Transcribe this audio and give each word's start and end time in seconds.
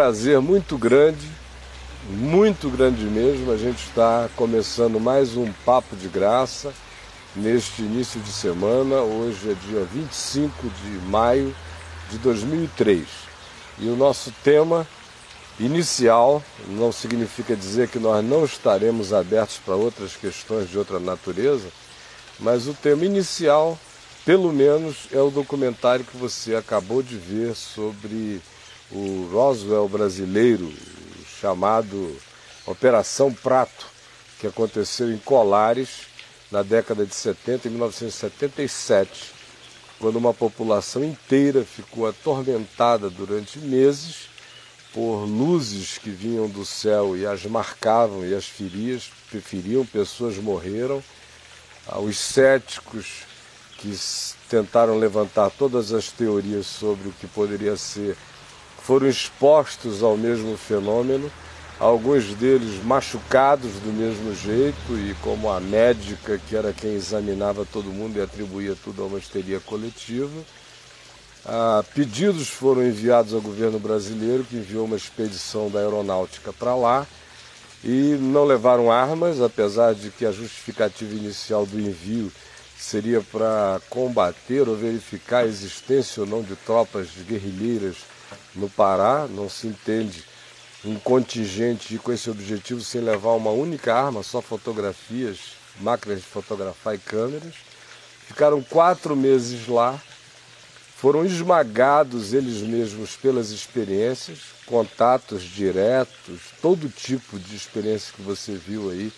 Prazer 0.00 0.40
muito 0.40 0.78
grande, 0.78 1.28
muito 2.08 2.70
grande 2.70 3.04
mesmo. 3.04 3.52
A 3.52 3.56
gente 3.58 3.84
está 3.84 4.30
começando 4.34 4.98
mais 4.98 5.36
um 5.36 5.52
Papo 5.52 5.94
de 5.94 6.08
Graça 6.08 6.72
neste 7.36 7.82
início 7.82 8.18
de 8.18 8.32
semana. 8.32 9.02
Hoje 9.02 9.50
é 9.50 9.54
dia 9.68 9.84
25 9.92 10.70
de 10.70 11.06
maio 11.06 11.54
de 12.08 12.16
2003 12.16 13.06
e 13.78 13.90
o 13.90 13.94
nosso 13.94 14.32
tema 14.42 14.86
inicial 15.58 16.42
não 16.66 16.90
significa 16.90 17.54
dizer 17.54 17.88
que 17.88 17.98
nós 17.98 18.24
não 18.24 18.46
estaremos 18.46 19.12
abertos 19.12 19.58
para 19.58 19.76
outras 19.76 20.16
questões 20.16 20.70
de 20.70 20.78
outra 20.78 20.98
natureza, 20.98 21.68
mas 22.38 22.66
o 22.66 22.72
tema 22.72 23.04
inicial, 23.04 23.78
pelo 24.24 24.50
menos, 24.50 25.08
é 25.12 25.20
o 25.20 25.30
documentário 25.30 26.06
que 26.06 26.16
você 26.16 26.54
acabou 26.54 27.02
de 27.02 27.18
ver 27.18 27.54
sobre 27.54 28.40
o 28.92 29.28
Roswell 29.32 29.88
brasileiro, 29.88 30.72
chamado 31.40 32.16
Operação 32.66 33.32
Prato, 33.32 33.86
que 34.38 34.46
aconteceu 34.46 35.12
em 35.12 35.18
Colares 35.18 36.08
na 36.50 36.62
década 36.62 37.06
de 37.06 37.14
70, 37.14 37.68
em 37.68 37.70
1977, 37.70 39.32
quando 39.98 40.16
uma 40.16 40.34
população 40.34 41.04
inteira 41.04 41.64
ficou 41.64 42.08
atormentada 42.08 43.08
durante 43.08 43.58
meses 43.58 44.28
por 44.92 45.24
luzes 45.24 45.98
que 45.98 46.10
vinham 46.10 46.48
do 46.48 46.64
céu 46.64 47.16
e 47.16 47.24
as 47.24 47.44
marcavam 47.44 48.26
e 48.26 48.34
as 48.34 48.46
feriam, 48.46 48.98
feriam 49.40 49.86
pessoas 49.86 50.36
morreram. 50.38 51.02
Ah, 51.86 52.00
os 52.00 52.18
céticos 52.18 53.22
que 53.78 53.96
tentaram 54.48 54.98
levantar 54.98 55.50
todas 55.50 55.92
as 55.92 56.10
teorias 56.10 56.66
sobre 56.66 57.08
o 57.08 57.12
que 57.12 57.26
poderia 57.28 57.76
ser 57.76 58.16
foram 58.90 59.06
expostos 59.06 60.02
ao 60.02 60.16
mesmo 60.16 60.56
fenômeno, 60.56 61.30
alguns 61.78 62.34
deles 62.34 62.82
machucados 62.82 63.74
do 63.74 63.92
mesmo 63.92 64.34
jeito, 64.34 64.98
e 64.98 65.14
como 65.22 65.48
a 65.48 65.60
médica, 65.60 66.40
que 66.48 66.56
era 66.56 66.72
quem 66.72 66.94
examinava 66.94 67.64
todo 67.64 67.84
mundo 67.84 68.18
e 68.18 68.20
atribuía 68.20 68.74
tudo 68.82 69.04
a 69.04 69.06
uma 69.06 69.20
histeria 69.20 69.60
coletiva. 69.60 70.42
Ah, 71.46 71.84
pedidos 71.94 72.48
foram 72.48 72.84
enviados 72.84 73.32
ao 73.32 73.40
governo 73.40 73.78
brasileiro, 73.78 74.42
que 74.42 74.56
enviou 74.56 74.86
uma 74.86 74.96
expedição 74.96 75.70
da 75.70 75.78
aeronáutica 75.78 76.52
para 76.52 76.74
lá, 76.74 77.06
e 77.84 78.18
não 78.20 78.44
levaram 78.44 78.90
armas, 78.90 79.40
apesar 79.40 79.94
de 79.94 80.10
que 80.10 80.26
a 80.26 80.32
justificativa 80.32 81.14
inicial 81.14 81.64
do 81.64 81.78
envio 81.78 82.32
seria 82.76 83.20
para 83.20 83.80
combater 83.88 84.68
ou 84.68 84.74
verificar 84.74 85.44
a 85.44 85.46
existência 85.46 86.24
ou 86.24 86.28
não 86.28 86.42
de 86.42 86.56
tropas 86.56 87.06
guerrilheiras 87.24 87.98
no 88.54 88.68
Pará, 88.68 89.26
não 89.28 89.48
se 89.48 89.66
entende 89.66 90.24
um 90.84 90.98
contingente 90.98 91.98
com 91.98 92.12
esse 92.12 92.30
objetivo 92.30 92.80
sem 92.82 93.00
levar 93.00 93.32
uma 93.32 93.50
única 93.50 93.94
arma, 93.94 94.22
só 94.22 94.40
fotografias, 94.40 95.38
máquinas 95.80 96.20
de 96.20 96.26
fotografar 96.26 96.94
e 96.94 96.98
câmeras. 96.98 97.54
Ficaram 98.26 98.62
quatro 98.62 99.14
meses 99.14 99.66
lá, 99.66 100.00
foram 100.96 101.24
esmagados 101.24 102.32
eles 102.32 102.58
mesmos 102.58 103.16
pelas 103.16 103.50
experiências, 103.50 104.38
contatos 104.66 105.42
diretos, 105.42 106.40
todo 106.62 106.88
tipo 106.88 107.38
de 107.38 107.56
experiência 107.56 108.12
que 108.14 108.22
você 108.22 108.52
viu 108.52 108.90
aí, 108.90 109.12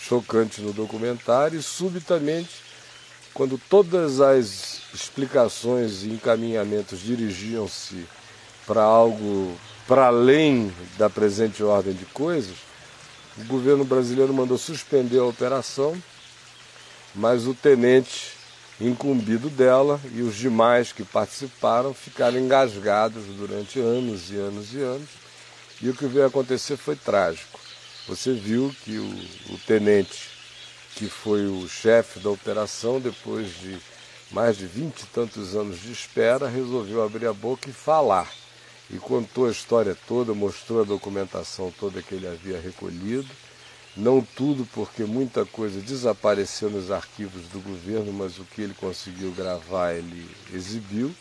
chocante 0.00 0.60
no 0.60 0.72
documentário, 0.72 1.58
e 1.58 1.62
subitamente, 1.62 2.62
quando 3.34 3.60
todas 3.68 4.20
as 4.20 4.80
explicações 4.94 6.02
e 6.02 6.08
encaminhamentos 6.08 7.00
dirigiam-se 7.00 8.06
para 8.68 8.82
algo 8.82 9.58
para 9.86 10.08
além 10.08 10.70
da 10.98 11.08
presente 11.08 11.62
ordem 11.62 11.94
de 11.94 12.04
coisas, 12.04 12.54
o 13.38 13.44
governo 13.44 13.82
brasileiro 13.82 14.34
mandou 14.34 14.58
suspender 14.58 15.18
a 15.18 15.24
operação, 15.24 15.96
mas 17.14 17.46
o 17.46 17.54
tenente 17.54 18.34
incumbido 18.78 19.48
dela 19.48 19.98
e 20.12 20.20
os 20.20 20.36
demais 20.36 20.92
que 20.92 21.02
participaram 21.02 21.94
ficaram 21.94 22.38
engasgados 22.38 23.24
durante 23.38 23.80
anos 23.80 24.30
e 24.30 24.36
anos 24.36 24.74
e 24.74 24.78
anos. 24.82 25.08
E 25.80 25.88
o 25.88 25.94
que 25.94 26.06
veio 26.06 26.26
acontecer 26.26 26.76
foi 26.76 26.94
trágico. 26.94 27.58
Você 28.06 28.34
viu 28.34 28.74
que 28.84 28.98
o, 28.98 29.54
o 29.54 29.58
tenente, 29.66 30.28
que 30.94 31.08
foi 31.08 31.46
o 31.46 31.66
chefe 31.66 32.20
da 32.20 32.28
operação, 32.28 33.00
depois 33.00 33.48
de 33.58 33.78
mais 34.30 34.58
de 34.58 34.66
vinte 34.66 35.00
e 35.00 35.06
tantos 35.06 35.56
anos 35.56 35.80
de 35.80 35.90
espera, 35.90 36.46
resolveu 36.46 37.02
abrir 37.02 37.26
a 37.26 37.32
boca 37.32 37.70
e 37.70 37.72
falar 37.72 38.28
e 38.90 38.98
contou 38.98 39.46
a 39.46 39.50
história 39.50 39.96
toda, 40.06 40.32
mostrou 40.32 40.80
a 40.80 40.84
documentação 40.84 41.72
toda 41.78 42.02
que 42.02 42.14
ele 42.14 42.26
havia 42.26 42.60
recolhido. 42.60 43.28
Não 43.96 44.22
tudo, 44.22 44.66
porque 44.72 45.04
muita 45.04 45.44
coisa 45.44 45.80
desapareceu 45.80 46.70
nos 46.70 46.90
arquivos 46.90 47.42
do 47.48 47.58
governo, 47.60 48.12
mas 48.12 48.38
o 48.38 48.44
que 48.44 48.62
ele 48.62 48.74
conseguiu 48.74 49.32
gravar 49.32 49.92
ele 49.92 50.28
exibiu. 50.54 51.12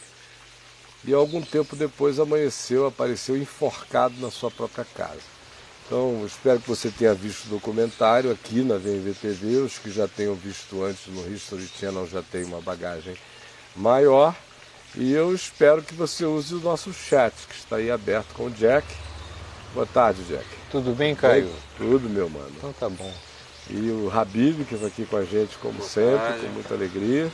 E 1.03 1.13
algum 1.13 1.41
tempo 1.41 1.75
depois 1.75 2.19
amanheceu, 2.19 2.85
apareceu 2.85 3.37
enforcado 3.37 4.15
na 4.19 4.29
sua 4.29 4.51
própria 4.51 4.85
casa. 4.85 5.37
Então, 5.85 6.25
espero 6.25 6.59
que 6.59 6.67
você 6.67 6.91
tenha 6.91 7.13
visto 7.13 7.45
o 7.45 7.49
documentário 7.49 8.29
aqui 8.29 8.61
na 8.61 8.75
VMVTV. 8.75 9.57
Os 9.57 9.79
que 9.79 9.89
já 9.89 10.07
tenham 10.07 10.35
visto 10.35 10.83
antes 10.83 11.07
no 11.07 11.25
History 11.33 11.67
Channel 11.79 12.05
já 12.07 12.21
têm 12.21 12.43
uma 12.43 12.61
bagagem 12.61 13.15
maior. 13.75 14.35
E 14.95 15.11
eu 15.13 15.33
espero 15.33 15.81
que 15.83 15.93
você 15.93 16.25
use 16.25 16.55
o 16.55 16.59
nosso 16.59 16.91
chat, 16.93 17.33
que 17.47 17.55
está 17.55 17.75
aí 17.75 17.91
aberto 17.91 18.33
com 18.33 18.45
o 18.45 18.49
Jack. 18.49 18.87
Boa 19.73 19.85
tarde, 19.85 20.23
Jack. 20.23 20.45
Tudo 20.71 20.95
bem, 20.95 21.13
Caio? 21.15 21.51
Tudo, 21.77 22.09
meu 22.09 22.29
mano. 22.29 22.51
Então 22.57 22.73
tá 22.73 22.89
bom. 22.89 23.13
E 23.69 23.91
o 23.91 24.09
Habib, 24.11 24.65
que 24.65 24.75
está 24.75 24.87
aqui 24.87 25.05
com 25.05 25.17
a 25.17 25.25
gente, 25.25 25.57
como 25.57 25.79
Boa 25.79 25.89
sempre, 25.89 26.17
tarde. 26.17 26.45
com 26.45 26.53
muita 26.53 26.73
alegria. 26.73 27.31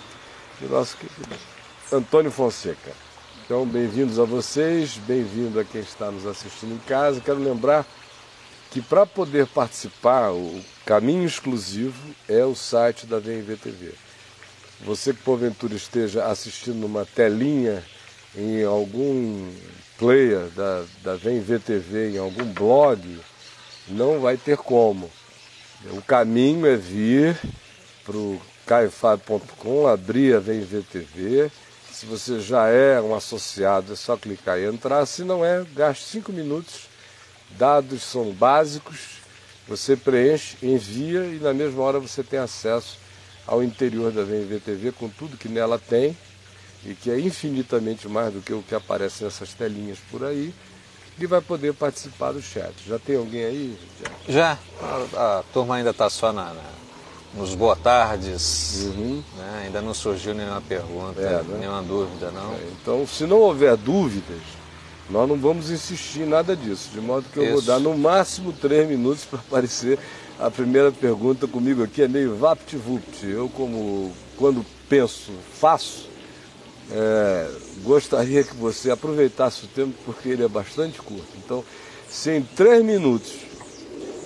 E 0.62 0.66
o 0.66 0.69
nosso 0.69 0.97
querido 0.97 1.36
Antônio 1.92 2.31
Fonseca. 2.31 2.92
Então, 3.46 3.66
bem-vindos 3.66 4.19
a 4.19 4.24
vocês, 4.24 4.97
bem-vindo 5.06 5.59
a 5.59 5.63
quem 5.63 5.81
está 5.81 6.09
nos 6.09 6.25
assistindo 6.25 6.74
em 6.74 6.80
casa. 6.80 7.22
Quero 7.22 7.40
lembrar 7.40 7.86
que 8.72 8.81
para 8.81 9.06
poder 9.06 9.46
participar, 9.47 10.31
o 10.31 10.59
caminho 10.86 11.25
exclusivo 11.25 12.16
é 12.28 12.44
o 12.44 12.56
site 12.56 13.06
da 13.06 13.19
VMVTV. 13.19 13.94
Você 14.85 15.13
que 15.13 15.23
porventura 15.23 15.75
esteja 15.75 16.25
assistindo 16.25 16.75
numa 16.75 17.05
telinha 17.05 17.81
em 18.35 18.66
algum 18.66 19.49
player 19.97 20.47
da, 20.49 20.83
da 21.01 21.16
Vem 21.16 21.39
VTV, 21.39 22.11
em 22.11 22.17
algum 22.17 22.44
blog, 22.44 23.17
não 23.88 24.19
vai 24.19 24.35
ter 24.35 24.57
como. 24.57 25.09
O 25.85 26.01
caminho 26.01 26.66
é 26.66 26.75
vir 26.75 27.39
para 28.03 28.17
o 28.17 28.41
caifab.com, 28.66 29.88
abrir 29.88 30.35
a 30.35 30.39
Vem 30.39 30.59
VTV. 30.59 31.50
Se 31.89 32.05
você 32.05 32.41
já 32.41 32.67
é 32.67 33.00
um 33.00 33.15
associado, 33.15 33.94
é 33.94 33.95
só 33.95 34.17
clicar 34.17 34.59
e 34.59 34.65
entrar. 34.65 35.05
Se 35.05 35.23
não 35.23 35.45
é, 35.45 35.65
gaste 35.73 36.03
cinco 36.03 36.33
minutos. 36.33 36.89
Dados 37.51 38.03
são 38.03 38.33
básicos. 38.33 39.21
Você 39.65 39.95
preenche, 39.95 40.57
envia 40.61 41.23
e 41.23 41.39
na 41.39 41.53
mesma 41.53 41.81
hora 41.83 42.00
você 42.00 42.21
tem 42.21 42.39
acesso 42.39 43.03
ao 43.46 43.64
interior 43.64 44.12
da 44.12 44.24
VMVTV 44.24 44.92
com 44.94 45.09
tudo 45.09 45.38
que 45.38 45.50
nela 45.50 45.78
tem 45.78 46.16
e 46.86 46.94
que 46.94 47.09
é 47.09 47.20
infinitamente 47.20 48.08
mais 48.08 48.34
do 48.34 48.42
que 48.42 48.54
o 48.54 48.62
que 48.62 48.76
aparece 48.76 49.24
nessas 49.24 49.54
telinhas 49.54 49.98
por 50.12 50.24
aí 50.24 50.54
e 51.20 51.26
vai 51.26 51.42
poder 51.42 51.74
participar 51.74 52.31
do 52.31 52.42
chat. 52.42 52.74
Já 52.88 52.98
tem 52.98 53.16
alguém 53.18 53.46
aí? 53.46 53.80
Já. 54.28 54.58
A, 54.81 55.40
a 55.40 55.44
turma 55.54 55.76
ainda 55.76 55.92
está 55.92 56.09
só 56.09 56.34
na, 56.34 56.46
na, 56.54 56.64
nos 57.36 57.56
boa 57.56 57.76
tardes, 57.76 58.92
uhum. 58.95 59.24
né? 59.38 59.63
ainda 59.66 59.81
não 59.81 59.94
surgiu 59.94 60.34
nenhuma 60.34 60.62
pergunta, 60.62 61.19
é, 61.19 61.44
né? 61.44 61.57
nenhuma 61.60 61.81
dúvida, 61.81 62.31
não. 62.31 62.54
É, 62.54 62.68
então, 62.72 63.07
se 63.07 63.25
não 63.25 63.38
houver 63.38 63.78
dúvidas, 63.78 64.42
nós 65.10 65.28
não 65.28 65.38
vamos 65.38 65.69
insistir 65.69 66.22
em 66.22 66.25
nada 66.25 66.56
disso, 66.56 66.89
de 66.92 67.01
modo 67.01 67.25
que 67.31 67.38
eu 67.38 67.44
Isso. 67.44 67.54
vou 67.54 67.62
dar 67.62 67.80
no 67.80 67.98
máximo 67.98 68.54
três 68.54 68.88
minutos 68.88 69.25
para 69.25 69.39
aparecer 69.39 70.00
a 70.44 70.51
primeira 70.51 70.92
pergunta 70.92 71.48
comigo 71.48 71.81
aqui 71.81 72.01
é 72.01 72.07
meio 72.07 72.36
vapt-vupt. 72.36 73.25
Eu, 73.25 73.48
como 73.48 74.12
quando 74.36 74.66
penso, 74.90 75.31
faço, 75.57 76.10
é, 76.92 77.50
gostaria 77.81 78.44
que 78.44 78.54
você 78.54 78.92
aproveitasse 78.92 79.63
o 79.63 79.68
tempo 79.69 79.94
porque 80.06 80.28
ele 80.28 80.44
é 80.44 80.48
bastante 80.50 81.01
curto. 81.01 81.30
Então, 81.38 81.63
se 82.10 82.30
em 82.31 82.42
três 82.42 82.84
minutos 82.84 83.31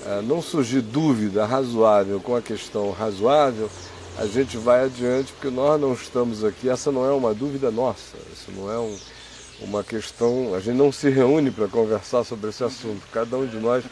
é, 0.07 0.21
não 0.23 0.41
surgir 0.41 0.81
dúvida 0.81 1.45
razoável 1.45 2.19
com 2.19 2.35
a 2.35 2.41
questão 2.41 2.89
razoável, 2.89 3.69
a 4.17 4.25
gente 4.25 4.57
vai 4.57 4.85
adiante 4.85 5.31
porque 5.33 5.55
nós 5.55 5.79
não 5.79 5.93
estamos 5.93 6.43
aqui. 6.43 6.67
Essa 6.67 6.91
não 6.91 7.05
é 7.05 7.11
uma 7.11 7.31
dúvida 7.31 7.69
nossa, 7.69 8.17
isso 8.33 8.51
não 8.57 8.71
é 8.71 8.79
um, 8.79 8.97
uma 9.61 9.83
questão. 9.83 10.55
A 10.55 10.59
gente 10.59 10.77
não 10.77 10.91
se 10.91 11.11
reúne 11.11 11.51
para 11.51 11.67
conversar 11.67 12.23
sobre 12.23 12.49
esse 12.49 12.63
assunto. 12.63 13.03
Cada 13.11 13.37
um 13.37 13.45
de 13.45 13.57
nós 13.57 13.83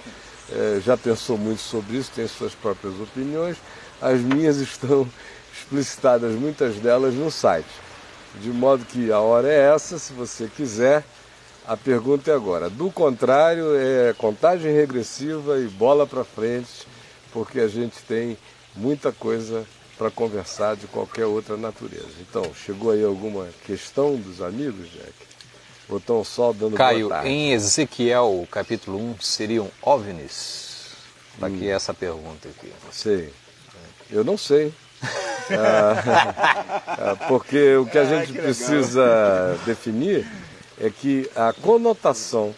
é, 0.51 0.79
já 0.83 0.95
pensou 0.95 1.37
muito 1.37 1.61
sobre 1.61 1.97
isso, 1.97 2.11
tem 2.13 2.27
suas 2.27 2.53
próprias 2.53 2.99
opiniões. 2.99 3.57
As 4.01 4.19
minhas 4.19 4.57
estão 4.61 5.07
explicitadas, 5.53 6.33
muitas 6.33 6.75
delas, 6.75 7.13
no 7.13 7.31
site. 7.31 7.69
De 8.41 8.49
modo 8.49 8.85
que 8.85 9.11
a 9.11 9.19
hora 9.19 9.47
é 9.47 9.73
essa, 9.73 9.97
se 9.97 10.11
você 10.11 10.49
quiser 10.53 11.03
A 11.67 11.75
pergunta 11.75 12.29
é 12.29 12.33
agora. 12.35 12.69
Do 12.69 12.91
contrário, 12.91 13.75
é 13.75 14.13
contagem 14.13 14.71
regressiva 14.71 15.57
e 15.57 15.67
bola 15.67 16.05
para 16.05 16.23
frente, 16.23 16.87
porque 17.33 17.59
a 17.59 17.67
gente 17.67 18.03
tem 18.07 18.37
muita 18.75 19.11
coisa 19.11 19.65
para 19.97 20.11
conversar 20.11 20.75
de 20.75 20.85
qualquer 20.85 21.25
outra 21.25 21.57
natureza. 21.57 22.13
Então, 22.21 22.43
chegou 22.53 22.91
aí 22.91 23.03
alguma 23.03 23.47
questão 23.65 24.15
dos 24.15 24.41
amigos, 24.41 24.91
Jack? 24.91 25.13
Dando 26.57 26.75
Caio, 26.75 27.09
em 27.23 27.51
Ezequiel 27.51 28.47
capítulo 28.49 28.97
1 28.97 29.21
seriam 29.21 29.69
OVNIs? 29.81 30.95
Está 31.33 31.47
aqui 31.47 31.67
hum. 31.67 31.75
essa 31.75 31.93
pergunta 31.93 32.47
aqui. 32.47 32.71
Sei. 32.91 33.31
Eu 34.09 34.23
não 34.23 34.37
sei. 34.37 34.73
ah, 35.51 36.73
ah 36.87 37.15
porque 37.27 37.75
o 37.75 37.85
que 37.85 37.97
a 37.97 38.01
ah, 38.01 38.05
gente 38.05 38.33
precisa 38.33 39.59
definir 39.65 40.25
é 40.79 40.89
que 40.89 41.29
a 41.35 41.53
conotação 41.53 42.53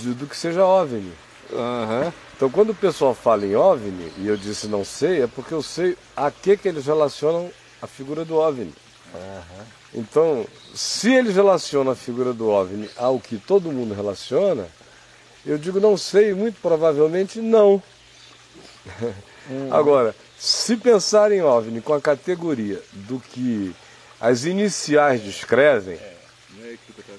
de, 0.00 0.14
do 0.14 0.26
que 0.26 0.36
seja 0.36 0.64
OVNI. 0.64 1.12
Uhum. 1.50 2.12
Então, 2.36 2.50
quando 2.50 2.70
o 2.70 2.74
pessoal 2.74 3.14
fala 3.14 3.46
em 3.46 3.54
OVNI, 3.54 4.12
e 4.18 4.26
eu 4.26 4.36
disse 4.36 4.66
não 4.66 4.84
sei, 4.84 5.22
é 5.22 5.26
porque 5.26 5.54
eu 5.54 5.62
sei 5.62 5.96
a 6.16 6.30
que, 6.30 6.56
que 6.56 6.68
eles 6.68 6.86
relacionam 6.86 7.50
a 7.80 7.86
figura 7.86 8.24
do 8.24 8.36
OVNI. 8.36 8.72
Uhum. 9.14 9.64
Então, 9.96 10.46
se 10.74 11.10
eles 11.14 11.34
relacionam 11.34 11.90
a 11.90 11.96
figura 11.96 12.34
do 12.34 12.48
OVNI 12.48 12.90
ao 12.98 13.18
que 13.18 13.38
todo 13.38 13.72
mundo 13.72 13.94
relaciona, 13.94 14.68
eu 15.44 15.56
digo 15.56 15.80
não 15.80 15.96
sei, 15.96 16.34
muito 16.34 16.60
provavelmente 16.60 17.40
não. 17.40 17.82
Uhum. 19.48 19.72
Agora, 19.72 20.14
se 20.38 20.76
pensar 20.76 21.32
em 21.32 21.40
OVNI 21.40 21.80
com 21.80 21.94
a 21.94 22.00
categoria 22.00 22.82
do 22.92 23.18
que 23.18 23.74
as 24.20 24.44
iniciais 24.44 25.22
descrevem, 25.22 25.98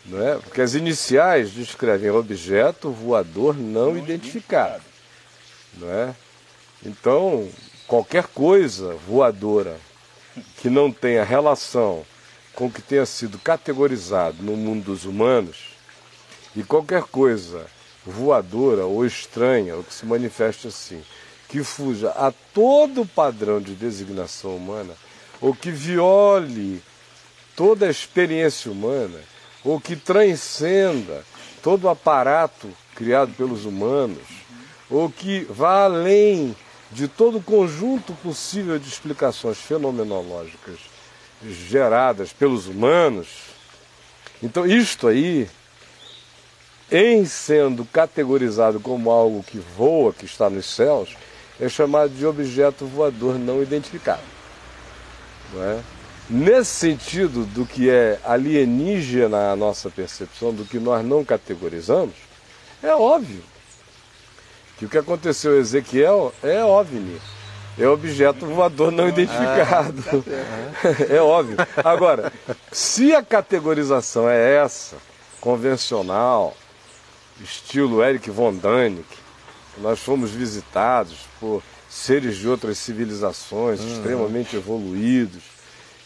não 0.06 0.28
é? 0.28 0.36
Porque 0.36 0.62
as 0.62 0.76
iniciais 0.76 1.52
descrevem 1.52 2.12
objeto 2.12 2.92
voador 2.92 3.58
não 3.58 3.98
identificado. 3.98 4.84
Não 5.78 5.90
é? 5.90 6.16
Então, 6.86 7.50
qualquer 7.88 8.28
coisa 8.28 8.94
voadora 9.08 9.80
que 10.58 10.70
não 10.70 10.92
tenha 10.92 11.24
relação 11.24 12.06
com 12.58 12.72
que 12.72 12.82
tenha 12.82 13.06
sido 13.06 13.38
categorizado 13.38 14.42
no 14.42 14.58
mundo 14.58 14.86
dos 14.86 15.06
humanos, 15.06 15.76
e 16.56 16.64
qualquer 16.64 17.04
coisa 17.04 17.68
voadora 18.04 18.84
ou 18.84 19.06
estranha, 19.06 19.76
ou 19.76 19.84
que 19.84 19.94
se 19.94 20.08
manifeste 20.08 20.68
assim, 20.68 21.04
que 21.48 21.64
fuja 21.64 22.10
a 22.10 22.34
todo 22.56 23.06
padrão 23.06 23.62
de 23.62 23.76
designação 23.76 24.56
humana, 24.56 24.96
ou 25.40 25.54
que 25.54 25.70
viole 25.70 26.82
toda 27.56 27.86
a 27.86 27.92
experiência 27.92 28.72
humana, 28.72 29.20
ou 29.64 29.80
que 29.80 29.96
transcenda 29.96 31.24
todo 31.62 31.84
o 31.84 31.90
aparato 31.90 32.68
criado 32.96 33.34
pelos 33.34 33.66
humanos, 33.66 34.26
ou 34.90 35.12
que 35.12 35.46
vá 35.48 35.84
além 35.84 36.56
de 36.92 37.08
todo 37.08 37.38
o 37.38 37.44
conjunto 37.44 38.14
possível 38.14 38.80
de 38.80 38.90
explicações 38.90 39.60
fenomenológicas 39.60 40.97
geradas 41.46 42.34
pelos 42.34 42.68
humanos. 42.68 43.28
Então, 44.42 44.66
isto 44.66 45.08
aí, 45.08 45.50
em 46.92 47.26
sendo 47.26 47.86
categorizado 47.86 48.80
como 48.80 49.12
algo 49.12 49.44
que 49.44 49.60
voa, 49.60 50.14
que 50.14 50.26
está 50.26 50.50
nos 50.50 50.66
céus, 50.66 51.16
é 51.60 51.68
chamado 51.68 52.14
de 52.14 52.26
objeto 52.26 52.86
voador 52.86 53.38
não 53.38 53.62
identificado. 53.62 54.22
Não 55.54 55.64
é? 55.64 55.80
Nesse 56.30 56.72
sentido 56.72 57.46
do 57.46 57.66
que 57.66 57.90
é 57.90 58.20
alienígena 58.24 59.52
a 59.52 59.56
nossa 59.56 59.90
percepção, 59.90 60.54
do 60.54 60.66
que 60.66 60.78
nós 60.78 61.06
não 61.06 61.24
categorizamos, 61.24 62.16
é 62.84 62.94
óbvio 62.94 63.42
que 64.78 64.86
o 64.86 64.90
que 64.90 64.98
aconteceu 64.98 65.58
em 65.58 65.62
Ezequiel 65.62 66.34
é 66.44 66.64
OVNI. 66.64 67.20
É 67.80 67.88
objeto 67.88 68.46
voador 68.46 68.92
não 68.92 69.08
identificado. 69.08 70.04
É 71.10 71.20
óbvio. 71.20 71.58
Agora, 71.84 72.32
se 72.72 73.14
a 73.14 73.24
categorização 73.24 74.30
é 74.30 74.56
essa, 74.56 74.96
convencional, 75.42 76.56
estilo 77.42 78.04
Eric 78.04 78.30
von 78.30 78.54
Däniken, 78.54 79.18
nós 79.80 80.00
fomos 80.00 80.32
visitados 80.32 81.18
por 81.40 81.64
seres 81.90 82.38
de 82.38 82.48
outras 82.48 82.78
civilizações 82.78 83.80
uhum. 83.80 83.94
extremamente 83.94 84.56
evoluídos, 84.56 85.44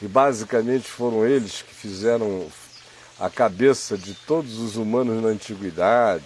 e 0.02 0.08
basicamente 0.08 0.88
foram 0.88 1.26
eles 1.26 1.62
que 1.62 1.74
fizeram 1.74 2.48
a 3.20 3.30
cabeça 3.30 3.98
de 3.98 4.14
todos 4.14 4.58
os 4.58 4.76
humanos 4.78 5.22
na 5.22 5.30
antiguidade 5.30 6.24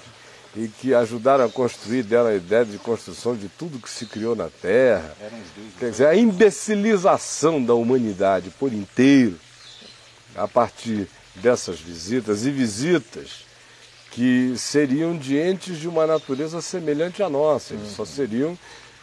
e 0.56 0.70
que 0.70 0.94
ajudaram 0.94 1.46
a 1.46 1.50
construir, 1.50 2.04
deram 2.04 2.28
a 2.28 2.36
ideia 2.36 2.64
de 2.64 2.78
construção 2.78 3.36
de 3.36 3.50
tudo 3.50 3.80
que 3.80 3.90
se 3.90 4.06
criou 4.06 4.36
na 4.36 4.50
Terra. 4.50 5.14
Quer 5.78 5.92
dizer, 5.92 6.08
a 6.08 6.16
imbecilização 6.16 7.62
da 7.62 7.74
humanidade 7.74 8.50
por 8.52 8.72
inteiro, 8.72 9.38
a 10.36 10.48
partir 10.48 11.10
dessas 11.36 11.80
visitas 11.80 12.46
e 12.46 12.52
visitas 12.52 13.46
que 14.12 14.54
seriam 14.58 15.18
de 15.18 15.38
entes 15.38 15.78
de 15.78 15.90
uma 15.90 16.08
natureza 16.08 16.62
semelhante 16.62 17.22
à 17.22 17.30
nossa, 17.30 17.74
eles 17.74 17.92
só 17.92 18.06
seriam 18.06 18.58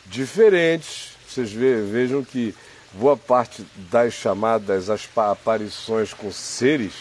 diferentes. 0.07 1.13
Vocês 1.29 1.53
vejam 1.53 2.25
que 2.25 2.55
boa 2.95 3.17
parte 3.17 3.67
das 3.91 4.15
chamadas 4.15 4.89
aparições 5.17 6.15
com 6.15 6.33
seres 6.33 6.93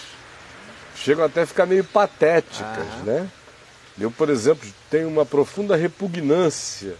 chegam 0.95 1.23
até 1.23 1.41
a 1.43 1.45
ficar 1.45 1.65
meio 1.65 1.85
patéticas, 1.85 2.87
né? 3.05 3.29
Eu, 3.99 4.11
por 4.11 4.29
exemplo, 4.29 4.67
tenho 4.89 5.07
uma 5.07 5.25
profunda 5.25 5.75
repugnância 5.75 6.95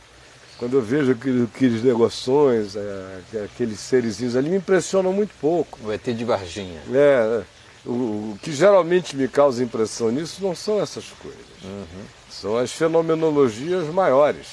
quando 0.57 0.77
eu 0.77 0.81
vejo 0.81 1.13
aqueles, 1.13 1.43
aqueles 1.43 1.83
negoções, 1.83 2.75
é, 2.75 3.43
aqueles 3.43 3.79
serizinhos 3.79 4.35
ali, 4.35 4.49
me 4.49 4.57
impressionam 4.57 5.11
muito 5.11 5.33
pouco. 5.41 5.79
O 5.83 5.91
ET 5.91 6.03
de 6.03 6.23
Varginha. 6.23 6.79
É, 6.93 7.41
o, 7.83 7.91
o, 7.91 8.39
que 8.43 8.51
geralmente 8.51 9.15
me 9.15 9.27
causa 9.27 9.63
impressão 9.63 10.11
nisso 10.11 10.43
não 10.43 10.55
são 10.55 10.79
essas 10.79 11.05
coisas. 11.19 11.41
Uhum. 11.63 12.05
São 12.29 12.57
as 12.57 12.71
fenomenologias 12.71 13.87
maiores. 13.87 14.47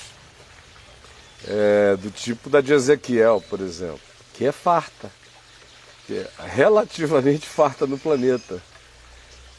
É, 1.47 1.97
do 1.97 2.11
tipo 2.11 2.49
da 2.49 2.63
de 2.63 2.73
Ezequiel, 2.73 3.45
por 3.49 3.61
exemplo 3.61 4.09
que 4.39 4.47
é 4.47 4.53
farta, 4.53 5.11
que 6.07 6.15
é 6.15 6.31
relativamente 6.47 7.45
farta 7.51 7.87
no 7.89 7.99
planeta, 7.99 8.63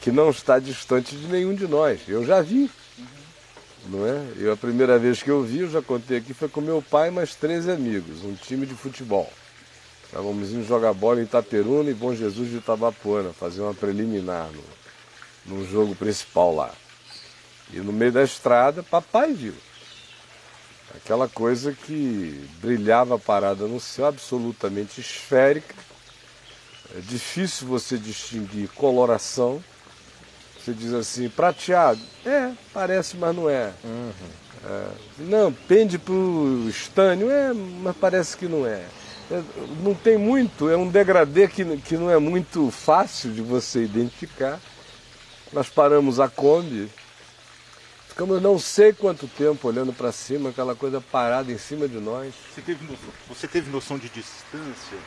que 0.00 0.10
não 0.10 0.30
está 0.30 0.58
distante 0.58 1.14
de 1.16 1.26
nenhum 1.26 1.54
de 1.54 1.66
nós. 1.66 2.00
Eu 2.08 2.24
já 2.24 2.40
vi, 2.40 2.70
não 3.86 4.06
é? 4.06 4.24
Eu, 4.36 4.52
a 4.52 4.56
primeira 4.56 4.98
vez 4.98 5.22
que 5.22 5.30
eu 5.30 5.42
vi, 5.42 5.60
eu 5.60 5.70
já 5.70 5.82
contei 5.82 6.18
aqui, 6.18 6.32
foi 6.32 6.48
com 6.48 6.60
meu 6.60 6.82
pai 6.82 7.08
e 7.08 7.10
mais 7.10 7.34
13 7.34 7.70
amigos, 7.70 8.24
um 8.24 8.34
time 8.34 8.66
de 8.66 8.74
futebol. 8.74 9.30
Estávamos 10.04 10.50
indo 10.50 10.66
jogar 10.66 10.92
bola 10.92 11.20
em 11.20 11.24
Itaperuna 11.24 11.88
e 11.90 11.94
Bom 11.94 12.14
Jesus 12.14 12.50
de 12.50 12.56
Itabapuana, 12.56 13.32
fazer 13.32 13.60
uma 13.60 13.74
preliminar 13.74 14.50
no, 15.46 15.56
no 15.56 15.66
jogo 15.68 15.94
principal 15.94 16.54
lá. 16.54 16.72
E 17.72 17.78
no 17.78 17.92
meio 17.92 18.10
da 18.10 18.24
estrada, 18.24 18.82
papai 18.82 19.32
viu. 19.32 19.54
Aquela 20.96 21.28
coisa 21.28 21.72
que 21.72 22.44
brilhava 22.60 23.16
parada 23.18 23.66
no 23.68 23.78
céu, 23.78 24.06
absolutamente 24.06 25.00
esférica. 25.00 25.76
É 26.96 27.00
difícil 27.00 27.68
você 27.68 27.96
distinguir 27.96 28.68
coloração. 28.70 29.62
Você 30.62 30.72
diz 30.72 30.92
assim, 30.92 31.28
prateado. 31.28 32.00
É, 32.24 32.50
parece, 32.72 33.16
mas 33.16 33.34
não 33.34 33.48
é. 33.48 33.72
Uhum. 33.82 34.12
é 34.64 34.86
não, 35.18 35.52
pende 35.52 35.98
para 35.98 36.12
o 36.12 36.68
estânio. 36.68 37.30
É, 37.30 37.52
mas 37.52 37.96
parece 37.96 38.36
que 38.36 38.46
não 38.46 38.66
é. 38.66 38.84
é. 39.30 39.42
Não 39.82 39.94
tem 39.94 40.18
muito, 40.18 40.68
é 40.68 40.76
um 40.76 40.88
degradê 40.88 41.48
que, 41.48 41.64
que 41.78 41.96
não 41.96 42.10
é 42.10 42.18
muito 42.18 42.70
fácil 42.70 43.32
de 43.32 43.40
você 43.40 43.84
identificar. 43.84 44.60
Nós 45.52 45.68
paramos 45.68 46.20
a 46.20 46.28
Kombi, 46.28 46.88
Ficamos 48.20 48.42
não 48.42 48.58
sei 48.58 48.92
quanto 48.92 49.26
tempo 49.26 49.66
olhando 49.66 49.94
para 49.94 50.12
cima, 50.12 50.50
aquela 50.50 50.74
coisa 50.74 51.00
parada 51.00 51.50
em 51.50 51.56
cima 51.56 51.88
de 51.88 51.98
nós. 51.98 52.34
Você 52.54 52.60
teve 52.60 52.84
noção, 52.84 53.08
você 53.26 53.48
teve 53.48 53.70
noção 53.70 53.98
de 53.98 54.10
distância? 54.10 54.98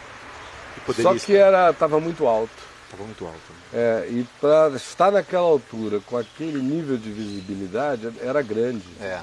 Que 0.83 1.01
Só 1.01 1.13
que 1.13 1.36
era 1.36 1.69
estava 1.69 2.00
muito 2.00 2.25
alto. 2.25 2.72
Estava 2.93 3.05
muito 3.05 3.25
alto. 3.25 3.38
Né? 3.50 3.57
É, 3.73 4.07
e 4.09 4.27
para 4.39 4.75
estar 4.75 5.12
naquela 5.12 5.47
altura, 5.47 6.00
com 6.01 6.15
aquele 6.15 6.62
nível 6.62 6.95
de 6.95 7.12
visibilidade, 7.12 8.13
era 8.21 8.41
grande. 8.43 8.85
É. 9.01 9.19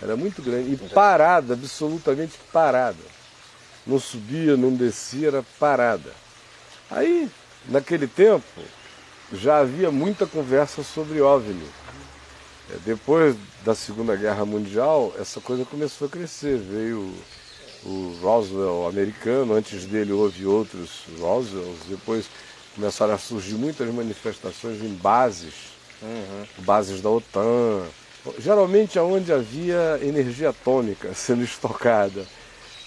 Era 0.00 0.16
muito 0.16 0.40
grande. 0.42 0.72
E 0.72 0.76
parada, 0.88 1.52
absolutamente 1.52 2.38
parada. 2.52 2.96
Não 3.86 4.00
subia, 4.00 4.56
não 4.56 4.74
descia, 4.74 5.28
era 5.28 5.44
parada. 5.60 6.10
Aí, 6.90 7.30
naquele 7.68 8.06
tempo, 8.06 8.44
já 9.32 9.58
havia 9.58 9.90
muita 9.90 10.26
conversa 10.26 10.82
sobre 10.82 11.20
OVNI. 11.20 11.68
É, 12.70 12.78
depois 12.84 13.36
da 13.64 13.74
Segunda 13.74 14.16
Guerra 14.16 14.44
Mundial, 14.46 15.14
essa 15.18 15.40
coisa 15.40 15.64
começou 15.66 16.06
a 16.06 16.10
crescer. 16.10 16.56
Veio 16.58 17.14
o 17.84 18.18
Roswell 18.22 18.88
americano, 18.88 19.54
antes 19.54 19.84
dele 19.84 20.12
houve 20.12 20.46
outros 20.46 21.04
Roswells, 21.20 21.78
depois 21.88 22.26
começaram 22.76 23.14
a 23.14 23.18
surgir 23.18 23.54
muitas 23.54 23.92
manifestações 23.92 24.80
em 24.80 24.94
bases 24.94 25.76
uhum. 26.02 26.44
bases 26.58 27.00
da 27.00 27.10
OTAN, 27.10 27.84
geralmente 28.38 28.98
aonde 28.98 29.32
havia 29.32 29.98
energia 30.02 30.50
atômica 30.50 31.12
sendo 31.14 31.42
estocada, 31.42 32.26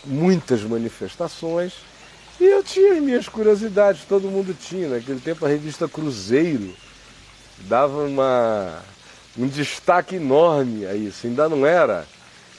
muitas 0.06 0.62
manifestações. 0.62 1.74
E 2.40 2.46
eu 2.46 2.64
tinha 2.64 2.94
as 2.94 3.00
minhas 3.00 3.28
curiosidades, 3.28 4.06
todo 4.06 4.30
mundo 4.30 4.56
tinha. 4.58 4.88
Naquele 4.88 5.20
tempo 5.20 5.46
a 5.46 5.50
revista 5.50 5.90
Cruzeiro 5.90 6.74
dava 7.58 8.06
uma, 8.06 8.82
um 9.38 9.46
destaque 9.46 10.16
enorme 10.16 10.86
a 10.86 10.96
isso. 10.96 11.28
Ainda 11.28 11.50
não 11.50 11.66
era 11.66 12.08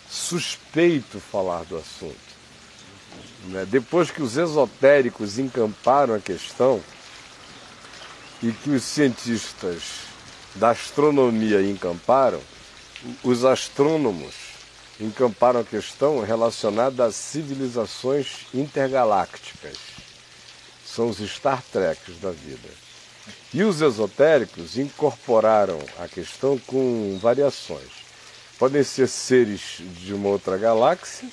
suspeito 0.06 1.18
falar 1.18 1.64
do 1.64 1.78
assunto. 1.78 2.30
Né? 3.46 3.66
Depois 3.70 4.10
que 4.10 4.20
os 4.20 4.36
esotéricos 4.36 5.38
encamparam 5.38 6.14
a 6.14 6.20
questão 6.20 6.82
e 8.42 8.52
que 8.52 8.70
os 8.70 8.82
cientistas 8.82 9.82
da 10.54 10.70
astronomia 10.70 11.62
encamparam, 11.62 12.40
os 13.22 13.44
astrônomos 13.44 14.34
encamparam 15.00 15.60
a 15.60 15.64
questão 15.64 16.20
relacionada 16.20 17.04
às 17.04 17.14
civilizações 17.14 18.46
intergalácticas. 18.52 19.76
São 20.84 21.08
os 21.08 21.18
Star 21.18 21.62
Treks 21.72 22.18
da 22.20 22.30
vida. 22.30 22.68
E 23.52 23.62
os 23.62 23.80
esotéricos 23.80 24.76
incorporaram 24.76 25.78
a 25.98 26.08
questão 26.08 26.58
com 26.58 27.18
variações. 27.20 27.90
Podem 28.58 28.82
ser 28.82 29.08
seres 29.08 29.78
de 29.80 30.12
uma 30.12 30.28
outra 30.28 30.56
galáxia 30.56 31.28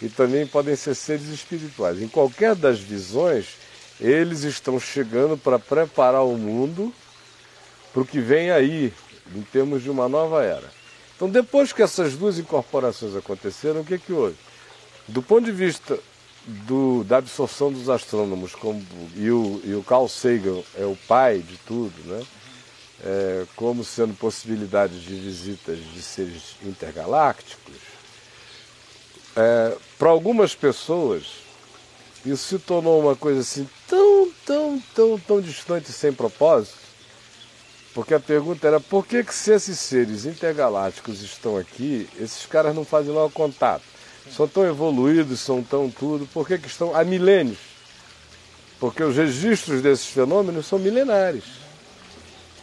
e 0.00 0.08
também 0.08 0.46
podem 0.46 0.76
ser 0.76 0.94
seres 0.94 1.26
espirituais. 1.28 2.00
Em 2.00 2.08
qualquer 2.08 2.54
das 2.54 2.78
visões, 2.78 3.56
eles 4.00 4.42
estão 4.42 4.78
chegando 4.78 5.36
para 5.36 5.58
preparar 5.58 6.24
o 6.24 6.36
mundo 6.36 6.92
para 7.92 8.02
o 8.02 8.06
que 8.06 8.20
vem 8.20 8.50
aí, 8.50 8.92
em 9.34 9.42
termos 9.42 9.82
de 9.82 9.90
uma 9.90 10.08
nova 10.08 10.44
era. 10.44 10.70
Então, 11.16 11.28
depois 11.28 11.72
que 11.72 11.82
essas 11.82 12.14
duas 12.14 12.38
incorporações 12.38 13.16
aconteceram, 13.16 13.80
o 13.80 13.84
que, 13.84 13.98
que 13.98 14.12
houve? 14.12 14.36
Do 15.08 15.22
ponto 15.22 15.44
de 15.44 15.52
vista 15.52 15.98
do, 16.46 17.02
da 17.04 17.16
absorção 17.16 17.72
dos 17.72 17.88
astrônomos, 17.88 18.54
como, 18.54 18.84
e, 19.16 19.30
o, 19.30 19.60
e 19.64 19.74
o 19.74 19.82
Carl 19.82 20.08
Sagan 20.08 20.62
é 20.76 20.84
o 20.84 20.96
pai 21.08 21.38
de 21.38 21.56
tudo, 21.58 21.94
né? 22.04 22.24
É, 23.04 23.44
como 23.54 23.84
sendo 23.84 24.12
possibilidades 24.14 25.02
de 25.02 25.14
visitas 25.14 25.78
de 25.78 26.02
seres 26.02 26.56
intergalácticos, 26.64 27.76
é, 29.36 29.76
para 29.96 30.10
algumas 30.10 30.54
pessoas 30.54 31.47
isso 32.24 32.48
se 32.48 32.58
tornou 32.58 33.00
uma 33.00 33.14
coisa 33.14 33.40
assim 33.40 33.68
tão, 33.86 34.30
tão, 34.44 34.82
tão, 34.94 35.18
tão 35.18 35.40
distante 35.40 35.92
sem 35.92 36.12
propósito, 36.12 36.78
porque 37.94 38.14
a 38.14 38.20
pergunta 38.20 38.66
era 38.66 38.80
por 38.80 39.06
que, 39.06 39.24
que 39.24 39.34
se 39.34 39.52
esses 39.52 39.78
seres 39.78 40.24
intergalácticos 40.24 41.22
estão 41.22 41.56
aqui, 41.56 42.08
esses 42.20 42.46
caras 42.46 42.74
não 42.74 42.84
fazem 42.84 43.12
logo 43.12 43.30
contato? 43.30 43.82
São 44.34 44.46
tão 44.46 44.64
evoluídos, 44.64 45.40
são 45.40 45.62
tão 45.62 45.90
tudo, 45.90 46.26
por 46.26 46.46
que, 46.46 46.58
que 46.58 46.68
estão 46.68 46.94
há 46.94 47.02
milênios? 47.02 47.58
Porque 48.78 49.02
os 49.02 49.16
registros 49.16 49.82
desses 49.82 50.06
fenômenos 50.06 50.66
são 50.66 50.78
milenares. 50.78 51.44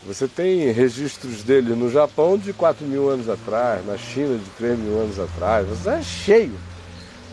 Você 0.06 0.28
tem 0.28 0.72
registros 0.72 1.42
deles 1.42 1.76
no 1.76 1.90
Japão 1.90 2.38
de 2.38 2.54
4 2.54 2.86
mil 2.86 3.10
anos 3.10 3.28
atrás, 3.28 3.84
na 3.86 3.98
China 3.98 4.38
de 4.38 4.50
3 4.52 4.78
mil 4.78 5.00
anos 5.00 5.20
atrás. 5.20 5.68
Você 5.68 5.90
é 5.90 6.04
cheio, 6.04 6.58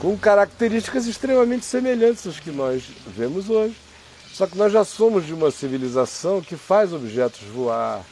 com 0.03 0.19
características 0.19 1.07
extremamente 1.07 1.65
semelhantes 1.65 2.27
às 2.27 2.41
que 2.41 2.51
nós 2.51 2.83
vemos 3.07 3.49
hoje. 3.49 3.77
Só 4.33 4.49
que 4.49 4.59
nós 4.59 4.73
já 4.73 4.83
somos 4.83 5.25
de 5.25 5.33
uma 5.33 5.53
civilização 5.53 6.41
que 6.41 6.57
faz 6.57 6.93
objetos 6.93 7.41
voar, 7.55 8.05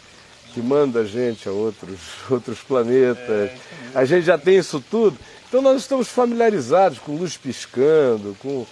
que 0.54 0.62
manda 0.62 1.00
a 1.00 1.04
gente 1.04 1.48
a 1.48 1.52
outros, 1.52 1.98
outros 2.30 2.60
planetas. 2.60 3.50
A 3.92 4.04
gente 4.04 4.24
já 4.24 4.38
tem 4.38 4.56
isso 4.56 4.80
tudo. 4.88 5.18
Então 5.48 5.60
nós 5.60 5.80
estamos 5.80 6.06
familiarizados 6.06 7.00
com 7.00 7.16
luz 7.16 7.36
piscando, 7.36 8.36
com. 8.38 8.64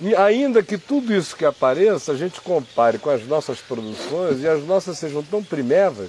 E 0.00 0.16
ainda 0.16 0.62
que 0.62 0.78
tudo 0.78 1.14
isso 1.14 1.36
que 1.36 1.44
apareça, 1.44 2.12
a 2.12 2.16
gente 2.16 2.40
compare 2.40 2.96
com 2.96 3.10
as 3.10 3.26
nossas 3.26 3.58
produções 3.60 4.40
e 4.40 4.48
as 4.48 4.64
nossas 4.64 4.96
sejam 4.98 5.22
tão 5.22 5.44
primevas, 5.44 6.08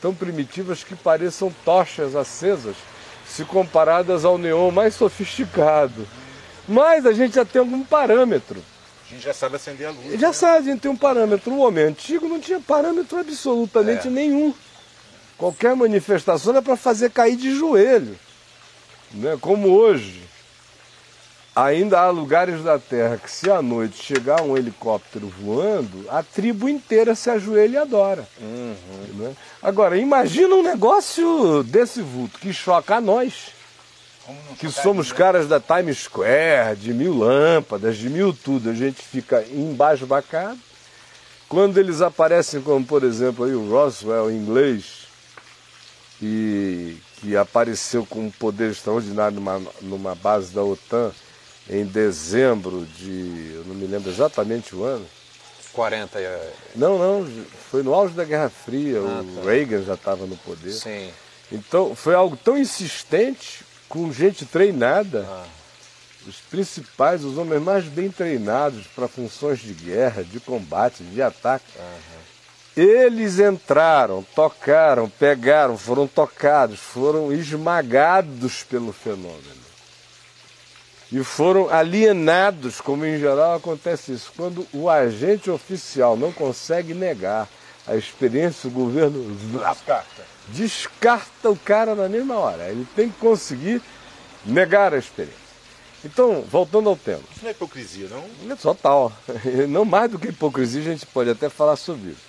tão 0.00 0.12
primitivas 0.12 0.82
que 0.82 0.96
pareçam 0.96 1.54
tochas 1.64 2.16
acesas, 2.16 2.74
se 3.34 3.44
comparadas 3.44 4.24
ao 4.24 4.38
neon 4.38 4.70
mais 4.70 4.94
sofisticado. 4.94 6.06
Mas 6.68 7.04
a 7.04 7.12
gente 7.12 7.34
já 7.34 7.44
tem 7.44 7.58
algum 7.58 7.82
parâmetro. 7.82 8.62
A 9.06 9.12
gente 9.12 9.24
já 9.24 9.34
sabe 9.34 9.56
acender 9.56 9.88
a 9.88 9.90
luz. 9.90 10.20
Já 10.20 10.28
né? 10.28 10.32
sabe, 10.32 10.58
a 10.58 10.72
gente 10.72 10.80
tem 10.82 10.90
um 10.90 10.96
parâmetro. 10.96 11.52
O 11.52 11.58
homem 11.58 11.84
antigo 11.84 12.28
não 12.28 12.38
tinha 12.38 12.60
parâmetro 12.60 13.18
absolutamente 13.18 14.06
é. 14.06 14.10
nenhum. 14.10 14.54
Qualquer 15.36 15.74
manifestação 15.74 16.52
era 16.52 16.62
para 16.62 16.76
fazer 16.76 17.10
cair 17.10 17.36
de 17.36 17.54
joelho. 17.56 18.16
Né? 19.10 19.36
Como 19.40 19.68
hoje, 19.68 20.22
ainda 21.54 22.00
há 22.00 22.10
lugares 22.10 22.62
da 22.62 22.78
Terra 22.78 23.16
que 23.16 23.30
se 23.30 23.50
à 23.50 23.62
noite 23.62 24.02
chegar 24.02 24.42
um 24.42 24.56
helicóptero 24.56 25.32
voando, 25.40 26.04
a 26.08 26.22
tribo 26.22 26.68
inteira 26.68 27.14
se 27.14 27.30
ajoelha 27.30 27.74
e 27.74 27.78
adora. 27.78 28.28
Uhum. 28.40 28.74
Né? 29.14 29.36
Agora, 29.62 29.96
imagina 29.96 30.54
um 30.54 30.62
negócio 30.62 31.62
desse 31.62 32.02
vulto 32.02 32.38
que 32.38 32.52
choca 32.52 32.96
a 32.96 33.00
nós 33.00 33.52
que 34.58 34.70
somos 34.70 35.12
caras 35.12 35.46
da 35.46 35.60
Times 35.60 36.04
Square, 36.04 36.76
de 36.76 36.94
mil 36.94 37.14
lâmpadas, 37.16 37.96
de 37.96 38.08
mil 38.08 38.32
tudo, 38.32 38.70
a 38.70 38.72
gente 38.72 39.02
fica 39.02 39.44
embasbacado. 39.52 40.58
Quando 41.48 41.76
eles 41.78 42.00
aparecem, 42.00 42.62
como 42.62 42.84
por 42.84 43.04
exemplo 43.04 43.44
aí 43.44 43.54
o 43.54 43.68
Roswell 43.68 44.30
em 44.30 44.36
inglês, 44.36 45.04
e, 46.22 46.96
que 47.16 47.36
apareceu 47.36 48.06
com 48.06 48.26
um 48.26 48.30
poder 48.30 48.70
extraordinário 48.70 49.34
numa, 49.34 49.60
numa 49.82 50.14
base 50.14 50.54
da 50.54 50.62
OTAN 50.62 51.12
em 51.68 51.84
dezembro 51.84 52.86
de. 52.96 53.52
eu 53.54 53.64
não 53.66 53.74
me 53.74 53.86
lembro 53.86 54.10
exatamente 54.10 54.74
o 54.74 54.84
ano. 54.84 55.06
40 55.72 56.20
é... 56.20 56.52
Não, 56.76 56.98
não, 56.98 57.44
foi 57.70 57.82
no 57.82 57.92
auge 57.92 58.14
da 58.14 58.24
Guerra 58.24 58.48
Fria, 58.48 58.98
ah, 58.98 59.22
o 59.22 59.42
tá. 59.42 59.50
Reagan 59.50 59.82
já 59.82 59.94
estava 59.94 60.24
no 60.24 60.36
poder. 60.36 60.72
Sim. 60.72 61.10
Então 61.50 61.94
foi 61.96 62.14
algo 62.14 62.36
tão 62.36 62.56
insistente 62.56 63.64
com 63.88 64.12
gente 64.12 64.46
treinada. 64.46 65.26
Ah. 65.28 65.44
Os 66.26 66.36
principais, 66.36 67.22
os 67.22 67.36
homens 67.36 67.60
mais 67.60 67.84
bem 67.84 68.10
treinados 68.10 68.86
para 68.86 69.06
funções 69.06 69.58
de 69.58 69.74
guerra, 69.74 70.24
de 70.24 70.40
combate, 70.40 71.02
de 71.02 71.20
ataque. 71.20 71.66
Eles 72.74 73.38
entraram, 73.38 74.24
tocaram, 74.34 75.08
pegaram, 75.08 75.76
foram 75.76 76.06
tocados, 76.06 76.80
foram 76.80 77.30
esmagados 77.30 78.62
pelo 78.62 78.90
fenômeno. 78.90 79.63
E 81.14 81.22
foram 81.22 81.70
alienados, 81.70 82.80
como 82.80 83.06
em 83.06 83.20
geral 83.20 83.54
acontece 83.54 84.10
isso. 84.10 84.32
Quando 84.36 84.66
o 84.72 84.90
agente 84.90 85.48
oficial 85.48 86.16
não 86.16 86.32
consegue 86.32 86.92
negar 86.92 87.48
a 87.86 87.94
experiência, 87.94 88.66
o 88.66 88.72
governo 88.72 89.32
descarta 89.52 90.24
descarta 90.48 91.48
o 91.48 91.56
cara 91.56 91.94
na 91.94 92.08
mesma 92.08 92.34
hora. 92.34 92.68
Ele 92.68 92.84
tem 92.96 93.08
que 93.08 93.16
conseguir 93.20 93.80
negar 94.44 94.92
a 94.92 94.98
experiência. 94.98 95.44
Então, 96.04 96.42
voltando 96.50 96.88
ao 96.88 96.96
tema. 96.96 97.22
Isso 97.30 97.42
não 97.42 97.48
é 97.48 97.52
hipocrisia, 97.52 98.08
não? 98.08 98.52
É 98.52 98.56
total. 98.56 99.12
Não 99.68 99.84
mais 99.84 100.10
do 100.10 100.18
que 100.18 100.30
hipocrisia, 100.30 100.80
a 100.80 100.84
gente 100.84 101.06
pode 101.06 101.30
até 101.30 101.48
falar 101.48 101.76
sobre 101.76 102.10
isso. 102.10 102.22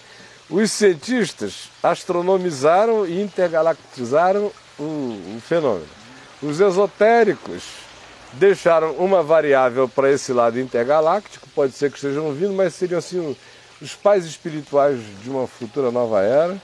Os 0.48 0.72
cientistas 0.72 1.72
astronomizaram 1.82 3.08
e 3.08 3.20
intergalactizaram 3.20 4.52
o, 4.78 4.84
o 4.84 5.42
fenômeno. 5.44 5.88
Os 6.40 6.60
esotéricos 6.60 7.85
deixaram 8.38 8.94
uma 8.94 9.24
variável 9.24 9.88
para 9.88 10.12
esse 10.12 10.32
lado 10.32 10.60
intergaláctico, 10.60 11.48
pode 11.56 11.74
ser 11.74 11.90
que 11.90 11.98
estejam 11.98 12.34
vindo, 12.34 12.54
mas 12.54 12.74
seriam 12.74 13.00
assim 13.00 13.36
os 13.82 13.94
pais 13.94 14.26
espirituais 14.26 15.00
de 15.22 15.30
uma 15.30 15.48
futura 15.48 15.92
nova 15.92 16.22
era 16.22 16.58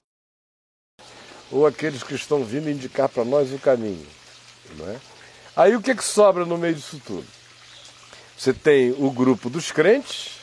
ou 1.51 1.67
aqueles 1.67 2.01
que 2.01 2.15
estão 2.15 2.43
vindo 2.43 2.69
indicar 2.69 3.09
para 3.09 3.25
nós 3.25 3.51
o 3.51 3.59
caminho. 3.59 4.07
Não 4.77 4.89
é? 4.89 4.95
Aí 5.55 5.75
o 5.75 5.81
que, 5.81 5.91
é 5.91 5.95
que 5.95 6.03
sobra 6.03 6.45
no 6.45 6.57
meio 6.57 6.73
disso 6.73 7.01
tudo? 7.05 7.27
Você 8.37 8.53
tem 8.53 8.91
o 8.91 9.11
grupo 9.11 9.49
dos 9.49 9.71
crentes, 9.71 10.39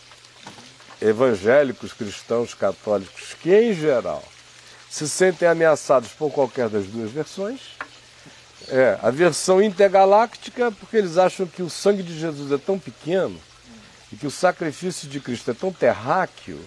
evangélicos, 1.01 1.93
cristãos, 1.93 2.53
católicos, 2.53 3.35
que 3.41 3.55
em 3.55 3.73
geral 3.73 4.23
se 4.91 5.09
sentem 5.09 5.49
ameaçados 5.49 6.11
por 6.11 6.31
qualquer 6.31 6.69
das 6.69 6.87
duas 6.87 7.11
versões. 7.11 7.61
É, 8.67 8.99
a 9.03 9.11
versão 9.11 9.63
intergaláctica, 9.63 10.71
porque 10.73 10.97
eles 10.97 11.17
acham 11.17 11.47
que 11.47 11.63
o 11.63 11.71
sangue 11.71 12.03
de 12.03 12.19
Jesus 12.19 12.51
é 12.53 12.59
tão 12.59 12.79
pequeno 12.79 13.39
e 14.13 14.17
que 14.17 14.27
o 14.27 14.31
sacrifício 14.31 15.09
de 15.09 15.21
Cristo 15.21 15.51
é 15.51 15.55
tão 15.55 15.73
terráqueo 15.73 16.59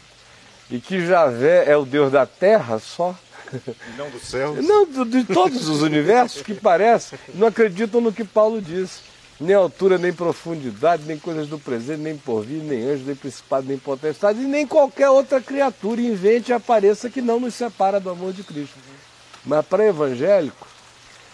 e 0.69 0.79
que 0.79 1.05
Javé 1.05 1.69
é 1.69 1.75
o 1.75 1.86
Deus 1.86 2.12
da 2.12 2.25
terra 2.25 2.79
só, 2.79 3.13
e 3.53 3.98
não 3.98 4.10
dos 4.10 4.24
céus? 4.24 4.57
Não, 4.65 4.86
de 5.05 5.25
todos 5.25 5.67
os 5.67 5.81
universos 5.81 6.41
que 6.41 6.53
parecem, 6.53 7.19
não 7.33 7.48
acreditam 7.48 8.00
no 8.00 8.13
que 8.13 8.24
Paulo 8.24 8.62
diz. 8.62 9.01
nem 9.39 9.53
altura, 9.53 9.98
nem 9.98 10.13
profundidade, 10.13 11.03
nem 11.05 11.19
coisas 11.19 11.48
do 11.48 11.60
presente, 11.60 12.00
nem 12.00 12.15
porvir, 12.15 12.63
nem 12.63 12.83
anjo, 12.83 13.03
nem 13.05 13.15
principado, 13.15 13.67
nem 13.67 13.77
potestade, 13.77 14.39
e 14.39 14.45
nem 14.45 14.65
qualquer 14.65 15.10
outra 15.10 15.41
criatura 15.41 16.00
invente 16.00 16.51
e 16.51 16.53
apareça 16.53 17.10
que 17.10 17.21
não 17.21 17.39
nos 17.39 17.53
separa 17.53 18.00
do 18.00 18.10
amor 18.10 18.31
de 18.31 18.43
Cristo. 18.43 18.75
Mas 19.43 19.65
para 19.65 19.86
evangélico, 19.88 20.67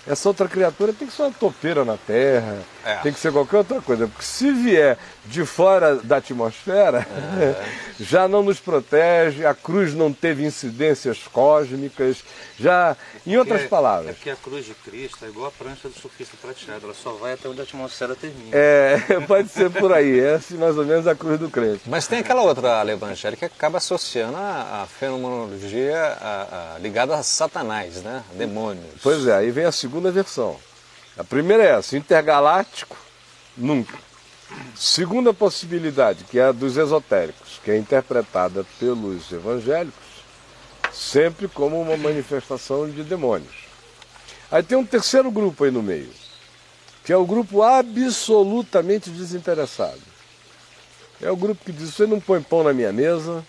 essa 0.07 0.29
outra 0.29 0.47
criatura 0.47 0.93
tem 0.93 1.07
que 1.07 1.13
ser 1.13 1.23
uma 1.23 1.31
topeira 1.31 1.83
na 1.83 1.97
terra, 1.97 2.57
é. 2.87 2.95
tem 2.97 3.11
que 3.11 3.19
ser 3.19 3.33
qualquer 3.33 3.57
outra 3.57 3.81
coisa. 3.81 4.07
Porque 4.07 4.23
se 4.23 4.49
vier 4.51 4.97
de 5.25 5.45
fora 5.45 5.97
da 5.97 6.17
atmosfera, 6.17 7.05
é. 7.37 7.65
já 7.99 8.29
não 8.29 8.41
nos 8.41 8.61
protege, 8.61 9.45
a 9.45 9.53
cruz 9.53 9.93
não 9.93 10.13
teve 10.13 10.45
incidências 10.45 11.19
cósmicas, 11.31 12.23
já. 12.57 12.95
Em 13.25 13.33
é 13.33 13.39
outras 13.39 13.63
palavras. 13.63 14.11
É 14.11 14.13
que 14.13 14.29
a 14.29 14.35
cruz 14.37 14.65
de 14.65 14.73
Cristo 14.73 15.25
é 15.25 15.27
igual 15.27 15.47
a 15.47 15.51
prancha 15.51 15.89
do 15.89 15.99
surfista 15.99 16.37
prateado, 16.41 16.85
ela 16.85 16.93
só 16.93 17.11
vai 17.11 17.33
até 17.33 17.49
onde 17.49 17.59
a 17.59 17.63
atmosfera 17.63 18.15
termina. 18.15 18.51
É, 18.53 18.97
pode 19.27 19.49
ser 19.49 19.69
por 19.69 19.91
aí, 19.91 20.19
é 20.19 20.35
assim, 20.35 20.55
mais 20.55 20.77
ou 20.77 20.85
menos 20.85 21.05
a 21.07 21.15
cruz 21.15 21.37
do 21.37 21.49
crente. 21.49 21.81
Mas 21.87 22.07
tem 22.07 22.19
aquela 22.19 22.41
outra 22.41 22.79
ala 22.79 22.93
evangélica 22.93 23.49
que 23.49 23.55
acaba 23.55 23.79
associando 23.79 24.37
a, 24.37 24.83
a 24.83 24.87
fenomenologia 24.87 25.97
a, 26.21 26.75
a, 26.75 26.79
ligada 26.79 27.15
a 27.15 27.21
Satanás, 27.21 28.01
né? 28.01 28.23
A 28.31 28.37
demônios. 28.37 29.01
Pois 29.03 29.27
é, 29.27 29.35
aí 29.35 29.51
vem 29.51 29.65
a 29.65 29.71
segunda 29.73 30.09
versão. 30.09 30.57
A 31.17 31.23
primeira 31.23 31.63
é 31.63 31.77
essa, 31.77 31.97
intergaláctico, 31.97 32.97
nunca. 33.55 33.97
Segunda 34.75 35.33
possibilidade, 35.33 36.23
que 36.23 36.39
é 36.39 36.45
a 36.45 36.51
dos 36.51 36.77
esotéricos, 36.77 37.59
que 37.63 37.71
é 37.71 37.77
interpretada 37.77 38.65
pelos 38.79 39.31
evangélicos 39.31 40.07
sempre 40.97 41.47
como 41.47 41.79
uma 41.79 41.95
manifestação 41.95 42.89
de 42.89 43.03
demônios. 43.03 43.67
Aí 44.49 44.63
tem 44.63 44.77
um 44.77 44.85
terceiro 44.85 45.29
grupo 45.29 45.63
aí 45.63 45.71
no 45.71 45.83
meio, 45.83 46.09
que 47.03 47.13
é 47.13 47.17
o 47.17 47.25
grupo 47.25 47.61
absolutamente 47.61 49.09
desinteressado. 49.09 50.01
É 51.21 51.29
o 51.29 51.35
grupo 51.35 51.63
que 51.63 51.71
diz: 51.71 51.93
você 51.93 52.07
não 52.07 52.19
põe 52.19 52.41
pão 52.41 52.63
na 52.63 52.73
minha 52.73 52.91
mesa, 52.91 53.45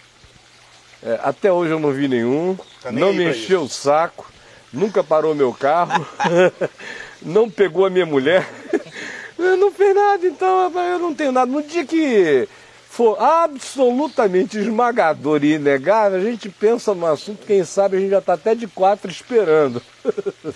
é, 1.03 1.21
até 1.23 1.53
hoje 1.53 1.73
eu 1.73 1.79
não 1.79 1.93
vi 1.93 2.09
nenhum, 2.09 2.59
tá 2.83 2.91
não 2.91 3.13
me 3.13 3.31
encheu 3.31 3.63
o 3.63 3.69
saco, 3.69 4.31
nunca 4.73 5.05
parou 5.05 5.35
meu 5.35 5.53
carro, 5.53 6.07
não 7.23 7.51
pegou 7.51 7.87
a 7.87 7.91
minha 7.91 8.07
mulher. 8.07 8.49
não 9.39 9.71
fez 9.71 9.95
nada, 9.95 10.27
então 10.27 10.73
eu 10.75 10.99
não 10.99 11.15
tenho 11.15 11.33
nada. 11.33 11.51
No 11.51 11.63
dia 11.63 11.85
que 11.85 12.49
for 12.89 13.21
absolutamente 13.21 14.59
esmagador 14.59 15.45
e 15.45 15.55
inegável, 15.55 16.19
a 16.19 16.23
gente 16.23 16.49
pensa 16.49 16.95
no 16.95 17.07
assunto, 17.07 17.47
quem 17.47 17.65
sabe 17.65 17.97
a 17.97 18.01
gente 18.01 18.11
já 18.11 18.19
está 18.19 18.33
até 18.33 18.55
de 18.55 18.67
quatro 18.67 19.11
esperando. 19.11 19.81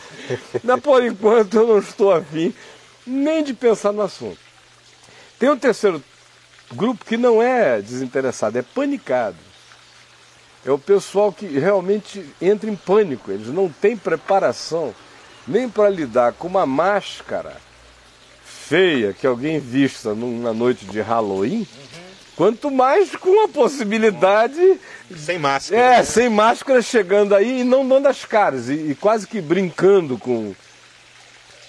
Mas 0.64 0.80
por 0.80 1.04
enquanto 1.04 1.54
eu 1.54 1.66
não 1.66 1.78
estou 1.78 2.12
afim 2.12 2.54
nem 3.06 3.42
de 3.42 3.54
pensar 3.54 3.92
no 3.92 4.02
assunto. 4.02 4.38
Tem 5.38 5.50
um 5.50 5.58
terceiro 5.58 6.02
grupo 6.72 7.04
que 7.04 7.16
não 7.16 7.42
é 7.42 7.80
desinteressado, 7.80 8.58
é 8.58 8.62
panicado. 8.62 9.36
É 10.64 10.70
o 10.70 10.78
pessoal 10.78 11.32
que 11.32 11.46
realmente 11.46 12.24
entra 12.40 12.70
em 12.70 12.76
pânico, 12.76 13.30
eles 13.32 13.48
não 13.48 13.68
têm 13.68 13.96
preparação 13.96 14.94
nem 15.46 15.68
para 15.68 15.88
lidar 15.88 16.32
com 16.32 16.48
uma 16.48 16.66
máscara 16.66 17.56
feia 18.44 19.12
que 19.12 19.26
alguém 19.26 19.58
vista 19.58 20.14
numa 20.14 20.52
noite 20.52 20.86
de 20.86 21.00
Halloween, 21.00 21.58
uhum. 21.58 21.66
quanto 22.36 22.70
mais 22.70 23.14
com 23.14 23.44
a 23.44 23.48
possibilidade. 23.48 24.80
Sem 25.16 25.38
máscara. 25.38 25.80
É, 25.80 25.96
né? 25.98 26.04
sem 26.04 26.28
máscara 26.28 26.80
chegando 26.80 27.34
aí 27.34 27.60
e 27.60 27.64
não 27.64 27.86
dando 27.86 28.06
as 28.06 28.24
caras, 28.24 28.68
e, 28.68 28.74
e 28.90 28.94
quase 28.94 29.26
que 29.26 29.40
brincando 29.40 30.16
com, 30.16 30.54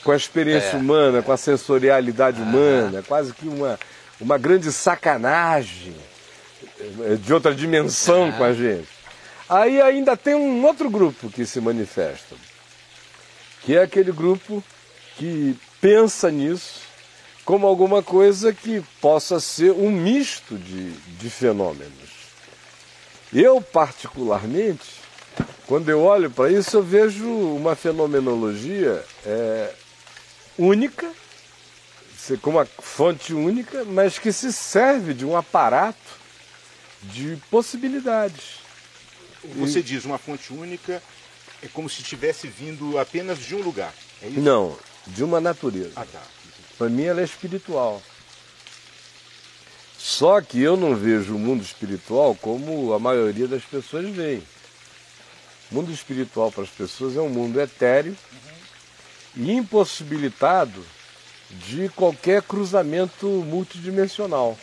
com 0.03 0.11
a 0.11 0.15
experiência 0.15 0.73
é, 0.73 0.77
humana, 0.77 1.19
é. 1.19 1.21
com 1.21 1.31
a 1.31 1.37
sensorialidade 1.37 2.39
ah. 2.39 2.45
humana, 2.45 3.03
quase 3.05 3.33
que 3.33 3.47
uma, 3.47 3.79
uma 4.21 4.37
grande 4.37 4.71
sacanagem 4.71 5.95
eh, 6.79 7.15
de 7.15 7.33
outra 7.33 7.53
dimensão 7.53 8.29
ah. 8.29 8.31
com 8.31 8.43
a 8.43 8.53
gente. 8.53 8.87
Aí 9.49 9.81
ainda 9.81 10.15
tem 10.15 10.35
um 10.35 10.65
outro 10.65 10.89
grupo 10.89 11.29
que 11.29 11.45
se 11.45 11.59
manifesta, 11.59 12.35
que 13.63 13.75
é 13.75 13.81
aquele 13.81 14.11
grupo 14.11 14.63
que 15.17 15.57
pensa 15.79 16.29
nisso 16.29 16.81
como 17.45 17.67
alguma 17.67 18.01
coisa 18.01 18.53
que 18.53 18.81
possa 19.01 19.39
ser 19.39 19.71
um 19.71 19.91
misto 19.91 20.57
de, 20.57 20.91
de 20.91 21.29
fenômenos. 21.29 22.13
Eu, 23.33 23.61
particularmente, 23.61 24.85
quando 25.67 25.89
eu 25.89 26.01
olho 26.01 26.29
para 26.29 26.51
isso, 26.51 26.77
eu 26.77 26.83
vejo 26.83 27.27
uma 27.27 27.75
fenomenologia 27.75 29.03
é, 29.25 29.73
única, 30.57 31.11
com 32.41 32.51
uma 32.51 32.65
fonte 32.65 33.33
única, 33.33 33.83
mas 33.83 34.17
que 34.17 34.31
se 34.31 34.53
serve 34.53 35.13
de 35.13 35.25
um 35.25 35.35
aparato 35.35 35.97
de 37.01 37.37
possibilidades. 37.51 38.59
Você 39.55 39.79
e... 39.79 39.83
diz 39.83 40.05
uma 40.05 40.17
fonte 40.17 40.53
única 40.53 41.03
é 41.63 41.67
como 41.69 41.89
se 41.89 42.01
estivesse 42.01 42.47
vindo 42.47 42.99
apenas 42.99 43.39
de 43.39 43.55
um 43.55 43.61
lugar. 43.61 43.93
É 44.21 44.29
Não, 44.29 44.77
de 45.07 45.23
uma 45.23 45.39
natureza. 45.39 45.93
Ah, 45.95 46.05
tá. 46.05 46.21
Para 46.77 46.89
mim 46.89 47.03
ela 47.03 47.21
é 47.21 47.23
espiritual. 47.23 48.01
Só 49.97 50.41
que 50.41 50.61
eu 50.61 50.75
não 50.75 50.95
vejo 50.95 51.35
o 51.35 51.39
mundo 51.39 51.63
espiritual 51.63 52.35
como 52.35 52.91
a 52.93 52.99
maioria 52.99 53.47
das 53.47 53.63
pessoas 53.63 54.09
veem. 54.09 54.43
O 55.71 55.75
mundo 55.75 55.91
espiritual 55.91 56.51
para 56.51 56.63
as 56.63 56.69
pessoas 56.69 57.15
é 57.15 57.21
um 57.21 57.29
mundo 57.29 57.61
etéreo 57.61 58.15
uhum. 58.33 59.45
e 59.45 59.51
impossibilitado 59.53 60.85
de 61.49 61.87
qualquer 61.89 62.41
cruzamento 62.41 63.27
multidimensional. 63.27 64.57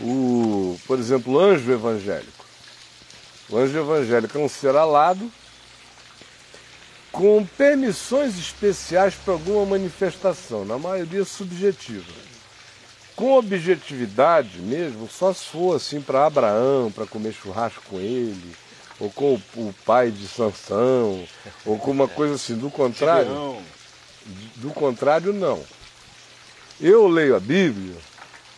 O, 0.00 0.76
por 0.86 0.98
exemplo, 0.98 1.34
o 1.34 1.38
anjo 1.38 1.70
evangélico. 1.70 2.41
O 3.52 3.58
anjo 3.58 3.78
evangélico 3.78 4.38
é 4.38 4.40
um 4.40 4.48
ser 4.48 4.74
alado 4.74 5.30
com 7.12 7.44
permissões 7.44 8.38
especiais 8.38 9.14
para 9.14 9.34
alguma 9.34 9.66
manifestação, 9.66 10.64
na 10.64 10.78
maioria 10.78 11.22
subjetiva. 11.26 12.10
Com 13.14 13.34
objetividade 13.34 14.58
mesmo, 14.58 15.06
só 15.06 15.34
se 15.34 15.44
for 15.44 15.76
assim 15.76 16.00
para 16.00 16.24
Abraão, 16.24 16.90
para 16.90 17.04
comer 17.04 17.34
churrasco 17.34 17.82
com 17.90 18.00
ele, 18.00 18.56
ou 18.98 19.10
com 19.10 19.34
o, 19.34 19.42
o, 19.56 19.74
pai 19.84 20.10
de 20.10 20.26
Sansão, 20.26 21.22
ou 21.66 21.78
com 21.78 21.90
uma 21.90 22.08
coisa 22.08 22.36
assim. 22.36 22.56
Do 22.56 22.70
contrário, 22.70 23.58
do 24.56 24.70
contrário 24.70 25.30
não. 25.34 25.62
Eu 26.80 27.06
leio 27.06 27.36
a 27.36 27.40
Bíblia, 27.40 27.96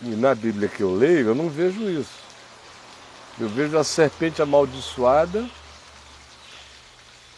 e 0.01 0.11
na 0.11 0.37
Bíblia 0.37 0.69
que 0.69 0.83
eu 0.83 0.95
leio, 0.95 1.31
eu 1.31 1.35
não 1.35 1.49
vejo 1.49 1.91
isso. 1.91 2.24
Eu 3.39 3.49
vejo 3.49 3.77
a 3.77 3.85
serpente 3.85 4.41
amaldiçoada 4.41 5.49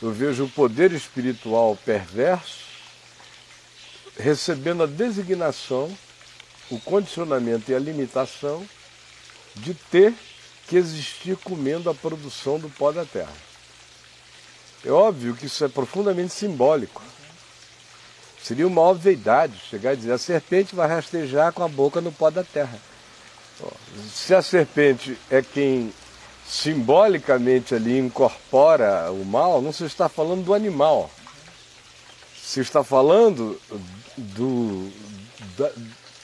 eu 0.03 0.13
vejo 0.13 0.45
o 0.45 0.49
poder 0.49 0.93
espiritual 0.93 1.77
perverso 1.85 2.67
recebendo 4.19 4.83
a 4.83 4.87
designação, 4.87 5.91
o 6.71 6.79
condicionamento 6.81 7.71
e 7.71 7.75
a 7.75 7.79
limitação 7.79 8.67
de 9.55 9.73
ter 9.73 10.15
que 10.67 10.77
existir 10.77 11.37
comendo 11.39 11.89
a 11.89 11.95
produção 11.95 12.59
do 12.59 12.69
pó 12.69 12.93
da 12.93 13.05
terra. 13.05 13.33
É 14.85 14.91
óbvio 14.91 15.35
que 15.35 15.47
isso 15.47 15.65
é 15.65 15.69
profundamente 15.69 16.33
simbólico. 16.33 17.03
Seria 18.43 18.67
uma 18.67 18.83
obviedade 18.83 19.59
chegar 19.71 19.95
e 19.95 19.97
dizer 19.97 20.13
a 20.13 20.19
serpente 20.19 20.75
vai 20.75 20.89
rastejar 20.89 21.53
com 21.53 21.63
a 21.63 21.69
boca 21.69 22.01
no 22.01 22.13
pó 22.13 22.31
da 22.31 22.45
terra. 22.45 22.79
Se 24.13 24.35
a 24.35 24.43
serpente 24.43 25.19
é 25.31 25.43
quem 25.43 25.93
simbolicamente 26.49 27.75
ali 27.75 27.99
incorpora 27.99 29.11
o 29.11 29.25
mal, 29.25 29.61
não 29.61 29.73
se 29.73 29.85
está 29.85 30.09
falando 30.09 30.45
do 30.45 30.55
animal. 30.55 31.11
Se 32.41 32.61
está 32.61 32.85
falando 32.85 33.61
do, 34.17 34.91
da, 35.57 35.71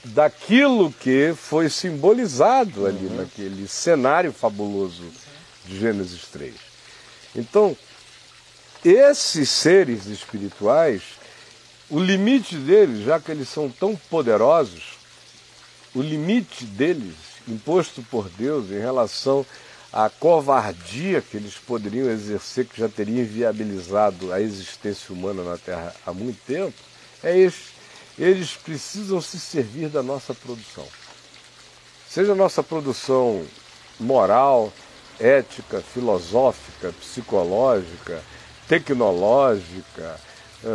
daquilo 0.05 0.93
que 0.93 1.35
foi 1.37 1.69
simbolizado 1.69 2.87
ali 2.87 3.07
uhum. 3.07 3.17
naquele 3.17 3.67
cenário 3.67 4.33
fabuloso 4.33 5.03
de 5.65 5.79
Gênesis 5.79 6.23
3. 6.33 6.55
Então, 7.35 7.77
esses 8.85 9.49
seres 9.49 10.07
espirituais, 10.07 11.03
o 11.89 11.99
limite 11.99 12.57
deles, 12.57 13.05
já 13.05 13.21
que 13.21 13.31
eles 13.31 13.49
são 13.49 13.69
tão 13.69 13.97
poderosos, 14.11 14.92
o 15.95 16.01
limite 16.01 16.65
deles, 16.65 17.15
imposto 17.47 18.03
por 18.03 18.29
Deus 18.31 18.71
em 18.71 18.79
relação 18.79 19.45
a 19.93 20.09
covardia 20.09 21.21
que 21.21 21.37
eles 21.37 21.55
poderiam 21.55 22.09
exercer, 22.09 22.67
que 22.67 22.81
já 22.81 22.89
teria 22.89 23.21
inviabilizado 23.21 24.33
a 24.33 24.41
existência 24.41 25.15
humana 25.15 25.43
na 25.43 25.59
Terra 25.59 25.95
há 26.07 26.13
muito 26.13 26.39
tempo, 26.47 26.75
é 27.23 27.37
esse. 27.37 27.73
Eles 28.19 28.55
precisam 28.55 29.21
se 29.21 29.39
servir 29.39 29.89
da 29.89 30.03
nossa 30.03 30.33
produção. 30.33 30.87
Seja 32.09 32.33
a 32.33 32.37
nossa 32.37 32.63
produção 32.63 33.45
moral, 33.99 34.73
ética, 35.19 35.81
filosófica, 35.81 36.93
psicológica, 36.93 38.23
tecnológica, 38.69 40.19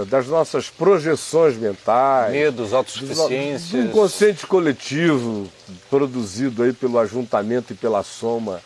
das 0.08 0.28
nossas 0.28 0.70
projeções 0.70 1.56
mentais. 1.56 2.32
Medos, 2.32 2.74
autossuficiências. 2.74 3.72
Do 3.72 3.90
inconsciente 3.90 4.46
coletivo 4.46 5.50
produzido 5.90 6.64
aí 6.64 6.74
pelo 6.74 7.00
ajuntamento 7.00 7.72
e 7.72 7.76
pela 7.76 8.04
soma 8.04 8.62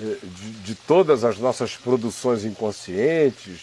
eh, 0.00 0.16
de, 0.22 0.50
de 0.50 0.74
todas 0.74 1.24
as 1.24 1.38
nossas 1.38 1.76
produções 1.76 2.44
inconscientes. 2.44 3.60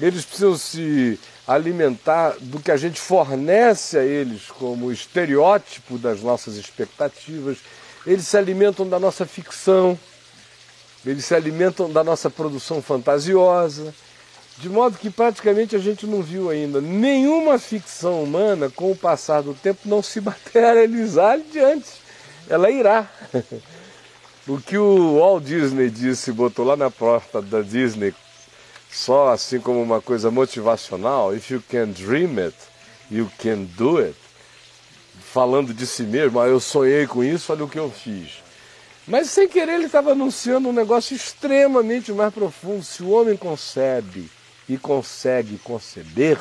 Eles 0.00 0.24
precisam 0.24 0.56
se 0.56 1.20
alimentar 1.46 2.36
do 2.40 2.58
que 2.58 2.70
a 2.70 2.76
gente 2.76 2.98
fornece 2.98 3.98
a 3.98 4.02
eles 4.02 4.46
como 4.48 4.90
estereótipo 4.90 5.98
das 5.98 6.20
nossas 6.22 6.56
expectativas. 6.56 7.58
Eles 8.06 8.26
se 8.26 8.36
alimentam 8.36 8.88
da 8.88 8.98
nossa 8.98 9.26
ficção, 9.26 9.98
eles 11.04 11.24
se 11.26 11.34
alimentam 11.34 11.90
da 11.90 12.02
nossa 12.02 12.28
produção 12.30 12.82
fantasiosa, 12.82 13.94
de 14.58 14.68
modo 14.68 14.98
que 14.98 15.10
praticamente 15.10 15.74
a 15.74 15.78
gente 15.78 16.06
não 16.06 16.22
viu 16.22 16.48
ainda 16.48 16.80
nenhuma 16.80 17.58
ficção 17.58 18.22
humana, 18.22 18.70
com 18.70 18.90
o 18.92 18.96
passar 18.96 19.42
do 19.42 19.54
tempo, 19.54 19.80
não 19.84 20.02
se 20.02 20.20
materializar 20.22 21.38
diante. 21.52 21.90
Ela 22.48 22.70
irá. 22.70 23.08
O 24.46 24.60
que 24.60 24.76
o 24.76 25.18
Walt 25.18 25.42
Disney 25.42 25.88
disse, 25.88 26.30
botou 26.30 26.66
lá 26.66 26.76
na 26.76 26.90
porta 26.90 27.40
da 27.40 27.62
Disney, 27.62 28.12
só 28.92 29.32
assim 29.32 29.58
como 29.58 29.80
uma 29.82 30.02
coisa 30.02 30.30
motivacional, 30.30 31.34
if 31.34 31.50
you 31.50 31.62
can 31.66 31.86
dream 31.86 32.38
it, 32.38 32.54
you 33.10 33.30
can 33.42 33.62
do 33.74 33.96
it. 33.96 34.14
Falando 35.32 35.72
de 35.72 35.86
si 35.86 36.02
mesmo, 36.02 36.38
ah, 36.38 36.46
eu 36.46 36.60
sonhei 36.60 37.06
com 37.06 37.24
isso, 37.24 37.50
olha 37.52 37.64
o 37.64 37.68
que 37.70 37.78
eu 37.78 37.90
fiz. 37.90 38.42
Mas 39.08 39.30
sem 39.30 39.48
querer 39.48 39.76
ele 39.76 39.86
estava 39.86 40.12
anunciando 40.12 40.68
um 40.68 40.74
negócio 40.74 41.16
extremamente 41.16 42.12
mais 42.12 42.32
profundo. 42.32 42.84
Se 42.84 43.02
o 43.02 43.10
homem 43.10 43.38
concebe 43.38 44.30
e 44.68 44.78
consegue 44.78 45.58
conceber, 45.58 46.38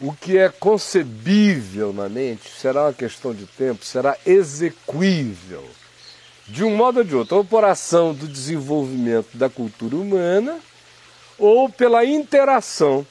o 0.00 0.12
que 0.12 0.38
é 0.38 0.48
concebível 0.48 1.92
na 1.92 2.08
mente 2.08 2.48
será 2.48 2.84
uma 2.84 2.92
questão 2.92 3.34
de 3.34 3.46
tempo, 3.46 3.84
será 3.84 4.16
execuível. 4.24 5.68
De 6.46 6.64
um 6.64 6.74
modo 6.74 6.98
ou 6.98 7.04
de 7.04 7.14
outro, 7.14 7.36
ou 7.36 7.44
por 7.44 7.64
ação 7.64 8.14
do 8.14 8.26
desenvolvimento 8.26 9.36
da 9.36 9.50
cultura 9.50 9.96
humana, 9.96 10.58
ou 11.36 11.68
pela 11.68 12.04
interação 12.04 13.06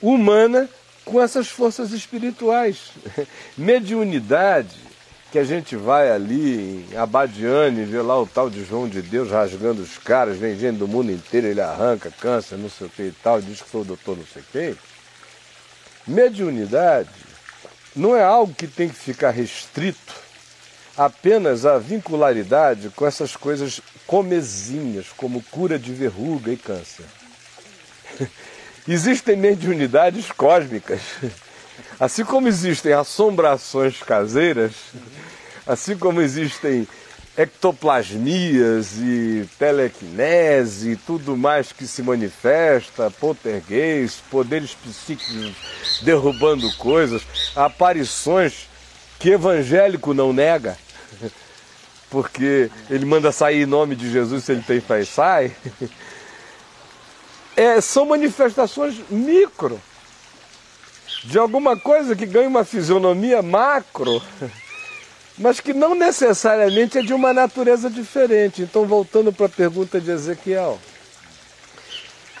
humana 0.00 0.68
com 1.04 1.20
essas 1.20 1.48
forças 1.48 1.92
espirituais. 1.92 2.92
Mediunidade 3.58 4.83
que 5.34 5.38
a 5.40 5.42
gente 5.42 5.74
vai 5.74 6.12
ali 6.12 6.86
em 6.92 6.96
Abadiane 6.96 7.84
vê 7.84 8.00
lá 8.00 8.22
o 8.22 8.24
tal 8.24 8.48
de 8.48 8.64
João 8.64 8.88
de 8.88 9.02
Deus 9.02 9.32
rasgando 9.32 9.82
os 9.82 9.98
caras, 9.98 10.36
vem 10.36 10.56
gente 10.56 10.78
do 10.78 10.86
mundo 10.86 11.10
inteiro, 11.10 11.48
ele 11.48 11.60
arranca 11.60 12.08
câncer, 12.08 12.56
não 12.56 12.70
sei 12.70 12.86
o 12.86 12.90
que 12.90 13.02
e 13.02 13.14
tal, 13.20 13.40
diz 13.40 13.60
que 13.60 13.68
foi 13.68 13.80
o 13.80 13.84
doutor 13.84 14.16
não 14.16 14.24
sei 14.32 14.44
quem. 14.52 14.78
Mediunidade 16.06 17.10
não 17.96 18.14
é 18.14 18.22
algo 18.22 18.54
que 18.54 18.68
tem 18.68 18.88
que 18.88 18.94
ficar 18.94 19.30
restrito 19.32 20.14
apenas 20.96 21.66
à 21.66 21.78
vincularidade 21.78 22.90
com 22.90 23.04
essas 23.04 23.34
coisas 23.34 23.80
comezinhas, 24.06 25.06
como 25.16 25.42
cura 25.50 25.80
de 25.80 25.92
verruga 25.92 26.52
e 26.52 26.56
câncer. 26.56 27.06
Existem 28.86 29.34
mediunidades 29.34 30.30
cósmicas. 30.30 31.00
Assim 31.98 32.24
como 32.24 32.48
existem 32.48 32.92
assombrações 32.92 34.02
caseiras, 34.02 34.72
assim 35.66 35.96
como 35.96 36.20
existem 36.20 36.86
ectoplasmias 37.36 38.96
e 38.98 39.48
telequinese 39.58 40.92
e 40.92 40.96
tudo 40.96 41.36
mais 41.36 41.72
que 41.72 41.86
se 41.86 42.02
manifesta, 42.02 43.10
poltergeist, 43.10 44.22
poderes 44.30 44.74
psíquicos 44.74 45.52
derrubando 46.02 46.72
coisas, 46.76 47.22
aparições 47.56 48.68
que 49.18 49.30
evangélico 49.30 50.14
não 50.14 50.32
nega, 50.32 50.76
porque 52.08 52.70
ele 52.88 53.04
manda 53.04 53.32
sair 53.32 53.62
em 53.62 53.66
nome 53.66 53.96
de 53.96 54.10
Jesus 54.10 54.44
se 54.44 54.52
ele 54.52 54.62
tem 54.62 54.80
fé 54.80 55.04
sai. 55.04 55.52
É, 57.56 57.80
são 57.80 58.04
manifestações 58.04 58.96
micro 59.08 59.80
de 61.22 61.38
alguma 61.38 61.76
coisa 61.76 62.16
que 62.16 62.26
ganha 62.26 62.48
uma 62.48 62.64
fisionomia 62.64 63.42
macro, 63.42 64.20
mas 65.36 65.60
que 65.60 65.72
não 65.72 65.94
necessariamente 65.94 66.98
é 66.98 67.02
de 67.02 67.12
uma 67.12 67.32
natureza 67.32 67.90
diferente. 67.90 68.62
Então, 68.62 68.86
voltando 68.86 69.32
para 69.32 69.46
a 69.46 69.48
pergunta 69.48 70.00
de 70.00 70.10
Ezequiel. 70.10 70.80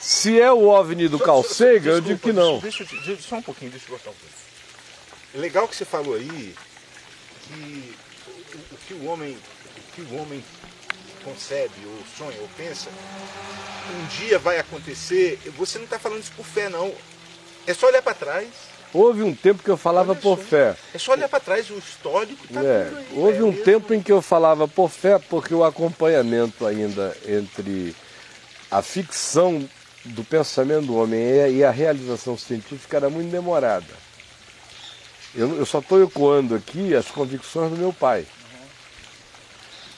Se 0.00 0.38
é 0.38 0.52
o 0.52 0.68
OVNI 0.68 1.08
do 1.08 1.18
Carl 1.18 1.42
Sagan, 1.42 1.92
eu 1.92 2.00
digo 2.00 2.20
que 2.20 2.32
não. 2.32 2.58
Deixa, 2.58 2.84
deixa, 2.84 3.16
só 3.22 3.36
um 3.36 3.42
pouquinho, 3.42 3.70
deixa 3.70 3.86
eu 3.88 3.96
botar 3.96 4.10
um. 4.10 4.14
É 5.34 5.38
legal 5.38 5.66
que 5.66 5.74
você 5.74 5.84
falou 5.84 6.14
aí 6.14 6.54
que 7.42 7.94
o, 8.28 8.58
o 8.58 8.76
que 8.86 8.94
o 8.94 9.06
homem, 9.06 9.32
o 9.32 9.94
que 9.94 10.02
o 10.02 10.20
homem 10.20 10.44
concebe, 11.24 11.72
ou 11.86 11.98
sonha, 12.16 12.38
ou 12.40 12.48
pensa, 12.56 12.90
um 12.90 14.06
dia 14.18 14.38
vai 14.38 14.58
acontecer. 14.58 15.40
Você 15.56 15.78
não 15.78 15.86
está 15.86 15.98
falando 15.98 16.20
isso 16.20 16.32
por 16.36 16.44
fé, 16.44 16.68
não. 16.68 16.94
É 17.66 17.72
só 17.72 17.86
olhar 17.86 18.02
para 18.02 18.14
trás 18.14 18.73
Houve 18.94 19.24
um 19.24 19.34
tempo 19.34 19.60
que 19.60 19.68
eu 19.68 19.76
falava 19.76 20.14
por 20.14 20.38
fé. 20.38 20.76
É 20.94 20.98
só 20.98 21.12
olhar 21.12 21.28
para 21.28 21.40
trás, 21.40 21.68
o 21.68 21.76
histórico 21.76 22.44
está 22.44 22.62
é, 22.62 22.92
aí, 22.96 23.06
Houve 23.16 23.38
é 23.38 23.42
um 23.42 23.50
mesmo. 23.50 23.64
tempo 23.64 23.92
em 23.92 24.00
que 24.00 24.12
eu 24.12 24.22
falava 24.22 24.68
por 24.68 24.88
fé, 24.88 25.18
porque 25.18 25.52
o 25.52 25.64
acompanhamento 25.64 26.64
ainda 26.64 27.14
entre 27.26 27.96
a 28.70 28.80
ficção 28.80 29.68
do 30.04 30.22
pensamento 30.22 30.86
do 30.86 30.96
homem 30.96 31.20
e 31.50 31.64
a 31.64 31.72
realização 31.72 32.38
científica 32.38 32.98
era 32.98 33.10
muito 33.10 33.32
demorada. 33.32 34.04
Eu, 35.34 35.56
eu 35.56 35.66
só 35.66 35.80
estou 35.80 36.00
ecoando 36.00 36.54
aqui 36.54 36.94
as 36.94 37.06
convicções 37.06 37.70
do 37.70 37.76
meu 37.76 37.92
pai. 37.92 38.24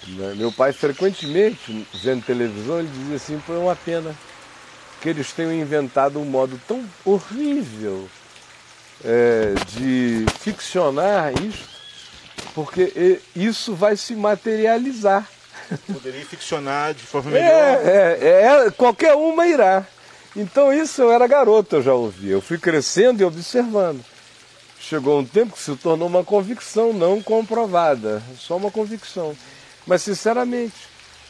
Uhum. 0.09 0.37
Meu 0.37 0.51
pai 0.51 0.73
frequentemente, 0.73 1.87
vendo 2.03 2.25
televisão, 2.25 2.79
ele 2.79 2.89
dizia 2.89 3.17
assim, 3.17 3.43
foi 3.45 3.59
uma 3.59 3.77
pena 3.77 4.17
que 5.03 5.11
eles 5.11 5.33
tenham 5.33 5.53
inventado 5.53 6.19
um 6.19 6.25
modo 6.25 6.59
tão 6.67 6.83
horrível 7.05 8.09
é, 9.05 9.55
de 9.69 10.27
ficcionar 10.41 11.33
isso, 11.43 11.69
porque 12.55 13.21
isso 13.35 13.75
vai 13.75 13.97
se 13.97 14.15
materializar. 14.15 15.29
Poderia 15.93 16.25
ficcionar 16.25 16.95
de 16.95 17.03
forma 17.03 17.31
melhor. 17.31 17.47
É, 17.47 18.19
é, 18.21 18.67
é, 18.67 18.71
qualquer 18.71 19.15
uma 19.15 19.47
irá. 19.47 19.87
Então 20.35 20.73
isso 20.73 21.03
eu 21.03 21.11
era 21.11 21.27
garoto, 21.27 21.77
eu 21.77 21.83
já 21.83 21.95
ouvi. 21.95 22.31
Eu 22.31 22.41
fui 22.41 22.59
crescendo 22.59 23.21
e 23.21 23.25
observando. 23.25 24.05
Chegou 24.79 25.19
um 25.19 25.25
tempo 25.25 25.55
que 25.55 25.63
se 25.63 25.75
tornou 25.77 26.07
uma 26.07 26.23
convicção 26.23 26.93
não 26.93 27.21
comprovada, 27.23 28.23
só 28.39 28.57
uma 28.57 28.71
convicção. 28.71 29.37
Mas 29.87 30.03
sinceramente, 30.03 30.77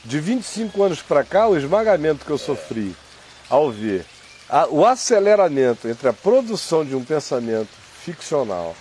de 0.05 0.20
25 0.20 0.83
anos 0.83 1.00
para 1.00 1.24
cá, 1.24 1.48
o 1.48 1.57
esmagamento 1.57 2.24
que 2.24 2.31
eu 2.31 2.38
sofri 2.38 2.94
ao 3.48 3.70
ver 3.70 4.05
a, 4.48 4.66
o 4.68 4.85
aceleramento 4.85 5.88
entre 5.88 6.09
a 6.09 6.12
produção 6.12 6.85
de 6.85 6.94
um 6.94 7.04
pensamento 7.04 7.70
ficcional 8.02 8.76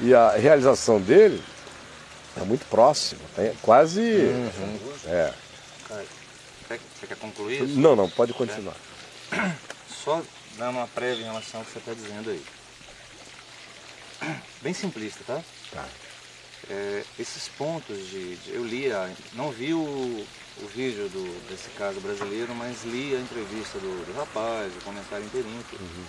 e 0.00 0.14
a 0.14 0.32
realização 0.32 1.00
dele 1.00 1.42
é 2.36 2.44
muito 2.44 2.66
próximo, 2.66 3.20
é 3.38 3.54
quase. 3.62 4.00
Uhum. 4.00 4.78
É. 5.06 5.32
Você 6.68 7.06
quer 7.06 7.16
concluir 7.16 7.62
isso? 7.62 7.78
Não, 7.78 7.96
não, 7.96 8.10
pode 8.10 8.32
continuar. 8.34 8.76
Só 9.88 10.22
dando 10.56 10.76
uma 10.76 10.88
prévia 10.88 11.22
em 11.22 11.26
relação 11.26 11.60
ao 11.60 11.66
que 11.66 11.72
você 11.72 11.78
está 11.78 11.92
dizendo 11.94 12.30
aí. 12.30 12.44
Bem 14.62 14.74
simplista, 14.74 15.20
tá? 15.26 15.42
Tá. 15.72 15.84
É, 16.68 17.04
esses 17.18 17.48
pontos 17.48 17.96
de, 18.08 18.36
de, 18.36 18.54
Eu 18.54 18.64
li, 18.64 18.90
a, 18.90 19.08
não 19.34 19.50
vi 19.50 19.72
o, 19.72 20.26
o 20.62 20.66
vídeo 20.66 21.08
do, 21.08 21.48
desse 21.48 21.68
caso 21.70 22.00
brasileiro, 22.00 22.54
mas 22.54 22.84
li 22.84 23.14
a 23.14 23.20
entrevista 23.20 23.78
do, 23.78 24.06
do 24.06 24.18
rapaz, 24.18 24.72
o 24.74 24.84
comentário 24.84 25.24
inteirinho. 25.24 25.64
Uhum. 25.78 26.04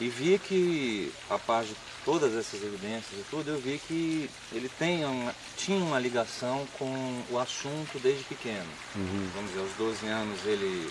E 0.00 0.08
vi 0.08 0.38
que, 0.38 1.12
a 1.28 1.38
par 1.38 1.64
de 1.64 1.74
todas 2.04 2.34
essas 2.34 2.62
evidências 2.62 3.20
e 3.20 3.24
tudo, 3.28 3.50
eu 3.50 3.58
vi 3.58 3.80
que 3.86 4.30
ele 4.52 4.70
tem 4.78 5.04
uma, 5.04 5.34
tinha 5.56 5.82
uma 5.82 5.98
ligação 5.98 6.66
com 6.78 7.22
o 7.30 7.38
assunto 7.38 7.98
desde 7.98 8.22
pequeno. 8.24 8.68
Uhum. 8.94 9.28
Vamos 9.34 9.50
dizer, 9.50 9.62
aos 9.62 9.72
12 9.76 10.06
anos 10.06 10.46
ele 10.46 10.90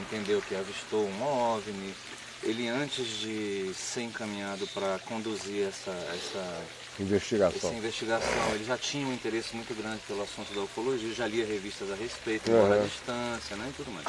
entendeu 0.00 0.40
que 0.42 0.54
avistou 0.54 1.06
um 1.06 1.22
OVNI. 1.22 1.94
Ele, 2.42 2.68
antes 2.68 3.06
de 3.18 3.72
ser 3.74 4.02
encaminhado 4.02 4.66
para 4.68 4.98
conduzir 5.00 5.66
essa, 5.66 5.90
essa 5.90 6.64
investigação. 7.00 7.70
Essa 7.70 7.78
investigação. 7.78 8.54
Ele 8.54 8.64
já 8.64 8.76
tinha 8.78 9.06
um 9.06 9.12
interesse 9.12 9.54
muito 9.54 9.74
grande 9.74 10.00
pelo 10.06 10.22
assunto 10.22 10.52
da 10.54 10.62
ufologia, 10.62 11.12
já 11.14 11.26
lia 11.26 11.46
revistas 11.46 11.90
a 11.90 11.94
respeito, 11.94 12.50
uhum. 12.50 12.72
a 12.72 12.84
distância 12.84 13.56
né, 13.56 13.66
e 13.68 13.72
tudo 13.72 13.90
mais. 13.92 14.06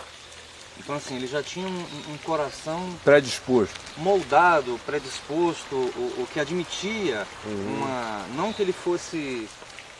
Então 0.79 0.95
assim, 0.95 1.15
ele 1.15 1.27
já 1.27 1.41
tinha 1.41 1.67
um, 1.67 1.85
um 2.13 2.17
coração 2.23 2.95
predisposto, 3.03 3.79
moldado, 3.97 4.79
predisposto, 4.85 5.75
o, 5.75 6.21
o 6.21 6.27
que 6.31 6.39
admitia 6.39 7.25
uhum. 7.45 7.77
uma, 7.77 8.25
não 8.35 8.53
que 8.53 8.61
ele 8.61 8.73
fosse 8.73 9.49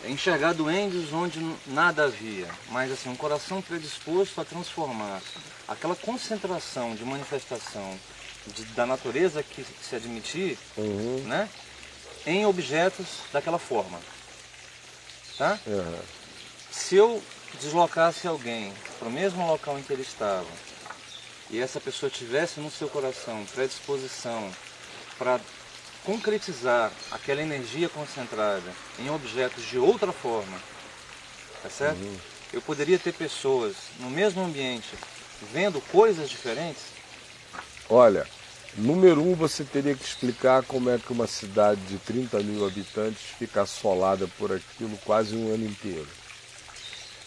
enxergar 0.06 0.54
duendes 0.54 1.12
onde 1.12 1.40
nada 1.66 2.06
havia, 2.06 2.48
mas 2.70 2.92
assim, 2.92 3.10
um 3.10 3.16
coração 3.16 3.62
predisposto 3.62 4.40
a 4.40 4.46
transformar 4.46 5.20
aquela 5.68 5.96
concentração 5.96 6.96
de 6.96 7.04
manifestação 7.04 7.98
de, 8.46 8.64
da 8.66 8.86
natureza 8.86 9.42
que 9.44 9.66
se 9.82 9.96
admitir, 9.96 10.58
Uhum. 10.78 11.24
né, 11.26 11.50
em 12.28 12.46
objetos 12.46 13.08
daquela 13.32 13.58
forma. 13.58 14.00
Tá? 15.38 15.58
Uhum. 15.66 16.00
Se 16.70 16.96
eu 16.96 17.24
deslocasse 17.62 18.28
alguém 18.28 18.74
para 19.00 19.08
o 19.08 19.12
mesmo 19.12 19.48
local 19.48 19.80
em 19.80 19.82
que 19.82 19.94
ele 19.94 20.02
estava 20.02 20.46
e 21.50 21.60
essa 21.60 21.80
pessoa 21.80 22.10
tivesse 22.10 22.60
no 22.60 22.70
seu 22.70 22.90
coração 22.90 23.46
predisposição 23.54 24.52
para 25.18 25.40
concretizar 26.04 26.92
aquela 27.12 27.42
energia 27.42 27.88
concentrada 27.90 28.72
em 29.00 29.10
objetos 29.10 29.64
de 29.64 29.78
outra 29.78 30.12
forma, 30.12 30.58
tá 31.64 31.70
certo? 31.70 32.00
Eu 32.52 32.62
poderia 32.62 33.00
ter 33.00 33.14
pessoas 33.14 33.76
no 34.00 34.10
mesmo 34.10 34.44
ambiente 34.44 34.96
vendo 35.52 35.82
coisas 35.92 36.30
diferentes? 36.30 36.84
Olha, 37.90 38.28
número 38.78 39.22
um, 39.22 39.34
você 39.34 39.64
teria 39.64 39.96
que 39.96 40.04
explicar 40.04 40.64
como 40.64 40.90
é 40.90 40.98
que 40.98 41.12
uma 41.12 41.28
cidade 41.28 41.82
de 41.82 41.98
30 41.98 42.40
mil 42.42 42.66
habitantes 42.66 43.22
fica 43.38 43.64
assolada 43.64 44.28
por 44.38 44.52
aquilo 44.52 44.98
quase 45.04 45.36
um 45.36 45.54
ano 45.54 45.66
inteiro. 45.66 46.08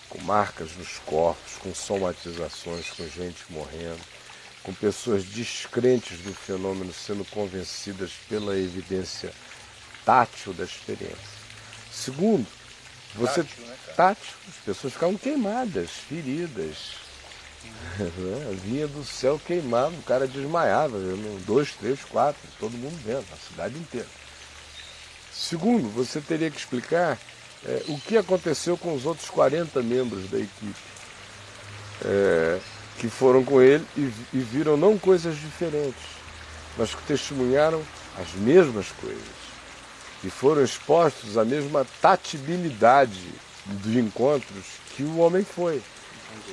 Com 0.09 0.21
marcas 0.23 0.77
nos 0.77 0.99
corpos, 1.05 1.55
com 1.61 1.75
somatizações, 1.75 2.91
com 2.91 3.07
gente 3.09 3.45
morrendo, 3.51 4.01
com 4.63 4.73
pessoas 4.73 5.25
descrentes 5.25 6.19
do 6.21 6.33
fenômeno 6.33 6.93
sendo 6.93 7.25
convencidas 7.25 8.13
pela 8.29 8.57
evidência 8.57 9.33
tátil 10.05 10.53
da 10.53 10.65
experiência. 10.65 11.41
Segundo, 11.93 12.47
você 13.15 13.43
Tátil, 13.43 13.67
né, 13.67 13.77
tátil, 13.97 14.35
as 14.49 14.55
pessoas 14.65 14.93
ficavam 14.93 15.17
queimadas, 15.17 15.91
feridas? 15.91 17.10
Vinha 18.65 18.87
do 18.87 19.05
céu 19.05 19.41
queimado, 19.45 19.95
o 19.95 20.03
cara 20.03 20.27
desmaiava, 20.27 20.99
dois, 21.47 21.73
três, 21.73 22.03
quatro, 22.05 22.41
todo 22.59 22.73
mundo 22.73 22.99
vendo, 23.05 23.25
a 23.33 23.37
cidade 23.37 23.79
inteira. 23.79 24.07
Segundo, 25.33 25.89
você 25.89 26.21
teria 26.21 26.51
que 26.51 26.59
explicar 26.59 27.19
é, 27.65 27.83
o 27.89 27.99
que 27.99 28.17
aconteceu 28.17 28.77
com 28.77 28.95
os 28.95 29.05
outros 29.05 29.29
40 29.29 29.83
membros 29.83 30.31
da 30.31 30.39
equipe 30.39 30.81
é, 32.05 32.59
que 32.99 33.09
foram 33.09 33.45
com 33.45 33.61
ele 33.61 33.85
e, 33.97 34.13
e 34.33 34.39
viram 34.39 34.77
não 34.77 34.99
coisas 34.99 35.37
diferentes, 35.37 36.03
mas 36.77 36.95
que 36.95 37.03
testemunharam 37.03 37.83
as 38.19 38.33
mesmas 38.35 38.87
coisas 39.01 39.41
e 40.23 40.29
foram 40.29 40.63
expostos 40.63 41.39
à 41.39 41.45
mesma 41.45 41.87
tatibilidade 42.01 43.33
dos 43.67 43.97
encontros 43.97 44.65
que 44.95 45.03
o 45.03 45.19
homem 45.19 45.45
foi. 45.45 45.83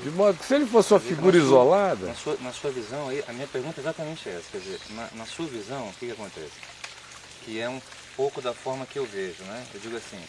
De 0.03 0.09
modo 0.11 0.37
que 0.37 0.45
se 0.45 0.55
ele 0.55 0.65
fosse 0.65 0.93
uma 0.93 0.99
figura 0.99 1.37
Na 1.37 1.43
sua- 1.43 1.47
isolada, 1.47 2.05
Na 2.07 2.15
sua, 2.15 2.37
na 2.41 2.53
sua 2.53 2.71
visão, 2.71 3.09
aí, 3.09 3.23
a 3.27 3.33
minha 3.33 3.47
pergunta 3.47 3.79
é 3.79 3.81
exatamente 3.81 4.27
essa. 4.29 4.43
Quer 4.51 4.59
dizer, 4.59 4.79
na, 4.91 5.07
na 5.13 5.25
sua 5.25 5.45
visão, 5.47 5.87
o 5.89 5.93
que, 5.93 6.05
que 6.07 6.11
acontece? 6.11 6.51
Que 7.45 7.59
é 7.59 7.69
um 7.69 7.81
pouco 8.15 8.41
da 8.41 8.53
forma 8.53 8.85
que 8.85 8.97
eu 8.99 9.05
vejo, 9.05 9.43
né? 9.43 9.65
Eu 9.73 9.79
digo 9.79 9.97
assim, 9.97 10.19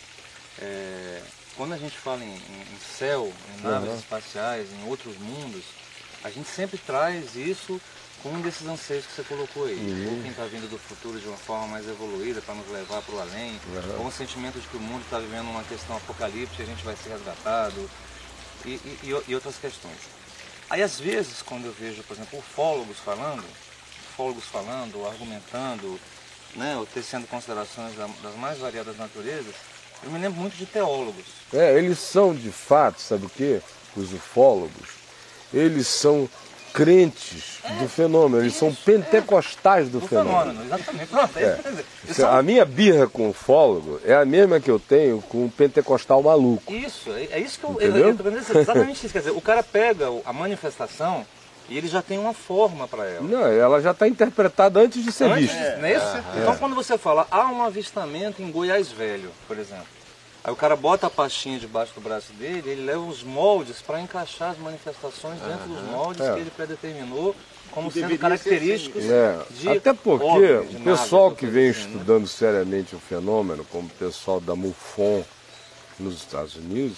é, 0.61 1.23
quando 1.57 1.73
a 1.75 1.79
gente 1.79 1.97
fala 1.99 2.23
em, 2.25 2.35
em- 2.35 2.79
céu, 2.99 3.33
em 3.59 3.63
naves 3.63 3.91
Uhum. 3.91 3.97
espaciais, 3.99 4.69
em 4.73 4.89
outros 4.89 5.17
mundos, 5.19 5.63
a 6.25 6.31
gente 6.31 6.49
sempre 6.49 6.79
traz 6.79 7.35
isso 7.37 7.81
com 8.23 8.31
um 8.31 8.41
desses 8.41 8.67
anseios 8.67 9.07
que 9.07 9.13
você 9.15 9.23
colocou 9.23 9.67
aí. 9.67 9.77
Uhum. 9.77 10.17
Ou 10.17 10.23
quem 10.23 10.31
está 10.33 10.45
vindo 10.45 10.69
do 10.69 10.77
futuro 10.79 11.21
de 11.21 11.29
uma 11.29 11.37
forma 11.37 11.69
mais 11.69 11.87
evoluída 11.89 12.41
para 12.43 12.55
nos 12.55 12.69
levar 12.71 13.01
para 13.03 13.15
o 13.15 13.21
além, 13.21 13.53
Uhum. 13.69 14.01
ou 14.01 14.07
um 14.07 14.11
sentimento 14.11 14.59
de 14.61 14.67
que 14.67 14.77
o 14.77 14.81
mundo 14.81 15.03
está 15.03 15.19
vivendo 15.21 15.49
uma 15.49 15.63
questão 15.65 15.97
apocalíptica 15.97 16.63
e 16.63 16.67
a 16.67 16.69
gente 16.69 16.85
vai 16.85 16.97
ser 16.97 17.11
resgatado, 17.11 17.89
e, 18.69 18.99
e- 19.09 19.25
e 19.29 19.35
outras 19.35 19.57
questões. 19.57 19.97
Aí 20.71 20.83
às 20.83 20.99
vezes 21.01 21.43
quando 21.43 21.65
eu 21.67 21.73
vejo, 21.73 22.03
por 22.03 22.15
exemplo, 22.15 22.39
ufólogos 22.39 22.99
falando, 22.99 23.45
ufólogos 24.13 24.45
falando, 24.45 25.07
argumentando, 25.07 25.99
né, 26.55 26.77
ou 26.77 26.85
tecendo 26.87 27.27
considerações 27.27 27.95
da- 27.97 28.09
das 28.23 28.35
mais 28.37 28.59
variadas 28.59 28.97
naturezas, 28.99 29.55
eu 30.03 30.11
me 30.11 30.19
lembro 30.19 30.41
muito 30.41 30.57
de 30.57 30.67
teólogos. 30.67 31.25
é, 31.53 31.77
eles 31.79 31.99
são 31.99 32.35
de 32.35 32.51
fato, 32.53 33.01
sabe 33.01 33.27
o 33.27 33.31
que? 33.31 33.61
Os 33.97 34.13
ufólogos, 34.13 34.89
eles 35.53 35.87
são 35.87 36.29
crentes 36.73 37.59
do 37.81 37.89
fenômeno, 37.89 38.43
eles 38.43 38.55
são 38.55 38.73
pentecostais 38.75 39.89
do 39.89 40.01
Do 40.01 40.09
fenômeno. 40.09 40.39
fenômeno, 40.41 40.65
exatamente. 40.67 41.07
Pronto, 41.09 41.39
é. 41.39 41.59
isso 42.05 42.15
são- 42.15 42.31
A 42.31 42.43
minha 42.43 42.65
birra 42.65 43.07
com 43.09 43.29
ufólogo 43.31 44.01
é 44.05 44.15
a 44.15 44.25
mesma 44.25 44.61
que 44.61 44.71
eu 44.71 44.79
tenho 44.79 45.21
com 45.23 45.45
o 45.47 45.51
pentecostal 45.51 46.23
maluco. 46.23 46.73
Isso, 46.73 47.11
é, 47.13 47.25
é 47.33 47.41
isso 47.41 47.59
que 47.59 47.65
eu, 47.65 47.73
Entendeu? 47.73 48.17
eu, 48.19 48.39
exatamente 48.61 49.05
isso. 49.05 49.13
Quer 49.13 49.19
dizer, 49.21 49.31
o 49.33 49.41
cara 49.41 49.63
pega 49.63 50.11
o- 50.11 50.23
a 50.25 50.33
manifestação 50.33 51.27
e 51.69 51.77
ele 51.77 51.89
já 51.89 52.01
tem 52.01 52.19
uma 52.19 52.33
forma 52.33 52.89
para 52.89 53.05
ela. 53.05 53.21
Não, 53.21 53.47
ela 53.47 53.81
já 53.83 53.91
está 53.91 54.09
interpretada 54.09 54.81
antes 54.81 55.05
de 55.05 55.13
ser 55.13 55.25
Antes, 55.25 55.51
vista. 55.51 55.57
é 55.83 55.97
isso? 55.97 56.25
Então 56.41 56.57
quando 56.57 56.75
você 56.75 56.97
fala, 56.97 57.27
há 57.31 57.47
um 57.53 57.63
avistamento 57.63 58.41
em 58.43 58.51
Goiás 58.51 58.91
Velho, 58.91 59.31
por 59.47 59.59
exemplo. 59.59 59.87
Aí 60.49 60.53
o 60.53 60.57
cara 60.57 60.75
bota 60.77 61.09
a 61.09 61.11
pastinha 61.11 61.59
debaixo 61.59 61.93
do 61.95 62.01
braço 62.01 62.33
dele, 62.33 62.71
ele 62.71 62.83
leva 62.87 63.01
os 63.03 63.23
moldes 63.23 63.83
para 63.83 64.01
encaixar 64.01 64.53
as 64.53 64.59
manifestações 64.59 65.39
dentro 65.43 65.69
dos 65.69 65.83
moldes 65.91 66.27
É. 66.27 66.33
que 66.33 66.41
ele 66.41 66.51
predeterminou 66.51 67.37
como 67.71 67.91
sendo 67.93 68.09
deveria 68.09 68.17
ser 68.17 68.21
característicos 68.49 69.05
É, 69.05 69.39
de 69.51 69.69
até 69.69 69.93
porque 69.93 70.65
de 70.71 70.77
o 70.77 70.81
pessoal 70.81 71.25
outra 71.25 71.39
que 71.41 71.47
vem 71.47 71.69
assim, 71.69 71.83
né? 71.83 71.87
estudando 71.93 72.27
seriamente 72.27 72.97
o 72.97 72.99
fenômeno, 72.99 73.63
como 73.71 73.89
o 73.89 73.91
pessoal 73.91 74.41
da 74.41 74.57
MUFON 74.57 75.23
nos 75.99 76.15
Estados 76.17 76.57
Unidos, 76.57 76.97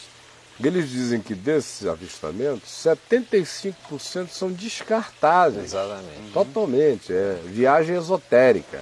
eles 0.63 0.89
dizem 0.89 1.21
que 1.21 1.35
desses 1.35 1.89
avistamentos, 1.89 2.71
75% 2.71 4.29
são 4.29 4.53
descartáveis. 4.53 5.65
Exatamente. 5.65 6.33
Totalmente, 6.33 7.13
é 7.13 7.41
viagem 7.47 7.97
esotérica. 7.97 8.81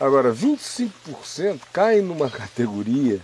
Agora, 0.00 0.32
25% 0.32 1.60
caem 1.72 2.02
numa 2.02 2.28
categoria 2.30 3.20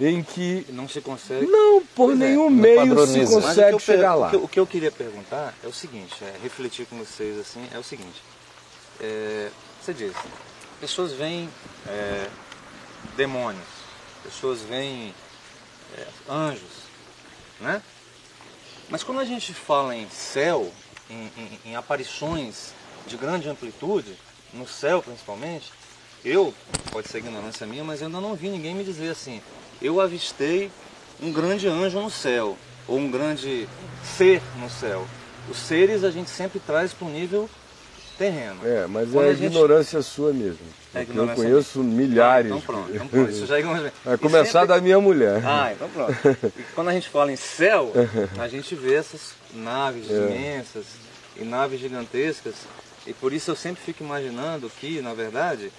em 0.00 0.22
que 0.22 0.66
Não 0.70 0.88
se 0.88 1.00
consegue. 1.00 1.46
não 1.46 1.80
por 1.80 2.06
Pois 2.08 2.20
é, 2.20 2.26
nenhum 2.28 2.50
não 2.50 2.50
meio 2.50 3.06
se 3.06 3.20
o 3.20 3.26
que 3.26 3.32
consegue 3.34 3.78
chegar 3.78 4.16
o 4.16 4.20
lá. 4.20 4.30
que 4.30 4.36
eu- 4.36 4.44
O 4.44 4.48
que, 4.48 4.60
eu 4.60 4.66
queria 4.66 4.90
perguntar 4.90 5.54
é 5.62 5.66
o 5.68 5.72
seguinte, 5.72 6.14
é, 6.22 6.34
refletir 6.42 6.86
com 6.86 6.96
vocês 6.98 7.38
assim, 7.38 7.64
é 7.72 7.78
o 7.78 7.84
seguinte. 7.84 8.22
é, 9.00 9.50
você 9.82 9.92
diz, 9.92 10.12
pessoas 10.80 11.12
veem 11.12 11.48
é, 11.86 12.28
demônios, 13.16 13.64
pessoas 14.22 14.60
veem 14.62 15.14
é, 15.96 16.06
anjos, 16.28 16.84
né? 17.60 17.82
Mas 18.88 19.02
quando 19.02 19.20
a 19.20 19.24
gente 19.24 19.52
fala 19.54 19.94
em 19.96 20.08
céu, 20.10 20.70
em, 21.10 21.30
em- 21.36 21.60
em 21.70 21.76
aparições 21.76 22.72
de 23.06 23.16
grande 23.16 23.48
amplitude, 23.48 24.16
no 24.52 24.66
céu 24.68 25.02
principalmente, 25.02 25.72
eu, 26.24 26.54
pode 26.90 27.08
ser 27.08 27.18
ignorância 27.18 27.66
minha, 27.66 27.84
mas 27.84 28.00
eu 28.00 28.06
ainda 28.06 28.20
não 28.20 28.34
vi 28.34 28.48
ninguém 28.48 28.74
me 28.74 28.84
dizer 28.84 29.10
assim, 29.10 29.40
eu 29.80 30.00
avistei 30.00 30.70
um 31.22 31.32
grande 31.32 31.66
anjo 31.68 32.00
no 32.00 32.10
céu, 32.10 32.56
ou 32.88 32.98
um 32.98 33.10
grande 33.10 33.68
ser 34.16 34.42
no 34.58 34.68
céu. 34.68 35.06
Os 35.50 35.58
seres 35.58 36.04
a 36.04 36.10
gente 36.10 36.30
sempre 36.30 36.58
traz 36.58 36.92
para 36.92 37.06
o 37.06 37.10
nível 37.10 37.48
terreno. 38.18 38.60
É, 38.64 38.86
mas 38.86 39.10
Quando 39.10 39.26
é 39.26 39.30
a 39.30 39.34
gente- 39.34 39.46
ignorância 39.46 40.00
sua 40.02 40.32
mesmo. 40.32 40.60
É 40.94 41.02
eu 41.12 41.28
conheço 41.34 41.80
milhares. 41.82 42.52
Ah, 42.52 42.56
então 42.56 42.60
pronto, 42.60 42.90
então 42.94 43.08
pronto, 43.08 43.30
isso 43.30 43.46
já 43.46 43.58
é. 43.58 43.62
Vai 44.04 44.16
começar 44.18 44.60
sempre- 44.60 44.68
da 44.68 44.80
minha 44.80 45.00
mulher. 45.00 45.42
Ah, 45.44 45.72
então 45.72 45.88
pronto. 45.90 46.12
E 46.56 46.62
quando 46.74 46.88
a 46.88 46.92
gente 46.92 47.08
fala 47.08 47.32
em 47.32 47.36
céu, 47.36 47.92
a 48.38 48.46
gente 48.46 48.74
vê 48.76 48.94
essas 48.94 49.32
naves 49.52 50.08
É. 50.10 50.14
imensas 50.14 50.84
e 51.36 51.44
naves 51.44 51.80
gigantescas. 51.80 52.54
E 53.06 53.12
por 53.12 53.32
isso 53.32 53.50
eu 53.50 53.56
sempre 53.56 53.82
fico 53.82 54.02
imaginando 54.04 54.70
que, 54.80 55.00
na 55.02 55.12
verdade, 55.12 55.72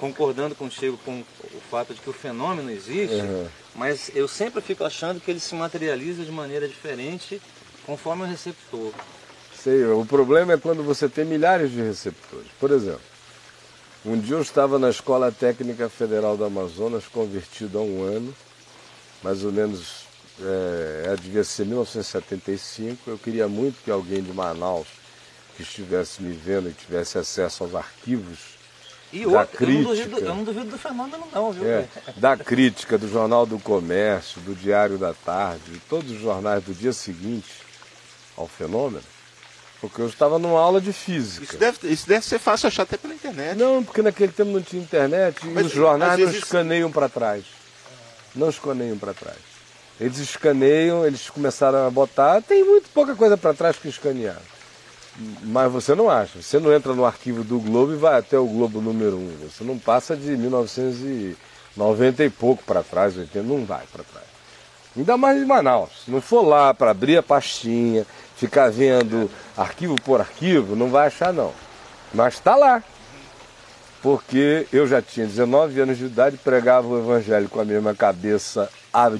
concordando 0.00 0.54
contigo 0.54 0.98
com 1.04 1.20
o 1.20 1.60
fato 1.70 1.92
de 1.94 2.00
que 2.00 2.08
o 2.08 2.12
fenômeno 2.12 2.70
existe, 2.70 3.16
Uhum. 3.16 3.46
mas 3.74 4.10
eu 4.14 4.26
sempre 4.26 4.62
fico 4.62 4.82
achando 4.82 5.20
que 5.20 5.30
ele 5.30 5.38
se 5.38 5.54
materializa 5.54 6.24
de 6.24 6.32
maneira 6.32 6.66
diferente 6.66 7.40
conforme 7.84 8.22
o 8.22 8.26
receptor. 8.26 8.92
Sei, 9.62 9.84
o 9.84 10.06
problema 10.06 10.54
é 10.54 10.56
quando 10.56 10.82
você 10.82 11.06
tem 11.08 11.24
milhares 11.26 11.70
de 11.70 11.82
receptores. 11.82 12.46
Por 12.58 12.70
exemplo, 12.70 13.02
um 14.06 14.18
dia 14.18 14.36
eu 14.36 14.40
estava 14.40 14.78
na 14.78 14.88
Escola 14.88 15.30
Técnica 15.30 15.90
Federal 15.90 16.34
do 16.34 16.44
Amazonas, 16.44 17.06
convertido 17.06 17.78
há 17.78 17.82
um 17.82 18.02
ano, 18.02 18.34
mais 19.22 19.44
ou 19.44 19.52
menos, 19.52 20.06
é, 20.40 21.14
devia 21.20 21.44
ser 21.44 21.66
1975. 21.66 23.10
Eu 23.10 23.18
queria 23.18 23.46
muito 23.46 23.76
que 23.84 23.90
alguém 23.90 24.22
de 24.22 24.32
Manaus 24.32 24.86
que 25.56 25.62
estivesse 25.62 26.22
me 26.22 26.32
vendo 26.32 26.70
e 26.70 26.72
tivesse 26.72 27.18
acesso 27.18 27.62
aos 27.64 27.74
arquivos 27.74 28.49
E 29.12 29.24
Da 29.26 29.40
outra, 29.40 29.64
eu 29.64 29.68
não, 29.68 29.82
duvido, 29.82 30.08
crítica. 30.10 30.20
eu 30.28 30.34
não 30.34 30.44
duvido 30.44 30.66
do 30.66 30.78
fenômeno 30.78 31.24
não, 31.32 31.52
viu? 31.52 31.66
É, 31.68 31.84
da 32.16 32.36
crítica 32.36 32.96
do 32.96 33.08
Jornal 33.08 33.44
do 33.44 33.58
Comércio, 33.58 34.40
do 34.42 34.54
Diário 34.54 34.98
da 34.98 35.12
Tarde, 35.12 35.62
de 35.72 35.78
todos 35.80 36.10
os 36.12 36.20
jornais 36.20 36.62
do 36.62 36.72
dia 36.72 36.92
seguinte 36.92 37.50
ao 38.36 38.46
fenômeno, 38.46 39.02
porque 39.80 40.00
eu 40.00 40.06
estava 40.06 40.38
numa 40.38 40.60
aula 40.60 40.80
de 40.80 40.92
física. 40.92 41.44
Isso 41.44 41.56
deve, 41.58 41.88
isso 41.88 42.08
deve 42.08 42.24
ser 42.24 42.38
fácil 42.38 42.68
achar 42.68 42.82
até 42.84 42.96
pela 42.96 43.12
internet. 43.14 43.56
Não, 43.58 43.82
porque 43.82 44.00
naquele 44.02 44.30
tempo 44.32 44.50
não 44.52 44.62
tinha 44.62 44.80
internet 44.82 45.42
e 45.44 45.48
Mas, 45.48 45.66
os 45.66 45.72
jornais 45.72 46.18
não 46.20 46.30
escaneiam 46.30 46.92
para 46.92 47.08
trás. 47.08 47.44
não 48.34 48.48
escaneiam 48.48 48.96
para 48.96 49.12
trás. 49.12 49.38
Eles 49.98 50.18
escaneiam, 50.18 51.04
eles 51.04 51.28
começaram 51.28 51.86
a 51.86 51.90
botar, 51.90 52.40
tem 52.42 52.64
muito 52.64 52.88
pouca 52.90 53.14
coisa 53.14 53.36
para 53.36 53.52
trás 53.52 53.76
que 53.76 53.88
escanear. 53.88 54.40
Mas 55.42 55.70
você 55.70 55.94
não 55.94 56.08
acha. 56.08 56.40
Você 56.40 56.58
não 56.58 56.72
entra 56.72 56.94
no 56.94 57.04
arquivo 57.04 57.44
do 57.44 57.58
Globo 57.58 57.92
e 57.92 57.96
vai 57.96 58.18
até 58.18 58.38
o 58.38 58.46
Globo 58.46 58.80
número 58.80 59.16
1. 59.16 59.50
Você 59.50 59.64
não 59.64 59.78
passa 59.78 60.16
de 60.16 60.36
1990 60.36 62.24
e 62.24 62.30
pouco 62.30 62.62
para 62.64 62.82
trás, 62.82 63.16
80, 63.16 63.46
não 63.46 63.64
vai 63.64 63.84
para 63.92 64.02
trás. 64.02 64.26
Ainda 64.96 65.16
mais 65.16 65.40
em 65.40 65.44
Manaus. 65.44 65.90
Se 66.04 66.10
não 66.10 66.20
for 66.20 66.42
lá 66.42 66.72
para 66.72 66.90
abrir 66.90 67.16
a 67.16 67.22
pastinha, 67.22 68.06
ficar 68.36 68.70
vendo 68.70 69.30
arquivo 69.56 69.94
por 70.02 70.20
arquivo, 70.20 70.74
não 70.74 70.88
vai 70.88 71.08
achar 71.08 71.32
não. 71.32 71.52
Mas 72.12 72.34
está 72.34 72.56
lá. 72.56 72.82
Porque 74.02 74.66
eu 74.72 74.86
já 74.86 75.02
tinha 75.02 75.26
19 75.26 75.78
anos 75.78 75.98
de 75.98 76.06
idade, 76.06 76.38
pregava 76.38 76.88
o 76.88 76.98
evangelho 76.98 77.50
com 77.50 77.60
a 77.60 77.64
mesma 77.64 77.94
cabeça 77.94 78.70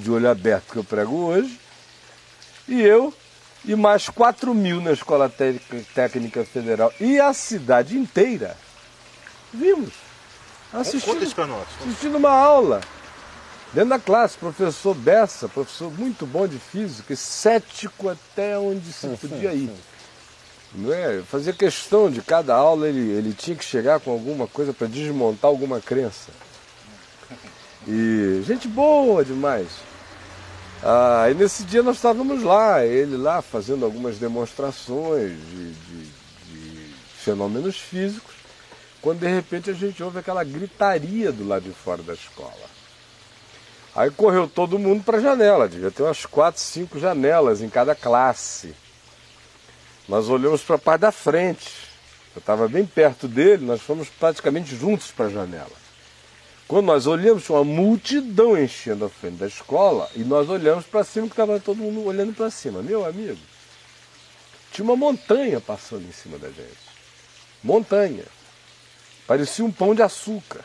de 0.01 0.09
olho 0.09 0.27
aberto 0.27 0.71
que 0.71 0.77
eu 0.77 0.83
prego 0.83 1.15
hoje. 1.27 1.59
E 2.67 2.81
eu 2.81 3.13
e 3.65 3.75
mais 3.75 4.09
4 4.09 4.53
mil 4.53 4.81
na 4.81 4.91
Escola 4.91 5.31
Técnica 5.93 6.43
Federal 6.43 6.91
e 6.99 7.19
a 7.19 7.33
cidade 7.33 7.97
inteira 7.97 8.57
vimos. 9.53 9.93
Assistindo, 10.73 11.21
assistindo 11.81 12.17
uma 12.17 12.31
aula. 12.31 12.81
Dentro 13.73 13.89
da 13.89 13.99
classe, 13.99 14.37
professor 14.37 14.93
Bessa, 14.93 15.47
professor 15.47 15.91
muito 15.91 16.25
bom 16.25 16.47
de 16.47 16.57
física, 16.59 17.15
cético 17.15 18.09
até 18.09 18.57
onde 18.57 18.91
se 18.91 19.07
podia 19.07 19.53
ir. 19.53 19.71
Não 20.73 20.93
é? 20.93 21.21
Fazia 21.21 21.53
questão 21.53 22.09
de 22.09 22.21
cada 22.21 22.55
aula, 22.55 22.87
ele, 22.87 23.11
ele 23.11 23.33
tinha 23.33 23.55
que 23.55 23.63
chegar 23.63 23.99
com 23.99 24.11
alguma 24.11 24.47
coisa 24.47 24.73
para 24.73 24.87
desmontar 24.87 25.49
alguma 25.49 25.79
crença. 25.81 26.31
E 27.87 28.41
gente 28.45 28.67
boa 28.67 29.23
demais. 29.23 29.67
Ah, 30.83 31.27
e 31.29 31.35
nesse 31.35 31.63
dia 31.63 31.83
nós 31.83 31.97
estávamos 31.97 32.41
lá, 32.41 32.83
ele 32.83 33.15
lá 33.15 33.39
fazendo 33.41 33.85
algumas 33.85 34.17
demonstrações 34.17 35.31
de, 35.31 35.73
de, 35.73 36.05
de, 36.05 36.93
fenômenos 37.19 37.77
físicos, 37.77 38.33
quando 38.99 39.19
de 39.19 39.27
repente 39.27 39.69
a 39.69 39.73
gente 39.73 40.01
ouve 40.01 40.17
aquela 40.17 40.43
gritaria 40.43 41.31
do 41.31 41.47
lado 41.47 41.63
de 41.63 41.71
fora 41.71 42.01
da 42.01 42.13
escola. 42.13 42.71
Aí 43.95 44.09
correu 44.09 44.47
todo 44.47 44.79
mundo 44.79 45.03
para 45.03 45.17
a 45.17 45.21
janela, 45.21 45.69
devia 45.69 45.91
ter 45.91 46.01
umas 46.01 46.25
quatro, 46.25 46.59
cinco 46.59 46.97
janelas 46.97 47.61
em 47.61 47.69
cada 47.69 47.93
classe. 47.93 48.73
Nós 50.07 50.29
olhamos 50.29 50.63
para 50.63 50.77
a 50.77 50.79
parte 50.79 51.01
da 51.01 51.11
frente, 51.11 51.69
eu 52.35 52.39
estava 52.39 52.67
bem 52.67 52.87
perto 52.87 53.27
dele, 53.27 53.65
nós 53.65 53.81
fomos 53.81 54.09
praticamente 54.09 54.75
juntos 54.75 55.11
para 55.11 55.27
a 55.27 55.29
janela. 55.29 55.81
Quando 56.71 56.85
nós 56.85 57.05
olhamos, 57.05 57.43
tinha 57.43 57.57
uma 57.57 57.65
multidão 57.65 58.57
enchendo 58.57 59.03
a 59.03 59.09
frente 59.09 59.35
da 59.35 59.45
escola 59.45 60.09
e 60.15 60.19
nós 60.19 60.47
olhamos 60.47 60.85
para 60.85 61.03
cima, 61.03 61.27
que 61.27 61.33
estava 61.33 61.59
todo 61.59 61.79
mundo 61.79 62.05
olhando 62.05 62.33
para 62.33 62.49
cima. 62.49 62.81
Meu 62.81 63.05
amigo, 63.05 63.37
tinha 64.71 64.85
uma 64.85 64.95
montanha 64.95 65.59
passando 65.59 66.07
em 66.07 66.13
cima 66.13 66.37
da 66.37 66.47
gente. 66.47 66.77
Montanha. 67.61 68.23
Parecia 69.27 69.65
um 69.65 69.71
pão 69.71 69.93
de 69.93 70.01
açúcar. 70.01 70.63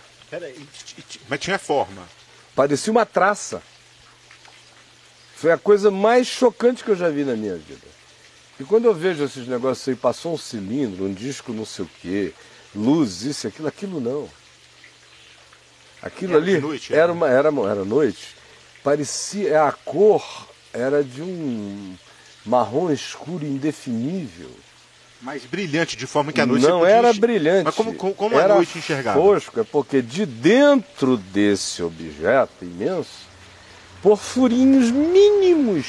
Mas 1.28 1.40
tinha 1.40 1.58
forma. 1.58 2.08
Parecia 2.54 2.92
uma 2.92 3.04
traça. 3.04 3.60
Foi 5.34 5.50
a 5.50 5.58
coisa 5.58 5.90
mais 5.90 6.28
chocante 6.28 6.84
que 6.84 6.90
eu 6.92 6.96
já 6.96 7.08
vi 7.08 7.24
na 7.24 7.34
minha 7.34 7.56
vida. 7.56 7.88
E 8.60 8.64
quando 8.64 8.84
eu 8.84 8.94
vejo 8.94 9.24
esses 9.24 9.48
negócios 9.48 9.88
aí, 9.88 9.96
passou 9.96 10.34
um 10.34 10.38
cilindro, 10.38 11.06
um 11.06 11.12
disco 11.12 11.52
não 11.52 11.66
sei 11.66 11.84
o 11.84 11.90
quê, 12.00 12.32
luz, 12.72 13.22
isso, 13.22 13.48
aquilo, 13.48 13.66
aquilo 13.66 14.00
não. 14.00 14.45
Aquilo 16.02 16.34
era 16.34 16.42
ali 16.42 16.58
noite, 16.58 16.94
era, 16.94 17.12
uma, 17.12 17.28
era, 17.28 17.48
era 17.48 17.84
noite. 17.84 18.36
Parecia, 18.82 19.50
é, 19.50 19.56
a 19.56 19.72
cor 19.72 20.48
era 20.72 21.02
de 21.02 21.22
um 21.22 21.96
marrom 22.44 22.90
escuro 22.90 23.44
indefinível. 23.44 24.50
Mais 25.20 25.44
brilhante, 25.44 25.96
de 25.96 26.06
forma 26.06 26.32
que 26.32 26.40
a 26.40 26.46
noite 26.46 26.66
Não 26.66 26.84
era 26.84 27.12
brilhante. 27.12 27.64
Mas 27.64 27.74
como, 27.74 27.94
como 27.94 28.38
era 28.38 28.52
a 28.52 28.56
noite 28.56 28.78
enxergava? 28.78 29.18
Fosco, 29.18 29.60
é 29.60 29.64
porque 29.64 30.02
de 30.02 30.26
dentro 30.26 31.16
desse 31.16 31.82
objeto 31.82 32.64
imenso, 32.64 33.26
por 34.02 34.18
furinhos 34.18 34.90
mínimos, 34.90 35.86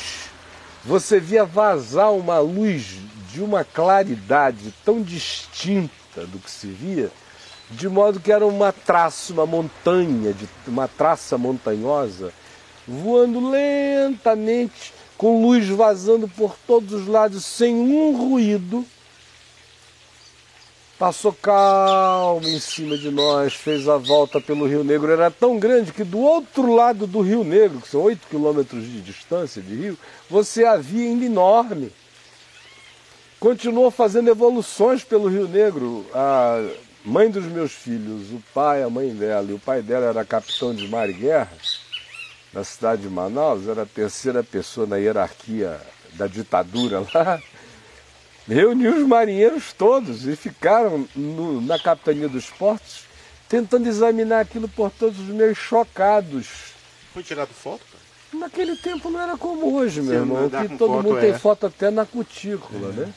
você 0.83 1.19
via 1.19 1.43
vazar 1.43 2.11
uma 2.13 2.39
luz 2.39 2.95
de 3.31 3.41
uma 3.41 3.63
claridade 3.63 4.73
tão 4.83 5.01
distinta 5.03 6.25
do 6.25 6.39
que 6.39 6.49
se 6.49 6.67
via, 6.67 7.11
de 7.69 7.89
modo 7.89 8.19
que 8.19 8.31
era 8.31 8.45
uma 8.45 8.71
traça, 8.71 9.33
uma 9.33 9.45
montanha, 9.45 10.33
de, 10.33 10.47
uma 10.65 10.87
traça 10.87 11.37
montanhosa, 11.37 12.33
voando 12.87 13.49
lentamente, 13.49 14.93
com 15.17 15.41
luz 15.41 15.67
vazando 15.67 16.27
por 16.27 16.55
todos 16.65 16.93
os 16.93 17.07
lados, 17.07 17.43
sem 17.43 17.75
um 17.75 18.15
ruído. 18.15 18.85
Passou 20.97 21.31
calmo 21.31 22.47
em 22.47 22.59
cima 22.59 22.97
de 22.97 23.11
nós, 23.11 23.53
fez 23.53 23.87
a 23.87 23.97
volta 23.97 24.41
pelo 24.41 24.65
Rio 24.65 24.83
Negro. 24.83 25.11
Era 25.11 25.29
tão 25.29 25.59
grande 25.59 25.91
que 25.91 26.03
do 26.03 26.19
outro 26.19 26.73
lado 26.73 27.05
do 27.05 27.21
Rio 27.21 27.43
Negro, 27.43 27.81
que 27.81 27.89
são 27.89 28.01
8 28.01 28.27
quilômetros 28.27 28.83
de 28.83 29.01
distância 29.01 29.61
de 29.61 29.75
rio, 29.75 29.97
você 30.27 30.65
a 30.65 30.75
via 30.77 31.07
ainda 31.07 31.25
enorme. 31.25 31.91
Continuou 33.39 33.91
fazendo 33.91 34.29
evoluções 34.29 35.03
pelo 35.03 35.27
Rio 35.27 35.47
Negro. 35.47 36.03
A 36.15 36.67
mãe 37.07 37.31
dos 37.31 37.45
meus 37.45 37.71
filhos, 37.71 38.31
o 38.31 38.43
pai, 38.53 38.83
a 38.83 38.89
mãe 38.89 39.15
dela, 39.15 39.49
e 39.49 39.53
o 39.53 39.59
pai 39.59 39.81
dela 39.81 40.07
era 40.07 40.25
capitão 40.25 40.75
de 40.75 40.87
mar 40.89 41.09
e 41.09 41.13
guerra, 41.13 41.53
na 42.51 42.65
cidade 42.65 43.03
de 43.03 43.09
Manaus, 43.09 43.65
era 43.65 43.83
a 43.83 43.85
terceira 43.85 44.43
pessoa 44.43 44.85
na 44.85 44.97
hierarquia 44.97 45.79
da 46.13 46.27
ditadura 46.27 47.05
lá, 47.13 47.41
reuniu 48.45 48.97
os 48.97 49.07
marinheiros 49.07 49.71
todos 49.71 50.27
e 50.27 50.35
ficaram 50.35 51.07
no, 51.15 51.61
na 51.61 51.79
capitania 51.79 52.27
dos 52.27 52.49
portos 52.49 53.05
tentando 53.47 53.87
examinar 53.87 54.41
aquilo 54.41 54.67
por 54.67 54.91
todos 54.91 55.17
os 55.17 55.27
meios 55.27 55.57
chocados. 55.57 56.73
Foi 57.13 57.23
tirado 57.23 57.53
foto? 57.53 57.85
Naquele 58.33 58.75
tempo 58.75 59.09
não 59.09 59.21
era 59.21 59.37
como 59.37 59.73
hoje, 59.73 60.01
meu 60.01 60.13
irmão, 60.13 60.49
que 60.49 60.77
todo 60.77 60.91
foto, 60.91 61.03
mundo 61.03 61.17
é. 61.17 61.21
tem 61.21 61.39
foto 61.39 61.67
até 61.67 61.89
na 61.89 62.05
cutícula, 62.05 62.89
é. 62.89 62.91
né? 62.91 63.13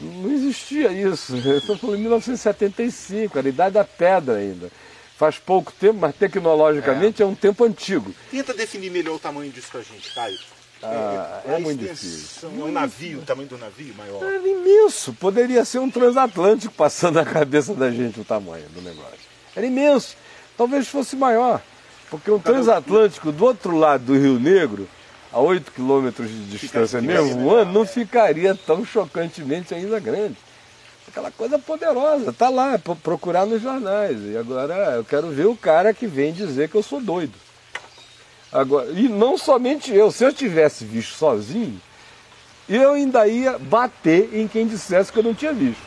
Não 0.00 0.32
existia 0.32 0.90
isso. 0.92 1.36
Estou 1.36 1.76
falando 1.76 1.98
em 1.98 2.02
1975, 2.02 3.38
era 3.38 3.48
a 3.48 3.50
idade 3.50 3.74
da 3.74 3.84
pedra 3.84 4.36
ainda. 4.36 4.70
Faz 5.16 5.38
pouco 5.38 5.72
tempo, 5.72 5.98
mas 6.00 6.16
tecnologicamente 6.16 7.22
é, 7.22 7.24
é 7.24 7.28
um 7.28 7.34
tempo 7.34 7.64
antigo. 7.64 8.14
Tenta 8.30 8.54
definir 8.54 8.90
melhor 8.90 9.16
o 9.16 9.18
tamanho 9.18 9.52
disso 9.52 9.68
para 9.70 9.80
a 9.80 9.84
gente, 9.84 10.12
Caio. 10.14 10.38
Ah, 10.82 11.42
é, 11.46 11.54
é 11.54 11.58
muito 11.58 11.78
difícil. 11.78 12.48
É 12.48 12.62
um 12.64 12.72
navio, 12.72 13.20
o 13.20 13.22
tamanho 13.22 13.48
do 13.48 13.56
navio 13.56 13.94
maior. 13.94 14.20
É 14.24 14.36
imenso. 14.36 15.12
Poderia 15.12 15.64
ser 15.64 15.78
um 15.78 15.88
transatlântico 15.88 16.74
passando 16.74 17.16
na 17.16 17.24
cabeça 17.24 17.72
da 17.72 17.90
gente 17.90 18.18
o 18.18 18.24
tamanho 18.24 18.68
do 18.70 18.82
negócio. 18.82 19.20
Era 19.54 19.64
imenso. 19.64 20.16
Talvez 20.56 20.88
fosse 20.88 21.14
maior. 21.14 21.62
Porque 22.10 22.30
um 22.30 22.38
transatlântico 22.38 23.30
do 23.30 23.44
outro 23.44 23.76
lado 23.76 24.04
do 24.06 24.18
Rio 24.18 24.40
Negro 24.40 24.88
a 25.32 25.40
8 25.40 25.72
quilômetros 25.72 26.28
de 26.28 26.58
distância 26.58 27.00
mesmo, 27.00 27.46
o 27.46 27.54
ano 27.54 27.72
não 27.72 27.86
ficaria 27.86 28.54
tão 28.54 28.84
chocantemente 28.84 29.74
ainda 29.74 29.98
grande. 29.98 30.36
Aquela 31.08 31.30
coisa 31.30 31.58
poderosa, 31.58 32.30
está 32.30 32.48
lá, 32.48 32.74
é 32.74 32.78
procurar 32.78 33.46
nos 33.46 33.60
jornais. 33.60 34.18
E 34.24 34.36
agora 34.36 34.74
eu 34.96 35.04
quero 35.04 35.28
ver 35.30 35.46
o 35.46 35.56
cara 35.56 35.92
que 35.92 36.06
vem 36.06 36.32
dizer 36.32 36.68
que 36.68 36.74
eu 36.74 36.82
sou 36.82 37.00
doido. 37.00 37.34
Agora, 38.52 38.90
e 38.90 39.08
não 39.08 39.38
somente 39.38 39.94
eu, 39.94 40.12
se 40.12 40.24
eu 40.24 40.32
tivesse 40.32 40.84
visto 40.84 41.14
sozinho, 41.14 41.80
eu 42.68 42.92
ainda 42.92 43.26
ia 43.26 43.58
bater 43.58 44.30
em 44.34 44.46
quem 44.46 44.66
dissesse 44.66 45.10
que 45.10 45.18
eu 45.18 45.22
não 45.22 45.34
tinha 45.34 45.52
visto. 45.52 45.82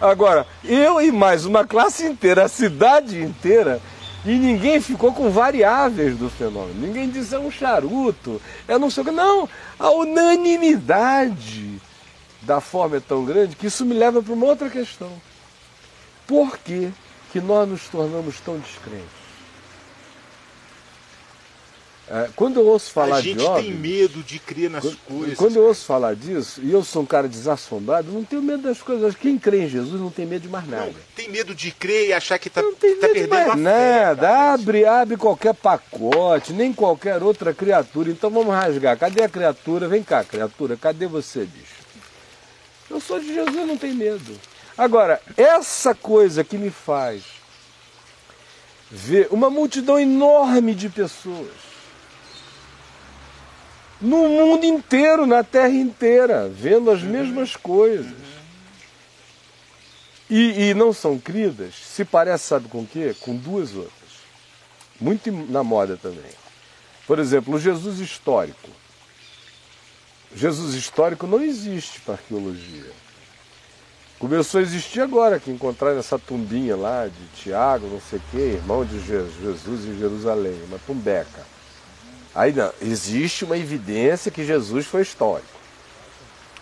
Agora, 0.00 0.46
eu 0.62 1.00
e 1.00 1.10
mais 1.10 1.46
uma 1.46 1.66
classe 1.66 2.04
inteira, 2.04 2.44
a 2.44 2.48
cidade 2.48 3.22
inteira, 3.22 3.80
e 4.24 4.32
ninguém 4.32 4.80
ficou 4.80 5.12
com 5.12 5.30
variáveis 5.30 6.16
do 6.16 6.30
fenômeno. 6.30 6.80
Ninguém 6.80 7.10
disse 7.10 7.34
é 7.34 7.38
um 7.38 7.50
charuto, 7.50 8.40
é 8.66 8.78
não 8.78 8.90
sei 8.90 9.02
o 9.02 9.06
que. 9.06 9.12
Não, 9.12 9.48
a 9.78 9.90
unanimidade 9.90 11.80
da 12.42 12.60
forma 12.60 12.96
é 12.96 13.00
tão 13.00 13.24
grande 13.24 13.56
que 13.56 13.66
isso 13.66 13.84
me 13.84 13.94
leva 13.94 14.22
para 14.22 14.32
uma 14.32 14.46
outra 14.46 14.70
questão. 14.70 15.10
Por 16.26 16.58
que, 16.58 16.90
que 17.32 17.40
nós 17.40 17.68
nos 17.68 17.88
tornamos 17.88 18.40
tão 18.40 18.58
descrentes? 18.58 19.23
É, 22.06 22.28
quando 22.36 22.60
eu 22.60 22.66
ouço 22.66 22.90
falar 22.90 23.22
de 23.22 23.32
A 23.32 23.34
gente 23.34 23.62
tem 23.62 23.72
medo 23.72 24.22
de 24.22 24.38
crer 24.38 24.68
nas 24.68 24.84
quando, 24.84 24.98
coisas. 24.98 25.38
Quando 25.38 25.56
eu 25.56 25.62
ouço 25.62 25.86
falar 25.86 26.14
disso, 26.14 26.60
e 26.62 26.70
eu 26.70 26.84
sou 26.84 27.02
um 27.02 27.06
cara 27.06 27.26
desassombrado, 27.26 28.12
não 28.12 28.22
tenho 28.22 28.42
medo 28.42 28.62
das 28.62 28.82
coisas. 28.82 29.14
Quem 29.14 29.38
crê 29.38 29.62
em 29.64 29.68
Jesus 29.68 29.98
não 29.98 30.10
tem 30.10 30.26
medo 30.26 30.42
de 30.42 30.48
mais 30.48 30.68
nada. 30.68 30.86
Não, 30.86 30.94
tem 31.16 31.30
medo 31.30 31.54
de 31.54 31.70
crer 31.70 32.08
e 32.08 32.12
achar 32.12 32.38
que 32.38 32.48
está 32.48 32.62
tá 32.62 32.68
perdendo 32.78 33.30
mais 33.30 33.50
a 33.50 33.56
nada. 33.56 34.26
Fé, 34.26 34.34
abre, 34.34 34.84
abre 34.84 35.16
qualquer 35.16 35.54
pacote, 35.54 36.52
nem 36.52 36.74
qualquer 36.74 37.22
outra 37.22 37.54
criatura. 37.54 38.10
Então 38.10 38.28
vamos 38.28 38.54
rasgar. 38.54 38.98
Cadê 38.98 39.22
a 39.22 39.28
criatura? 39.28 39.88
Vem 39.88 40.02
cá, 40.02 40.22
criatura. 40.22 40.76
Cadê 40.76 41.06
você, 41.06 41.46
bicho? 41.46 41.84
Eu 42.90 43.00
sou 43.00 43.18
de 43.18 43.32
Jesus, 43.32 43.66
não 43.66 43.78
tenho 43.78 43.94
medo. 43.94 44.38
Agora, 44.76 45.22
essa 45.38 45.94
coisa 45.94 46.44
que 46.44 46.58
me 46.58 46.68
faz 46.68 47.22
ver 48.90 49.28
uma 49.30 49.48
multidão 49.48 49.98
enorme 49.98 50.74
de 50.74 50.90
pessoas 50.90 51.63
no 54.00 54.28
mundo 54.28 54.64
inteiro, 54.64 55.26
na 55.26 55.42
terra 55.42 55.74
inteira, 55.74 56.48
vendo 56.48 56.90
as 56.90 57.02
mesmas 57.02 57.56
coisas. 57.56 58.12
E, 60.28 60.70
e 60.70 60.74
não 60.74 60.92
são 60.92 61.18
cridas, 61.18 61.74
se 61.74 62.04
parece, 62.04 62.44
sabe 62.44 62.68
com 62.68 62.82
o 62.82 62.86
quê? 62.86 63.14
Com 63.20 63.36
duas 63.36 63.74
outras. 63.74 63.92
Muito 65.00 65.30
na 65.30 65.62
moda 65.62 65.96
também. 65.96 66.32
Por 67.06 67.18
exemplo, 67.18 67.54
o 67.54 67.60
Jesus 67.60 67.98
histórico. 67.98 68.70
Jesus 70.34 70.74
histórico 70.74 71.26
não 71.26 71.42
existe 71.42 72.00
para 72.00 72.14
arqueologia. 72.14 72.90
Começou 74.18 74.58
a 74.58 74.62
existir 74.62 75.00
agora, 75.00 75.38
que 75.38 75.50
encontraram 75.50 75.98
essa 75.98 76.18
tumbinha 76.18 76.74
lá 76.76 77.06
de 77.06 77.42
Tiago, 77.42 77.86
não 77.86 78.00
sei 78.00 78.18
o 78.18 78.22
quê, 78.30 78.38
irmão 78.54 78.84
de 78.84 78.98
Jesus 79.00 79.84
em 79.84 79.98
Jerusalém, 79.98 80.58
uma 80.66 80.78
tumbeca. 80.78 81.53
Aí 82.34 82.52
não, 82.52 82.72
existe 82.82 83.44
uma 83.44 83.56
evidência 83.56 84.30
que 84.30 84.44
Jesus 84.44 84.86
foi 84.86 85.02
histórico. 85.02 85.48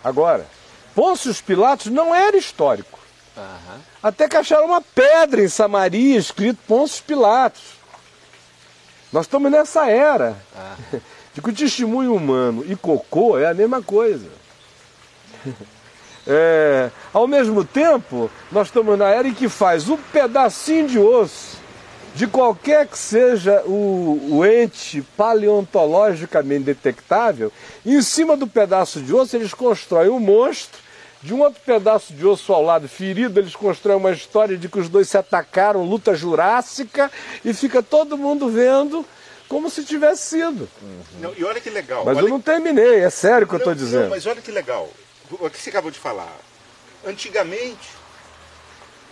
Agora, 0.03 0.45
Pôncio 0.93 1.33
Pilatos 1.43 1.87
não 1.87 2.13
era 2.13 2.37
histórico. 2.37 2.99
Uhum. 3.35 3.79
Até 4.01 4.29
que 4.29 4.37
acharam 4.37 4.65
uma 4.65 4.81
pedra 4.81 5.41
em 5.41 5.47
Samaria 5.47 6.17
escrito 6.17 6.59
Pôncio 6.67 7.03
Pilatos. 7.03 7.63
Nós 9.11 9.25
estamos 9.25 9.51
nessa 9.51 9.89
era 9.89 10.37
uhum. 10.55 11.01
de 11.33 11.41
que 11.41 11.49
o 11.49 11.55
testemunho 11.55 12.13
humano 12.13 12.63
e 12.67 12.75
cocô 12.75 13.39
é 13.39 13.49
a 13.49 13.53
mesma 13.53 13.81
coisa. 13.81 14.29
É, 16.25 16.89
ao 17.11 17.27
mesmo 17.27 17.65
tempo, 17.65 18.31
nós 18.49 18.67
estamos 18.67 18.97
na 18.97 19.09
era 19.09 19.27
em 19.27 19.33
que 19.33 19.49
faz 19.49 19.89
um 19.89 19.97
pedacinho 19.97 20.87
de 20.87 20.97
osso 20.97 21.52
de 22.15 22.27
qualquer 22.27 22.87
que 22.87 22.97
seja 22.97 23.63
o, 23.65 24.19
o, 24.31 24.45
ente 24.45 25.01
paleontologicamente 25.17 26.65
detectável, 26.65 27.51
em 27.85 28.01
cima 28.01 28.37
do 28.37 28.45
pedaço 28.45 29.01
de 29.01 29.13
osso 29.13 29.35
eles 29.35 29.53
constroem 29.53 30.09
um 30.09 30.19
monstro, 30.19 30.79
de 31.23 31.33
um 31.33 31.41
outro 31.41 31.61
pedaço 31.65 32.13
de 32.13 32.25
osso 32.25 32.53
ao 32.53 32.61
lado 32.61 32.87
ferido, 32.87 33.39
eles 33.39 33.55
constroem 33.55 33.97
uma 33.97 34.11
história 34.11 34.57
de 34.57 34.67
que 34.67 34.79
os 34.79 34.89
dois 34.89 35.07
se 35.07 35.17
atacaram, 35.17 35.83
luta 35.83 36.13
jurássica, 36.13 37.09
e 37.43 37.53
fica 37.53 37.81
todo 37.81 38.17
mundo 38.17 38.49
vendo 38.49 39.05
como 39.47 39.69
se 39.69 39.83
tivesse 39.83 40.29
sido. 40.29 40.67
Não, 41.19 41.33
e 41.37 41.43
olha 41.43 41.61
que 41.61 41.69
legal. 41.69 42.03
Mas 42.05 42.17
olha 42.17 42.25
eu 42.25 42.29
não 42.29 42.41
terminei, 42.41 42.99
é 42.99 43.09
sério 43.09 43.47
que 43.47 43.53
eu 43.53 43.59
estou 43.59 43.73
dizendo. 43.73 44.03
Não, 44.03 44.09
mas 44.09 44.25
olha 44.25 44.41
que 44.41 44.51
legal. 44.51 44.89
O 45.31 45.49
que 45.49 45.57
você 45.57 45.69
acabou 45.69 45.89
de 45.89 45.99
falar. 45.99 46.35
Antigamente, 47.05 47.89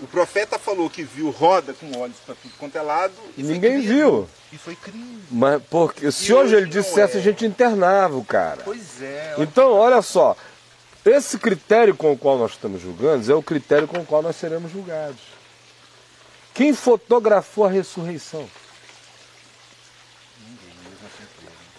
o 0.01 0.07
profeta 0.07 0.57
falou 0.57 0.89
que 0.89 1.03
viu 1.03 1.29
roda 1.29 1.73
com 1.73 1.95
olhos 1.99 2.17
para 2.25 2.33
tudo 2.33 2.53
quanto 2.57 2.75
é 2.75 2.81
lado. 2.81 3.13
E, 3.37 3.43
ninguém 3.43 3.79
crime. 3.79 3.87
viu. 3.87 4.27
E 4.51 4.57
foi 4.57 4.75
crime. 4.75 5.21
Mas 5.29 5.61
porque 5.69 6.11
se 6.11 6.33
hoje, 6.33 6.55
hoje 6.55 6.55
ele 6.55 6.65
dissesse, 6.65 7.17
é. 7.17 7.19
a 7.19 7.23
gente 7.23 7.45
internava 7.45 8.17
o 8.17 8.25
cara. 8.25 8.63
Pois 8.65 9.01
é. 9.01 9.35
Então, 9.37 9.71
olha 9.71 10.01
só. 10.01 10.35
Esse 11.05 11.37
critério 11.37 11.95
com 11.95 12.11
o 12.11 12.17
qual 12.17 12.37
nós 12.37 12.51
estamos 12.51 12.81
julgando 12.81 13.31
é 13.31 13.35
o 13.35 13.41
critério 13.41 13.87
com 13.87 13.99
o 13.99 14.05
qual 14.05 14.21
nós 14.21 14.35
seremos 14.35 14.71
julgados. 14.71 15.21
Quem 16.53 16.73
fotografou 16.73 17.65
a 17.65 17.69
ressurreição? 17.69 18.47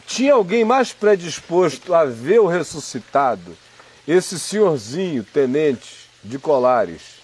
Tinha 0.07 0.35
alguém 0.35 0.65
mais 0.65 0.93
predisposto 0.93 1.95
a 1.95 2.05
ver 2.05 2.41
o 2.41 2.47
ressuscitado? 2.47 3.57
Esse 4.07 4.39
senhorzinho, 4.39 5.25
tenente 5.25 6.09
de 6.23 6.39
Colares, 6.39 7.22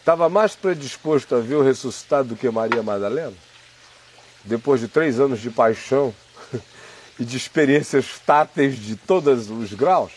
estava 0.00 0.28
mais 0.28 0.56
predisposto 0.56 1.34
a 1.34 1.40
ver 1.40 1.54
o 1.54 1.62
ressuscitado 1.62 2.30
do 2.30 2.36
que 2.36 2.50
Maria 2.50 2.82
Madalena? 2.82 3.34
Depois 4.44 4.80
de 4.80 4.88
três 4.88 5.20
anos 5.20 5.40
de 5.40 5.50
paixão 5.50 6.12
e 7.18 7.24
de 7.24 7.36
experiências 7.36 8.18
táteis 8.26 8.76
de 8.76 8.96
todos 8.96 9.50
os 9.50 9.72
graus? 9.72 10.12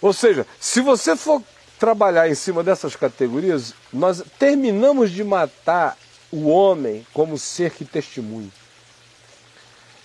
Ou 0.00 0.12
seja, 0.12 0.46
se 0.60 0.80
você 0.80 1.16
for 1.16 1.42
trabalhar 1.78 2.28
em 2.28 2.34
cima 2.34 2.62
dessas 2.62 2.94
categorias, 2.94 3.74
nós 3.92 4.22
terminamos 4.38 5.10
de 5.10 5.24
matar 5.24 5.96
o 6.30 6.48
homem 6.48 7.06
como 7.12 7.36
ser 7.36 7.70
que 7.72 7.84
testemunha. 7.84 8.50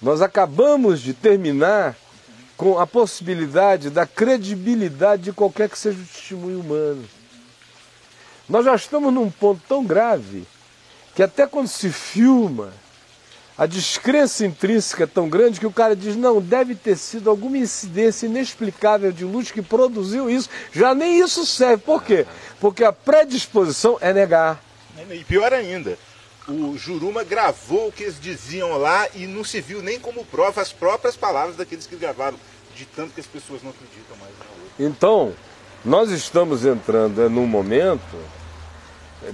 Nós 0.01 0.21
acabamos 0.21 0.99
de 0.99 1.13
terminar 1.13 1.95
com 2.57 2.79
a 2.79 2.85
possibilidade 2.87 3.89
da 3.89 4.05
credibilidade 4.05 5.23
de 5.23 5.33
qualquer 5.33 5.69
que 5.69 5.77
seja 5.77 5.99
o 5.99 6.05
testemunho 6.05 6.59
humano. 6.59 7.03
Nós 8.53 8.65
já 8.65 8.75
estamos 8.75 9.11
num 9.11 9.31
ponto 9.31 9.59
tão 9.67 9.83
grave 9.83 10.45
que 11.15 11.23
até 11.23 11.47
quando 11.47 11.67
se 11.67 11.89
filma, 11.91 12.71
a 13.57 13.65
descrença 13.65 14.45
intrínseca 14.45 15.05
é 15.05 15.07
tão 15.07 15.27
grande 15.27 15.59
que 15.59 15.65
o 15.65 15.71
cara 15.71 15.95
diz, 15.95 16.15
não, 16.15 16.39
deve 16.39 16.75
ter 16.75 16.95
sido 16.95 17.31
alguma 17.31 17.57
incidência 17.57 18.27
inexplicável 18.27 19.11
de 19.11 19.25
luz 19.25 19.49
que 19.49 19.63
produziu 19.63 20.29
isso. 20.29 20.51
Já 20.71 20.93
nem 20.93 21.19
isso 21.19 21.47
serve. 21.47 21.81
Por 21.81 22.03
quê? 22.03 22.27
Porque 22.59 22.83
a 22.83 22.93
predisposição 22.93 23.97
é 23.99 24.13
negar. 24.13 24.61
E 25.09 25.23
pior 25.23 25.51
ainda, 25.51 25.97
o 26.47 26.77
Juruma 26.77 27.23
gravou 27.23 27.87
o 27.87 27.91
que 27.91 28.03
eles 28.03 28.21
diziam 28.21 28.77
lá 28.77 29.07
e 29.15 29.25
não 29.25 29.43
se 29.43 29.61
viu 29.61 29.81
nem 29.81 29.99
como 29.99 30.23
prova 30.25 30.61
as 30.61 30.71
próprias 30.71 31.15
palavras 31.15 31.55
daqueles 31.55 31.87
que 31.87 31.95
gravaram, 31.95 32.37
de 32.75 32.85
tanto 32.85 33.15
que 33.15 33.19
as 33.19 33.25
pessoas 33.25 33.63
não 33.63 33.71
acreditam 33.71 34.15
mais 34.17 34.31
na 34.37 34.45
outra. 34.45 34.73
Então, 34.77 35.33
nós 35.83 36.11
estamos 36.11 36.67
entrando 36.67 37.19
é, 37.19 37.27
num 37.27 37.47
momento 37.47 38.15
é, 38.15 38.42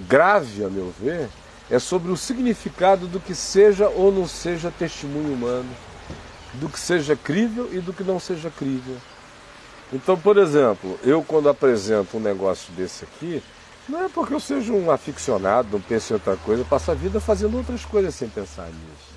grave, 0.07 0.63
a 0.63 0.69
meu 0.69 0.93
ver, 0.99 1.29
é 1.69 1.77
sobre 1.77 2.11
o 2.11 2.17
significado 2.17 3.07
do 3.07 3.19
que 3.19 3.35
seja 3.35 3.87
ou 3.87 4.11
não 4.11 4.27
seja 4.27 4.71
testemunho 4.71 5.33
humano, 5.33 5.69
do 6.53 6.67
que 6.67 6.79
seja 6.79 7.15
crível 7.15 7.69
e 7.71 7.79
do 7.79 7.93
que 7.93 8.03
não 8.03 8.19
seja 8.19 8.49
crível. 8.49 8.97
Então, 9.93 10.17
por 10.17 10.37
exemplo, 10.37 10.99
eu 11.03 11.23
quando 11.23 11.49
apresento 11.49 12.17
um 12.17 12.19
negócio 12.19 12.71
desse 12.73 13.05
aqui, 13.05 13.43
não 13.87 14.05
é 14.05 14.09
porque 14.09 14.33
eu 14.33 14.39
seja 14.39 14.71
um 14.71 14.91
aficionado, 14.91 15.69
não 15.71 15.81
pense 15.81 16.11
em 16.11 16.15
outra 16.15 16.35
coisa, 16.37 16.61
eu 16.61 16.65
passo 16.65 16.91
a 16.91 16.93
vida 16.93 17.19
fazendo 17.19 17.57
outras 17.57 17.85
coisas 17.85 18.13
sem 18.13 18.29
pensar 18.29 18.67
nisso. 18.67 19.09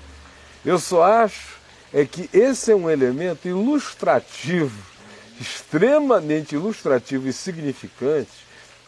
Eu 0.65 0.79
só 0.79 1.03
acho 1.03 1.61
é 1.93 2.05
que 2.05 2.27
esse 2.33 2.71
é 2.71 2.75
um 2.75 2.89
elemento 2.89 3.47
ilustrativo, 3.47 4.81
extremamente 5.39 6.55
ilustrativo 6.55 7.27
e 7.27 7.33
significante 7.33 8.42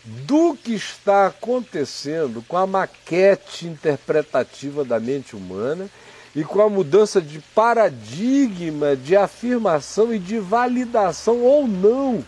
do 0.06 0.56
que 0.56 0.74
está 0.74 1.28
acontecendo 1.28 2.44
com 2.48 2.58
a 2.58 2.68
maquete 2.68 3.66
interpretativa 3.66 4.86
da 4.86 5.00
mente 5.00 5.36
humana 5.36 5.90
e 6.36 6.44
com 6.44 6.62
a 6.62 6.70
mudança 6.70 7.22
de 7.22 7.40
paradigma, 7.54 8.96
de 8.96 9.16
afirmação 9.16 10.14
e 10.14 10.20
de 10.20 10.38
validação 10.38 11.42
ou 11.42 11.68
não 11.68 12.24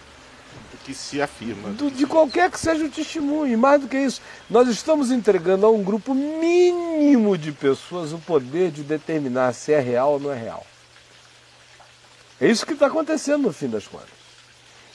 que 0.88 0.94
se 0.94 1.22
afirma. 1.22 1.72
Do, 1.72 1.92
de 1.92 2.06
qualquer 2.06 2.50
que 2.50 2.58
seja 2.58 2.86
o 2.86 2.90
testemunho. 2.90 3.52
E 3.52 3.58
mais 3.58 3.82
do 3.82 3.90
que 3.90 3.98
isso, 3.98 4.22
nós 4.50 4.70
estamos 4.70 5.12
entregando 5.12 5.66
a 5.66 5.70
um 5.70 5.84
grupo 5.84 6.16
mínimo 6.16 7.38
de 7.38 7.52
pessoas 7.52 8.14
o 8.14 8.20
poder 8.20 8.72
de 8.72 8.84
determinar 8.84 9.54
se 9.54 9.74
é 9.74 9.82
real 9.82 10.14
ou 10.14 10.20
não 10.20 10.32
é 10.32 10.40
real. 10.40 10.66
É 12.40 12.48
isso 12.48 12.66
que 12.66 12.72
está 12.72 12.88
acontecendo 12.88 13.44
no 13.44 13.52
fim 13.52 13.68
das 13.68 13.86
contas. 13.86 14.17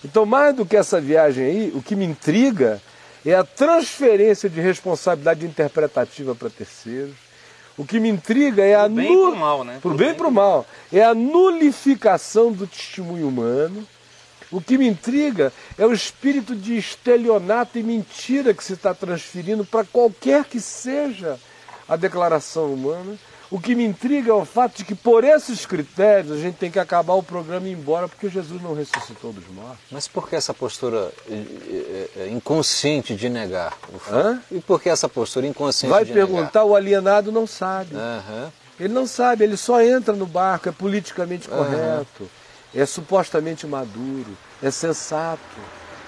Então, 0.04 0.26
mais 0.26 0.54
do 0.54 0.66
que 0.66 0.76
essa 0.76 1.00
viagem 1.00 1.44
aí, 1.44 1.72
o 1.74 1.82
que 1.82 1.94
me 1.94 2.04
intriga 2.04 2.80
é 3.24 3.34
a 3.34 3.44
transferência 3.44 4.48
de 4.48 4.60
responsabilidade 4.60 5.46
interpretativa 5.46 6.34
para 6.34 6.50
terceiros. 6.50 7.14
O 7.76 7.84
que 7.84 8.00
me 8.00 8.08
intriga 8.08 8.62
é 8.62 8.74
a 8.74 8.84
pro 8.84 8.94
bem 8.94 9.12
e 9.12 9.16
pro 9.16 9.36
mal, 9.36 9.64
né? 9.64 9.78
Pro, 9.80 9.94
bem 9.94 10.10
e 10.10 10.14
pro 10.14 10.30
mal. 10.30 10.66
É 10.92 11.02
a 11.02 11.14
nulificação 11.14 12.52
do 12.52 12.66
testemunho 12.66 13.28
humano 13.28 13.86
o 14.52 14.60
que 14.60 14.76
me 14.76 14.86
intriga 14.86 15.50
é 15.78 15.86
o 15.86 15.94
espírito 15.94 16.54
de 16.54 16.76
estelionato 16.76 17.78
e 17.78 17.82
mentira 17.82 18.52
que 18.52 18.62
se 18.62 18.74
está 18.74 18.92
transferindo 18.92 19.64
para 19.64 19.86
qualquer 19.86 20.44
que 20.44 20.60
seja 20.60 21.40
a 21.88 21.96
declaração 21.96 22.72
humana. 22.72 23.16
O 23.52 23.60
que 23.60 23.74
me 23.74 23.84
intriga 23.84 24.30
é 24.30 24.34
o 24.34 24.44
fato 24.44 24.78
de 24.78 24.84
que, 24.84 24.94
por 24.94 25.24
esses 25.24 25.66
critérios, 25.66 26.32
a 26.32 26.38
gente 26.38 26.56
tem 26.56 26.70
que 26.70 26.78
acabar 26.78 27.12
o 27.14 27.22
programa 27.22 27.68
e 27.68 27.72
ir 27.72 27.74
embora, 27.74 28.08
porque 28.08 28.28
Jesus 28.28 28.62
não 28.62 28.74
ressuscitou 28.74 29.32
dos 29.32 29.46
mortos. 29.48 29.78
Mas 29.90 30.08
por 30.08 30.28
que 30.28 30.34
essa 30.34 30.54
postura 30.54 31.12
eh, 31.28 31.34
eh, 31.34 32.10
eh, 32.16 32.28
inconsciente 32.30 33.14
de 33.14 33.28
negar? 33.28 33.76
Hã? 34.10 34.40
E 34.50 34.58
por 34.60 34.80
que 34.80 34.88
essa 34.88 35.08
postura 35.08 35.46
inconsciente 35.46 35.90
Vai 35.92 36.04
de 36.04 36.12
perguntar, 36.12 36.60
negar? 36.60 36.64
o 36.64 36.74
alienado 36.74 37.30
não 37.30 37.46
sabe. 37.46 37.94
Uhum. 37.94 38.50
Ele 38.80 38.94
não 38.94 39.06
sabe, 39.06 39.44
ele 39.44 39.58
só 39.58 39.82
entra 39.82 40.14
no 40.14 40.26
barco, 40.26 40.68
é 40.68 40.72
politicamente 40.72 41.46
correto. 41.46 42.22
Uhum 42.22 42.42
é 42.74 42.86
supostamente 42.86 43.66
maduro, 43.66 44.36
é 44.62 44.70
sensato, 44.70 45.40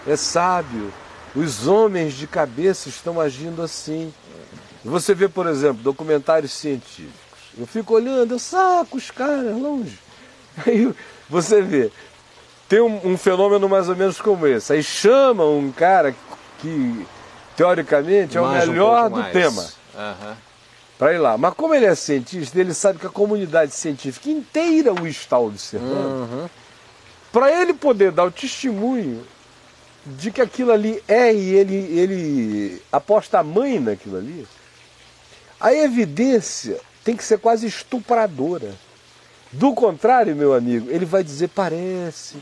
é 0.07 0.17
sábio. 0.17 0.93
Os 1.35 1.67
homens 1.67 2.15
de 2.15 2.27
cabeça 2.27 2.89
estão 2.89 3.21
agindo 3.21 3.61
assim. 3.61 4.13
Você 4.85 5.15
vê, 5.15 5.29
por 5.29 5.47
exemplo, 5.47 5.83
documentários 5.83 6.53
científicos. 6.53 7.24
Eu 7.59 7.67
fico 7.67 7.95
olhando, 7.95 8.33
eu 8.35 8.39
saco 8.39 8.97
os 8.97 9.11
caras 9.11 9.57
longe. 9.57 9.99
Aí 10.67 10.93
você 11.29 11.63
vê, 11.63 11.91
tem 12.69 12.81
um, 12.81 13.13
um 13.13 13.17
fenômeno 13.17 13.69
mais 13.69 13.89
ou 13.89 13.97
menos 13.97 14.21
como 14.21 14.47
esse. 14.47 14.73
Aí 14.73 14.83
chamam 14.83 15.59
um 15.59 15.73
cara 15.73 16.15
que, 16.59 17.07
teoricamente, 17.57 18.37
é 18.37 18.41
o 18.41 18.49
melhor 18.49 19.07
um 19.07 19.15
do 19.15 19.21
mais. 19.21 19.33
tema. 19.33 19.63
Uhum. 19.95 20.35
para 20.99 21.13
ir 21.13 21.19
lá. 21.19 21.39
Mas 21.39 21.55
como 21.55 21.75
ele 21.75 21.87
é 21.87 21.95
cientista, 21.95 22.59
ele 22.59 22.75
sabe 22.75 22.99
que 22.99 23.07
a 23.07 23.11
comunidade 23.11 23.73
científica 23.73 24.29
inteira 24.29 24.93
o 24.93 25.07
está 25.07 25.39
observando. 25.39 26.31
Uhum. 26.31 26.49
Para 27.33 27.61
ele 27.61 27.75
poder 27.75 28.11
dar 28.11 28.25
o 28.25 28.31
testemunho 28.31 29.25
de 30.07 30.31
que 30.31 30.41
aquilo 30.41 30.73
ali 30.73 31.03
é 31.09 31.33
e 31.33 31.55
ele, 31.55 31.75
ele 31.75 32.83
aposta 32.93 33.39
a 33.39 33.43
mãe 33.43 33.81
naquilo 33.81 34.19
ali, 34.19 34.47
a 35.59 35.73
evidência 35.73 36.79
tem 37.05 37.17
que 37.17 37.23
ser 37.23 37.39
quase 37.39 37.67
estupradora. 37.67 38.75
Do 39.53 39.73
contrário, 39.75 40.35
meu 40.35 40.55
amigo, 40.55 40.91
ele 40.91 41.05
vai 41.05 41.23
dizer 41.23 41.49
parece, 41.49 42.37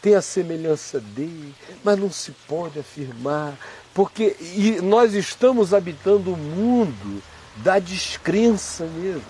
tem 0.00 0.14
a 0.14 0.22
semelhança 0.22 1.00
dele, 1.00 1.54
mas 1.82 1.98
não 1.98 2.10
se 2.10 2.30
pode 2.46 2.78
afirmar, 2.78 3.58
porque 3.94 4.36
e 4.40 4.80
nós 4.80 5.14
estamos 5.14 5.74
habitando 5.74 6.32
o 6.32 6.36
mundo 6.36 7.22
da 7.56 7.78
descrença 7.78 8.84
mesmo. 8.84 9.24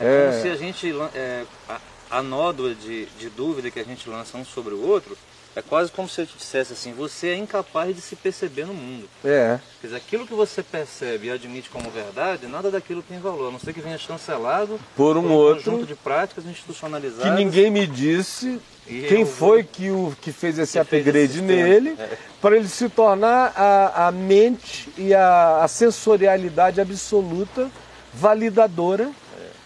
É, 0.00 0.30
como 0.30 0.42
se 0.42 0.48
a 0.48 0.56
gente, 0.56 0.92
é, 1.14 1.44
a, 1.68 1.80
a 2.10 2.22
nódoa 2.22 2.74
de, 2.74 3.06
de 3.06 3.30
dúvida 3.30 3.70
que 3.70 3.78
a 3.78 3.84
gente 3.84 4.08
lança 4.08 4.36
um 4.36 4.44
sobre 4.44 4.74
o 4.74 4.84
outro, 4.84 5.16
é 5.54 5.60
quase 5.62 5.90
como 5.92 6.08
se 6.08 6.20
eu 6.22 6.26
te 6.26 6.36
dissesse 6.36 6.72
assim, 6.72 6.92
você 6.92 7.28
é 7.28 7.36
incapaz 7.36 7.94
de 7.94 8.00
se 8.00 8.16
perceber 8.16 8.64
no 8.66 8.72
mundo. 8.74 9.08
É. 9.24 9.58
Quer 9.80 9.86
dizer, 9.88 9.96
aquilo 9.98 10.26
que 10.26 10.32
você 10.34 10.62
percebe 10.62 11.26
e 11.26 11.30
admite 11.30 11.68
como 11.68 11.90
verdade, 11.90 12.46
nada 12.46 12.70
daquilo 12.70 13.02
tem 13.02 13.18
valor, 13.18 13.48
a 13.48 13.52
não 13.52 13.58
ser 13.60 13.72
que 13.72 13.80
venha 13.80 13.98
chancelado 13.98 14.80
por 14.96 15.16
um, 15.16 15.22
por 15.22 15.30
um 15.30 15.34
outro 15.34 15.64
conjunto 15.64 15.86
de 15.86 15.94
práticas 15.94 16.46
institucionalizadas. 16.46 17.24
que 17.24 17.30
ninguém 17.44 17.70
me 17.70 17.86
disse 17.86 18.58
E 18.86 19.02
quem 19.02 19.20
eu- 19.20 19.26
foi 19.26 19.62
que, 19.62 19.90
o, 19.90 20.14
que 20.20 20.32
fez 20.32 20.58
esse 20.58 20.78
que 20.78 20.84
fez 20.84 21.02
upgrade 21.06 21.24
esse 21.32 21.38
sistema. 21.38 21.62
nele 21.68 21.90
É. 21.98 22.16
para 22.40 22.56
ele 22.56 22.68
se 22.68 22.88
tornar 22.88 23.52
a, 23.54 24.08
a 24.08 24.10
mente 24.12 24.88
e 24.96 25.12
a, 25.14 25.62
a 25.62 25.68
sensorialidade 25.68 26.80
absoluta 26.80 27.70
validadora 28.14 29.10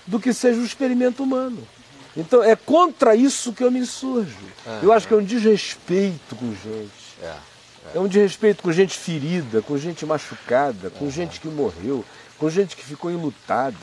do 0.07 0.19
que 0.21 0.33
seja 0.33 0.61
o 0.61 0.65
experimento 0.65 1.23
humano. 1.23 1.59
Então 2.17 2.43
é 2.43 2.57
contra 2.57 3.15
isso 3.15 3.53
que 3.53 3.63
eu 3.63 3.71
me 3.71 3.81
insurjo. 3.81 4.37
Eu 4.83 4.93
acho 4.93 5.07
que 5.07 5.15
é 5.15 5.17
um 5.17 5.25
desrespeito 5.25 6.35
com 6.35 6.47
gente. 6.55 6.91
É. 7.23 7.35
É 7.95 8.01
um 8.01 8.09
desrespeito 8.09 8.63
com 8.63 8.73
gente 8.73 8.97
ferida, 8.99 9.63
com 9.63 9.79
gente 9.79 10.05
machucada, 10.05 10.91
com 10.91 11.11
gente 11.11 11.41
que 11.41 11.49
morreu, 11.49 12.05
com 12.39 12.51
gente 12.51 12.75
que 12.75 12.85
ficou 12.85 13.11
enlutada, 13.11 13.77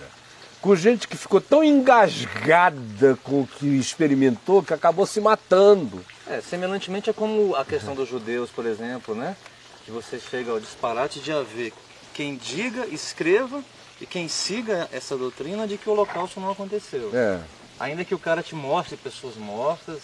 com 0.62 0.76
gente 0.76 1.08
que 1.08 1.16
ficou 1.16 1.40
tão 1.40 1.64
engasgada 1.64 3.18
com 3.24 3.42
o 3.42 3.48
que 3.48 3.66
experimentou 3.66 4.64
que 4.64 4.74
acabou 4.74 5.06
se 5.06 5.22
matando. 5.22 6.04
É, 6.28 6.42
semelhantemente 6.42 7.10
é 7.10 7.14
como 7.14 7.56
a 7.56 7.64
questão 7.64 7.96
dos 7.96 8.10
judeus, 8.10 8.50
por 8.50 8.66
exemplo, 8.66 9.16
né? 9.16 9.36
Que 9.86 9.92
você 9.92 10.20
chega 10.20 10.52
ao 10.52 10.60
disparate 10.60 11.20
de 11.20 11.32
haver 11.32 11.74
quem 12.14 12.36
diga, 12.36 12.86
escreva 12.88 13.64
e 14.00 14.06
quem 14.06 14.28
siga 14.28 14.88
essa 14.92 15.18
doutrina 15.18 15.68
de 15.68 15.78
que 15.78 15.90
o 15.90 15.94
holocausto 15.94 16.40
não 16.40 16.52
aconteceu. 16.52 17.12
É. 17.14 17.40
Ainda 17.80 18.06
que 18.06 18.14
o 18.16 18.20
cara 18.20 18.42
te 18.44 18.56
mostre 18.56 18.96
pessoas 18.98 19.36
mortas, 19.36 20.00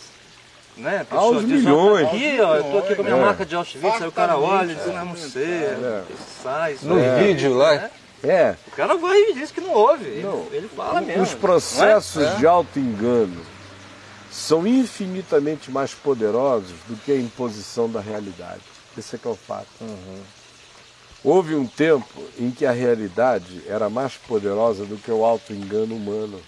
né? 0.76 1.06
Aos 1.12 1.28
Pessoas 1.38 1.42
dizem, 1.46 1.58
milhões. 1.60 2.08
Aqui, 2.08 2.40
ó, 2.42 2.56
eu 2.56 2.64
tô 2.64 2.78
aqui 2.80 2.96
com 2.96 3.02
a 3.02 3.06
minha 3.06 3.18
É. 3.18 3.22
marca 3.22 3.46
de 3.46 3.56
Auschwitz, 3.56 4.02
aí 4.02 4.08
o 4.08 4.12
cara 4.12 4.38
olha 4.38 4.72
e 4.72 4.76
diz, 4.76 4.86
não, 4.88 5.06
não 5.06 5.16
sei, 5.16 5.44
É. 5.64 6.04
sai, 6.44 6.74
isso 6.74 6.86
No 6.88 6.96
aí", 6.96 7.24
vídeo 7.28 7.54
lá, 7.54 7.74
né? 7.76 7.92
É. 8.24 8.56
O 8.68 8.72
cara 8.72 8.96
vai 8.98 9.18
e 9.18 9.34
diz 9.34 9.50
que 9.52 9.62
não 9.62 9.72
houve. 9.74 10.06
Ele- 10.06 10.24
Não. 10.24 10.46
Ele, 10.52 10.68
fala 10.68 11.00
mesmo. 11.00 11.24
Os 11.24 11.34
processos 11.34 12.22
não 12.24 12.32
é? 12.34 12.36
de 12.36 12.48
auto-engano 12.48 13.42
são 14.32 14.68
infinitamente 14.68 15.72
mais 15.72 15.94
poderosos 15.94 16.76
do 16.88 16.96
que 16.98 17.12
a 17.14 17.16
imposição 17.16 17.90
da 17.90 18.02
realidade. 18.02 18.62
Esse 18.98 19.16
é 19.16 19.20
que 19.20 19.28
é 19.28 19.32
o 19.32 19.36
fato. 19.36 19.68
Houve 21.24 21.56
um 21.56 21.66
tempo 21.66 22.08
em 22.38 22.52
que 22.52 22.66
a 22.66 22.72
realidade 22.72 23.62
era 23.68 23.90
mais 23.90 24.14
poderosa 24.16 24.86
do 24.86 24.98
que 24.98 25.12
o 25.12 25.24
auto-engano 25.24 25.96
humano. 25.96 26.42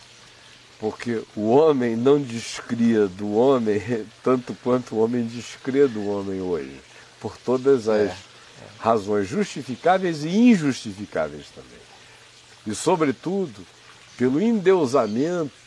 Porque 0.82 1.22
o 1.36 1.52
homem 1.52 1.96
não 1.96 2.20
descria 2.20 3.08
do 3.08 3.36
homem 3.36 3.80
tanto 4.24 4.54
quanto 4.64 4.96
o 4.96 5.00
homem 5.00 5.24
descrê 5.26 5.88
do 5.88 6.08
homem 6.08 6.42
hoje. 6.42 6.76
Por 7.20 7.38
todas 7.38 7.88
as 7.88 8.12
razões 8.80 9.28
justificáveis 9.28 10.24
e 10.24 10.30
injustificáveis 10.30 11.46
também. 11.50 11.80
E, 12.66 12.74
sobretudo, 12.74 13.66
pelo 14.18 14.42
endeusamento 14.42 15.62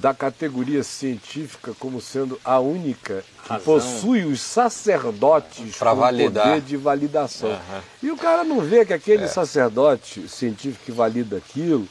da 0.00 0.14
categoria 0.14 0.82
científica 0.82 1.72
como 1.78 2.00
sendo 2.00 2.40
a 2.44 2.58
única 2.58 3.24
que 3.44 3.48
Razão. 3.48 3.64
possui 3.64 4.24
os 4.24 4.40
sacerdotes 4.40 5.76
com 5.76 5.94
validar. 5.94 6.44
poder 6.46 6.60
de 6.62 6.76
validação. 6.76 7.58
E 8.02 8.10
o 8.10 8.16
cara 8.16 8.44
não 8.44 8.60
vê 8.60 8.84
que 8.84 8.92
aquele 8.92 9.28
sacerdote 9.28 10.28
científico 10.28 10.84
que 10.84 10.92
valida 10.92 11.36
aquilo, 11.36 11.86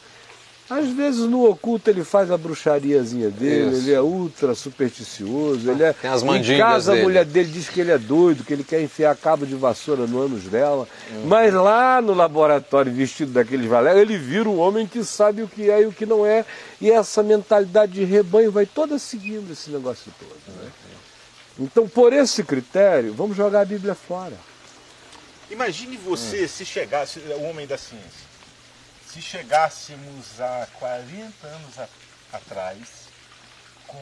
às 0.72 0.88
vezes 0.88 1.19
no 1.22 1.49
oculto 1.49 1.89
ele 1.89 2.01
faz 2.01 2.32
a 2.32 2.38
bruxariazinha 2.38 3.30
dele, 3.30 3.76
Isso. 3.76 3.82
ele 3.89 3.93
é 3.93 4.01
ultra 4.01 4.55
supersticioso, 4.55 5.69
ele 5.69 5.84
é. 5.84 5.91
Tem 5.91 6.09
as 6.09 6.24
em 6.24 6.57
casa 6.57 6.91
a 6.91 6.95
dele. 6.95 7.05
mulher 7.05 7.26
dele 7.26 7.51
diz 7.51 7.67
que 7.67 7.82
ele 7.82 7.91
é 7.91 7.97
doido, 7.97 8.45
que 8.45 8.53
ele 8.53 8.63
quer 8.63 8.82
enfiar 8.82 9.13
cabo 9.17 9.45
de 9.45 9.53
vassoura 9.53 10.07
no 10.07 10.22
ânus 10.22 10.43
dela. 10.43 10.88
Mas 11.26 11.53
lá 11.53 12.01
no 12.01 12.13
laboratório, 12.13 12.89
vestido 12.89 13.34
daqueles 13.34 13.67
valé, 13.67 13.99
ele 13.99 14.17
vira 14.17 14.47
um 14.47 14.59
homem 14.59 14.88
que 14.88 15.03
sabe 15.03 15.41
o 15.43 15.47
que 15.47 15.69
é 15.69 15.82
e 15.82 15.86
o 15.88 15.91
que 15.91 16.05
não 16.05 16.26
é. 16.26 16.45
E 16.80 16.89
essa 16.89 17.22
mentalidade 17.22 17.91
de 17.91 18.05
rebanho 18.05 18.49
vai 18.49 18.65
toda 18.65 18.97
seguindo 18.97 19.51
esse 19.51 19.69
negócio 19.72 20.09
todo. 20.17 20.55
né? 20.57 20.72
Então, 21.59 21.86
por 21.86 22.13
esse 22.13 22.43
critério, 22.45 23.13
vamos 23.13 23.36
jogar 23.36 23.59
a 23.61 23.65
Bíblia 23.65 23.93
fora. 23.93 24.38
Imagine 25.51 25.97
você 25.97 26.47
se 26.47 26.65
chegasse, 26.65 27.19
o 27.19 27.43
homem 27.43 27.67
da 27.67 27.78
ciência, 27.78 28.31
se 29.12 29.22
chegássemos 29.22 30.39
a 30.39 30.68
40 30.80 31.47
anos 31.47 31.80
a- 31.80 31.89
atrás 32.34 33.07
com 33.88 33.97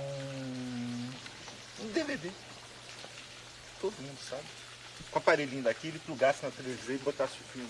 um 1.81 1.87
DVD. 1.93 2.29
Todo 3.81 3.93
mundo 4.01 4.17
sabe. 4.29 4.43
Com 5.11 5.17
o 5.17 5.21
aparelhinho 5.21 5.63
daquele, 5.63 5.97
plugasse 5.99 6.43
na 6.43 6.51
televisão 6.51 6.93
e 6.95 6.97
botasse 6.99 7.33
o 7.33 7.51
filme. 7.53 7.69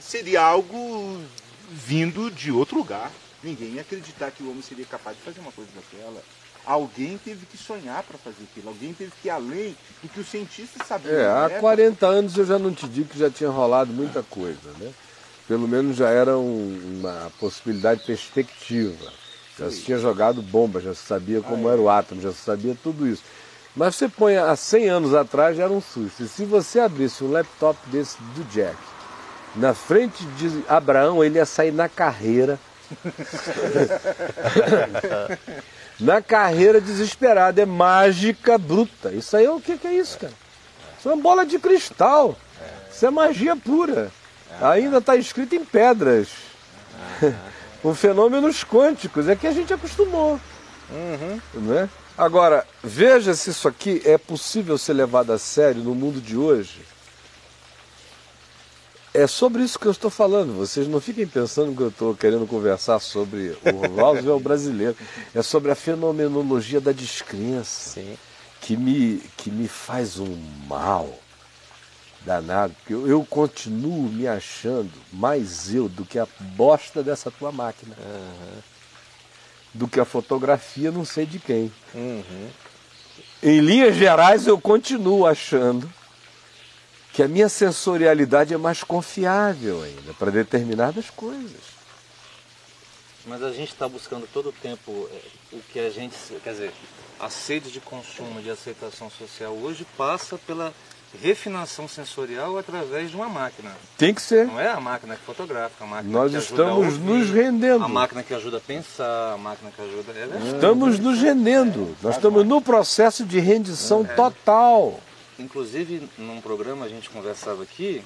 Seria 0.00 0.40
algo 0.42 1.22
vindo 1.70 2.30
de 2.30 2.50
outro 2.50 2.76
lugar. 2.76 3.10
Ninguém 3.42 3.72
ia 3.74 3.82
acreditar 3.82 4.30
que 4.30 4.42
o 4.42 4.50
homem 4.50 4.62
seria 4.62 4.86
capaz 4.86 5.16
de 5.16 5.22
fazer 5.22 5.40
uma 5.40 5.52
coisa 5.52 5.70
daquela. 5.74 6.22
Alguém 6.64 7.18
teve 7.18 7.44
que 7.46 7.58
sonhar 7.58 8.02
para 8.04 8.16
fazer 8.18 8.44
aquilo. 8.50 8.68
Alguém 8.68 8.94
teve 8.94 9.12
que 9.20 9.28
ir 9.28 9.30
além 9.30 9.76
do 10.02 10.08
que 10.08 10.20
os 10.20 10.28
cientistas 10.28 10.86
sabiam. 10.86 11.14
É, 11.14 11.26
há 11.28 11.44
época. 11.44 11.60
40 11.60 12.06
anos 12.06 12.36
eu 12.36 12.46
já 12.46 12.58
não 12.58 12.72
te 12.74 12.88
digo 12.88 13.08
que 13.08 13.18
já 13.18 13.30
tinha 13.30 13.50
rolado 13.50 13.92
muita 13.92 14.22
coisa, 14.22 14.72
né? 14.78 14.92
Pelo 15.48 15.66
menos 15.68 15.96
já 15.96 16.08
era 16.08 16.38
um- 16.38 16.98
uma 17.00 17.30
possibilidade 17.38 18.02
perspectiva. 18.04 19.12
Já 19.58 19.70
se 19.70 19.82
tinha 19.82 19.98
jogado 19.98 20.40
bomba, 20.40 20.80
já 20.80 20.94
se 20.94 21.02
sabia 21.04 21.42
como 21.42 21.68
era 21.68 21.80
o 21.80 21.90
átomo, 21.90 22.22
já 22.22 22.32
se 22.32 22.38
sabia 22.38 22.74
tudo 22.82 23.06
isso. 23.06 23.22
Mas 23.76 23.96
você 23.96 24.08
põe 24.08 24.36
há 24.36 24.54
100 24.56 24.88
anos 24.88 25.14
atrás 25.14 25.56
já 25.56 25.64
era 25.64 25.72
um 25.72 25.80
susto. 25.80 26.22
E 26.22 26.28
se 26.28 26.44
você 26.44 26.80
abrisse 26.80 27.22
um 27.24 27.30
laptop 27.30 27.78
desse 27.86 28.16
do 28.34 28.44
Jack, 28.50 28.76
na 29.56 29.74
frente 29.74 30.24
de 30.24 30.62
Abraão, 30.68 31.22
ele 31.22 31.36
ia 31.38 31.46
sair 31.46 31.72
na 31.72 31.88
carreira. 31.88 32.58
na 36.00 36.20
carreira 36.22 36.80
desesperada. 36.80 37.62
É 37.62 37.66
mágica 37.66 38.58
bruta. 38.58 39.10
Isso 39.12 39.36
aí 39.36 39.44
é 39.44 39.50
o 39.50 39.60
que, 39.60 39.78
que 39.78 39.86
é 39.86 39.94
isso, 39.94 40.18
cara? 40.18 40.32
Isso 40.98 41.08
é 41.08 41.12
uma 41.14 41.22
bola 41.22 41.44
de 41.46 41.58
cristal. 41.58 42.36
Isso 42.90 43.06
é 43.06 43.10
magia 43.10 43.56
pura. 43.56 44.10
Ainda 44.60 44.98
está 44.98 45.16
escrito 45.16 45.54
em 45.54 45.64
pedras. 45.64 46.28
Com 47.82 47.94
fenômenos 47.94 48.62
quânticos. 48.62 49.28
É 49.28 49.34
que 49.34 49.46
a 49.46 49.52
gente 49.52 49.72
acostumou. 49.72 50.38
Né? 51.54 51.88
Agora, 52.16 52.66
veja 52.82 53.34
se 53.34 53.50
isso 53.50 53.66
aqui 53.66 54.02
é 54.04 54.18
possível 54.18 54.76
ser 54.76 54.92
levado 54.92 55.32
a 55.32 55.38
sério 55.38 55.82
no 55.82 55.94
mundo 55.94 56.20
de 56.20 56.36
hoje. 56.36 56.82
É 59.14 59.26
sobre 59.26 59.62
isso 59.62 59.78
que 59.78 59.86
eu 59.86 59.92
estou 59.92 60.10
falando. 60.10 60.54
Vocês 60.56 60.88
não 60.88 61.00
fiquem 61.00 61.26
pensando 61.26 61.74
que 61.74 61.82
eu 61.82 61.88
estou 61.88 62.14
querendo 62.14 62.46
conversar 62.46 62.98
sobre 62.98 63.56
o 63.64 63.86
Roosevelt 64.00 64.42
brasileiro. 64.42 64.96
É 65.34 65.42
sobre 65.42 65.70
a 65.70 65.74
fenomenologia 65.74 66.80
da 66.80 66.92
descrença 66.92 68.00
Sim. 68.00 68.16
que 68.60 68.76
me, 68.76 69.22
que 69.36 69.50
me 69.50 69.68
faz 69.68 70.18
um 70.18 70.34
mal 70.66 71.21
danado. 72.24 72.74
Porque 72.74 72.94
eu, 72.94 73.06
eu 73.06 73.24
continuo 73.24 74.08
me 74.08 74.26
achando 74.26 74.92
mais 75.12 75.74
eu 75.74 75.88
do 75.88 76.04
que 76.04 76.18
a 76.18 76.26
bosta 76.40 77.02
dessa 77.02 77.30
tua 77.30 77.52
máquina. 77.52 77.96
Do 79.74 79.88
que 79.88 80.00
a 80.00 80.04
fotografia 80.04 80.90
não 80.90 81.04
sei 81.04 81.26
de 81.26 81.38
quem. 81.38 81.72
Uhum. 81.94 82.50
Em 83.42 83.60
linhas 83.60 83.96
gerais, 83.96 84.46
eu 84.46 84.60
continuo 84.60 85.26
achando 85.26 85.92
que 87.12 87.22
a 87.22 87.28
minha 87.28 87.48
sensorialidade 87.48 88.54
é 88.54 88.56
mais 88.56 88.82
confiável 88.82 89.82
ainda 89.82 90.14
para 90.14 90.30
determinadas 90.30 91.10
coisas. 91.10 91.72
Mas 93.26 93.42
a 93.42 93.52
gente 93.52 93.72
está 93.72 93.88
buscando 93.88 94.26
todo 94.32 94.48
o 94.48 94.52
tempo 94.52 95.08
é, 95.12 95.56
o 95.56 95.60
que 95.72 95.78
a 95.78 95.90
gente, 95.90 96.16
quer 96.42 96.52
dizer, 96.52 96.72
a 97.20 97.28
sede 97.30 97.70
de 97.70 97.80
consumo, 97.80 98.42
de 98.42 98.50
aceitação 98.50 99.08
social 99.10 99.52
hoje 99.52 99.86
passa 99.96 100.36
pela 100.38 100.72
refinação 101.20 101.86
sensorial 101.88 102.56
através 102.58 103.10
de 103.10 103.16
uma 103.16 103.28
máquina. 103.28 103.70
Tem 103.98 104.14
que 104.14 104.22
ser. 104.22 104.46
Não 104.46 104.58
é 104.58 104.68
a 104.70 104.80
máquina 104.80 105.16
que 105.16 105.22
fotografa, 105.22 105.84
a 105.84 105.86
máquina 105.86 106.12
Nós 106.12 106.30
que 106.30 106.36
ajuda 106.38 106.62
a 106.62 106.66
estamos 106.66 106.94
ouvir, 106.94 107.00
nos 107.00 107.30
rendendo. 107.30 107.84
A 107.84 107.88
máquina 107.88 108.22
que 108.22 108.32
ajuda 108.34 108.56
a 108.56 108.60
pensar, 108.60 109.32
a 109.34 109.36
máquina 109.38 109.70
que 109.70 109.82
ajuda. 109.82 110.12
É. 110.12 110.54
Estamos 110.54 110.98
nos 110.98 111.20
rendendo. 111.20 111.96
Nós 112.02 112.16
estamos 112.16 112.46
no 112.46 112.60
processo 112.62 113.24
de 113.24 113.38
rendição 113.40 114.04
total. 114.04 115.00
Inclusive, 115.38 116.08
num 116.18 116.40
programa 116.40 116.86
a 116.86 116.88
gente 116.88 117.10
conversava 117.10 117.62
aqui 117.62 118.02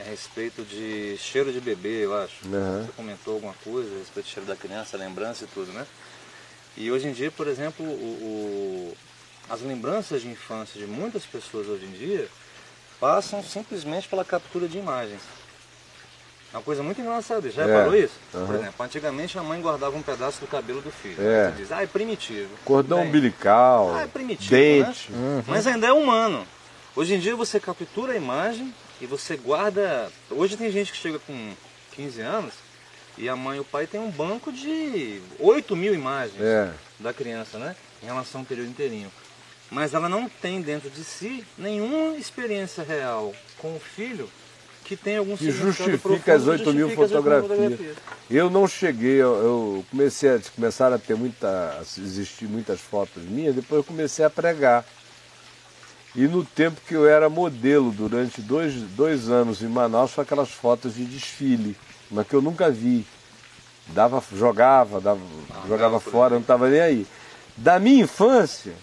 a 0.00 0.08
respeito 0.08 0.62
de 0.62 1.16
cheiro 1.18 1.52
de 1.52 1.60
bebê, 1.60 2.04
eu 2.04 2.16
acho. 2.16 2.36
Uhum. 2.46 2.84
Você 2.86 2.92
comentou 2.96 3.34
alguma 3.34 3.54
coisa 3.64 3.92
a 3.94 3.98
respeito 3.98 4.26
do 4.26 4.30
cheiro 4.30 4.46
da 4.48 4.54
criança, 4.56 4.96
lembrança 4.96 5.44
e 5.44 5.46
tudo, 5.48 5.72
né? 5.72 5.84
E 6.76 6.90
hoje 6.92 7.08
em 7.08 7.12
dia, 7.12 7.30
por 7.30 7.48
exemplo, 7.48 7.84
o, 7.84 7.88
o- 7.88 8.96
as 9.50 9.60
lembranças 9.60 10.22
de 10.22 10.28
infância 10.28 10.80
de 10.80 10.86
muitas 10.86 11.24
pessoas 11.26 11.66
hoje 11.68 11.84
em 11.84 11.90
dia 11.90 12.28
passam 13.00 13.42
simplesmente 13.42 14.06
pela 14.08 14.24
captura 14.24 14.68
de 14.68 14.78
imagens. 14.78 15.20
É 16.52 16.56
uma 16.56 16.62
coisa 16.62 16.82
muito 16.82 17.00
engraçada, 17.00 17.48
já 17.50 17.62
É. 17.62 17.66
reparou 17.66 17.96
isso? 17.96 18.14
Uhum. 18.34 18.46
Por 18.46 18.54
exemplo, 18.56 18.84
antigamente 18.84 19.38
a 19.38 19.42
mãe 19.42 19.60
guardava 19.60 19.96
um 19.96 20.02
pedaço 20.02 20.40
do 20.40 20.46
cabelo 20.48 20.80
do 20.80 20.90
filho. 20.90 21.16
É. 21.20 21.50
Você 21.50 21.56
diz, 21.62 21.72
ah, 21.72 21.82
é 21.82 21.86
primitivo. 21.86 22.48
Cordão 22.64 22.98
Bem, 23.00 23.08
umbilical, 23.08 23.94
ah, 23.94 24.02
é 24.02 24.06
primitivo, 24.06 24.50
dente. 24.50 25.12
né? 25.12 25.44
Mas 25.46 25.66
ainda 25.66 25.86
é 25.86 25.92
humano. 25.92 26.46
Hoje 26.96 27.14
em 27.14 27.20
dia 27.20 27.36
você 27.36 27.60
captura 27.60 28.12
a 28.12 28.16
imagem 28.16 28.74
e 29.00 29.06
você 29.06 29.36
guarda. 29.36 30.10
Hoje 30.28 30.56
tem 30.56 30.70
gente 30.72 30.90
que 30.92 30.98
chega 30.98 31.18
com 31.20 31.52
15 31.92 32.20
anos 32.20 32.52
e 33.16 33.28
a 33.28 33.36
mãe 33.36 33.58
e 33.58 33.60
o 33.60 33.64
pai 33.64 33.86
tem 33.86 34.00
um 34.00 34.10
banco 34.10 34.52
de 34.52 35.22
8 35.38 35.76
mil 35.76 35.94
imagens 35.94 36.40
É. 36.40 36.72
da 36.98 37.12
criança, 37.12 37.58
né? 37.58 37.76
Em 38.02 38.06
relação 38.06 38.40
ao 38.40 38.46
período 38.46 38.70
inteirinho. 38.70 39.10
Mas 39.70 39.94
ela 39.94 40.08
não 40.08 40.28
tem 40.28 40.60
dentro 40.60 40.90
de 40.90 41.04
si 41.04 41.44
nenhuma 41.56 42.16
experiência 42.16 42.82
real 42.82 43.32
com 43.58 43.76
o 43.76 43.80
filho 43.80 44.28
que 44.84 44.96
tem 44.96 45.18
algum 45.18 45.36
Que 45.36 45.52
justifica 45.52 45.98
profundo, 45.98 46.32
as 46.32 46.46
8 46.48 46.72
mil 46.72 46.88
justifica 46.88 47.04
as 47.04 47.12
8 47.12 47.22
mil 47.38 47.70
fotografias. 47.70 47.96
Eu 48.28 48.50
não 48.50 48.66
cheguei, 48.66 49.22
eu, 49.22 49.84
comecei 49.88 50.34
a 50.34 50.40
começaram 50.52 50.96
a 50.96 50.98
ter 50.98 51.14
muita, 51.14 51.78
a 51.78 51.82
existir 52.00 52.46
muitas 52.46 52.80
fotos 52.80 53.22
minhas, 53.22 53.54
depois 53.54 53.78
eu 53.78 53.84
comecei 53.84 54.24
a 54.24 54.30
pregar. 54.30 54.84
E 56.16 56.26
no 56.26 56.44
tempo 56.44 56.80
que 56.88 56.94
eu 56.94 57.06
era 57.06 57.28
modelo, 57.28 57.92
durante 57.92 58.40
dois, 58.40 58.74
dois 58.74 59.28
anos 59.28 59.62
em 59.62 59.68
Manaus, 59.68 60.10
foi 60.10 60.24
aquelas 60.24 60.50
fotos 60.50 60.96
de 60.96 61.04
desfile, 61.04 61.76
mas 62.10 62.26
que 62.26 62.34
eu 62.34 62.42
nunca 62.42 62.68
vi. 62.68 63.06
Dava, 63.88 64.20
jogava, 64.34 65.00
dava, 65.00 65.20
jogava 65.68 65.92
dava 65.92 66.00
por 66.00 66.10
fora, 66.10 66.34
não 66.34 66.40
estava 66.40 66.68
nem 66.68 66.80
aí. 66.80 67.06
Da 67.56 67.78
minha 67.78 68.02
infância, 68.02 68.74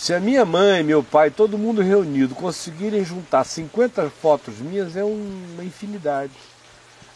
se 0.00 0.14
a 0.14 0.18
minha 0.18 0.46
mãe, 0.46 0.82
meu 0.82 1.02
pai, 1.02 1.30
todo 1.30 1.58
mundo 1.58 1.82
reunido 1.82 2.34
conseguirem 2.34 3.04
juntar 3.04 3.44
50 3.44 4.08
fotos 4.08 4.54
minhas, 4.56 4.96
é 4.96 5.04
um- 5.04 5.44
uma 5.52 5.62
infinidade. 5.62 6.32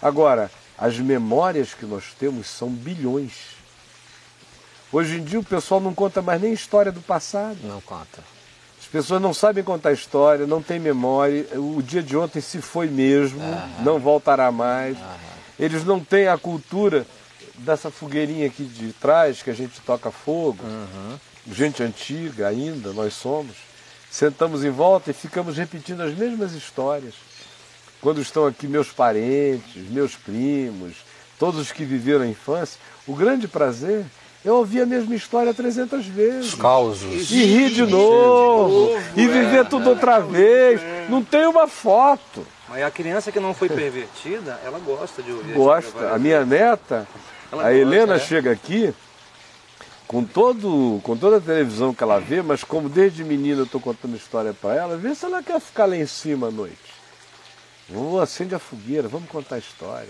Agora, 0.02 0.50
as 0.76 0.98
memórias 0.98 1.72
que 1.72 1.86
nós 1.86 2.04
temos 2.18 2.46
são 2.46 2.68
bilhões. 2.68 3.32
Hoje 4.92 5.16
em 5.16 5.24
dia 5.24 5.40
o 5.40 5.44
pessoal 5.44 5.80
não 5.80 5.94
conta 5.94 6.20
mais 6.20 6.42
nem 6.42 6.52
história 6.52 6.92
do 6.92 7.00
passado. 7.00 7.56
Não 7.62 7.80
conta. 7.80 8.22
As 8.78 8.86
pessoas 8.86 9.22
não 9.22 9.32
sabem 9.32 9.64
contar 9.64 9.92
história, 9.92 10.46
não 10.46 10.60
têm 10.60 10.78
memória. 10.78 11.46
O 11.58 11.82
dia 11.82 12.02
de 12.02 12.14
ontem 12.14 12.42
se 12.42 12.60
foi 12.60 12.86
mesmo, 12.88 13.40
não 13.80 13.98
voltará 13.98 14.52
mais. 14.52 14.98
Eles 15.58 15.84
não 15.86 16.00
têm 16.00 16.28
a 16.28 16.36
cultura 16.36 17.06
dessa 17.54 17.90
fogueirinha 17.90 18.46
aqui 18.46 18.64
de 18.64 18.92
trás 18.92 19.42
que 19.42 19.48
a 19.48 19.54
gente 19.54 19.80
toca 19.80 20.10
fogo. 20.10 20.62
Gente 21.50 21.82
antiga 21.82 22.48
ainda, 22.48 22.92
nós 22.92 23.14
somos. 23.14 23.56
Sentamos 24.10 24.64
em 24.64 24.70
volta 24.70 25.10
e 25.10 25.14
ficamos 25.14 25.56
repetindo 25.56 26.00
as 26.02 26.14
mesmas 26.16 26.52
histórias. 26.52 27.14
Quando 28.00 28.20
estão 28.20 28.46
aqui 28.46 28.66
meus 28.66 28.88
parentes, 28.88 29.76
meus 29.90 30.14
primos, 30.14 30.94
todos 31.38 31.60
os 31.60 31.72
que 31.72 31.84
viveram 31.84 32.22
a 32.22 32.26
infância, 32.28 32.78
o 33.06 33.14
grande 33.14 33.48
prazer 33.48 34.04
é 34.44 34.52
ouvir 34.52 34.82
a 34.82 34.86
mesma 34.86 35.14
história 35.14 35.52
300 35.54 36.06
vezes. 36.06 36.52
Os 36.52 36.54
causos. 36.54 37.30
E 37.30 37.44
rir 37.44 37.70
de 37.70 37.86
novo, 37.86 38.96
e 39.16 39.26
viver 39.26 39.66
tudo 39.66 39.90
outra 39.90 40.20
vez. 40.20 40.80
Não 41.08 41.24
tem 41.24 41.46
uma 41.46 41.66
foto. 41.66 42.46
Mas 42.68 42.82
a 42.82 42.90
criança 42.90 43.32
que 43.32 43.40
não 43.40 43.54
foi 43.54 43.68
pervertida, 43.68 44.60
ela 44.64 44.78
gosta 44.78 45.22
de 45.22 45.32
ouvir. 45.32 45.54
Gosta. 45.54 46.14
A 46.14 46.18
minha 46.18 46.44
neta, 46.44 47.06
Ela 47.50 47.62
a 47.62 47.64
gosta, 47.66 47.74
Helena 47.74 48.14
é. 48.14 48.18
chega 48.18 48.50
aqui 48.50 48.94
com, 50.06 50.24
todo, 50.24 51.00
com 51.02 51.16
toda 51.16 51.38
a 51.38 51.40
televisão 51.40 51.94
que 51.94 52.02
ela 52.02 52.20
vê, 52.20 52.42
mas 52.42 52.62
como 52.62 52.88
desde 52.88 53.24
menina 53.24 53.60
eu 53.60 53.64
estou 53.64 53.80
contando 53.80 54.16
história 54.16 54.52
para 54.52 54.74
ela, 54.74 54.96
vê 54.96 55.14
se 55.14 55.24
ela 55.24 55.42
quer 55.42 55.60
ficar 55.60 55.86
lá 55.86 55.96
em 55.96 56.06
cima 56.06 56.48
à 56.48 56.50
noite. 56.50 56.94
Vamos, 57.88 58.20
acende 58.20 58.54
a 58.54 58.58
fogueira, 58.58 59.08
vamos 59.08 59.28
contar 59.28 59.56
a 59.56 59.58
história. 59.58 60.08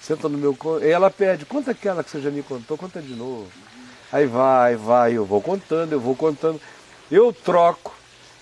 Senta 0.00 0.28
no 0.28 0.36
meu 0.36 0.54
colo. 0.54 0.84
E 0.84 0.90
ela 0.90 1.10
pede, 1.10 1.44
conta 1.44 1.70
aquela 1.70 2.02
que 2.02 2.10
você 2.10 2.20
já 2.20 2.30
me 2.30 2.42
contou, 2.42 2.76
conta 2.76 3.00
de 3.00 3.14
novo. 3.14 3.46
Aí 4.12 4.26
vai, 4.26 4.74
vai, 4.74 5.12
eu 5.12 5.24
vou 5.24 5.40
contando, 5.40 5.92
eu 5.92 6.00
vou 6.00 6.16
contando. 6.16 6.60
Eu 7.10 7.32
troco 7.32 7.94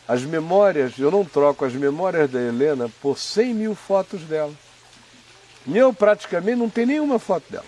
as 0.08 0.22
memórias, 0.22 0.98
eu 0.98 1.10
não 1.10 1.24
troco 1.24 1.64
as 1.64 1.74
memórias 1.74 2.30
da 2.30 2.40
Helena 2.40 2.90
por 3.00 3.18
100 3.18 3.54
mil 3.54 3.74
fotos 3.74 4.22
dela. 4.22 4.52
Eu 5.66 5.92
praticamente 5.92 6.56
não 6.56 6.70
tenho 6.70 6.86
nenhuma 6.86 7.18
foto 7.18 7.44
dela. 7.50 7.66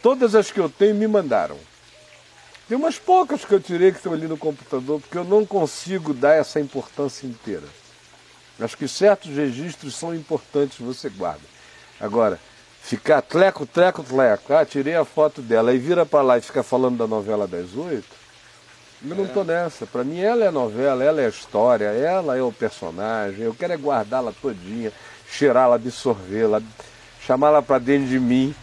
Todas 0.00 0.34
as 0.34 0.50
que 0.52 0.60
eu 0.60 0.70
tenho 0.70 0.94
me 0.94 1.08
mandaram. 1.08 1.58
Tem 2.68 2.76
umas 2.76 2.98
poucas 2.98 3.46
que 3.46 3.54
eu 3.54 3.60
tirei 3.60 3.90
que 3.90 3.96
estão 3.96 4.12
ali 4.12 4.28
no 4.28 4.36
computador, 4.36 5.00
porque 5.00 5.16
eu 5.16 5.24
não 5.24 5.46
consigo 5.46 6.12
dar 6.12 6.34
essa 6.34 6.60
importância 6.60 7.26
inteira. 7.26 7.64
Acho 8.60 8.76
que 8.76 8.86
certos 8.86 9.34
registros 9.34 9.94
são 9.94 10.14
importantes, 10.14 10.78
você 10.78 11.08
guarda. 11.08 11.40
Agora, 11.98 12.38
ficar 12.82 13.22
tleco, 13.22 13.64
tleco, 13.64 14.02
tleco, 14.02 14.52
ah, 14.52 14.66
tirei 14.66 14.94
a 14.94 15.04
foto 15.04 15.40
dela 15.40 15.72
e 15.72 15.78
vira 15.78 16.04
para 16.04 16.20
lá 16.20 16.36
e 16.36 16.42
fica 16.42 16.62
falando 16.62 16.98
da 16.98 17.06
novela 17.06 17.46
das 17.46 17.74
oito, 17.74 18.18
eu 19.02 19.16
não 19.16 19.24
estou 19.24 19.44
nessa. 19.44 19.86
Para 19.86 20.04
mim 20.04 20.20
ela 20.20 20.44
é 20.44 20.50
novela, 20.50 21.02
ela 21.02 21.22
é 21.22 21.28
história, 21.28 21.86
ela 21.86 22.36
é 22.36 22.42
o 22.42 22.52
personagem, 22.52 23.44
eu 23.44 23.54
quero 23.54 23.72
é 23.72 23.76
guardá-la 23.76 24.32
todinha, 24.42 24.92
cheirá-la, 25.30 25.76
absorvê-la, 25.76 26.60
chamá-la 27.24 27.62
para 27.62 27.78
dentro 27.78 28.08
de 28.08 28.20
mim 28.20 28.54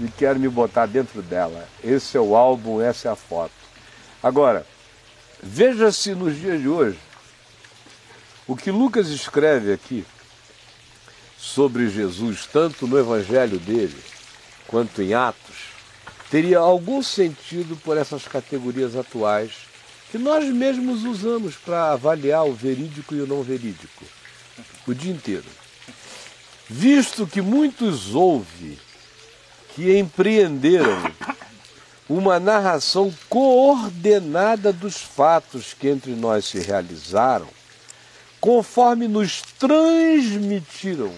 e 0.00 0.08
quero 0.08 0.40
me 0.40 0.48
botar 0.48 0.86
dentro 0.86 1.20
dela. 1.20 1.68
Esse 1.84 2.16
é 2.16 2.20
o 2.20 2.34
álbum, 2.34 2.80
essa 2.80 3.08
é 3.08 3.12
a 3.12 3.16
foto. 3.16 3.52
Agora, 4.22 4.66
veja 5.42 5.92
se 5.92 6.14
nos 6.14 6.36
dias 6.36 6.60
de 6.60 6.68
hoje, 6.68 6.98
o 8.46 8.56
que 8.56 8.70
Lucas 8.70 9.08
escreve 9.08 9.72
aqui 9.72 10.04
sobre 11.38 11.88
Jesus, 11.88 12.46
tanto 12.46 12.86
no 12.86 12.98
evangelho 12.98 13.58
dele 13.58 13.96
quanto 14.66 15.02
em 15.02 15.14
Atos, 15.14 15.70
teria 16.30 16.58
algum 16.58 17.02
sentido 17.02 17.76
por 17.76 17.96
essas 17.96 18.26
categorias 18.26 18.96
atuais 18.96 19.52
que 20.10 20.18
nós 20.18 20.44
mesmos 20.46 21.04
usamos 21.04 21.56
para 21.56 21.92
avaliar 21.92 22.44
o 22.44 22.52
verídico 22.52 23.14
e 23.14 23.20
o 23.20 23.26
não 23.26 23.42
verídico 23.42 24.04
o 24.86 24.94
dia 24.94 25.12
inteiro. 25.12 25.44
Visto 26.68 27.26
que 27.26 27.40
muitos 27.40 28.14
houve 28.14 28.78
que 29.74 29.98
empreenderam 29.98 31.12
uma 32.08 32.40
narração 32.40 33.12
coordenada 33.28 34.72
dos 34.72 34.96
fatos 34.96 35.72
que 35.72 35.88
entre 35.88 36.12
nós 36.12 36.44
se 36.44 36.58
realizaram, 36.58 37.46
conforme 38.40 39.06
nos 39.06 39.42
transmitiram. 39.58 41.12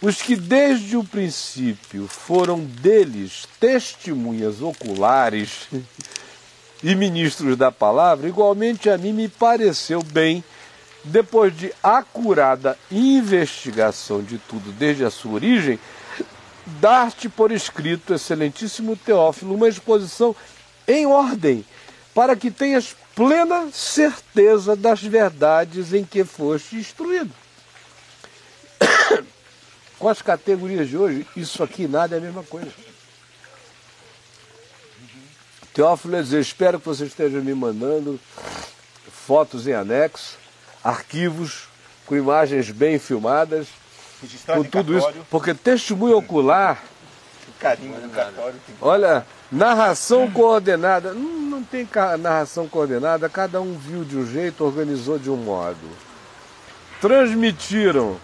Os 0.00 0.20
que 0.20 0.34
desde 0.34 0.96
o 0.96 1.04
princípio 1.04 2.08
foram 2.08 2.58
deles 2.64 3.46
testemunhas 3.60 4.60
oculares 4.60 5.68
e 6.82 6.94
ministros 6.96 7.56
da 7.56 7.70
palavra, 7.70 8.26
igualmente 8.26 8.90
a 8.90 8.98
mim 8.98 9.12
me 9.12 9.28
pareceu 9.28 10.02
bem, 10.02 10.42
depois 11.04 11.56
de 11.56 11.72
acurada 11.80 12.76
investigação 12.90 14.20
de 14.20 14.38
tudo 14.38 14.72
desde 14.72 15.04
a 15.04 15.10
sua 15.10 15.34
origem, 15.34 15.78
dar-te 16.66 17.28
por 17.28 17.50
escrito, 17.50 18.14
excelentíssimo 18.14 18.96
Teófilo, 18.96 19.54
uma 19.54 19.68
exposição 19.68 20.34
em 20.86 21.06
ordem, 21.06 21.64
para 22.14 22.36
que 22.36 22.50
tenhas 22.50 22.94
plena 23.14 23.70
certeza 23.72 24.74
das 24.74 25.02
verdades 25.02 25.92
em 25.92 26.04
que 26.04 26.24
foste 26.24 26.76
instruído. 26.76 27.32
Com 29.98 30.08
as 30.08 30.20
categorias 30.22 30.88
de 30.88 30.96
hoje, 30.96 31.26
isso 31.36 31.62
aqui 31.62 31.86
nada 31.86 32.16
é 32.16 32.18
a 32.18 32.22
mesma 32.22 32.42
coisa. 32.42 32.72
Teófilo 35.72 36.22
dizer, 36.22 36.40
espero 36.40 36.78
que 36.78 36.86
você 36.86 37.04
esteja 37.04 37.40
me 37.40 37.54
mandando 37.54 38.20
fotos 39.26 39.66
em 39.66 39.72
anexo, 39.72 40.36
arquivos 40.84 41.68
com 42.04 42.16
imagens 42.16 42.70
bem 42.70 42.98
filmadas, 42.98 43.68
Registrado 44.22 44.62
com 44.64 44.70
tudo 44.70 44.96
isso, 44.96 45.12
porque 45.28 45.52
testemunho 45.52 46.16
ocular 46.16 46.82
o 47.48 47.60
carimbo 47.60 48.00
do 48.00 48.08
cartório. 48.08 48.54
Tem... 48.66 48.74
Olha, 48.80 49.26
narração 49.50 50.30
coordenada. 50.30 51.12
Não, 51.12 51.42
não 51.52 51.62
tem 51.62 51.88
narração 52.20 52.68
coordenada, 52.68 53.28
cada 53.28 53.60
um 53.60 53.76
viu 53.76 54.04
de 54.04 54.16
um 54.16 54.26
jeito, 54.26 54.64
organizou 54.64 55.18
de 55.18 55.28
um 55.30 55.36
modo. 55.36 55.76
transmitiram. 57.00 58.16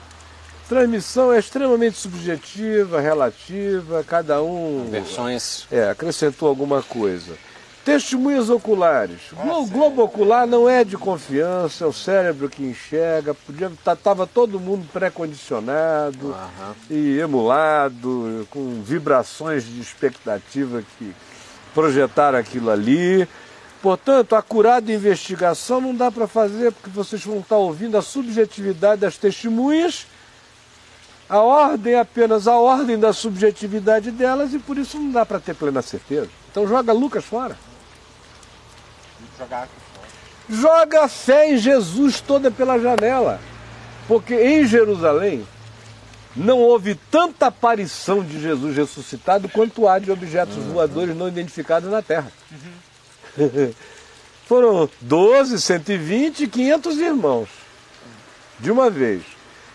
Transmissão 0.68 1.32
é 1.32 1.38
extremamente 1.38 1.96
subjetiva, 1.96 3.00
relativa, 3.00 4.04
cada 4.04 4.42
um 4.42 4.86
Versões. 4.90 5.66
é, 5.70 5.88
acrescentou 5.88 6.46
alguma 6.46 6.82
coisa. 6.82 7.38
Testemunhas 7.88 8.50
oculares. 8.50 9.32
O 9.32 9.64
globo 9.64 10.02
ocular 10.02 10.46
não 10.46 10.68
é 10.68 10.84
de 10.84 10.94
confiança, 10.94 11.84
é 11.84 11.86
o 11.86 11.92
cérebro 11.92 12.46
que 12.46 12.62
enxerga. 12.62 13.32
Podia 13.32 13.72
estava 13.72 14.26
todo 14.26 14.60
mundo 14.60 14.86
pré-condicionado 14.92 16.36
e 16.90 17.18
emulado, 17.18 18.46
com 18.50 18.82
vibrações 18.82 19.64
de 19.64 19.80
expectativa 19.80 20.82
que 20.98 21.14
projetaram 21.72 22.36
aquilo 22.36 22.70
ali. 22.70 23.26
Portanto, 23.80 24.36
a 24.36 24.42
curada 24.42 24.92
investigação 24.92 25.80
não 25.80 25.94
dá 25.94 26.12
para 26.12 26.26
fazer 26.26 26.72
porque 26.72 26.90
vocês 26.90 27.24
vão 27.24 27.38
estar 27.38 27.56
ouvindo 27.56 27.96
a 27.96 28.02
subjetividade 28.02 29.00
das 29.00 29.16
testemunhas. 29.16 30.06
A 31.26 31.38
ordem 31.40 31.94
é 31.94 32.00
apenas 32.00 32.46
a 32.46 32.56
ordem 32.56 32.98
da 32.98 33.14
subjetividade 33.14 34.10
delas 34.10 34.52
e 34.52 34.58
por 34.58 34.76
isso 34.76 34.98
não 34.98 35.10
dá 35.10 35.24
para 35.24 35.40
ter 35.40 35.54
plena 35.54 35.80
certeza. 35.80 36.28
Então 36.50 36.68
joga 36.68 36.92
Lucas 36.92 37.24
fora. 37.24 37.56
Joga 40.48 41.04
a 41.04 41.08
fé 41.08 41.52
em 41.52 41.58
Jesus 41.58 42.20
toda 42.20 42.50
pela 42.50 42.78
janela. 42.78 43.40
Porque 44.06 44.34
em 44.34 44.66
Jerusalém 44.66 45.46
não 46.34 46.58
houve 46.58 46.94
tanta 47.10 47.46
aparição 47.46 48.22
de 48.22 48.40
Jesus 48.40 48.76
ressuscitado 48.76 49.48
quanto 49.48 49.86
há 49.86 49.98
de 49.98 50.10
objetos 50.10 50.56
voadores 50.64 51.16
não 51.16 51.28
identificados 51.28 51.90
na 51.90 52.00
Terra. 52.00 52.32
Foram 54.46 54.88
12, 55.02 55.60
120 55.60 56.44
e 56.44 56.48
500 56.48 56.98
irmãos. 56.98 57.48
De 58.58 58.70
uma 58.70 58.88
vez. 58.88 59.22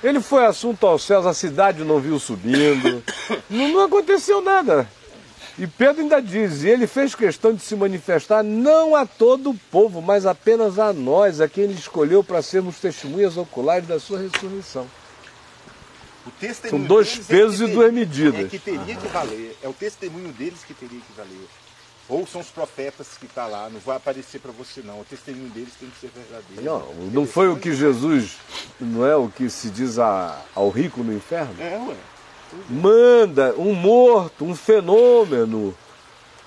Ele 0.03 0.19
foi 0.19 0.45
assunto 0.45 0.85
aos 0.85 1.03
céus, 1.03 1.25
a 1.25 1.33
cidade 1.33 1.83
não 1.83 1.99
viu 1.99 2.19
subindo. 2.19 3.01
Não, 3.49 3.69
não 3.69 3.79
aconteceu 3.85 4.41
nada. 4.41 4.85
E 5.58 5.68
Pedro 5.68 6.01
ainda 6.01 6.20
diz, 6.20 6.64
e 6.64 6.70
ele 6.70 6.88
fez 6.88 7.14
questão 7.14 7.54
de 7.54 7.62
se 7.62 7.76
manifestar 7.76 8.41
não 8.43 8.95
a 8.95 9.06
todo 9.06 9.51
o 9.51 9.56
povo, 9.72 10.01
mas 10.01 10.26
apenas 10.26 10.80
a 10.80 10.91
nós, 10.91 11.39
a 11.39 11.47
quem 11.47 11.66
ele 11.66 11.74
escolheu 11.74 12.24
para 12.24 12.41
sermos 12.41 12.78
testemunhas 12.80 13.38
oculares 13.38 13.88
da 13.88 13.99
sua 13.99 14.18
ressurreição. 14.20 14.88
O 16.26 16.32
testemunho 16.32 16.82
São 16.82 16.88
dois 16.88 17.08
deles 17.14 17.28
pesos 17.28 17.62
é 17.62 17.66
e 17.66 17.68
duas 17.74 17.93
medidas. 17.93 18.45
É 18.45 18.47
que 18.47 18.58
teria 18.58 18.95
que 18.95 19.08
valer. 19.10 19.58
É 19.62 19.68
o 19.68 19.74
testemunho 19.74 20.30
deles 20.34 20.64
que 20.66 20.74
teria 20.74 20.99
que 20.99 21.14
valer. 21.16 21.47
Ou 22.10 22.26
são 22.26 22.41
os 22.41 22.47
profetas 22.47 23.08
que 23.20 23.26
estão 23.26 23.49
lá, 23.49 23.70
não 23.70 23.80
vai 23.80 23.97
aparecer 23.97 24.39
para 24.39 24.51
você 24.51 24.82
não. 24.82 25.01
O 25.01 25.06
testemunho 25.06 25.49
deles 25.49 25.74
tem 25.80 25.89
que 25.89 25.99
ser 25.99 26.12
verdadeiro. 26.16 26.64
Não, 26.64 26.93
não 27.12 27.28
foi 27.28 27.47
o 27.47 27.58
que 27.58 27.74
Jesus, 27.74 28.38
não 28.80 29.06
é 29.06 29.16
o 29.16 29.30
que 29.30 29.49
se 29.49 29.70
diz 29.70 29.99
a- 29.99 30.41
ao 30.56 30.70
rico 30.70 31.04
no 31.04 31.14
inferno? 31.14 31.56
É, 31.60 31.78
ué. 31.78 31.95
Manda 32.70 33.54
um 33.58 33.74
morto, 33.74 34.45
um 34.45 34.56
fenômeno, 34.56 35.76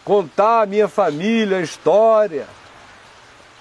contar 0.05 0.63
a 0.63 0.67
minha 0.67 0.89
família, 0.89 1.59
a 1.59 1.63
história. 1.63 2.47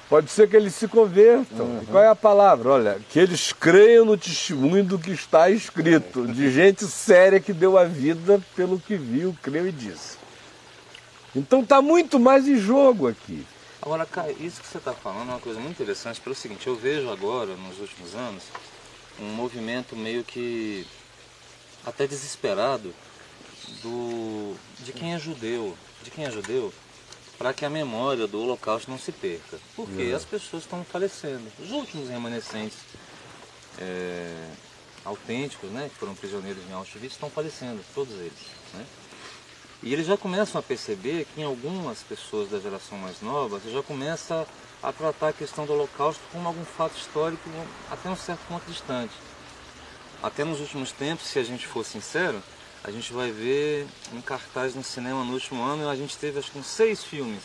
Pode 0.07 0.29
ser 0.29 0.47
que 0.47 0.55
eles 0.55 0.75
se 0.75 0.87
convertam. 0.87 1.79
E 1.81 1.85
qual 1.87 2.03
é 2.03 2.07
a 2.07 2.15
palavra? 2.15 2.69
Olha, 2.69 2.99
que 3.09 3.19
eles 3.19 3.51
creiam 3.51 4.05
no 4.05 4.15
testemunho 4.15 4.83
do 4.83 4.99
que 4.99 5.11
está 5.11 5.49
escrito, 5.49 6.27
de 6.27 6.51
gente 6.51 6.85
séria 6.85 7.39
que 7.39 7.51
deu 7.51 7.77
a 7.77 7.85
vida 7.85 8.39
pelo 8.55 8.79
que 8.79 8.95
viu, 8.95 9.35
creu 9.41 9.67
e 9.67 9.71
disse. 9.71 10.17
Então 11.35 11.61
está 11.61 11.81
muito 11.81 12.19
mais 12.19 12.47
em 12.47 12.57
jogo 12.57 13.07
aqui. 13.07 13.45
Agora, 13.81 14.05
Caio, 14.05 14.35
isso 14.39 14.61
que 14.61 14.67
você 14.67 14.77
está 14.77 14.93
falando 14.93 15.29
é 15.29 15.33
uma 15.33 15.39
coisa 15.39 15.59
muito 15.59 15.73
interessante 15.73 16.21
pelo 16.21 16.33
seguinte, 16.33 16.65
eu 16.65 16.75
vejo 16.75 17.09
agora, 17.09 17.55
nos 17.55 17.79
últimos 17.79 18.15
anos, 18.15 18.43
um 19.19 19.27
movimento 19.33 19.95
meio 19.95 20.23
que 20.23 20.87
até 21.85 22.07
desesperado 22.07 22.93
do, 23.81 24.55
de 24.79 24.91
quem 24.91 25.13
é 25.13 25.19
judeu, 25.19 25.77
de 26.03 26.11
quem 26.11 26.25
é 26.25 26.31
judeu, 26.31 26.73
para 27.37 27.53
que 27.53 27.65
a 27.65 27.69
memória 27.69 28.27
do 28.27 28.41
holocausto 28.41 28.89
não 28.89 28.97
se 28.97 29.11
perca. 29.11 29.59
Porque 29.75 30.13
as 30.15 30.23
pessoas 30.23 30.63
estão 30.63 30.83
falecendo. 30.83 31.43
Os 31.59 31.71
últimos 31.71 32.09
remanescentes 32.09 32.77
é, 33.77 34.49
autênticos, 35.03 35.69
né, 35.69 35.89
que 35.91 35.99
foram 35.99 36.15
prisioneiros 36.15 36.63
em 36.69 36.73
Auschwitz, 36.73 37.13
estão 37.13 37.29
falecendo, 37.29 37.83
todos 37.93 38.13
eles. 38.13 38.33
Né? 38.73 38.85
E 39.83 39.93
eles 39.93 40.07
já 40.07 40.17
começam 40.17 40.59
a 40.59 40.63
perceber 40.63 41.27
que 41.33 41.41
em 41.41 41.43
algumas 41.43 41.99
pessoas 41.99 42.49
da 42.49 42.59
geração 42.59 42.97
mais 42.97 43.21
nova, 43.21 43.61
já 43.69 43.83
começa 43.83 44.47
a 44.81 44.91
tratar 44.91 45.29
a 45.29 45.33
questão 45.33 45.65
do 45.65 45.73
holocausto 45.73 46.21
como 46.31 46.47
algum 46.47 46.65
fato 46.65 46.97
histórico 46.97 47.49
até 47.91 48.09
um 48.09 48.15
certo 48.15 48.39
ponto 48.47 48.65
distante. 48.65 49.13
Até 50.23 50.43
nos 50.43 50.59
últimos 50.59 50.91
tempos, 50.91 51.27
se 51.27 51.37
a 51.39 51.43
gente 51.43 51.67
for 51.67 51.85
sincero, 51.85 52.41
a 52.83 52.91
gente 52.91 53.11
vai 53.13 53.31
ver 53.31 53.87
em 54.13 54.21
cartaz 54.21 54.75
no 54.75 54.83
cinema 54.83 55.23
no 55.23 55.33
último 55.33 55.63
ano, 55.63 55.89
a 55.89 55.95
gente 55.95 56.17
teve 56.17 56.39
acho 56.39 56.51
que 56.51 56.59
uns 56.59 56.67
seis 56.67 57.03
filmes 57.03 57.41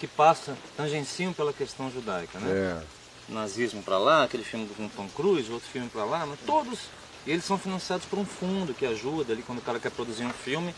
que 0.00 0.06
passam, 0.06 0.56
tangenciam 0.76 1.32
pela 1.32 1.52
questão 1.52 1.90
judaica, 1.90 2.38
né? 2.38 2.50
É. 2.50 3.32
nazismo 3.32 3.82
para 3.82 3.98
lá, 3.98 4.24
aquele 4.24 4.44
filme 4.44 4.68
com 4.76 4.88
Tom 4.88 5.08
Cruise, 5.08 5.50
outro 5.50 5.68
filme 5.68 5.88
para 5.88 6.04
lá, 6.04 6.26
mas 6.26 6.38
todos 6.46 6.78
e 7.26 7.30
eles 7.30 7.44
são 7.44 7.56
financiados 7.58 8.04
por 8.06 8.18
um 8.18 8.24
fundo 8.26 8.74
que 8.74 8.84
ajuda 8.84 9.32
ali 9.32 9.42
quando 9.42 9.58
o 9.58 9.62
cara 9.62 9.78
quer 9.80 9.90
produzir 9.90 10.24
um 10.24 10.32
filme. 10.32 10.74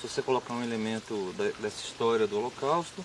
Se 0.00 0.08
você 0.08 0.22
colocar 0.22 0.54
um 0.54 0.62
elemento 0.62 1.34
da- 1.36 1.50
dessa 1.60 1.84
história 1.84 2.26
do 2.26 2.38
Holocausto, 2.38 3.04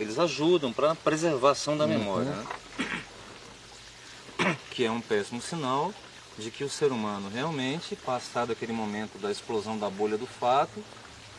eles 0.00 0.18
ajudam 0.18 0.72
para 0.72 0.92
a 0.92 0.94
preservação 0.94 1.76
da 1.76 1.86
memória, 1.86 2.30
né? 2.30 2.46
que 4.70 4.84
é 4.84 4.90
um 4.90 5.00
péssimo 5.00 5.40
sinal 5.42 5.92
de 6.38 6.50
que 6.50 6.64
o 6.64 6.68
ser 6.68 6.92
humano 6.92 7.30
realmente, 7.32 7.96
passado 7.96 8.52
aquele 8.52 8.72
momento 8.72 9.18
da 9.18 9.30
explosão 9.30 9.78
da 9.78 9.88
bolha 9.88 10.18
do 10.18 10.26
fato, 10.26 10.82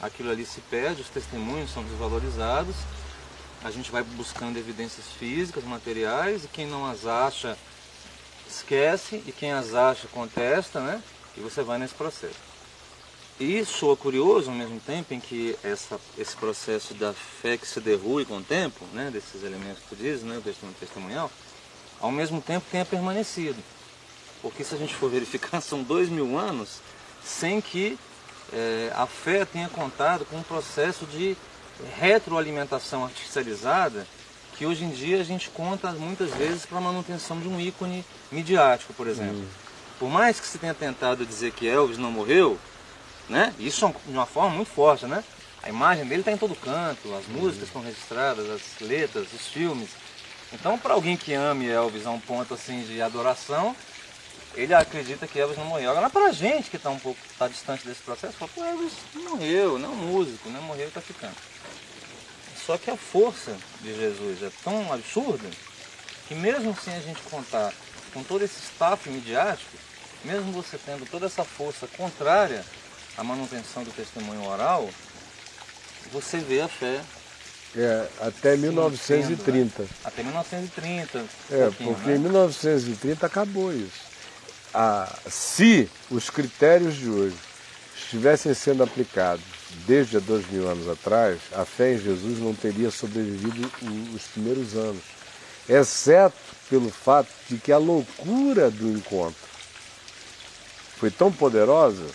aquilo 0.01 0.31
ali 0.31 0.45
se 0.45 0.61
perde, 0.61 1.01
os 1.01 1.09
testemunhos 1.09 1.71
são 1.71 1.83
desvalorizados, 1.83 2.75
a 3.63 3.71
gente 3.71 3.91
vai 3.91 4.03
buscando 4.03 4.57
evidências 4.57 5.05
físicas, 5.07 5.63
materiais, 5.63 6.45
e 6.45 6.47
quem 6.47 6.65
não 6.65 6.85
as 6.85 7.05
acha 7.05 7.57
esquece, 8.47 9.23
e 9.25 9.31
quem 9.31 9.51
as 9.51 9.73
acha 9.73 10.07
contesta, 10.07 10.79
né? 10.79 11.01
E 11.35 11.39
você 11.39 11.61
vai 11.61 11.77
nesse 11.77 11.93
processo. 11.93 12.47
E 13.39 13.63
soa 13.65 13.95
curioso 13.95 14.49
ao 14.49 14.55
mesmo 14.55 14.79
tempo 14.79 15.13
em 15.13 15.19
que 15.19 15.55
essa, 15.63 15.99
esse 16.17 16.35
processo 16.35 16.95
da 16.95 17.13
fé 17.13 17.55
que 17.55 17.67
se 17.67 17.79
derrui 17.79 18.25
com 18.25 18.37
o 18.37 18.43
tempo, 18.43 18.83
né, 18.93 19.11
desses 19.11 19.43
elementos 19.43 19.83
que 19.83 19.89
tu 19.89 19.95
dizes, 19.95 20.23
né, 20.23 20.37
o 20.37 20.41
testemunho 20.41 20.75
testemunhal, 20.79 21.31
ao 21.99 22.11
mesmo 22.11 22.41
tempo 22.41 22.65
tenha 22.71 22.83
permanecido. 22.83 23.61
Porque 24.49 24.63
se 24.63 24.73
a 24.73 24.77
gente 24.77 24.95
for 24.95 25.09
verificar, 25.09 25.59
são 25.61 25.83
dois 25.83 26.09
mil 26.09 26.37
anos 26.37 26.79
sem 27.23 27.59
que 27.59 27.97
eh, 28.53 28.91
a 28.95 29.05
fé 29.05 29.43
tenha 29.43 29.67
contado 29.67 30.25
com 30.25 30.37
um 30.37 30.43
processo 30.43 31.05
de 31.05 31.35
retroalimentação 31.99 33.03
artificializada 33.03 34.07
que 34.57 34.65
hoje 34.65 34.85
em 34.85 34.89
dia 34.89 35.19
a 35.19 35.23
gente 35.23 35.49
conta 35.49 35.91
muitas 35.91 36.33
vezes 36.33 36.65
para 36.65 36.79
a 36.79 36.81
manutenção 36.81 37.39
de 37.39 37.47
um 37.47 37.59
ícone 37.59 38.03
midiático, 38.31 38.93
por 38.93 39.07
exemplo. 39.07 39.45
Por 39.99 40.09
mais 40.09 40.39
que 40.39 40.47
se 40.47 40.57
tenha 40.57 40.73
tentado 40.73 41.25
dizer 41.25 41.51
que 41.51 41.67
Elvis 41.67 41.97
não 41.97 42.11
morreu, 42.11 42.57
né? 43.29 43.53
Isso 43.59 43.85
é 43.85 43.89
de 43.89 44.13
uma 44.17 44.25
forma 44.25 44.55
muito 44.55 44.71
forte, 44.71 45.05
né? 45.05 45.23
A 45.61 45.69
imagem 45.69 46.05
dele 46.05 46.21
está 46.21 46.31
em 46.31 46.37
todo 46.37 46.55
canto, 46.55 47.13
as 47.13 47.27
músicas 47.27 47.67
estão 47.67 47.83
registradas, 47.83 48.49
as 48.49 48.79
letras, 48.79 49.27
os 49.31 49.45
filmes. 49.47 49.89
Então, 50.53 50.77
para 50.77 50.93
alguém 50.93 51.17
que 51.17 51.33
ame 51.33 51.67
Elvis 51.67 52.07
a 52.07 52.11
um 52.11 52.19
ponto 52.19 52.53
assim 52.53 52.81
de 52.83 53.01
adoração, 53.01 53.75
ele 54.57 54.73
acredita 54.73 55.27
que 55.27 55.39
Elvis 55.39 55.57
não 55.57 55.65
morreu. 55.65 55.91
Agora, 55.91 56.09
para 56.09 56.27
a 56.27 56.31
gente 56.31 56.69
que 56.69 56.77
está 56.77 56.89
um 56.89 56.99
pouco 56.99 57.19
tá 57.37 57.47
distante 57.47 57.87
desse 57.87 58.01
processo, 58.01 58.33
fala, 58.33 58.51
pô, 58.53 58.63
Elvis 58.63 58.93
não 59.13 59.23
morreu, 59.23 59.77
não 59.77 59.89
é 59.89 59.91
um 59.91 59.95
músico, 59.95 60.49
não 60.49 60.61
morreu 60.63 60.85
e 60.85 60.87
está 60.87 60.99
ficando. 60.99 61.35
Só 62.65 62.77
que 62.77 62.89
a 62.89 62.97
força 62.97 63.55
de 63.81 63.95
Jesus 63.95 64.41
é 64.43 64.49
tão 64.63 64.91
absurda 64.91 65.47
que 66.27 66.35
mesmo 66.35 66.75
sem 66.83 66.93
a 66.95 66.99
gente 66.99 67.21
contar 67.21 67.71
com 68.13 68.23
todo 68.23 68.43
esse 68.43 68.59
staff 68.61 69.09
midiático, 69.09 69.77
mesmo 70.25 70.51
você 70.51 70.77
tendo 70.83 71.09
toda 71.09 71.27
essa 71.27 71.45
força 71.45 71.87
contrária 71.95 72.65
à 73.15 73.23
manutenção 73.23 73.83
do 73.83 73.91
testemunho 73.91 74.43
oral, 74.45 74.89
você 76.11 76.37
vê 76.39 76.61
a 76.61 76.67
fé 76.67 76.99
É, 77.75 78.07
até 78.21 78.57
1930. 78.57 79.85
até 80.03 80.23
1930. 80.23 81.25
É, 81.51 81.65
pouquinho, 81.65 81.93
porque 81.93 82.09
né? 82.09 82.15
em 82.15 82.19
1930 82.19 83.25
acabou 83.25 83.71
isso. 83.71 84.06
Ah, 84.73 85.11
se 85.29 85.89
os 86.09 86.29
critérios 86.29 86.95
de 86.95 87.09
hoje 87.09 87.35
estivessem 87.95 88.53
sendo 88.53 88.83
aplicados 88.83 89.43
desde 89.85 90.17
há 90.17 90.19
dois 90.19 90.49
mil 90.49 90.67
anos 90.69 90.87
atrás, 90.87 91.39
a 91.53 91.65
fé 91.65 91.93
em 91.93 91.99
Jesus 91.99 92.39
não 92.39 92.53
teria 92.53 92.91
sobrevivido 92.91 93.69
os 94.13 94.23
primeiros 94.23 94.75
anos. 94.75 95.03
Exceto 95.67 96.37
pelo 96.69 96.89
fato 96.89 97.29
de 97.49 97.57
que 97.57 97.71
a 97.71 97.77
loucura 97.77 98.69
do 98.69 98.89
encontro 98.89 99.47
foi 100.97 101.11
tão 101.11 101.31
poderosa 101.31 102.05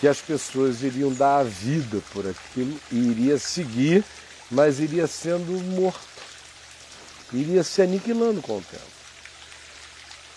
que 0.00 0.08
as 0.08 0.18
pessoas 0.18 0.82
iriam 0.82 1.12
dar 1.12 1.40
a 1.40 1.44
vida 1.44 2.00
por 2.12 2.26
aquilo 2.26 2.78
e 2.90 2.96
iria 2.96 3.38
seguir, 3.38 4.04
mas 4.50 4.80
iria 4.80 5.06
sendo 5.06 5.52
morto 5.76 6.12
iria 7.32 7.62
se 7.62 7.82
aniquilando 7.82 8.42
com 8.42 8.58
o 8.58 8.62
tempo. 8.62 8.91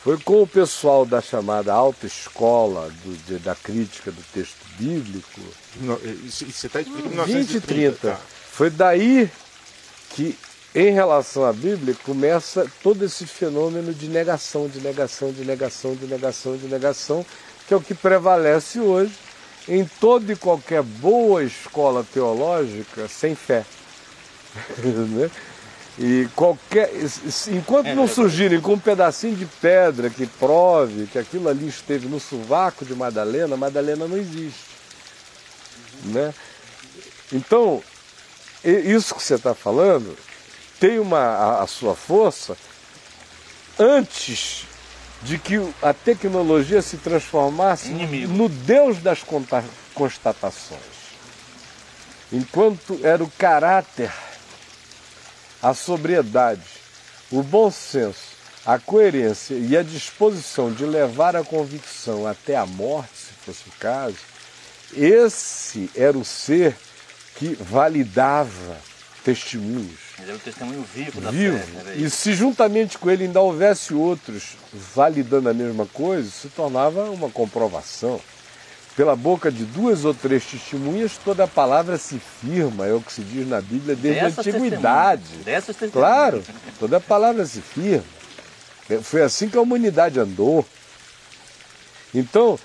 Foi 0.06 0.20
com 0.20 0.44
o 0.44 0.48
pessoal 0.48 1.04
da 1.04 1.20
chamada 1.20 1.74
alta 1.74 2.06
escola 2.06 2.92
do, 3.04 3.40
da 3.40 3.56
crítica 3.56 4.12
do 4.12 4.22
texto 4.32 4.64
bíblico. 4.78 5.42
Isso- 6.24 6.46
explicando 6.46 6.92
20 6.92 7.06
e 7.06 7.10
1930. 7.10 7.62
30. 7.66 8.12
tá. 8.12 8.22
Foi 8.52 8.70
daí 8.70 9.28
que, 10.12 10.38
em 10.76 10.94
relação 10.94 11.44
à 11.44 11.52
Bíblia, 11.52 11.96
começa 12.04 12.70
todo 12.84 13.04
esse 13.04 13.26
fenômeno 13.26 13.96
de 13.96 14.08
negação, 14.08 14.68
de 14.68 14.80
negação, 14.80 15.32
de 15.32 15.44
negação, 15.44 15.96
de 15.96 16.06
negação, 16.06 16.56
de 16.56 16.68
negação, 16.68 17.26
que 17.68 17.74
é 17.74 17.78
o 17.78 17.82
que 17.82 17.96
prevalece 17.96 18.80
hoje 18.80 19.12
em 19.68 19.86
toda 20.00 20.32
e 20.32 20.36
qualquer 20.36 20.84
boa 20.84 21.44
escola 21.44 22.06
teológica 22.14 23.08
sem 23.08 23.34
fé. 23.34 23.66
E 25.98 26.28
qualquer. 26.36 26.92
Enquanto 27.48 27.88
É 27.88 27.96
não 27.96 28.08
surgirem 28.08 28.60
com 28.60 28.74
um 28.74 28.80
pedacinho 28.80 29.36
de 29.36 29.46
pedra 29.46 30.10
que 30.10 30.26
prove 30.26 31.08
que 31.08 31.18
aquilo 31.18 31.48
ali 31.48 31.68
esteve 31.68 32.08
no 32.08 32.20
sovaco 32.20 32.84
de 32.84 32.94
Madalena, 32.94 33.56
Madalena 33.56 34.08
não 34.08 34.18
existe. 34.18 34.76
Né? 36.04 36.34
Então, 37.32 37.82
isso 38.64 39.16
que 39.16 39.24
você 39.24 39.36
está 39.36 39.56
falando 39.56 40.18
tem 40.80 41.00
uma, 41.00 41.20
a, 41.20 41.64
a 41.64 41.68
sua 41.68 41.96
força 41.96 42.58
antes 43.80 44.66
de 45.24 45.38
que 45.40 45.56
a 45.82 45.94
tecnologia 45.94 46.82
se 46.82 46.98
transformasse 46.98 47.90
Inimigo. 47.90 48.34
no 48.34 48.50
Deus 48.50 49.00
das 49.00 49.24
constatações. 49.94 50.82
Enquanto 52.32 53.00
era 53.04 53.24
o 53.24 53.32
caráter, 53.32 54.12
a 55.66 55.74
sobriedade, 55.74 56.62
o 57.32 57.42
bom 57.42 57.72
senso, 57.72 58.36
a 58.64 58.78
coerência 58.78 59.56
e 59.56 59.76
a 59.76 59.82
disposição 59.82 60.72
de 60.72 60.86
levar 60.86 61.36
a 61.36 61.44
convicção 61.44 62.28
até 62.28 62.56
a 62.56 62.68
morte, 62.68 63.10
se 63.16 63.34
fosse 63.44 63.68
o 63.68 63.72
caso, 63.80 64.18
esse 64.96 65.90
era 65.96 66.16
o 66.16 66.24
ser 66.24 66.78
que 67.36 67.56
validava 67.60 68.78
testemunhos. 69.24 70.00
Mas 70.20 70.28
era 70.30 70.38
o 70.38 70.40
testemunho 70.40 70.86
vivo 70.94 71.20
da 71.20 71.32
Vivo. 71.32 71.58
fé. 71.58 71.96
E 71.96 72.12
se 72.12 72.36
juntamente 72.36 73.00
com 73.00 73.10
ele 73.10 73.24
ainda 73.24 73.42
houvesse 73.42 73.92
outros 73.96 74.58
validando 74.72 75.50
a 75.50 75.54
mesma 75.54 75.88
coisa, 75.88 76.30
se 76.30 76.48
tornava 76.50 77.10
uma 77.10 77.32
comprovação. 77.32 78.22
Pela 78.96 79.16
boca 79.16 79.52
de 79.52 79.66
duas 79.66 80.06
ou 80.06 80.14
três 80.14 80.46
testemunhas, 80.46 81.18
toda 81.24 81.44
a 81.44 81.48
palavra 81.48 81.98
se 81.98 82.18
firma, 82.18 82.86
é 82.88 82.94
o 82.94 83.02
que 83.02 83.12
se 83.12 83.22
diz 83.22 83.46
na 83.48 83.60
Bíblia 83.60 83.94
desde 83.96 84.22
a 84.22 84.24
Dessas 84.30 84.48
antiguidade. 84.48 85.22
testemunhas. 85.24 85.46
Dessas 85.46 85.76
testemunhas. 85.76 85.94
Claro, 86.14 86.44
toda 86.80 86.98
a 86.98 87.02
palavra 87.02 87.46
se 87.46 87.60
firma. 87.60 88.06
É, 88.90 88.98
Foi 89.00 89.22
assim 89.22 89.50
que 89.50 89.58
a 89.58 89.62
humanidade 89.62 90.18
andou. 90.20 90.66
Então, 92.14 92.58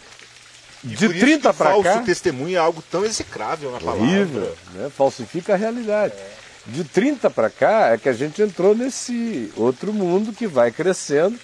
E 0.84 0.88
de 0.88 1.06
por 1.06 1.16
isso 1.16 1.24
30 1.26 1.50
que 1.50 1.56
para 1.58 1.70
falso 1.70 1.82
cá. 1.82 1.98
testemunho 2.02 2.54
é 2.56 2.58
algo 2.60 2.80
tão 2.90 3.04
execrável 3.04 3.72
na 3.72 3.80
palavra. 3.80 4.00
Horrível, 4.02 4.56
né? 4.74 4.90
falsifica 4.96 5.54
a 5.54 5.56
realidade. 5.56 6.14
De 6.66 6.84
30 6.84 7.28
para 7.30 7.50
cá 7.50 7.88
é 7.88 7.98
que 7.98 8.08
a 8.08 8.12
gente 8.12 8.40
entrou 8.40 8.74
nesse 8.74 9.50
outro 9.56 9.92
mundo 9.92 10.32
que 10.32 10.46
vai 10.46 10.70
crescendo 10.70 11.36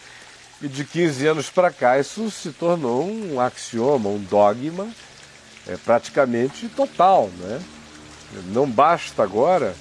e 0.61 0.69
de 0.69 0.85
15 0.85 1.27
anos 1.27 1.51
para 1.51 1.71
cá 1.71 1.99
isso 1.99 2.31
se 2.31 2.51
tornou 2.51 3.05
um 3.05 3.41
axioma, 3.41 4.09
um 4.09 4.19
dogma 4.19 4.89
é, 5.67 5.77
praticamente 5.77 6.69
total. 6.69 7.31
Né? 7.39 7.61
Não 8.53 8.69
basta 8.69 9.23
agora 9.23 9.75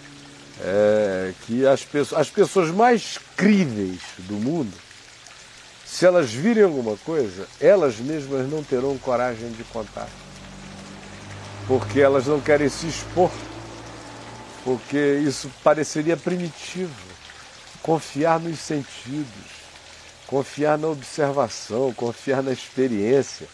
é, 0.61 1.33
que 1.45 1.65
as 1.65 1.83
pessoas, 1.83 2.21
as 2.21 2.29
pessoas 2.29 2.71
mais 2.71 3.17
críveis 3.35 4.01
do 4.19 4.35
mundo, 4.35 4.73
se 5.85 6.05
elas 6.05 6.31
virem 6.31 6.63
alguma 6.63 6.97
coisa, 6.97 7.47
elas 7.59 7.97
mesmas 7.97 8.49
não 8.49 8.63
terão 8.63 8.97
coragem 8.97 9.51
de 9.51 9.63
contar 9.65 10.09
porque 11.67 11.99
elas 11.99 12.27
não 12.27 12.39
querem 12.39 12.69
se 12.69 12.87
expor, 12.87 13.31
porque 14.63 15.19
isso 15.25 15.49
pareceria 15.63 16.15
primitivo. 16.15 17.15
Confiar 17.81 18.39
nos 18.39 18.59
sentidos, 18.59 19.27
confiar 20.27 20.77
na 20.77 20.87
observação, 20.87 21.93
confiar 21.93 22.41
na 22.41 22.51
experiência. 22.51 23.47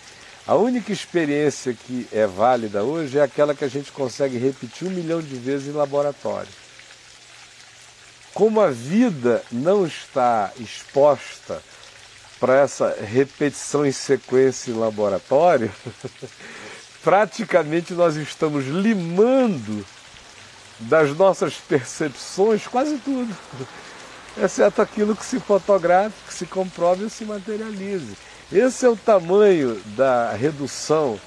A 0.47 0.55
única 0.55 0.91
experiência 0.91 1.74
que 1.74 2.07
é 2.11 2.26
válida 2.26 2.84
hoje 2.84 3.17
é 3.17 3.22
aquela 3.22 3.53
que 3.53 3.63
a 3.63 3.69
gente 3.69 3.91
consegue 3.91 4.38
repetir 4.38 4.88
um 4.88 4.91
milhão 4.91 5.22
de 5.22 5.36
vezes 5.36 5.67
em 5.67 5.78
laboratório. 5.78 6.51
Como 8.34 8.61
a 8.61 8.72
vida 8.72 9.43
não 9.51 9.86
está 9.86 10.51
exposta 10.59 11.61
para 12.39 12.59
essa 12.59 12.95
repetição 12.99 13.86
em 13.86 13.91
sequência 13.91 14.72
em 14.72 14.74
laboratório, 14.74 15.72
praticamente 17.03 17.93
nós 17.93 18.15
estamos 18.15 18.65
limando 18.65 19.86
das 20.80 21.15
nossas 21.15 21.55
percepções 21.55 22.65
quase 22.65 22.97
tudo, 22.97 23.36
exceto 24.38 24.82
aquilo 24.82 25.15
que 25.15 25.25
se 25.25 25.39
fotografe, 25.39 26.15
que 26.27 26.34
se 26.34 26.45
comprove 26.45 27.05
e 27.05 27.09
se 27.09 27.25
materialize. 27.25 28.17
Esse 28.51 28.86
é 28.86 28.89
o 28.89 28.97
tamanho 28.97 29.82
da 29.95 30.34
redução 30.34 31.19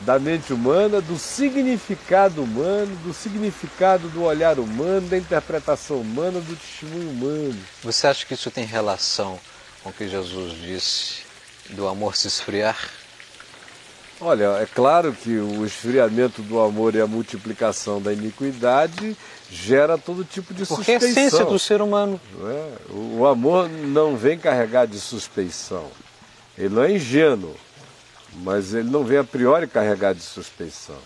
da 0.00 0.18
mente 0.18 0.52
humana, 0.52 1.00
do 1.00 1.18
significado 1.18 2.42
humano, 2.42 2.94
do 3.04 3.12
significado 3.12 4.08
do 4.08 4.22
olhar 4.22 4.58
humano, 4.58 5.08
da 5.08 5.18
interpretação 5.18 6.00
humana, 6.00 6.40
do 6.40 6.54
testemunho 6.56 7.10
humano. 7.10 7.58
Você 7.82 8.06
acha 8.06 8.24
que 8.24 8.34
isso 8.34 8.50
tem 8.50 8.64
relação 8.64 9.38
com 9.82 9.90
o 9.90 9.92
que 9.92 10.08
Jesus 10.08 10.54
disse 10.60 11.22
do 11.70 11.88
amor 11.88 12.16
se 12.16 12.28
esfriar? 12.28 12.78
Olha, 14.20 14.58
é 14.60 14.66
claro 14.66 15.12
que 15.12 15.38
o 15.38 15.64
esfriamento 15.64 16.42
do 16.42 16.58
amor 16.60 16.94
e 16.94 17.00
a 17.00 17.06
multiplicação 17.06 18.02
da 18.02 18.12
iniquidade 18.12 19.16
gera 19.50 19.96
todo 19.96 20.24
tipo 20.24 20.52
de 20.52 20.66
Porque 20.66 20.92
é 20.92 20.96
a 20.96 21.00
suspeição. 21.00 21.26
essência 21.26 21.44
do 21.44 21.58
ser 21.58 21.80
humano. 21.80 22.20
é? 22.44 22.92
O 22.92 23.26
amor 23.26 23.68
não 23.68 24.16
vem 24.16 24.38
carregado 24.38 24.90
de 24.92 25.00
suspeição. 25.00 25.86
Ele 26.56 26.74
não 26.74 26.82
é 26.82 26.92
ingênuo, 26.92 27.54
mas 28.42 28.74
ele 28.74 28.90
não 28.90 29.04
vem 29.04 29.18
a 29.18 29.24
priori 29.24 29.66
carregado 29.66 30.16
de 30.18 30.24
suspeição. 30.24 30.96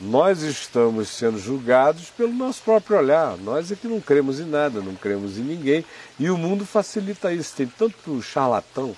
Nós 0.00 0.42
estamos 0.42 1.08
sendo 1.08 1.38
julgados 1.38 2.10
pelo 2.10 2.32
nosso 2.32 2.60
próprio 2.62 2.98
olhar. 2.98 3.36
Nós 3.38 3.70
é 3.72 3.76
que 3.76 3.86
não 3.86 4.00
cremos 4.00 4.40
em 4.40 4.46
nada, 4.46 4.80
não 4.80 4.94
cremos 4.94 5.38
em 5.38 5.42
ninguém. 5.42 5.84
E 6.18 6.28
o 6.28 6.36
mundo 6.36 6.66
facilita 6.66 7.32
isso. 7.32 7.54
Tem 7.56 7.66
tanto 7.66 8.20
charlatão, 8.20 8.94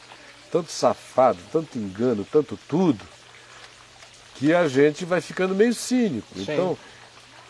tanto 0.51 0.72
safado, 0.72 1.39
tanto 1.53 1.78
engano, 1.78 2.26
tanto 2.30 2.59
tudo, 2.68 3.05
que 4.37 4.53
a 4.53 4.66
gente 4.66 5.05
vai 5.05 5.20
ficando 5.20 5.55
meio 5.55 5.74
cínico. 5.74 6.26
Então, 6.37 6.76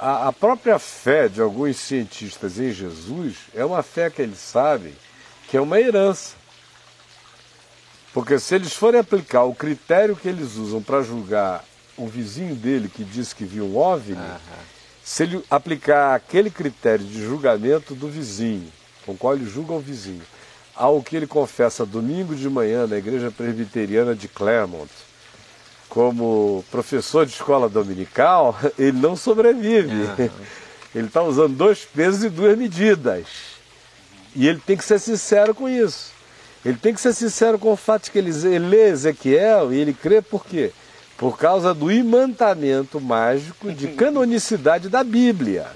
a, 0.02 0.28
a 0.28 0.32
própria 0.32 0.80
fé 0.80 1.28
de 1.28 1.40
alguns 1.40 1.76
cientistas 1.76 2.58
em 2.58 2.72
Jesus 2.72 3.36
é 3.54 3.64
uma 3.64 3.84
fé 3.84 4.10
que 4.10 4.20
eles 4.20 4.40
sabem 4.40 4.92
que 5.48 5.56
é 5.56 5.60
uma 5.60 5.78
herança. 5.80 6.34
Porque 8.12 8.36
se 8.40 8.56
eles 8.56 8.72
forem 8.72 8.98
aplicar 8.98 9.44
o 9.44 9.54
critério 9.54 10.16
que 10.16 10.28
eles 10.28 10.56
usam 10.56 10.82
para 10.82 11.02
julgar 11.02 11.64
o 11.96 12.08
vizinho 12.08 12.56
dele 12.56 12.88
que 12.88 13.04
diz 13.04 13.32
que 13.32 13.44
viu 13.44 13.64
um 13.64 13.76
OVNI, 13.76 14.16
se 15.04 15.22
ele 15.22 15.44
aplicar 15.48 16.16
aquele 16.16 16.50
critério 16.50 17.04
de 17.04 17.24
julgamento 17.24 17.94
do 17.94 18.08
vizinho, 18.08 18.72
com 19.06 19.12
o 19.12 19.16
qual 19.16 19.34
ele 19.34 19.48
julga 19.48 19.72
o 19.72 19.80
vizinho, 19.80 20.22
ao 20.74 21.00
que 21.00 21.14
ele 21.14 21.28
confessa 21.28 21.86
domingo 21.86 22.34
de 22.34 22.48
manhã 22.48 22.88
na 22.88 22.96
igreja 22.96 23.30
presbiteriana 23.30 24.16
de 24.16 24.26
Claremont, 24.26 24.90
como 25.92 26.64
professor 26.70 27.26
de 27.26 27.32
escola 27.32 27.68
dominical, 27.68 28.58
ele 28.78 28.98
não 28.98 29.14
sobrevive. 29.14 30.08
Ele 30.94 31.06
está 31.06 31.22
usando 31.22 31.54
dois 31.54 31.84
pesos 31.84 32.24
e 32.24 32.30
duas 32.30 32.56
medidas. 32.56 33.26
E 34.34 34.48
ele 34.48 34.58
tem 34.58 34.74
que 34.74 34.86
ser 34.86 34.98
sincero 34.98 35.54
com 35.54 35.68
isso. 35.68 36.10
Ele 36.64 36.78
tem 36.78 36.94
que 36.94 37.00
ser 37.00 37.12
sincero 37.12 37.58
com 37.58 37.72
o 37.72 37.76
fato 37.76 38.04
de 38.04 38.10
que 38.10 38.18
ele, 38.18 38.30
ele 38.30 38.68
lê 38.68 38.88
Ezequiel 38.88 39.70
e 39.70 39.78
ele 39.78 39.92
crê 39.92 40.22
por 40.22 40.46
quê? 40.46 40.72
Por 41.18 41.36
causa 41.36 41.74
do 41.74 41.92
imantamento 41.92 42.98
mágico 42.98 43.70
de 43.70 43.88
canonicidade 43.92 44.88
da 44.88 45.04
Bíblia. 45.04 45.66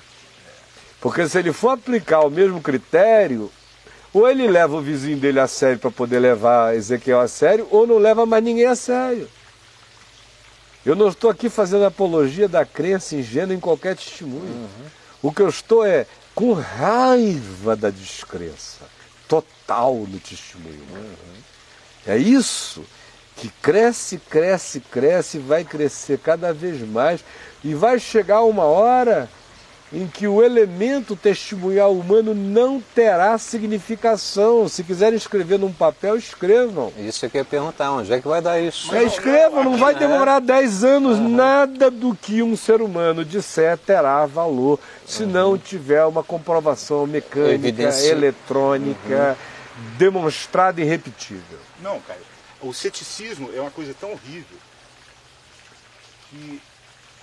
Porque 0.98 1.28
se 1.28 1.38
ele 1.38 1.52
for 1.52 1.70
aplicar 1.70 2.20
o 2.20 2.30
mesmo 2.30 2.62
critério, 2.62 3.50
ou 4.14 4.26
ele 4.26 4.48
leva 4.48 4.76
o 4.76 4.80
vizinho 4.80 5.18
dele 5.18 5.40
a 5.40 5.46
sério 5.46 5.78
para 5.78 5.90
poder 5.90 6.20
levar 6.20 6.74
Ezequiel 6.74 7.20
a 7.20 7.28
sério, 7.28 7.68
ou 7.70 7.86
não 7.86 7.98
leva 7.98 8.24
mais 8.24 8.42
ninguém 8.42 8.64
a 8.64 8.74
sério. 8.74 9.28
Eu 10.86 10.94
não 10.94 11.08
estou 11.08 11.28
aqui 11.28 11.50
fazendo 11.50 11.84
apologia 11.84 12.48
da 12.48 12.64
crença 12.64 13.16
ingênua 13.16 13.52
em 13.52 13.58
qualquer 13.58 13.96
testemunho. 13.96 14.68
O 15.20 15.32
que 15.32 15.42
eu 15.42 15.48
estou 15.48 15.84
é 15.84 16.06
com 16.32 16.52
raiva 16.52 17.74
da 17.74 17.90
descrença 17.90 18.84
total 19.26 19.96
no 19.96 20.20
testemunho. 20.20 20.80
É 22.06 22.16
isso 22.16 22.84
que 23.34 23.48
cresce, 23.60 24.18
cresce, 24.30 24.78
cresce, 24.78 25.38
vai 25.38 25.64
crescer 25.64 26.20
cada 26.20 26.54
vez 26.54 26.80
mais 26.82 27.24
e 27.64 27.74
vai 27.74 27.98
chegar 27.98 28.44
uma 28.44 28.62
hora 28.62 29.28
em 29.92 30.06
que 30.08 30.26
o 30.26 30.42
elemento 30.42 31.14
testemunhal 31.14 31.92
humano 31.94 32.34
não 32.34 32.80
terá 32.94 33.38
significação. 33.38 34.68
Se 34.68 34.82
quiserem 34.82 35.16
escrever 35.16 35.58
num 35.60 35.72
papel, 35.72 36.16
escrevam. 36.16 36.92
Isso 36.98 37.24
eu 37.24 37.30
queria 37.30 37.44
perguntar, 37.44 37.92
onde 37.92 38.12
é 38.12 38.20
que 38.20 38.26
vai 38.26 38.42
dar 38.42 38.58
isso? 38.60 38.92
É, 38.94 39.04
escrevam, 39.04 39.62
não 39.62 39.76
vai 39.76 39.94
demorar 39.94 40.40
10 40.40 40.82
anos. 40.84 41.18
Nada 41.20 41.88
do 41.90 42.14
que 42.16 42.42
um 42.42 42.56
ser 42.56 42.82
humano 42.82 43.24
disser 43.24 43.78
terá 43.78 44.26
valor 44.26 44.80
se 45.06 45.24
não 45.24 45.56
tiver 45.56 46.04
uma 46.04 46.24
comprovação 46.24 47.06
mecânica, 47.06 47.54
Evidenci- 47.54 48.08
eletrônica, 48.08 49.36
demonstrada 49.96 50.80
e 50.80 50.84
repetível. 50.84 51.58
Não, 51.80 52.00
cara. 52.00 52.20
O 52.60 52.72
ceticismo 52.74 53.50
é 53.54 53.60
uma 53.60 53.70
coisa 53.70 53.94
tão 54.00 54.10
horrível 54.12 54.58
que 56.30 56.60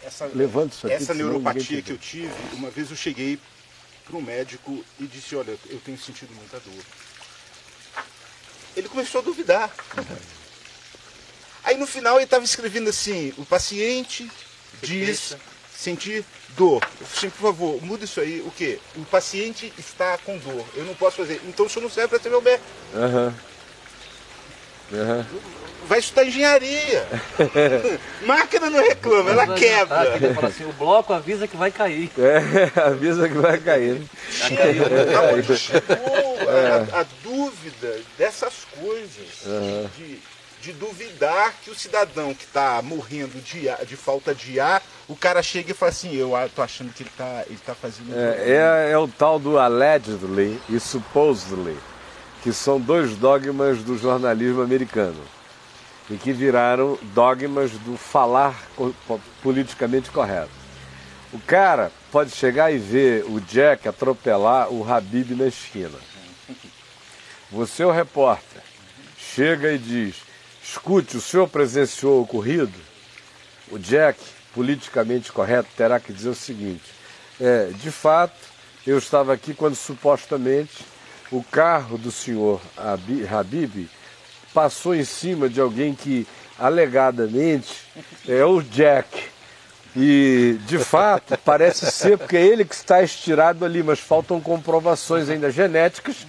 essa, 0.05 0.25
Levanta 0.25 0.75
isso 0.75 0.87
aqui, 0.87 0.95
essa 0.95 1.13
neuropatia 1.13 1.81
que 1.81 1.91
eu 1.91 1.97
tive, 1.97 2.33
uma 2.53 2.69
vez 2.69 2.89
eu 2.89 2.95
cheguei 2.95 3.39
para 4.05 4.17
um 4.17 4.21
médico 4.21 4.83
e 4.99 5.05
disse, 5.05 5.35
olha, 5.35 5.57
eu 5.69 5.79
tenho 5.79 5.97
sentido 5.97 6.33
muita 6.35 6.59
dor. 6.59 6.83
Ele 8.75 8.89
começou 8.89 9.21
a 9.21 9.23
duvidar. 9.23 9.73
Aí 11.63 11.77
no 11.77 11.87
final 11.87 12.15
ele 12.15 12.25
estava 12.25 12.43
escrevendo 12.43 12.89
assim, 12.89 13.33
o 13.37 13.45
paciente 13.45 14.29
diz 14.81 15.35
sentir 15.75 16.25
dor. 16.49 16.83
Eu 16.99 17.05
falei 17.07 17.17
assim, 17.17 17.29
por 17.29 17.41
favor, 17.41 17.81
muda 17.81 18.03
isso 18.03 18.19
aí. 18.19 18.41
O 18.41 18.51
quê? 18.51 18.79
O 18.95 19.05
paciente 19.05 19.71
está 19.77 20.17
com 20.17 20.37
dor. 20.37 20.65
Eu 20.75 20.85
não 20.85 20.95
posso 20.95 21.17
fazer. 21.17 21.41
Então 21.45 21.65
o 21.65 21.69
senhor 21.69 21.83
não 21.83 21.89
serve 21.89 22.09
para 22.09 22.19
ser 22.19 22.29
meu 22.29 22.41
médico. 22.41 22.65
Aham. 22.95 23.35
Aham. 24.93 25.27
Vai 25.87 25.99
estudar 25.99 26.25
engenharia. 26.25 27.05
Máquina 28.25 28.69
não 28.69 28.79
reclama, 28.81 29.31
ela 29.31 29.55
quebra. 29.55 30.33
fala 30.35 30.47
assim, 30.47 30.65
o 30.65 30.73
bloco 30.73 31.13
avisa 31.13 31.47
que 31.47 31.57
vai 31.57 31.71
cair. 31.71 32.09
É, 32.17 32.79
avisa 32.81 33.27
que 33.27 33.35
vai 33.35 33.57
cair. 33.59 34.01
Já 34.31 34.55
caiu. 34.55 34.83
Aonde 35.17 35.57
chegou 35.57 35.97
a, 36.95 37.01
a 37.01 37.05
dúvida 37.23 37.99
dessas 38.17 38.65
coisas, 38.79 39.43
de, 39.97 40.19
de 40.61 40.73
duvidar 40.73 41.53
que 41.63 41.69
o 41.69 41.75
cidadão 41.75 42.33
que 42.33 42.45
está 42.45 42.81
morrendo 42.81 43.41
de, 43.41 43.67
ar- 43.69 43.85
de 43.85 43.95
falta 43.95 44.33
de 44.33 44.59
ar, 44.59 44.81
o 45.07 45.15
cara 45.15 45.43
chega 45.43 45.71
e 45.71 45.73
fala 45.73 45.91
assim, 45.91 46.15
eu 46.15 46.31
tô 46.55 46.61
achando 46.61 46.93
que 46.93 47.03
ele 47.03 47.09
está 47.09 47.43
ele 47.47 47.59
tá 47.65 47.75
fazendo... 47.75 48.13
É, 48.15 48.87
é, 48.89 48.91
é 48.91 48.97
o 48.97 49.07
tal 49.07 49.37
do 49.37 49.59
allegedly 49.59 50.59
e 50.69 50.79
supposedly, 50.79 51.77
que 52.41 52.53
são 52.53 52.79
dois 52.79 53.15
dogmas 53.15 53.79
do 53.79 53.97
jornalismo 53.97 54.61
americano 54.61 55.21
e 56.09 56.17
que 56.17 56.31
viraram 56.31 56.97
dogmas 57.13 57.71
do 57.71 57.97
falar 57.97 58.55
politicamente 59.41 60.11
correto. 60.11 60.51
O 61.31 61.39
cara 61.39 61.91
pode 62.11 62.31
chegar 62.31 62.71
e 62.71 62.77
ver 62.77 63.25
o 63.25 63.39
Jack 63.41 63.87
atropelar 63.87 64.69
o 64.71 64.87
Habib 64.87 65.31
na 65.31 65.47
esquina. 65.47 65.97
Você, 67.51 67.83
o 67.83 67.91
repórter, 67.91 68.61
chega 69.17 69.71
e 69.71 69.77
diz: 69.77 70.15
escute, 70.63 71.17
o 71.17 71.21
senhor 71.21 71.47
presenciou 71.47 72.19
o 72.19 72.21
ocorrido? 72.23 72.73
O 73.71 73.79
Jack, 73.79 74.19
politicamente 74.53 75.31
correto, 75.31 75.69
terá 75.75 75.99
que 75.99 76.13
dizer 76.13 76.29
o 76.29 76.35
seguinte: 76.35 76.83
é, 77.39 77.67
de 77.67 77.89
fato, 77.89 78.35
eu 78.85 78.97
estava 78.97 79.33
aqui 79.33 79.53
quando 79.53 79.75
supostamente 79.75 80.85
o 81.31 81.43
carro 81.43 81.97
do 81.97 82.11
senhor 82.11 82.61
Abi- 82.77 83.25
Habib 83.27 83.89
passou 84.53 84.95
em 84.95 85.03
cima 85.03 85.49
de 85.49 85.59
alguém 85.59 85.93
que 85.93 86.27
alegadamente 86.57 87.81
é 88.27 88.43
o 88.45 88.61
Jack. 88.61 89.33
E 89.95 90.57
de 90.65 90.79
fato 90.79 91.37
parece 91.45 91.91
ser 91.91 92.17
porque 92.17 92.37
é 92.37 92.45
ele 92.45 92.65
que 92.65 92.73
está 92.73 93.03
estirado 93.03 93.63
ali, 93.63 93.83
mas 93.83 93.99
faltam 93.99 94.41
comprovações 94.41 95.29
ainda 95.29 95.51
genéticas 95.51 96.25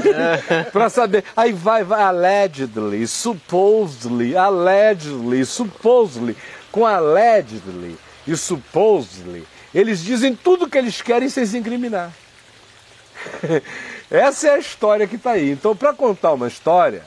para 0.72 0.88
saber. 0.88 1.24
Aí 1.36 1.52
vai, 1.52 1.84
vai, 1.84 2.02
allegedly, 2.02 3.06
supposedly, 3.06 4.36
allegedly, 4.36 5.44
supposedly, 5.44 6.36
com 6.72 6.86
allegedly 6.86 7.98
e 8.26 8.36
supposedly, 8.36 9.46
eles 9.74 10.02
dizem 10.02 10.34
tudo 10.34 10.68
que 10.68 10.78
eles 10.78 11.00
querem 11.02 11.28
sem 11.28 11.44
se 11.44 11.58
incriminar. 11.58 12.12
Essa 14.10 14.48
é 14.48 14.50
a 14.54 14.58
história 14.58 15.06
que 15.06 15.16
está 15.16 15.32
aí. 15.32 15.50
Então, 15.50 15.76
para 15.76 15.92
contar 15.92 16.32
uma 16.32 16.48
história, 16.48 17.02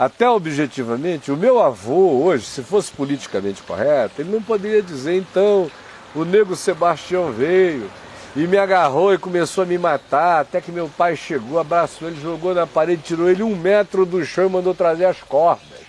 até 0.00 0.26
objetivamente, 0.30 1.30
o 1.30 1.36
meu 1.36 1.60
avô 1.60 2.22
hoje, 2.22 2.46
se 2.46 2.62
fosse 2.62 2.90
politicamente 2.90 3.62
correto, 3.62 4.22
ele 4.22 4.30
não 4.30 4.40
poderia 4.40 4.80
dizer, 4.80 5.14
então, 5.14 5.70
o 6.14 6.24
nego 6.24 6.56
Sebastião 6.56 7.30
veio 7.30 7.90
e 8.34 8.46
me 8.46 8.56
agarrou 8.56 9.12
e 9.12 9.18
começou 9.18 9.62
a 9.62 9.66
me 9.66 9.76
matar, 9.76 10.40
até 10.40 10.58
que 10.58 10.72
meu 10.72 10.88
pai 10.88 11.16
chegou, 11.16 11.60
abraçou 11.60 12.08
ele, 12.08 12.18
jogou 12.18 12.54
na 12.54 12.66
parede, 12.66 13.02
tirou 13.02 13.28
ele 13.28 13.42
um 13.42 13.54
metro 13.54 14.06
do 14.06 14.24
chão 14.24 14.46
e 14.46 14.48
mandou 14.48 14.74
trazer 14.74 15.04
as 15.04 15.20
cordas. 15.20 15.80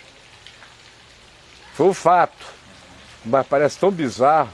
Foi 1.74 1.88
o 1.88 1.94
fato. 1.94 2.46
Mas 3.24 3.48
parece 3.48 3.80
tão 3.80 3.92
bizarro 3.92 4.50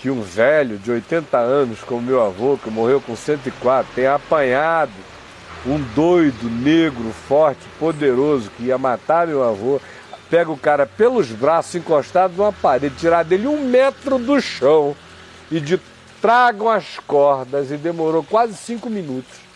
que 0.00 0.10
um 0.10 0.22
velho 0.22 0.76
de 0.76 0.90
80 0.90 1.38
anos, 1.38 1.84
como 1.84 2.02
meu 2.02 2.20
avô, 2.20 2.58
que 2.58 2.68
morreu 2.68 3.00
com 3.00 3.14
104, 3.14 3.92
tenha 3.94 4.16
apanhado 4.16 4.90
um 5.66 5.80
doido, 5.94 6.48
negro, 6.48 7.12
forte, 7.28 7.60
poderoso, 7.78 8.50
que 8.56 8.64
ia 8.64 8.78
matar 8.78 9.26
meu 9.26 9.42
avô, 9.42 9.80
pega 10.30 10.50
o 10.50 10.56
cara 10.56 10.86
pelos 10.86 11.28
braços, 11.28 11.74
encostado 11.74 12.34
numa 12.36 12.52
parede, 12.52 12.94
tirar 12.96 13.24
dele 13.24 13.46
um 13.46 13.64
metro 13.66 14.18
do 14.18 14.40
chão 14.40 14.96
e 15.50 15.60
de 15.60 15.80
tragam 16.20 16.68
as 16.68 16.98
cordas, 17.06 17.70
e 17.70 17.76
demorou 17.76 18.22
quase 18.22 18.54
cinco 18.56 18.88
minutos. 18.88 19.46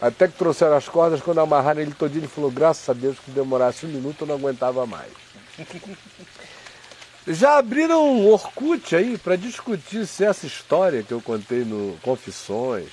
Até 0.00 0.28
que 0.28 0.34
trouxeram 0.34 0.76
as 0.76 0.88
cordas, 0.88 1.20
quando 1.20 1.40
amarraram 1.40 1.80
ele 1.80 1.92
todinho, 1.92 2.20
ele 2.20 2.28
falou, 2.28 2.50
graças 2.50 2.88
a 2.88 2.92
Deus 2.92 3.18
que 3.18 3.30
demorasse 3.30 3.86
um 3.86 3.88
minuto, 3.88 4.22
eu 4.22 4.26
não 4.26 4.34
aguentava 4.34 4.86
mais. 4.86 5.10
Já 7.26 7.56
abriram 7.56 8.06
um 8.06 8.28
Orkut 8.28 8.94
aí 8.94 9.16
para 9.16 9.34
discutir 9.34 10.06
se 10.06 10.24
essa 10.24 10.46
história 10.46 11.02
que 11.02 11.12
eu 11.12 11.22
contei 11.22 11.64
no 11.64 11.96
Confissões, 12.02 12.90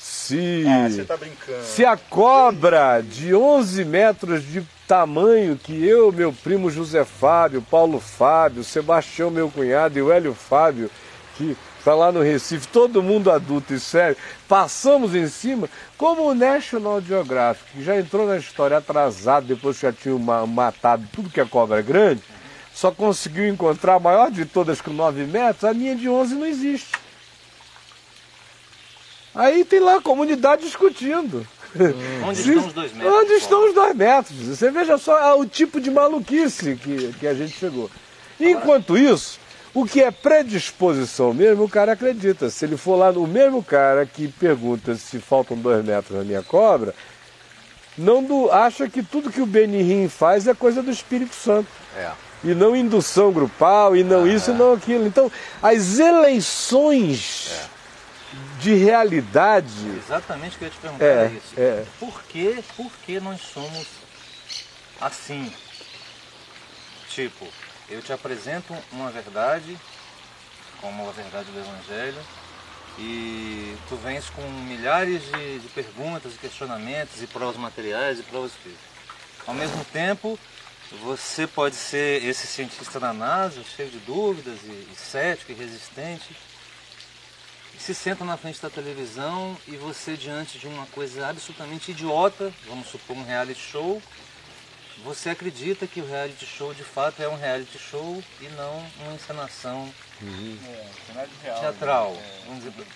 se, 0.00 0.64
Ah, 0.66 0.88
tá 1.04 1.18
se 1.62 1.84
a 1.84 1.94
cobra 1.94 3.02
de 3.02 3.34
11 3.34 3.84
metros 3.84 4.42
de 4.42 4.62
tamanho 4.88 5.56
que 5.62 5.84
eu, 5.86 6.10
meu 6.10 6.32
primo 6.32 6.70
José 6.70 7.04
Fábio, 7.04 7.60
Paulo 7.70 8.00
Fábio, 8.00 8.64
Sebastião, 8.64 9.30
meu 9.30 9.50
cunhado 9.50 9.98
e 9.98 10.02
o 10.02 10.10
Hélio 10.10 10.32
Fábio, 10.34 10.90
que 11.36 11.54
está 11.78 11.94
lá 11.94 12.10
no 12.10 12.22
Recife, 12.22 12.66
todo 12.68 13.02
mundo 13.02 13.30
adulto 13.30 13.74
e 13.74 13.78
sério, 13.78 14.16
passamos 14.48 15.14
em 15.14 15.28
cima, 15.28 15.68
como 15.98 16.22
o 16.30 16.34
National 16.34 17.00
Geographic, 17.02 17.70
que 17.72 17.84
já 17.84 17.98
entrou 17.98 18.26
na 18.26 18.38
história 18.38 18.78
atrasado, 18.78 19.46
depois 19.46 19.76
que 19.76 19.82
já 19.82 19.92
tinha 19.92 20.18
ma- 20.18 20.46
matado 20.46 21.04
tudo 21.12 21.28
que 21.30 21.40
é 21.40 21.44
cobra 21.44 21.82
grande, 21.82 22.22
só 22.74 22.90
conseguiu 22.90 23.46
encontrar 23.48 23.96
a 23.96 24.00
maior 24.00 24.30
de 24.30 24.46
todas 24.46 24.80
com 24.80 24.92
9 24.92 25.24
metros, 25.24 25.64
a 25.64 25.74
minha 25.74 25.94
de 25.94 26.08
11 26.08 26.34
não 26.36 26.46
existe. 26.46 26.92
Aí 29.34 29.64
tem 29.64 29.80
lá 29.80 29.96
a 29.96 30.00
comunidade 30.00 30.62
discutindo. 30.62 31.46
Onde 32.26 32.42
Se- 32.42 32.48
estão 32.50 32.66
os 32.66 32.72
dois 32.72 32.92
metros? 32.92 33.12
Onde 33.14 33.32
estão 33.34 33.68
os 33.68 33.74
dois 33.74 33.94
metros? 33.96 34.36
Você 34.38 34.70
veja 34.70 34.98
só 34.98 35.16
ah, 35.16 35.36
o 35.36 35.46
tipo 35.46 35.80
de 35.80 35.90
maluquice 35.90 36.74
que, 36.76 37.12
que 37.18 37.26
a 37.26 37.34
gente 37.34 37.52
chegou. 37.52 37.88
Enquanto 38.40 38.98
isso, 38.98 39.38
o 39.72 39.84
que 39.86 40.02
é 40.02 40.10
predisposição 40.10 41.32
mesmo, 41.32 41.64
o 41.64 41.68
cara 41.68 41.92
acredita. 41.92 42.50
Se 42.50 42.64
ele 42.64 42.76
for 42.76 42.96
lá, 42.96 43.10
o 43.10 43.26
mesmo 43.26 43.62
cara 43.62 44.04
que 44.04 44.26
pergunta 44.26 44.96
se 44.96 45.20
faltam 45.20 45.56
dois 45.56 45.84
metros 45.84 46.18
na 46.18 46.24
minha 46.24 46.42
cobra, 46.42 46.92
não 47.96 48.24
do- 48.24 48.50
acha 48.50 48.88
que 48.88 49.00
tudo 49.02 49.30
que 49.30 49.40
o 49.40 49.46
Benihim 49.46 50.08
faz 50.08 50.48
é 50.48 50.54
coisa 50.54 50.82
do 50.82 50.90
Espírito 50.90 51.36
Santo. 51.36 51.68
É. 51.96 52.10
E 52.42 52.54
não 52.54 52.74
indução 52.74 53.30
grupal, 53.30 53.94
e 53.94 54.02
não 54.02 54.26
isso, 54.26 54.50
e 54.50 54.54
não 54.54 54.72
aquilo. 54.72 55.06
Então, 55.06 55.30
as 55.62 55.98
eleições 56.00 57.52
de 58.60 58.74
realidade. 58.74 59.88
Exatamente 59.96 60.56
o 60.56 60.58
que 60.58 60.64
eu 60.64 60.68
ia 60.68 60.74
te 60.74 60.80
perguntar 60.80 61.04
É, 61.04 61.12
era 61.12 61.28
isso. 61.28 61.54
é. 61.56 61.84
Por, 61.98 62.22
que, 62.24 62.64
por 62.76 62.92
que 63.04 63.20
nós 63.20 63.40
somos 63.40 63.86
assim? 65.00 65.52
Tipo, 67.08 67.46
eu 67.88 68.00
te 68.02 68.12
apresento 68.12 68.76
uma 68.92 69.10
verdade, 69.10 69.76
como 70.80 71.08
a 71.08 71.12
verdade 71.12 71.50
do 71.50 71.58
Evangelho, 71.58 72.22
e 72.98 73.76
tu 73.88 73.96
vens 73.96 74.28
com 74.30 74.42
milhares 74.42 75.22
de, 75.22 75.58
de 75.58 75.68
perguntas, 75.68 76.34
e 76.34 76.38
questionamentos, 76.38 77.20
e 77.22 77.26
provas 77.26 77.56
materiais 77.56 78.20
e 78.20 78.22
provas 78.22 78.52
físicas. 78.52 78.90
Ao 79.46 79.54
mesmo 79.54 79.84
tempo, 79.86 80.38
você 81.02 81.46
pode 81.46 81.74
ser 81.74 82.24
esse 82.24 82.46
cientista 82.46 83.00
da 83.00 83.12
NASA, 83.12 83.62
cheio 83.64 83.90
de 83.90 83.98
dúvidas, 84.00 84.58
e, 84.64 84.88
e 84.92 84.94
cético, 84.96 85.50
e 85.50 85.54
resistente, 85.54 86.36
se 87.80 87.94
senta 87.94 88.24
na 88.24 88.36
frente 88.36 88.60
da 88.60 88.68
televisão 88.68 89.56
e 89.66 89.76
você 89.76 90.16
diante 90.16 90.58
de 90.58 90.66
uma 90.66 90.86
coisa 90.86 91.26
absolutamente 91.28 91.90
idiota, 91.92 92.52
vamos 92.68 92.88
supor 92.88 93.16
um 93.16 93.24
reality 93.24 93.58
show, 93.60 94.00
você 95.02 95.30
acredita 95.30 95.86
que 95.86 96.00
o 96.00 96.06
reality 96.06 96.44
show 96.44 96.74
de 96.74 96.84
fato 96.84 97.22
é 97.22 97.28
um 97.28 97.36
reality 97.36 97.78
show 97.78 98.22
e 98.40 98.48
não 98.48 98.86
uma 99.02 99.14
encenação 99.14 99.88
É, 100.22 100.84
cenário 101.06 101.30
real. 101.42 101.60
teatral. 101.60 102.12
né? 102.12 102.18
É. 102.20 102.46
Vamos 102.46 102.64
dizer, 102.64 102.86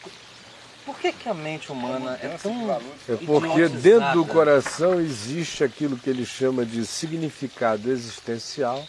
por 0.85 0.99
que, 0.99 1.12
que 1.12 1.28
a 1.30 1.35
mente 1.35 1.72
humana 1.72 2.18
é 2.22 2.28
tão. 2.37 2.70
É 3.09 3.16
porque 3.24 3.68
dentro 3.68 4.12
do 4.12 4.26
coração 4.26 5.01
existe 5.01 5.64
aquilo 5.64 5.97
que 5.97 6.11
ele 6.11 6.26
chama 6.26 6.66
de 6.66 6.85
significado 6.85 7.91
existencial 7.91 8.87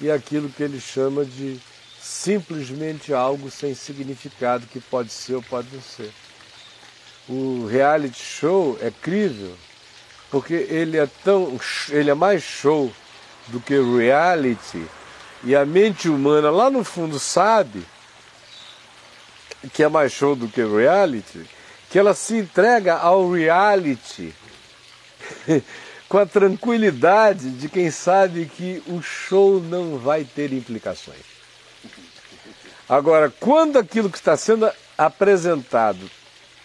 e 0.00 0.10
aquilo 0.10 0.48
que 0.48 0.62
ele 0.62 0.80
chama 0.80 1.26
de 1.26 1.60
simplesmente 2.04 3.14
algo 3.14 3.50
sem 3.50 3.74
significado 3.74 4.66
que 4.66 4.78
pode 4.78 5.10
ser 5.10 5.36
ou 5.36 5.42
pode 5.42 5.68
não 5.72 5.80
ser. 5.80 6.12
O 7.26 7.66
reality 7.66 8.22
show 8.22 8.78
é 8.82 8.90
crível 8.90 9.56
porque 10.30 10.52
ele 10.52 10.98
é 10.98 11.08
tão 11.24 11.58
ele 11.88 12.10
é 12.10 12.14
mais 12.14 12.42
show 12.42 12.92
do 13.48 13.58
que 13.58 13.80
reality 13.80 14.84
e 15.42 15.56
a 15.56 15.64
mente 15.64 16.10
humana 16.10 16.50
lá 16.50 16.68
no 16.68 16.84
fundo 16.84 17.18
sabe 17.18 17.82
que 19.72 19.82
é 19.82 19.88
mais 19.88 20.12
show 20.12 20.36
do 20.36 20.46
que 20.46 20.62
reality, 20.62 21.48
que 21.88 21.98
ela 21.98 22.12
se 22.12 22.36
entrega 22.36 22.96
ao 22.96 23.32
reality 23.32 24.34
com 26.06 26.18
a 26.18 26.26
tranquilidade 26.26 27.48
de 27.52 27.66
quem 27.70 27.90
sabe 27.90 28.44
que 28.44 28.82
o 28.88 29.00
show 29.00 29.58
não 29.58 29.96
vai 29.96 30.22
ter 30.22 30.52
implicações. 30.52 31.33
Agora, 32.88 33.32
quando 33.40 33.78
aquilo 33.78 34.10
que 34.10 34.18
está 34.18 34.36
sendo 34.36 34.70
apresentado 34.96 36.10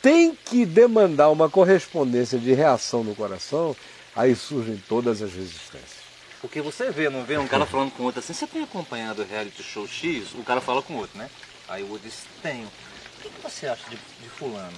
tem 0.02 0.36
que 0.36 0.66
demandar 0.66 1.30
uma 1.30 1.50
correspondência 1.50 2.38
de 2.38 2.54
reação 2.54 3.04
no 3.04 3.16
coração, 3.16 3.76
aí 4.16 4.36
surgem 4.36 4.82
todas 4.88 5.22
as 5.22 5.34
resistências. 5.34 6.00
Porque 6.42 6.62
você 6.62 6.90
vê, 6.90 7.10
não 7.10 7.24
vê 7.24 7.38
um 7.38 7.48
cara 7.48 7.66
falando 7.66 7.92
com 7.92 8.04
outro 8.04 8.20
assim, 8.20 8.34
você 8.34 8.48
tem 8.48 8.64
acompanhado 8.64 9.22
o 9.22 9.26
reality 9.26 9.62
show 9.62 9.86
X? 9.88 10.34
O 10.36 10.44
cara 10.44 10.62
fala 10.62 10.82
com 10.82 10.94
o 10.94 10.98
outro, 10.98 11.18
né? 11.18 11.30
Aí 11.68 11.84
o 11.84 11.90
outro 11.92 12.08
diz, 12.08 12.24
tenho. 12.42 12.66
O 12.66 13.22
que, 13.22 13.30
que 13.30 13.42
você 13.42 13.68
acha 13.68 13.84
de, 13.90 13.98
de 13.98 14.30
fulano? 14.30 14.78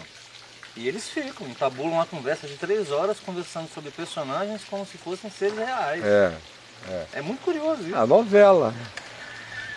E 0.76 0.88
eles 0.88 1.10
ficam, 1.10 1.48
entabulam 1.48 1.94
uma 1.94 2.06
conversa 2.06 2.48
de 2.48 2.56
três 2.56 2.92
horas 2.92 3.20
conversando 3.20 3.70
sobre 3.72 3.92
personagens 3.92 4.64
como 4.70 4.86
se 4.86 4.98
fossem 4.98 5.30
seres 5.30 5.58
reais. 5.58 6.04
É, 6.04 6.34
É 7.14 7.22
muito 7.22 7.42
curioso 7.42 7.84
isso. 7.84 7.96
a 7.96 8.08
novela. 8.08 8.74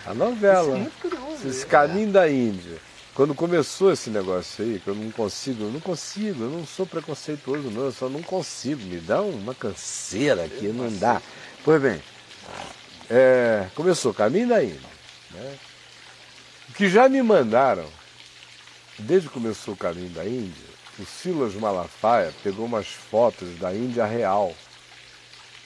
A 0.05 0.11
Isso 0.11 0.19
novela. 0.19 0.75
é 0.75 0.79
muito 0.79 1.01
curioso. 1.01 1.47
Esse 1.47 1.65
caminho 1.65 2.11
da 2.11 2.29
Índia. 2.29 2.77
Quando 3.15 3.33
começou 3.33 3.93
esse 3.93 4.09
negócio 4.09 4.63
aí, 4.63 4.79
que 4.79 4.89
eu 4.89 4.95
não 4.95 5.09
consigo, 5.09 5.63
eu 5.63 5.71
não 5.71 5.79
consigo, 5.79 6.43
eu 6.43 6.49
não 6.49 6.65
sou 6.65 6.85
preconceituoso 6.85 7.71
não, 7.71 7.85
eu 7.85 7.91
só 7.93 8.09
não 8.09 8.21
consigo, 8.21 8.81
me 8.83 8.99
dá 8.99 9.21
uma 9.21 9.55
canseira 9.55 10.43
aqui, 10.43 10.67
não 10.67 10.91
dá. 10.97 11.21
Pois 11.63 11.81
bem, 11.81 12.01
é, 13.09 13.67
começou 13.73 14.11
o 14.11 14.13
caminho 14.13 14.49
da 14.49 14.61
Índia. 14.61 14.89
Né? 15.31 15.55
O 16.69 16.73
que 16.73 16.89
já 16.89 17.07
me 17.07 17.23
mandaram, 17.23 17.87
desde 18.99 19.29
que 19.29 19.33
começou 19.33 19.73
o 19.73 19.77
caminho 19.77 20.09
da 20.09 20.25
Índia, 20.25 20.65
o 20.99 21.05
Silas 21.05 21.53
Malafaia 21.53 22.33
pegou 22.43 22.65
umas 22.65 22.87
fotos 22.87 23.57
da 23.59 23.73
Índia 23.73 24.05
real 24.05 24.53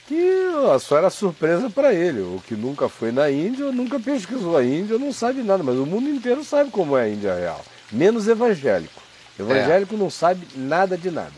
que 0.09 0.49
só 0.81 0.97
era 0.97 1.11
surpresa 1.11 1.69
para 1.69 1.93
ele. 1.93 2.21
O 2.21 2.41
que 2.47 2.55
nunca 2.55 2.89
foi 2.89 3.11
na 3.11 3.29
Índia, 3.29 3.67
ou 3.67 3.71
nunca 3.71 3.99
pesquisou 3.99 4.57
a 4.57 4.63
Índia, 4.63 4.97
não 4.97 5.13
sabe 5.13 5.43
nada, 5.43 5.63
mas 5.63 5.77
o 5.77 5.85
mundo 5.85 6.09
inteiro 6.09 6.43
sabe 6.43 6.71
como 6.71 6.97
é 6.97 7.03
a 7.03 7.09
Índia 7.09 7.35
real. 7.35 7.63
Menos 7.91 8.27
evangélico. 8.27 8.99
Evangélico 9.39 9.95
não 9.95 10.09
sabe 10.09 10.47
nada 10.55 10.97
de 10.97 11.11
nada. 11.11 11.31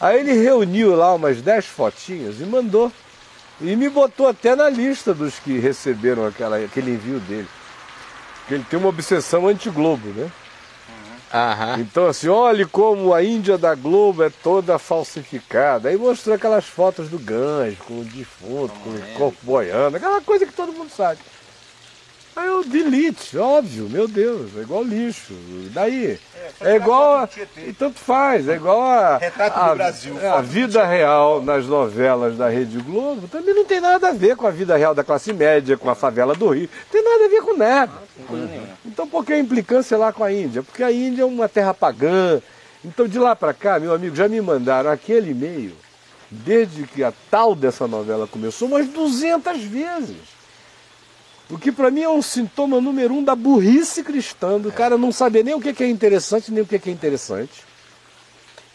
Aí 0.00 0.20
ele 0.20 0.32
reuniu 0.32 0.96
lá 0.96 1.14
umas 1.14 1.42
10 1.42 1.66
fotinhas 1.66 2.40
e 2.40 2.44
mandou. 2.44 2.90
E 3.60 3.76
me 3.76 3.90
botou 3.90 4.26
até 4.26 4.56
na 4.56 4.70
lista 4.70 5.12
dos 5.12 5.38
que 5.38 5.58
receberam 5.58 6.26
aquela, 6.26 6.56
aquele 6.56 6.92
envio 6.92 7.20
dele. 7.20 7.48
Porque 8.38 8.54
ele 8.54 8.64
tem 8.64 8.78
uma 8.78 8.88
obsessão 8.88 9.46
anti-globo, 9.46 10.08
né? 10.08 10.32
Então, 11.78 12.06
assim, 12.06 12.28
olhe 12.28 12.64
como 12.64 13.14
a 13.14 13.22
Índia 13.22 13.56
da 13.56 13.74
Globo 13.74 14.22
é 14.24 14.30
toda 14.30 14.78
falsificada. 14.78 15.88
Aí 15.88 15.96
mostrou 15.96 16.34
aquelas 16.34 16.64
fotos 16.64 17.08
do 17.08 17.18
Ganges, 17.18 17.78
com 17.78 18.00
o 18.00 18.04
defunto, 18.04 18.74
com 18.80 18.90
o 18.90 19.14
corpo 19.16 19.38
boiando, 19.42 19.96
aquela 19.96 20.20
coisa 20.20 20.44
que 20.44 20.52
todo 20.52 20.72
mundo 20.72 20.90
sabe. 20.90 21.20
Aí 22.36 22.46
eu 22.46 22.64
delete, 22.64 23.36
óbvio, 23.36 23.88
meu 23.90 24.06
Deus, 24.06 24.56
é 24.56 24.60
igual 24.60 24.84
lixo. 24.84 25.34
Daí? 25.74 26.18
É 26.42 26.50
tirar 26.56 26.76
igual. 26.76 27.16
A, 27.16 27.24
do 27.26 27.32
e 27.66 27.72
tanto 27.72 27.98
faz, 27.98 28.48
é 28.48 28.54
igual 28.54 28.80
a. 28.80 29.18
Retrato 29.18 29.58
do 29.58 29.64
a, 29.64 29.74
Brasil, 29.74 30.20
é, 30.20 30.28
a 30.28 30.40
do 30.40 30.46
vida 30.46 30.86
real 30.86 31.42
nas 31.42 31.66
novelas 31.66 32.36
da 32.36 32.48
Rede 32.48 32.78
Globo 32.78 33.26
também 33.26 33.52
não 33.52 33.64
tem 33.64 33.80
nada 33.80 34.08
a 34.08 34.12
ver 34.12 34.36
com 34.36 34.46
a 34.46 34.50
vida 34.50 34.76
real 34.76 34.94
da 34.94 35.02
classe 35.02 35.32
média, 35.32 35.76
com 35.76 35.90
a 35.90 35.94
favela 35.94 36.34
do 36.34 36.48
Rio. 36.48 36.70
Não 36.72 36.90
tem 36.90 37.02
nada 37.02 37.24
a 37.24 37.28
ver 37.28 37.42
com 37.42 37.56
nada. 37.56 37.92
Sem 38.16 38.24
coisa 38.24 38.46
nenhuma. 38.46 38.68
Então 39.00 39.08
por 39.08 39.24
que 39.24 39.32
a 39.32 39.38
implicância 39.38 39.96
lá 39.96 40.12
com 40.12 40.22
a 40.22 40.30
Índia? 40.30 40.62
Porque 40.62 40.82
a 40.82 40.92
Índia 40.92 41.22
é 41.22 41.24
uma 41.24 41.48
terra 41.48 41.72
pagã. 41.72 42.38
Então 42.84 43.08
de 43.08 43.18
lá 43.18 43.34
para 43.34 43.54
cá, 43.54 43.80
meu 43.80 43.94
amigo, 43.94 44.14
já 44.14 44.28
me 44.28 44.38
mandaram 44.42 44.90
aquele 44.90 45.30
e-mail, 45.30 45.74
desde 46.30 46.82
que 46.86 47.02
a 47.02 47.10
tal 47.30 47.54
dessa 47.54 47.88
novela 47.88 48.26
começou, 48.26 48.68
umas 48.68 48.86
200 48.88 49.62
vezes. 49.62 50.18
O 51.48 51.56
que 51.56 51.72
para 51.72 51.90
mim 51.90 52.02
é 52.02 52.10
um 52.10 52.20
sintoma 52.20 52.78
número 52.78 53.14
um 53.14 53.24
da 53.24 53.34
burrice 53.34 54.04
cristã, 54.04 54.60
do 54.60 54.70
cara 54.70 54.98
não 54.98 55.10
saber 55.10 55.44
nem 55.44 55.54
o 55.54 55.60
que 55.62 55.82
é 55.82 55.88
interessante, 55.88 56.52
nem 56.52 56.62
o 56.62 56.66
que 56.66 56.76
é 56.76 56.92
interessante. 56.92 57.64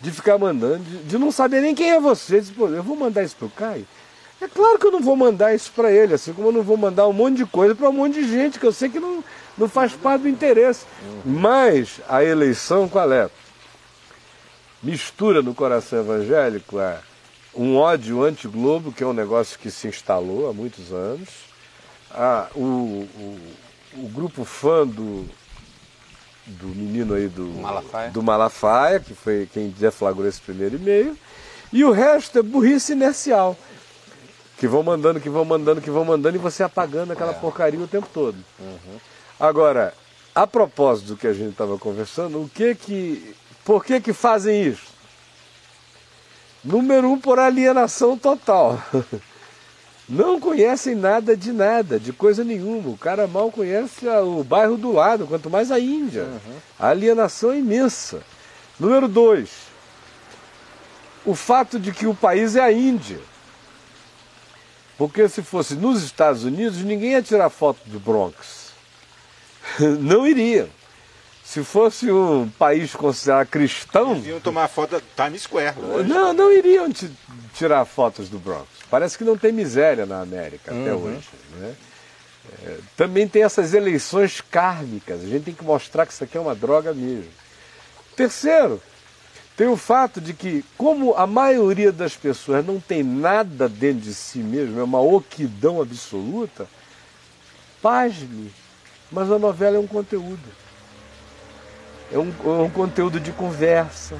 De 0.02 0.10
ficar 0.10 0.40
mandando, 0.40 0.84
de, 0.84 1.04
de 1.04 1.18
não 1.20 1.32
saber 1.32 1.62
nem 1.62 1.76
quem 1.76 1.92
é 1.92 2.00
você. 2.00 2.42
Diz, 2.42 2.50
Pô, 2.50 2.68
eu 2.68 2.82
vou 2.82 2.96
mandar 2.96 3.24
isso 3.24 3.36
pro 3.36 3.48
Caio? 3.50 3.86
É 4.42 4.48
claro 4.48 4.78
que 4.78 4.86
eu 4.86 4.92
não 4.92 5.02
vou 5.02 5.16
mandar 5.16 5.56
isso 5.56 5.72
para 5.74 5.92
ele, 5.92 6.14
assim 6.16 6.34
como 6.34 6.50
eu 6.50 6.52
não 6.52 6.64
vou 6.64 6.76
mandar 6.76 7.08
um 7.08 7.14
monte 7.14 7.38
de 7.38 7.46
coisa 7.46 7.74
para 7.74 7.90
um 7.90 7.94
monte 7.94 8.16
de 8.16 8.28
gente 8.28 8.60
que 8.60 8.66
eu 8.66 8.72
sei 8.74 8.90
que 8.90 9.00
não, 9.00 9.24
não 9.58 9.70
faz 9.70 9.94
parte 9.94 10.24
do 10.24 10.30
interesse. 10.30 10.86
Mas 11.24 12.00
a 12.08 12.24
eleição 12.24 12.88
qual 12.88 13.12
é? 13.12 13.30
Mistura 14.84 15.42
no 15.42 15.54
coração 15.54 16.00
evangélico 16.00 16.80
é 16.80 17.00
um 17.56 17.78
ódio 17.78 18.24
anti-globo, 18.24 18.92
que 18.92 19.04
é 19.04 19.08
um 19.08 19.14
negócio 19.14 19.58
que 19.58 19.72
se 19.72 19.88
instalou 19.88 20.50
há 20.50 20.54
muitos 20.54 20.92
anos. 20.92 21.30
Ah, 22.12 22.48
o, 22.56 22.60
o, 22.62 23.40
o 23.98 24.10
grupo 24.10 24.44
fã 24.44 24.86
do, 24.86 25.26
do 26.46 26.68
menino 26.68 27.14
aí 27.14 27.28
do 27.28 27.46
Malafaia. 27.46 28.12
do 28.12 28.24
Malafaia, 28.24 29.00
que 29.00 29.14
foi 29.14 29.50
quem 29.52 29.70
deflagrou 29.70 30.28
esse 30.28 30.42
primeiro 30.42 30.76
e-mail. 30.76 31.18
E 31.74 31.84
o 31.84 31.92
resto 31.92 32.40
é 32.40 32.42
burrice 32.44 32.92
inercial. 32.92 33.58
Que 34.58 34.68
vão 34.68 34.84
mandando, 34.84 35.20
que 35.20 35.30
vão 35.30 35.44
mandando, 35.44 35.82
que 35.82 35.90
vão 35.90 36.06
mandando 36.06 36.38
e 36.38 36.40
você 36.40 36.64
apagando 36.64 37.12
aquela 37.12 37.34
porcaria 37.34 37.80
o 37.80 37.88
tempo 37.88 38.08
todo. 38.14 38.38
Agora, 39.40 39.94
a 40.34 40.48
propósito 40.48 41.08
do 41.08 41.18
que 41.18 41.28
a 41.28 41.34
gente 41.34 41.52
estava 41.52 41.78
conversando, 41.78 42.42
o 42.42 42.50
que 42.50 42.76
que. 42.76 43.36
Por 43.64 43.84
que 43.84 44.00
que 44.00 44.14
fazem 44.14 44.64
isso? 44.64 44.94
Número 46.64 47.10
um, 47.10 47.20
por 47.20 47.40
alienação 47.40 48.18
total. 48.18 48.82
Não 50.08 50.40
conhecem 50.40 50.94
nada 50.94 51.36
de 51.36 51.52
nada, 51.52 52.00
de 52.00 52.14
coisa 52.14 52.44
nenhuma. 52.44 52.90
O 52.90 52.98
cara 52.98 53.26
mal 53.26 53.52
conhece 53.52 54.08
o 54.08 54.44
bairro 54.44 54.78
do 54.78 54.92
lado, 54.92 55.26
quanto 55.26 55.50
mais 55.50 55.72
a 55.72 55.80
Índia. 55.80 56.28
A 56.78 56.90
alienação 56.90 57.52
é 57.52 57.58
imensa. 57.58 58.22
Número 58.80 59.08
dois, 59.08 59.50
o 61.26 61.34
fato 61.34 61.80
de 61.80 61.92
que 61.92 62.06
o 62.06 62.14
país 62.14 62.56
é 62.56 62.62
a 62.62 62.72
Índia. 62.72 63.20
Porque 64.98 65.28
se 65.28 65.42
fosse 65.42 65.76
nos 65.76 66.04
Estados 66.04 66.44
Unidos, 66.44 66.78
ninguém 66.84 67.12
ia 67.12 67.22
tirar 67.22 67.50
foto 67.50 67.80
do 67.86 68.00
Bronx. 68.00 68.65
Não 70.00 70.26
iriam. 70.28 70.68
Se 71.44 71.64
fosse 71.64 72.12
um 72.12 72.50
país 72.58 72.96
considerado 72.96 73.48
cristão, 73.48 74.14
Eles 74.14 74.26
iam 74.28 74.40
tomar 74.40 74.68
foto 74.68 74.92
da 75.00 75.26
Times 75.26 75.44
Square. 75.44 75.76
lógico. 75.80 76.10
não, 76.10 76.34
não 76.34 76.52
iriam 76.52 76.92
ti- 76.92 77.12
tirar 77.54 77.86
fotos 77.86 78.30
do 78.30 78.40
Bronx. 78.40 78.68
Parece 78.90 79.16
que 79.18 79.24
não 79.24 79.38
tem 79.38 79.52
miséria 79.52 80.06
na 80.08 80.22
América 80.22 80.72
até 80.72 80.94
hoje. 80.94 81.28
Né? 81.58 81.76
É, 82.64 82.78
também 82.98 83.28
tem 83.28 83.44
essas 83.44 83.74
eleições 83.76 84.42
kármicas. 84.42 85.22
A 85.24 85.28
gente 85.28 85.44
tem 85.46 85.54
que 85.54 85.64
mostrar 85.64 86.06
que 86.08 86.14
isso 86.14 86.24
aqui 86.24 86.36
é 86.36 86.42
uma 86.42 86.56
droga 86.56 86.94
mesmo. 86.96 87.30
Terceiro, 88.16 88.82
tem 89.56 89.68
o 89.68 89.78
fato 89.78 90.20
de 90.20 90.34
que, 90.34 90.66
como 90.78 91.14
a 91.16 91.28
maioria 91.28 91.92
das 91.92 92.16
pessoas 92.16 92.66
não 92.66 92.80
tem 92.80 93.04
nada 93.04 93.70
dentro 93.70 94.02
de 94.02 94.14
si 94.16 94.40
mesmo, 94.40 94.80
é 94.80 94.84
uma 94.84 95.00
oquidão 95.00 95.80
absoluta, 95.82 96.68
pasme, 97.82 98.52
mas 99.12 99.32
a 99.32 99.40
novela 99.40 99.78
é 99.78 99.80
um 99.80 99.88
conteúdo. 99.88 100.50
É 102.12 102.18
um, 102.18 102.32
é 102.46 102.62
um 102.64 102.70
conteúdo 102.70 103.20
de 103.20 103.32
conversa, 103.32 104.18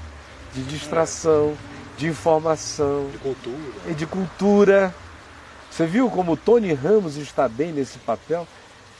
de 0.54 0.64
distração, 0.64 1.56
de 1.98 2.08
informação, 2.08 3.10
De 3.12 3.18
cultura. 3.20 3.58
e 3.88 3.94
de 3.94 4.06
cultura. 4.06 4.96
Você 5.70 5.86
viu 5.86 6.10
como 6.10 6.34
o 6.34 6.38
Tony 6.38 6.74
Ramos 6.74 7.18
está 7.18 7.48
bem 7.48 7.72
nesse 7.72 8.00
papel? 8.00 8.48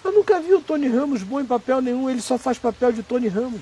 Eu 0.04 0.12
nunca 0.12 0.40
vi 0.40 0.54
o 0.54 0.62
Tony 0.62 0.88
Ramos 0.88 1.24
bom 1.24 1.40
em 1.40 1.46
papel 1.46 1.82
nenhum, 1.82 2.10
ele 2.10 2.22
só 2.22 2.38
faz 2.38 2.60
papel 2.60 2.92
de 2.92 3.02
Tony 3.02 3.28
Ramos. 3.28 3.62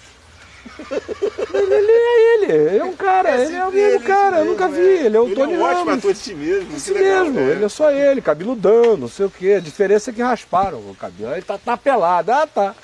Ele, 1.54 1.74
ele 1.76 1.92
é 1.92 2.34
ele, 2.36 2.52
Ele 2.70 2.78
é 2.78 2.84
um 2.84 2.94
cara, 2.96 3.30
É 3.30 3.46
ele 3.46 3.56
é 3.56 3.66
o 3.66 3.72
mesmo 3.72 4.00
cara, 4.02 4.40
eu 4.40 4.46
nunca 4.46 4.68
mesmo, 4.68 4.84
vi. 4.84 4.90
é. 4.98 5.06
Ele 5.06 5.18
é 5.18 5.20
o 5.20 5.26
Ele 5.26 5.36
Tony 5.36 5.54
é 5.54 5.58
um 5.58 5.62
ótimo 5.62 5.80
Ramos. 5.86 5.98
ator 6.00 6.14
de 6.14 6.20
si 6.20 6.34
mesmo. 6.34 6.80
Que 6.80 6.92
legal, 6.92 7.26
mesmo, 7.26 7.40
é. 7.40 7.52
ele 7.52 7.66
é 7.66 7.70
só 7.70 7.92
ele, 7.92 8.22
cabeludão, 8.22 8.98
não 8.98 9.08
sei 9.08 9.26
o 9.26 9.30
quê. 9.30 9.54
A 9.58 9.60
diferença 9.60 10.10
é 10.10 10.14
que 10.14 10.22
rasparam 10.22 10.78
o 10.80 10.96
cabelo. 11.00 11.34
Ele 11.34 11.42
tá, 11.42 11.58
tá 11.58 11.78
pelado. 11.78 12.32
Ah, 12.32 12.48
tá. 12.48 12.76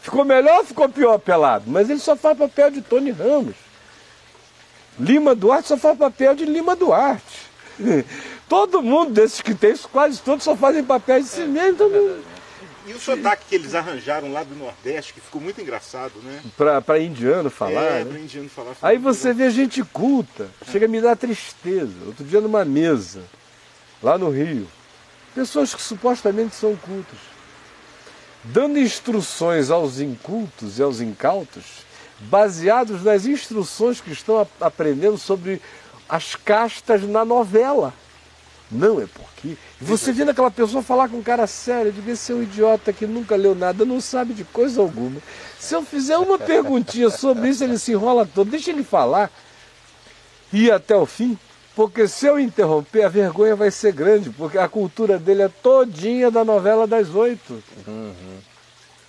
Ficou 0.00 0.24
melhor 0.24 0.58
ou 0.58 0.64
ficou 0.64 0.88
pior 0.88 1.18
pelado? 1.18 1.64
Mas 1.66 1.88
ele 1.90 2.00
só 2.00 2.14
faz 2.14 2.36
papel 2.36 2.70
de 2.70 2.82
Tony 2.82 3.10
Ramos. 3.10 3.54
Lima 4.98 5.34
Duarte 5.34 5.68
só 5.68 5.76
faz 5.76 5.98
papel 5.98 6.34
de 6.34 6.44
Lima 6.44 6.76
Duarte. 6.76 7.46
Todo 8.48 8.82
mundo 8.82 9.10
desses 9.12 9.40
que 9.40 9.54
tem 9.54 9.72
isso, 9.72 9.88
quase 9.90 10.20
todos 10.20 10.44
só 10.44 10.54
fazem 10.54 10.84
papéis 10.84 11.24
de 11.24 11.30
si 11.30 11.40
mesmo. 11.42 11.76
Todo 11.78 11.90
mundo. 11.92 12.24
E 12.86 12.92
o 12.92 13.00
sotaque 13.00 13.44
que 13.48 13.54
eles 13.54 13.74
arranjaram 13.74 14.30
lá 14.30 14.42
do 14.42 14.54
Nordeste, 14.54 15.14
que 15.14 15.20
ficou 15.20 15.40
muito 15.40 15.60
engraçado, 15.60 16.12
né? 16.22 16.42
Pra 16.84 16.98
indiano 16.98 17.48
falar. 17.48 17.82
é, 17.82 18.04
né? 18.04 18.20
indiano 18.20 18.48
falar. 18.48 18.76
Aí 18.82 18.98
você 18.98 19.32
vê 19.32 19.50
gente 19.50 19.82
culta, 19.82 20.48
chega 20.70 20.84
a 20.84 20.88
me 20.88 21.00
dar 21.00 21.16
tristeza. 21.16 21.94
Outro 22.06 22.24
dia 22.24 22.40
numa 22.42 22.64
mesa, 22.64 23.22
lá 24.02 24.18
no 24.18 24.28
Rio, 24.30 24.68
pessoas 25.34 25.74
que 25.74 25.80
supostamente 25.80 26.54
são 26.54 26.76
cultas, 26.76 27.18
dando 28.44 28.78
instruções 28.78 29.70
aos 29.70 29.98
incultos 29.98 30.78
e 30.78 30.82
aos 30.82 31.00
incautos, 31.00 31.64
baseados 32.20 33.02
nas 33.02 33.24
instruções 33.24 34.00
que 34.00 34.12
estão 34.12 34.46
aprendendo 34.60 35.16
sobre 35.16 35.60
as 36.06 36.34
castas 36.34 37.02
na 37.02 37.24
novela. 37.24 37.94
Não 38.70 39.00
é 39.00 39.06
porque. 39.06 39.56
Você 39.80 40.12
vendo 40.12 40.30
aquela 40.30 40.50
pessoa 40.50 40.82
falar 40.82 41.08
com 41.08 41.18
um 41.18 41.22
cara 41.22 41.46
sério, 41.46 41.92
de 41.92 42.00
ver 42.00 42.16
ser 42.16 42.34
um 42.34 42.42
idiota 42.42 42.92
que 42.92 43.06
nunca 43.06 43.36
leu 43.36 43.54
nada, 43.54 43.84
não 43.84 44.00
sabe 44.00 44.34
de 44.34 44.44
coisa 44.44 44.80
alguma. 44.80 45.20
Se 45.58 45.74
eu 45.74 45.82
fizer 45.82 46.18
uma 46.18 46.38
perguntinha 46.38 47.10
sobre 47.10 47.48
isso, 47.48 47.62
ele 47.62 47.78
se 47.78 47.92
enrola 47.92 48.26
todo. 48.26 48.50
Deixa 48.50 48.70
ele 48.70 48.82
falar 48.82 49.30
e 50.52 50.70
até 50.70 50.94
o 50.94 51.04
fim, 51.04 51.36
porque 51.74 52.06
se 52.06 52.26
eu 52.26 52.38
interromper, 52.38 53.02
a 53.02 53.08
vergonha 53.08 53.56
vai 53.56 53.70
ser 53.72 53.92
grande, 53.92 54.30
porque 54.30 54.56
a 54.56 54.68
cultura 54.68 55.18
dele 55.18 55.42
é 55.42 55.48
todinha 55.48 56.30
da 56.30 56.44
novela 56.44 56.86
das 56.86 57.12
oito. 57.14 57.62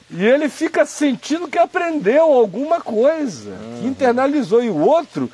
E 0.09 0.23
ele 0.23 0.49
fica 0.49 0.85
sentindo 0.85 1.47
que 1.47 1.57
aprendeu 1.57 2.23
alguma 2.23 2.81
coisa, 2.81 3.51
que 3.79 3.87
internalizou. 3.87 4.63
E 4.63 4.69
o 4.69 4.77
outro, 4.77 5.29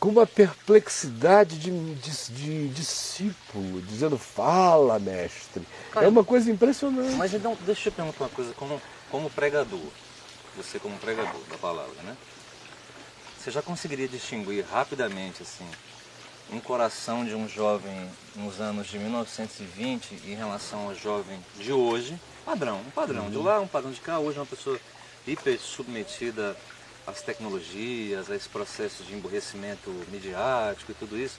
com 0.00 0.08
uma 0.08 0.26
perplexidade 0.26 1.58
de, 1.58 1.70
de- 1.70 2.32
de 2.32 2.68
discípulo, 2.68 3.82
dizendo: 3.82 4.16
Fala, 4.18 4.98
mestre. 4.98 5.62
Cara, 5.92 6.06
é 6.06 6.08
uma 6.08 6.24
coisa 6.24 6.50
impressionante. 6.50 7.14
Mas 7.16 7.34
então, 7.34 7.56
deixa 7.66 7.88
eu 7.88 7.92
te 7.92 7.96
perguntar 7.96 8.24
uma 8.24 8.30
coisa, 8.30 8.52
como, 8.54 8.80
como 9.10 9.28
pregador, 9.30 9.78
você 10.56 10.78
como 10.78 10.96
pregador 10.98 11.40
da 11.50 11.58
palavra, 11.58 12.02
né? 12.02 12.16
Você 13.38 13.50
já 13.50 13.62
conseguiria 13.62 14.08
distinguir 14.08 14.64
rapidamente, 14.70 15.42
assim, 15.42 15.66
um 16.52 16.60
coração 16.60 17.24
de 17.24 17.34
um 17.34 17.48
jovem 17.48 18.08
nos 18.36 18.60
anos 18.60 18.86
de 18.88 18.98
1920 18.98 20.14
em 20.26 20.34
relação 20.34 20.88
ao 20.88 20.94
jovem 20.94 21.38
de 21.58 21.72
hoje? 21.72 22.18
Padrão, 22.44 22.80
um 22.80 22.90
padrão. 22.90 23.30
De 23.30 23.36
lá, 23.36 23.60
um 23.60 23.66
padrão 23.68 23.90
de 23.92 24.00
cá. 24.00 24.18
Hoje 24.18 24.36
é 24.38 24.40
uma 24.40 24.46
pessoa 24.46 24.78
hiper 25.26 25.58
submetida 25.60 26.56
às 27.10 27.20
tecnologias, 27.22 28.28
esse 28.30 28.48
processo 28.48 29.02
de 29.02 29.14
emburrecimento 29.14 29.90
midiático 30.10 30.92
e 30.92 30.94
tudo 30.94 31.18
isso. 31.18 31.38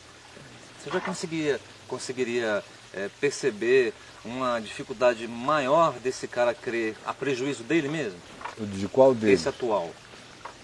Você 0.84 0.89
já 0.91 0.99
conseguiria, 0.99 1.60
conseguiria 1.88 2.64
eh, 2.93 3.10
perceber 3.19 3.93
uma 4.26 4.60
dificuldade 4.60 5.27
maior 5.27 5.93
desse 5.93 6.27
cara 6.27 6.53
crer 6.53 6.95
a 7.06 7.14
prejuízo 7.14 7.64
dele 7.64 7.88
mesmo? 7.88 8.19
De 8.60 8.88
qual 8.88 9.14
dele? 9.15 9.34
Esse 9.34 9.49
atual. 9.49 9.89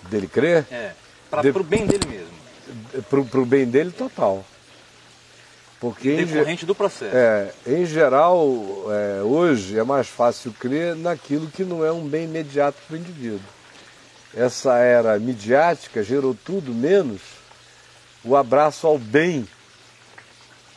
Dele 0.09 0.27
crer? 0.27 0.65
É. 0.71 0.93
Para 1.29 1.41
De- 1.41 1.49
o 1.49 1.63
bem 1.63 1.85
dele 1.85 2.07
mesmo. 2.07 3.03
Pro, 3.09 3.25
pro 3.25 3.45
bem 3.45 3.65
dele, 3.65 3.91
total. 3.91 4.45
Porque 5.79 6.09
em, 6.11 6.25
Decorrente 6.25 6.65
do 6.65 6.73
processo. 6.73 7.15
é, 7.15 7.53
em 7.67 7.85
geral, 7.85 8.43
é, 8.89 9.21
hoje 9.21 9.77
é 9.77 9.83
mais 9.83 10.07
fácil 10.07 10.51
crer 10.51 10.95
naquilo 10.95 11.47
que 11.47 11.63
não 11.63 11.85
é 11.85 11.91
um 11.91 12.07
bem 12.07 12.23
imediato 12.25 12.77
para 12.87 12.95
o 12.95 12.99
indivíduo. 12.99 13.39
Essa 14.37 14.77
era 14.77 15.17
midiática 15.17 16.03
gerou 16.03 16.35
tudo 16.35 16.71
menos 16.71 17.21
o 18.23 18.35
abraço 18.35 18.85
ao 18.85 18.99
bem 18.99 19.47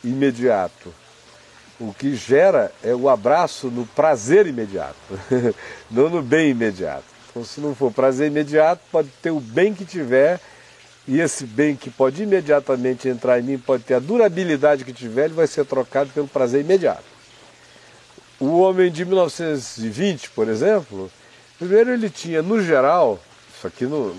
imediato. 0.03 0.91
O 1.79 1.93
que 1.93 2.15
gera 2.15 2.71
é 2.83 2.95
o 2.95 3.07
abraço 3.07 3.67
no 3.67 3.85
prazer 3.85 4.47
imediato, 4.47 4.95
não 5.91 6.09
no 6.09 6.23
bem 6.23 6.49
imediato. 6.49 7.03
Então, 7.29 7.45
se 7.45 7.61
não 7.61 7.75
for 7.75 7.91
prazer 7.91 8.27
imediato, 8.27 8.81
pode 8.91 9.09
ter 9.21 9.29
o 9.29 9.39
bem 9.39 9.75
que 9.75 9.85
tiver, 9.85 10.39
e 11.07 11.19
esse 11.19 11.45
bem 11.45 11.75
que 11.75 11.91
pode 11.91 12.23
imediatamente 12.23 13.07
entrar 13.07 13.39
em 13.39 13.43
mim, 13.43 13.57
pode 13.59 13.83
ter 13.83 13.93
a 13.93 13.99
durabilidade 13.99 14.83
que 14.83 14.93
tiver, 14.93 15.25
ele 15.25 15.35
vai 15.35 15.45
ser 15.45 15.65
trocado 15.65 16.09
pelo 16.09 16.27
prazer 16.27 16.61
imediato. 16.61 17.03
O 18.39 18.59
homem 18.59 18.91
de 18.91 19.05
1920, 19.05 20.31
por 20.31 20.49
exemplo, 20.49 21.11
primeiro 21.59 21.91
ele 21.91 22.09
tinha, 22.09 22.41
no 22.41 22.59
geral, 22.61 23.19
isso 23.61 23.67
aqui 23.67 23.85
não, 23.85 24.15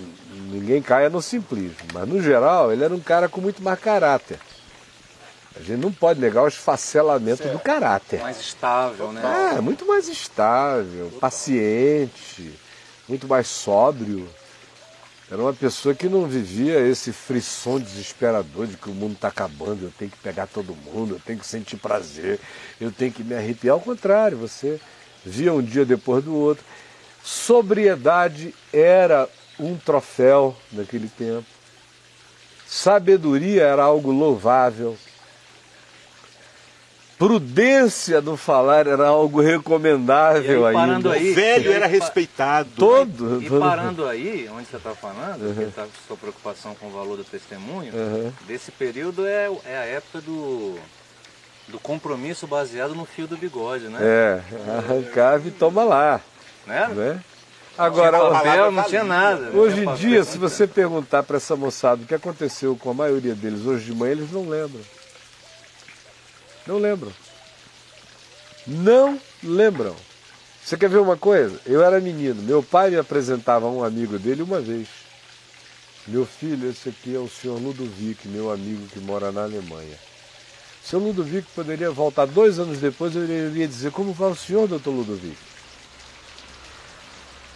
ninguém 0.49 0.81
caia 0.81 1.09
no 1.09 1.21
simplismo, 1.21 1.75
mas 1.93 2.07
no 2.07 2.21
geral 2.21 2.71
ele 2.71 2.81
era 2.81 2.95
um 2.95 2.99
cara 2.99 3.27
com 3.27 3.41
muito 3.41 3.61
mais 3.61 3.77
caráter. 3.77 4.39
A 5.55 5.59
gente 5.59 5.81
não 5.81 5.91
pode 5.91 6.19
negar 6.19 6.43
o 6.43 6.47
esfacelamento 6.47 7.47
do 7.49 7.59
caráter. 7.59 8.21
Mais 8.21 8.39
estável, 8.39 9.11
né? 9.11 9.55
É, 9.57 9.61
muito 9.61 9.85
mais 9.85 10.07
estável, 10.07 11.11
paciente, 11.19 12.57
muito 13.07 13.27
mais 13.27 13.47
sóbrio. 13.47 14.27
Era 15.29 15.41
uma 15.41 15.53
pessoa 15.53 15.93
que 15.93 16.07
não 16.07 16.25
vivia 16.25 16.79
esse 16.79 17.11
frisson 17.11 17.79
desesperador 17.79 18.65
de 18.65 18.77
que 18.77 18.89
o 18.89 18.93
mundo 18.93 19.13
está 19.13 19.27
acabando, 19.27 19.83
eu 19.83 19.91
tenho 19.97 20.09
que 20.09 20.17
pegar 20.17 20.47
todo 20.47 20.73
mundo, 20.73 21.15
eu 21.15 21.19
tenho 21.19 21.39
que 21.39 21.45
sentir 21.45 21.75
prazer, 21.75 22.39
eu 22.79 22.91
tenho 22.91 23.11
que 23.11 23.23
me 23.23 23.35
arrepiar. 23.35 23.73
Ao 23.73 23.81
contrário, 23.81 24.37
você 24.37 24.79
via 25.25 25.53
um 25.53 25.61
dia 25.61 25.85
depois 25.85 26.23
do 26.23 26.33
outro. 26.33 26.63
Sobriedade 27.23 28.53
era 28.71 29.29
um 29.59 29.77
troféu 29.77 30.55
naquele 30.71 31.07
tempo. 31.07 31.45
Sabedoria 32.67 33.63
era 33.63 33.83
algo 33.83 34.11
louvável. 34.11 34.97
Prudência 37.17 38.19
no 38.19 38.35
falar 38.35 38.87
era 38.87 39.07
algo 39.07 39.39
recomendável 39.39 40.63
E 40.63 40.65
aí, 40.65 40.73
parando 40.73 41.09
ainda. 41.11 41.13
aí- 41.13 41.31
O 41.31 41.35
velho 41.35 41.65
E 41.65 41.67
aí, 41.69 41.73
era 41.75 41.85
respeitado. 41.87 42.69
Todo. 42.75 43.41
E 43.41 43.47
todo- 43.47 43.59
parando 43.61 44.05
aí, 44.07 44.49
onde 44.53 44.67
você 44.67 44.75
está 44.77 44.93
falando, 44.95 45.55
que 45.55 45.71
tá 45.71 45.87
sua 46.07 46.17
preocupação 46.17 46.75
com 46.75 46.87
o 46.87 46.91
valor 46.91 47.15
do 47.15 47.23
testemunho, 47.23 47.93
Uhum. 47.93 48.33
desse 48.47 48.71
período 48.71 49.25
é, 49.25 49.49
é 49.65 49.77
a 49.77 49.85
época 49.85 50.19
do, 50.21 50.77
do 51.69 51.79
compromisso 51.79 52.45
baseado 52.47 52.93
no 52.95 53.05
fio 53.05 53.27
do 53.27 53.37
bigode, 53.37 53.85
né? 53.85 53.99
É, 54.01 54.41
arrancava 54.79 55.47
e 55.47 55.51
toma 55.51 55.83
lá. 55.83 56.19
Né? 56.65 56.87
Né? 56.87 57.23
Tinha 57.73 57.87
Agora, 57.87 58.17
não 58.71 58.83
tinha 58.83 59.01
ali, 59.01 59.09
nada. 59.09 59.49
não 59.49 59.59
hoje 59.59 59.81
tinha 59.81 59.91
em 59.91 59.95
dia, 59.95 60.23
se 60.23 60.37
você 60.37 60.67
perguntar 60.67 61.23
para 61.23 61.37
essa 61.37 61.55
moçada 61.55 62.03
o 62.03 62.05
que 62.05 62.13
aconteceu 62.13 62.75
com 62.75 62.91
a 62.91 62.93
maioria 62.93 63.33
deles 63.33 63.65
hoje 63.65 63.85
de 63.85 63.93
manhã, 63.93 64.11
eles 64.11 64.31
não 64.31 64.47
lembram. 64.47 64.81
Não 66.67 66.77
lembram. 66.77 67.11
Não 68.67 69.19
lembram. 69.43 69.95
Você 70.63 70.77
quer 70.77 70.89
ver 70.89 70.99
uma 70.99 71.17
coisa? 71.17 71.59
Eu 71.65 71.83
era 71.83 71.99
menino, 71.99 72.41
meu 72.43 72.61
pai 72.61 72.91
me 72.91 72.97
apresentava 72.97 73.65
a 73.65 73.69
um 73.69 73.83
amigo 73.83 74.19
dele 74.19 74.43
uma 74.43 74.61
vez. 74.61 74.87
Meu 76.07 76.25
filho, 76.25 76.69
esse 76.69 76.89
aqui 76.89 77.15
é 77.15 77.19
o 77.19 77.29
senhor 77.29 77.59
Ludovic, 77.59 78.27
meu 78.27 78.51
amigo 78.51 78.87
que 78.87 78.99
mora 78.99 79.31
na 79.31 79.43
Alemanha. 79.43 79.97
O 80.83 80.87
senhor 80.87 81.01
Ludovic 81.01 81.47
poderia 81.55 81.89
voltar 81.91 82.25
dois 82.25 82.59
anos 82.59 82.77
depois, 82.77 83.15
eu 83.15 83.23
iria 83.23 83.67
dizer, 83.67 83.91
como 83.91 84.13
vai 84.13 84.29
o 84.29 84.35
senhor, 84.35 84.67
doutor 84.67 84.91
Ludovic? 84.91 85.37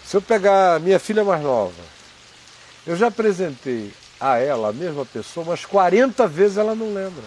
Se 0.08 0.16
eu 0.16 0.22
pegar 0.22 0.76
a 0.76 0.80
minha 0.80 1.00
filha 1.00 1.22
mais 1.22 1.44
nova, 1.44 1.74
eu 2.86 2.96
já 2.96 3.08
apresentei 3.08 3.92
a 4.18 4.38
ela, 4.38 4.70
a 4.70 4.74
mesma 4.74 5.06
pessoa, 5.06 5.46
umas 5.46 5.66
40 5.66 6.26
vezes 6.30 6.56
ela 6.56 6.74
não 6.74 6.94
lembra. 6.94 7.26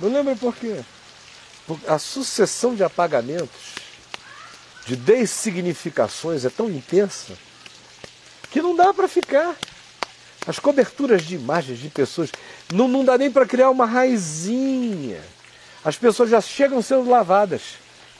Não 0.00 0.10
lembra 0.10 0.34
por 0.36 0.56
quê? 0.56 0.80
Porque 1.66 1.86
a 1.86 1.98
sucessão 1.98 2.74
de 2.74 2.82
apagamentos, 2.82 3.74
de 4.86 4.96
dessignificações 4.96 6.46
é 6.46 6.48
tão 6.48 6.70
intensa 6.70 7.34
que 8.50 8.62
não 8.62 8.74
dá 8.74 8.94
para 8.94 9.06
ficar. 9.06 9.54
As 10.46 10.58
coberturas 10.58 11.24
de 11.24 11.34
imagens 11.34 11.78
de 11.78 11.90
pessoas 11.90 12.32
não, 12.72 12.88
não 12.88 13.04
dá 13.04 13.18
nem 13.18 13.30
para 13.30 13.44
criar 13.44 13.68
uma 13.68 13.84
raizinha. 13.84 15.20
As 15.84 15.98
pessoas 15.98 16.30
já 16.30 16.40
chegam 16.40 16.80
sendo 16.80 17.10
lavadas, 17.10 17.74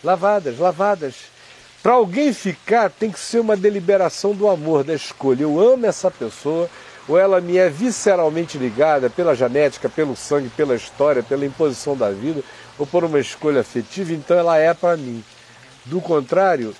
lavadas, 0.05 0.59
lavadas. 0.59 1.38
Para 1.83 1.93
alguém 1.93 2.33
ficar, 2.33 2.91
tem 2.91 3.11
que 3.11 3.21
ser 3.21 3.39
uma 3.39 3.57
deliberação 3.57 4.35
do 4.35 4.49
amor, 4.49 4.83
da 4.83 4.95
escolha. 4.95 5.43
Eu 5.43 5.61
amo 5.61 5.87
essa 5.87 6.11
pessoa, 6.11 6.69
ou 7.07 7.17
ela 7.17 7.41
me 7.41 7.57
é 7.57 7.69
visceralmente 7.69 8.59
ligada 8.59 9.09
pela 9.09 9.35
genética, 9.35 9.89
pelo 9.89 10.17
sangue, 10.17 10.51
pela 10.51 10.75
história, 10.75 11.23
pela 11.23 11.47
imposição 11.47 11.97
da 11.97 12.11
vida, 12.11 12.43
ou 12.79 12.87
por 12.87 13.05
uma 13.05 13.19
escolha 13.21 13.61
afetiva, 13.61 14.13
então 14.13 14.37
ela 14.37 14.59
é 14.59 14.75
para 14.75 14.97
mim. 14.97 15.25
Do 15.85 16.01
contrário, 16.01 16.75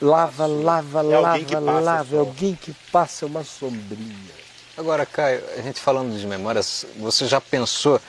lava, 0.00 0.46
lava, 0.46 1.00
É 1.00 1.02
lava, 1.02 1.80
lava. 1.80 2.16
É 2.16 2.18
alguém 2.18 2.54
que 2.54 2.74
passa 2.90 3.26
uma 3.26 3.44
sombrinha. 3.44 4.40
Agora, 4.76 5.04
Caio, 5.04 5.42
a 5.56 5.60
gente 5.60 5.80
falando 5.80 6.18
de 6.18 6.26
memórias, 6.26 6.86
você 6.98 7.26
já 7.26 7.40
pensou 7.40 8.00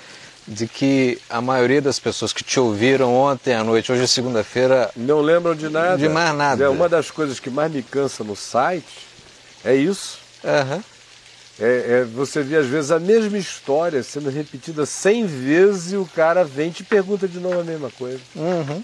de 0.47 0.67
que 0.67 1.19
a 1.29 1.39
maioria 1.41 1.81
das 1.81 1.99
pessoas 1.99 2.33
que 2.33 2.43
te 2.43 2.59
ouviram 2.59 3.13
ontem 3.15 3.53
à 3.53 3.63
noite, 3.63 3.91
hoje 3.91 4.03
é 4.03 4.07
segunda-feira, 4.07 4.89
Não 4.95 5.21
lembram 5.21 5.55
de 5.55 5.69
nada. 5.69 5.97
De 5.97 6.09
mais 6.09 6.35
nada. 6.35 6.63
É 6.63 6.69
uma 6.69 6.89
das 6.89 7.11
coisas 7.11 7.39
que 7.39 7.49
mais 7.49 7.71
me 7.71 7.83
cansa 7.83 8.23
no 8.23 8.35
site 8.35 9.07
é 9.63 9.75
isso. 9.75 10.17
aham, 10.43 10.83
É, 11.59 12.01
é 12.01 12.03
você 12.05 12.41
vê 12.41 12.57
às 12.57 12.65
vezes 12.65 12.89
a 12.91 12.99
mesma 12.99 13.37
história 13.37 14.01
sendo 14.01 14.29
repetida 14.29 14.85
cem 14.85 15.25
vezes 15.27 15.91
e 15.93 15.97
o 15.97 16.05
cara 16.05 16.43
vem 16.43 16.69
e 16.69 16.73
te 16.73 16.83
pergunta 16.83 17.27
de 17.27 17.39
novo 17.39 17.59
a 17.59 17.63
mesma 17.63 17.91
coisa. 17.91 18.19
uhum. 18.35 18.83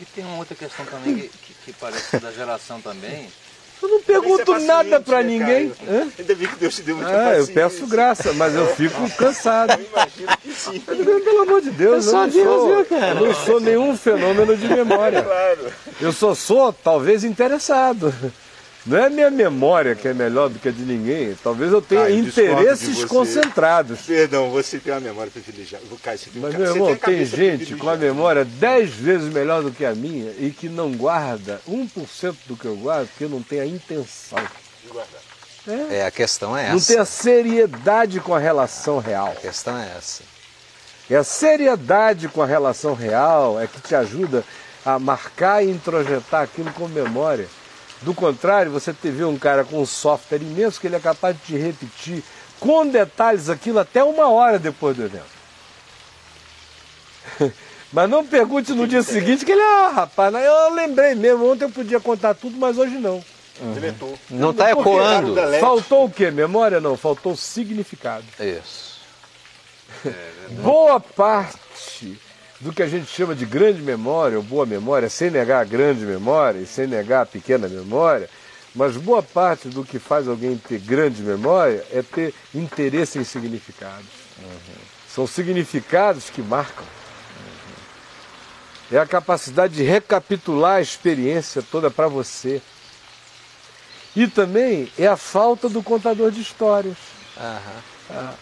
E 0.00 0.04
tem 0.06 0.24
uma 0.24 0.38
outra 0.38 0.56
questão 0.56 0.84
também 0.86 1.14
que, 1.14 1.28
que, 1.28 1.54
que 1.66 1.72
parece 1.72 2.18
da 2.18 2.32
geração 2.32 2.80
também. 2.80 3.28
Eu 3.82 3.88
não 3.88 4.02
pergunto 4.02 4.54
é 4.54 4.58
nada 4.60 5.00
pra 5.00 5.22
né, 5.22 5.28
ninguém. 5.28 5.72
Hã? 5.88 6.08
Ainda 6.18 6.34
bem 6.34 6.48
que 6.48 6.56
Deus 6.56 6.74
te 6.74 6.82
deu 6.82 6.96
muita 6.96 7.10
Ah, 7.10 7.34
eu 7.34 7.46
paciência. 7.46 7.54
peço 7.54 7.86
graça, 7.86 8.32
mas 8.32 8.54
eu 8.54 8.66
fico 8.74 9.10
cansado. 9.16 9.72
Eu 9.78 9.86
imagino 9.86 10.38
que 10.42 10.52
sim. 10.52 10.80
Pelo 10.80 11.42
amor 11.42 11.60
de 11.60 11.70
Deus, 11.70 12.06
eu, 12.06 12.10
só 12.12 12.18
não 12.22 12.28
Deus, 12.28 12.44
sou, 12.46 12.76
viu, 12.76 12.84
cara? 12.86 13.06
eu 13.20 13.26
não 13.26 13.34
sou 13.34 13.60
nenhum 13.60 13.96
fenômeno 13.96 14.56
de 14.56 14.68
memória. 14.68 15.22
Claro. 15.22 15.72
Eu 16.00 16.12
só 16.12 16.34
sou, 16.34 16.72
talvez, 16.72 17.24
interessado. 17.24 18.14
Não 18.86 18.98
é 18.98 19.06
a 19.06 19.10
minha 19.10 19.30
memória 19.30 19.94
que 19.94 20.06
é 20.06 20.12
melhor 20.12 20.50
do 20.50 20.58
que 20.58 20.68
a 20.68 20.72
de 20.72 20.82
ninguém. 20.82 21.34
Talvez 21.42 21.72
eu 21.72 21.80
tenha 21.80 22.02
Ah, 22.02 22.10
eu 22.10 22.22
de 22.22 22.28
interesses 22.28 23.04
concentrados. 23.06 24.02
Perdão, 24.02 24.50
você 24.50 24.78
tem 24.78 24.92
uma 24.92 25.00
memória 25.00 25.32
privilegiada. 25.32 25.84
Caio, 26.02 26.18
você 26.18 26.28
tem, 26.30 26.42
Mas, 26.42 26.54
meu 26.54 26.66
irmão, 26.66 26.96
tem, 26.96 27.16
tem 27.16 27.24
gente 27.24 27.74
com 27.76 27.88
a 27.88 27.96
memória 27.96 28.44
dez 28.44 28.90
vezes 28.90 29.32
melhor 29.32 29.62
do 29.62 29.70
que 29.70 29.86
a 29.86 29.94
minha 29.94 30.30
e 30.38 30.50
que 30.50 30.68
não 30.68 30.92
guarda 30.92 31.60
1% 31.66 32.34
do 32.46 32.56
que 32.56 32.66
eu 32.66 32.76
guardo 32.76 33.08
porque 33.08 33.26
não 33.26 33.42
tem 33.42 33.60
a 33.60 33.66
intenção. 33.66 34.38
de 34.82 34.90
guardar. 34.92 35.20
É, 35.90 36.04
a 36.04 36.10
questão 36.10 36.54
é 36.54 36.68
Não 36.68 36.76
essa. 36.76 36.92
tem 36.92 37.00
a 37.00 37.06
seriedade 37.06 38.20
com 38.20 38.34
a 38.34 38.38
relação 38.38 38.98
real. 38.98 39.28
A 39.28 39.40
questão 39.40 39.78
é 39.78 39.90
essa. 39.96 40.22
E 41.08 41.14
a 41.14 41.24
seriedade 41.24 42.28
com 42.28 42.42
a 42.42 42.46
relação 42.46 42.92
real 42.94 43.58
é 43.58 43.66
que 43.66 43.80
te 43.80 43.94
ajuda 43.94 44.44
a 44.84 44.98
marcar 44.98 45.64
e 45.64 45.70
introjetar 45.70 46.42
aquilo 46.42 46.70
com 46.72 46.86
memória. 46.86 47.48
Do 48.04 48.12
contrário, 48.12 48.70
você 48.70 48.92
te 48.92 49.10
vê 49.10 49.24
um 49.24 49.38
cara 49.38 49.64
com 49.64 49.80
um 49.80 49.86
software 49.86 50.42
imenso 50.42 50.78
que 50.78 50.86
ele 50.86 50.96
é 50.96 51.00
capaz 51.00 51.34
de 51.36 51.42
te 51.42 51.56
repetir 51.56 52.22
com 52.60 52.86
detalhes 52.86 53.48
aquilo 53.48 53.78
até 53.78 54.04
uma 54.04 54.28
hora 54.28 54.58
depois 54.58 54.94
do 54.94 55.04
evento. 55.04 55.24
Mas 57.90 58.10
não 58.10 58.26
pergunte 58.26 58.72
no 58.72 58.86
dia 58.86 59.02
seguinte 59.02 59.44
que 59.44 59.52
ele, 59.52 59.62
ah, 59.62 59.88
rapaz, 59.88 60.34
eu 60.34 60.74
lembrei 60.74 61.14
mesmo, 61.14 61.50
ontem 61.50 61.64
eu 61.64 61.70
podia 61.70 62.00
contar 62.00 62.34
tudo, 62.34 62.56
mas 62.56 62.76
hoje 62.76 62.96
não. 62.96 63.24
Deletou. 63.72 64.18
Não 64.28 64.50
está 64.50 64.72
ecoando. 64.72 65.36
Faltou 65.60 66.06
o 66.06 66.10
quê? 66.10 66.28
Memória 66.28 66.80
não, 66.80 66.96
faltou 66.96 67.36
significado. 67.36 68.24
Isso. 68.40 68.94
Boa 70.60 70.98
parte 70.98 72.18
do 72.60 72.72
que 72.72 72.82
a 72.82 72.86
gente 72.86 73.06
chama 73.06 73.34
de 73.34 73.44
grande 73.44 73.82
memória 73.82 74.36
ou 74.36 74.42
boa 74.42 74.64
memória, 74.64 75.08
sem 75.08 75.30
negar 75.30 75.60
a 75.60 75.64
grande 75.64 76.04
memória 76.04 76.60
e 76.60 76.66
sem 76.66 76.86
negar 76.86 77.22
a 77.22 77.26
pequena 77.26 77.68
memória, 77.68 78.28
mas 78.74 78.96
boa 78.96 79.22
parte 79.22 79.68
do 79.68 79.84
que 79.84 79.98
faz 79.98 80.26
alguém 80.26 80.56
ter 80.56 80.78
grande 80.78 81.22
memória 81.22 81.84
é 81.92 82.02
ter 82.02 82.34
interesse 82.54 83.18
em 83.18 83.24
significados. 83.24 84.06
São 85.08 85.26
significados 85.26 86.28
que 86.28 86.42
marcam. 86.42 86.84
É 88.90 88.98
a 88.98 89.06
capacidade 89.06 89.74
de 89.74 89.82
recapitular 89.82 90.76
a 90.76 90.80
experiência 90.80 91.62
toda 91.62 91.90
para 91.90 92.08
você. 92.08 92.60
E 94.14 94.26
também 94.26 94.90
é 94.98 95.06
a 95.06 95.16
falta 95.16 95.68
do 95.68 95.82
contador 95.82 96.30
de 96.30 96.40
histórias. 96.40 96.96
Aham. 97.36 97.93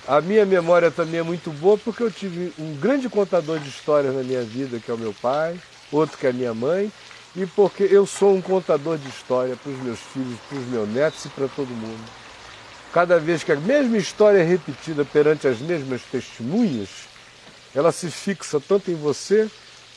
A 0.09 0.21
minha 0.21 0.45
memória 0.45 0.91
também 0.91 1.21
é 1.21 1.23
muito 1.23 1.51
boa 1.51 1.79
porque 1.79 2.03
eu 2.03 2.11
tive 2.11 2.53
um 2.59 2.75
grande 2.75 3.09
contador 3.09 3.61
de 3.61 3.69
histórias 3.69 4.15
na 4.15 4.23
minha 4.23 4.43
vida, 4.43 4.81
que 4.81 4.91
é 4.91 4.95
o 4.95 4.99
meu 4.99 5.15
pai, 5.15 5.59
outro 5.91 6.19
que 6.19 6.27
é 6.27 6.31
a 6.31 6.33
minha 6.33 6.53
mãe, 6.53 6.91
e 7.35 7.47
porque 7.47 7.85
eu 7.85 8.05
sou 8.05 8.35
um 8.35 8.43
contador 8.43 8.99
de 8.99 9.09
história 9.09 9.57
para 9.57 9.71
os 9.71 9.79
meus 9.79 10.01
filhos, 10.01 10.39
para 10.49 10.59
os 10.59 10.67
meus 10.67 10.89
netos 10.89 11.25
e 11.25 11.29
para 11.29 11.49
todo 11.49 11.69
mundo. 11.69 12.05
Cada 12.93 13.19
vez 13.19 13.43
que 13.43 13.53
a 13.53 13.57
mesma 13.57 13.97
história 13.97 14.39
é 14.39 14.43
repetida 14.43 15.05
perante 15.05 15.47
as 15.47 15.59
mesmas 15.61 16.03
testemunhas, 16.03 16.89
ela 17.75 17.91
se 17.91 18.11
fixa 18.11 18.61
tanto 18.61 18.91
em 18.91 18.95
você 18.95 19.49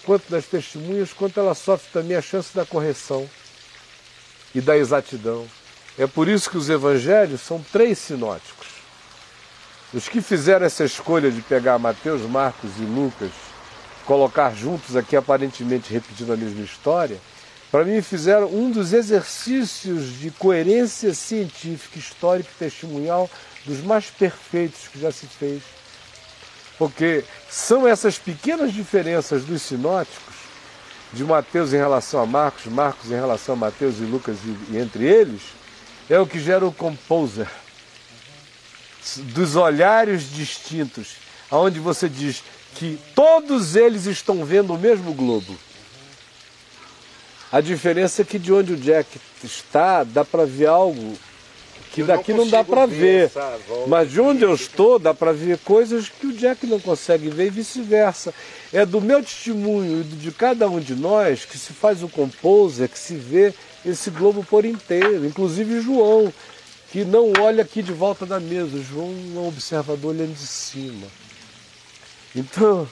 quanto 0.05 0.29
nas 0.29 0.45
testemunhas, 0.45 1.11
quanto 1.11 1.39
ela 1.39 1.55
sofre 1.55 1.89
também 1.91 2.15
a 2.15 2.21
chance 2.21 2.55
da 2.55 2.65
correção 2.65 3.27
e 4.53 4.61
da 4.61 4.77
exatidão. 4.77 5.45
É 5.97 6.07
por 6.07 6.29
isso 6.29 6.49
que 6.49 6.57
os 6.57 6.69
evangelhos 6.69 7.41
são 7.41 7.61
três 7.71 7.97
sinóticos. 7.97 8.64
Os 9.95 10.09
que 10.09 10.19
fizeram 10.19 10.65
essa 10.65 10.83
escolha 10.83 11.31
de 11.31 11.41
pegar 11.41 11.79
Mateus, 11.79 12.21
Marcos 12.23 12.71
e 12.79 12.81
Lucas, 12.81 13.31
colocar 14.05 14.53
juntos 14.53 14.93
aqui 14.97 15.15
aparentemente 15.15 15.93
repetindo 15.93 16.33
a 16.33 16.35
mesma 16.35 16.65
história, 16.65 17.17
para 17.71 17.85
mim 17.85 18.01
fizeram 18.01 18.53
um 18.53 18.69
dos 18.69 18.91
exercícios 18.91 20.19
de 20.19 20.31
coerência 20.31 21.13
científica, 21.13 21.97
histórica 21.97 22.49
e 22.53 22.59
testemunhal 22.59 23.29
dos 23.63 23.79
mais 23.79 24.07
perfeitos 24.07 24.89
que 24.89 24.99
já 24.99 25.13
se 25.13 25.27
fez. 25.27 25.63
Porque 26.77 27.23
são 27.49 27.87
essas 27.87 28.19
pequenas 28.19 28.73
diferenças 28.73 29.45
dos 29.45 29.61
sinóticos, 29.61 30.35
de 31.13 31.23
Mateus 31.23 31.71
em 31.71 31.77
relação 31.77 32.21
a 32.21 32.25
Marcos, 32.25 32.65
Marcos 32.65 33.09
em 33.11 33.15
relação 33.15 33.55
a 33.55 33.57
Mateus 33.57 33.99
e 33.99 34.03
Lucas 34.03 34.35
e, 34.43 34.73
e 34.73 34.77
entre 34.77 35.05
eles, 35.05 35.41
é 36.09 36.19
o 36.19 36.27
que 36.27 36.37
gera 36.37 36.65
o 36.65 36.73
composer 36.73 37.47
dos 39.17 39.55
olhares 39.55 40.31
distintos, 40.31 41.15
aonde 41.49 41.79
você 41.79 42.09
diz 42.09 42.43
que 42.75 42.99
todos 43.13 43.75
eles 43.75 44.05
estão 44.05 44.43
vendo 44.43 44.73
o 44.73 44.77
mesmo 44.77 45.13
globo. 45.13 45.55
A 47.51 47.61
diferença 47.61 48.21
é 48.21 48.25
que 48.25 48.37
de 48.37 48.51
onde 48.51 48.73
o 48.73 48.77
Jack 48.77 49.19
está, 49.43 50.03
dá 50.03 50.25
para 50.25 50.45
ver 50.45 50.67
algo 50.67 51.17
que 51.93 52.01
Eu 52.01 52.07
não 52.07 52.15
daqui 52.15 52.33
não, 52.33 52.47
dá 52.49 52.57
consigo 52.57 52.75
para 52.75 52.85
ver 52.85 53.31
Mas 53.87 54.11
de 54.11 54.19
onde 54.19 54.43
eu 54.43 54.53
estou, 54.53 54.99
dá 54.99 55.13
para 55.13 55.31
ver 55.31 55.57
coisas 55.59 56.09
que 56.09 56.27
o 56.27 56.33
Jack 56.33 56.67
não 56.67 56.79
consegue 56.79 57.29
ver 57.29 57.47
e 57.47 57.49
vice-versa. 57.49 58.33
É 58.73 58.85
do 58.85 58.99
meu 58.99 59.23
testemunho 59.23 60.01
e 60.01 60.03
de 60.03 60.31
cada 60.31 60.67
um 60.67 60.81
de 60.81 60.95
nós 60.95 61.45
que 61.45 61.57
se 61.57 61.71
faz 61.71 62.03
o 62.03 62.09
composer, 62.09 62.89
que 62.89 62.99
se 62.99 63.15
vê 63.15 63.53
esse 63.85 64.09
globo 64.09 64.43
por 64.43 64.65
inteiro, 64.65 65.25
inclusive 65.25 65.79
João, 65.79 66.33
que 66.91 67.03
não 67.03 67.33
olha 67.39 67.63
aqui 67.63 67.81
de 67.81 67.91
volta 67.91 68.25
da 68.25 68.39
mesa. 68.39 68.81
João 68.81 69.09
é 69.09 69.39
um 69.39 69.47
observador 69.47 70.11
olhando 70.15 70.33
de 70.33 70.47
cima. 70.47 71.07
Então, 72.35 72.87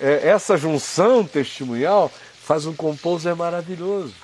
é, 0.00 0.28
essa 0.28 0.56
junção 0.56 1.24
testemunhal 1.24 2.10
faz 2.42 2.66
um 2.66 2.74
composer 2.74 3.34
maravilhoso. 3.34 4.14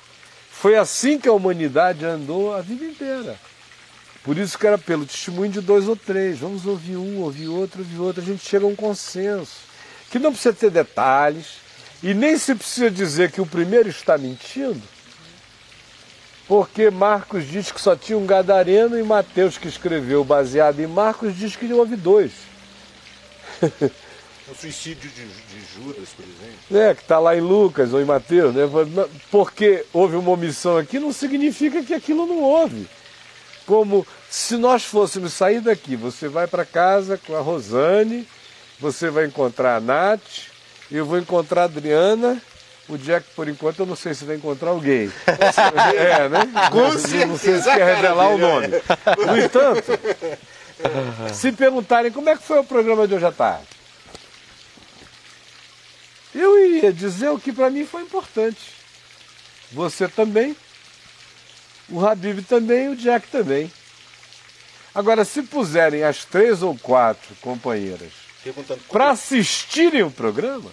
Foi 0.51 0.77
assim 0.77 1.19
que 1.19 1.29
a 1.29 1.33
humanidade 1.33 2.05
andou 2.05 2.55
a 2.55 2.61
vida 2.61 2.85
inteira. 2.85 3.39
Por 4.23 4.37
isso 4.37 4.59
que 4.59 4.67
era 4.67 4.77
pelo 4.77 5.07
testemunho 5.07 5.51
de 5.51 5.61
dois 5.61 5.89
ou 5.89 5.97
três. 5.97 6.39
Vamos 6.39 6.67
ouvir 6.67 6.97
um, 6.97 7.21
ouvir 7.21 7.49
outro, 7.49 7.81
ouvir 7.81 7.99
outro. 7.99 8.23
A 8.23 8.25
gente 8.25 8.47
chega 8.47 8.67
a 8.67 8.69
um 8.69 8.77
consenso. 8.77 9.57
Que 10.11 10.19
não 10.19 10.33
precisa 10.33 10.53
ter 10.53 10.71
detalhes. 10.71 11.61
E 12.03 12.13
nem 12.13 12.37
se 12.37 12.55
precisa 12.55 12.91
dizer 12.91 13.33
que 13.33 13.41
o 13.41 13.47
primeiro 13.47 13.89
está 13.89 14.19
mentindo. 14.19 14.83
Porque 16.51 16.91
Marcos 16.91 17.47
diz 17.47 17.71
que 17.71 17.81
só 17.81 17.95
tinha 17.95 18.19
um 18.19 18.27
gadareno 18.27 18.99
e 18.99 19.05
Mateus, 19.05 19.57
que 19.57 19.69
escreveu 19.69 20.25
baseado 20.25 20.81
em 20.81 20.87
Marcos, 20.89 21.37
diz 21.37 21.55
que 21.55 21.73
houve 21.73 21.95
dois. 21.95 22.33
O 24.49 24.55
suicídio 24.59 25.09
de, 25.11 25.27
de 25.29 25.65
Judas, 25.73 26.09
por 26.09 26.25
exemplo. 26.25 26.59
né, 26.69 26.93
que 26.97 27.03
está 27.03 27.21
lá 27.21 27.37
em 27.37 27.41
Lucas 27.41 27.95
ou 27.95 28.01
em 28.01 28.05
Mateus, 28.05 28.53
né? 28.53 28.65
porque 29.31 29.87
houve 29.93 30.17
uma 30.17 30.33
omissão 30.33 30.77
aqui, 30.77 30.99
não 30.99 31.13
significa 31.13 31.85
que 31.85 31.95
aquilo 31.95 32.27
não 32.27 32.43
houve. 32.43 32.89
Como 33.65 34.05
se 34.29 34.57
nós 34.57 34.85
fôssemos 34.85 35.33
sair 35.33 35.61
daqui, 35.61 35.95
você 35.95 36.27
vai 36.27 36.49
para 36.49 36.65
casa 36.65 37.17
com 37.17 37.37
a 37.37 37.41
Rosane, 37.41 38.27
você 38.81 39.09
vai 39.09 39.27
encontrar 39.27 39.77
a 39.77 39.81
Nath, 39.81 40.49
eu 40.91 41.07
vou 41.07 41.17
encontrar 41.17 41.63
a 41.63 41.67
Adriana, 41.67 42.43
o 42.89 42.99
Jack, 42.99 43.27
por 43.37 43.49
enquanto, 43.49 43.81
eu 43.81 43.87
não 43.87 43.97
sei 43.97 44.15
se 44.15 44.25
vai 44.25 44.37
encontrar 44.37 44.71
alguém. 44.71 45.11
É, 45.97 46.29
né? 46.29 46.41
Com 46.71 46.81
Não 46.81 46.99
sei 46.99 47.27
se 47.27 47.39
certeza, 47.39 47.73
quer 47.73 47.79
cara 47.79 47.95
revelar 47.95 48.29
o 48.31 48.39
dele, 48.39 48.43
nome. 48.43 48.83
No 49.27 49.39
entanto, 49.39 49.93
se 51.33 51.53
perguntarem 51.53 52.11
como 52.11 52.29
é 52.29 52.37
que 52.37 52.43
foi 52.43 52.59
o 52.59 52.65
programa 52.65 53.07
de 53.07 53.15
hoje 53.15 53.27
à 53.27 53.33
tarde, 53.33 53.67
eu 56.35 56.59
iria 56.65 56.93
dizer 56.93 57.29
o 57.29 57.39
que 57.39 57.53
para 57.53 57.71
mim 57.71 57.85
foi 57.85 58.03
importante. 58.03 58.75
Você 59.73 60.09
também, 60.09 60.57
o 61.89 62.05
Habib 62.05 62.43
também, 62.43 62.89
o 62.89 62.97
Jack 62.97 63.29
também. 63.29 63.71
Agora, 64.95 65.25
se 65.25 65.43
puserem 65.43 66.03
as 66.03 66.25
três 66.25 66.63
ou 66.63 66.77
quatro 66.77 67.35
companheiras 67.41 68.13
para 68.91 69.11
assistirem 69.11 70.03
o 70.03 70.11
programa 70.11 70.71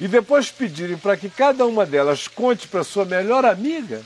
e 0.00 0.06
depois 0.06 0.50
pedirem 0.50 0.96
para 0.96 1.16
que 1.16 1.28
cada 1.28 1.66
uma 1.66 1.84
delas 1.84 2.28
conte 2.28 2.68
para 2.68 2.84
sua 2.84 3.04
melhor 3.04 3.44
amiga, 3.44 4.02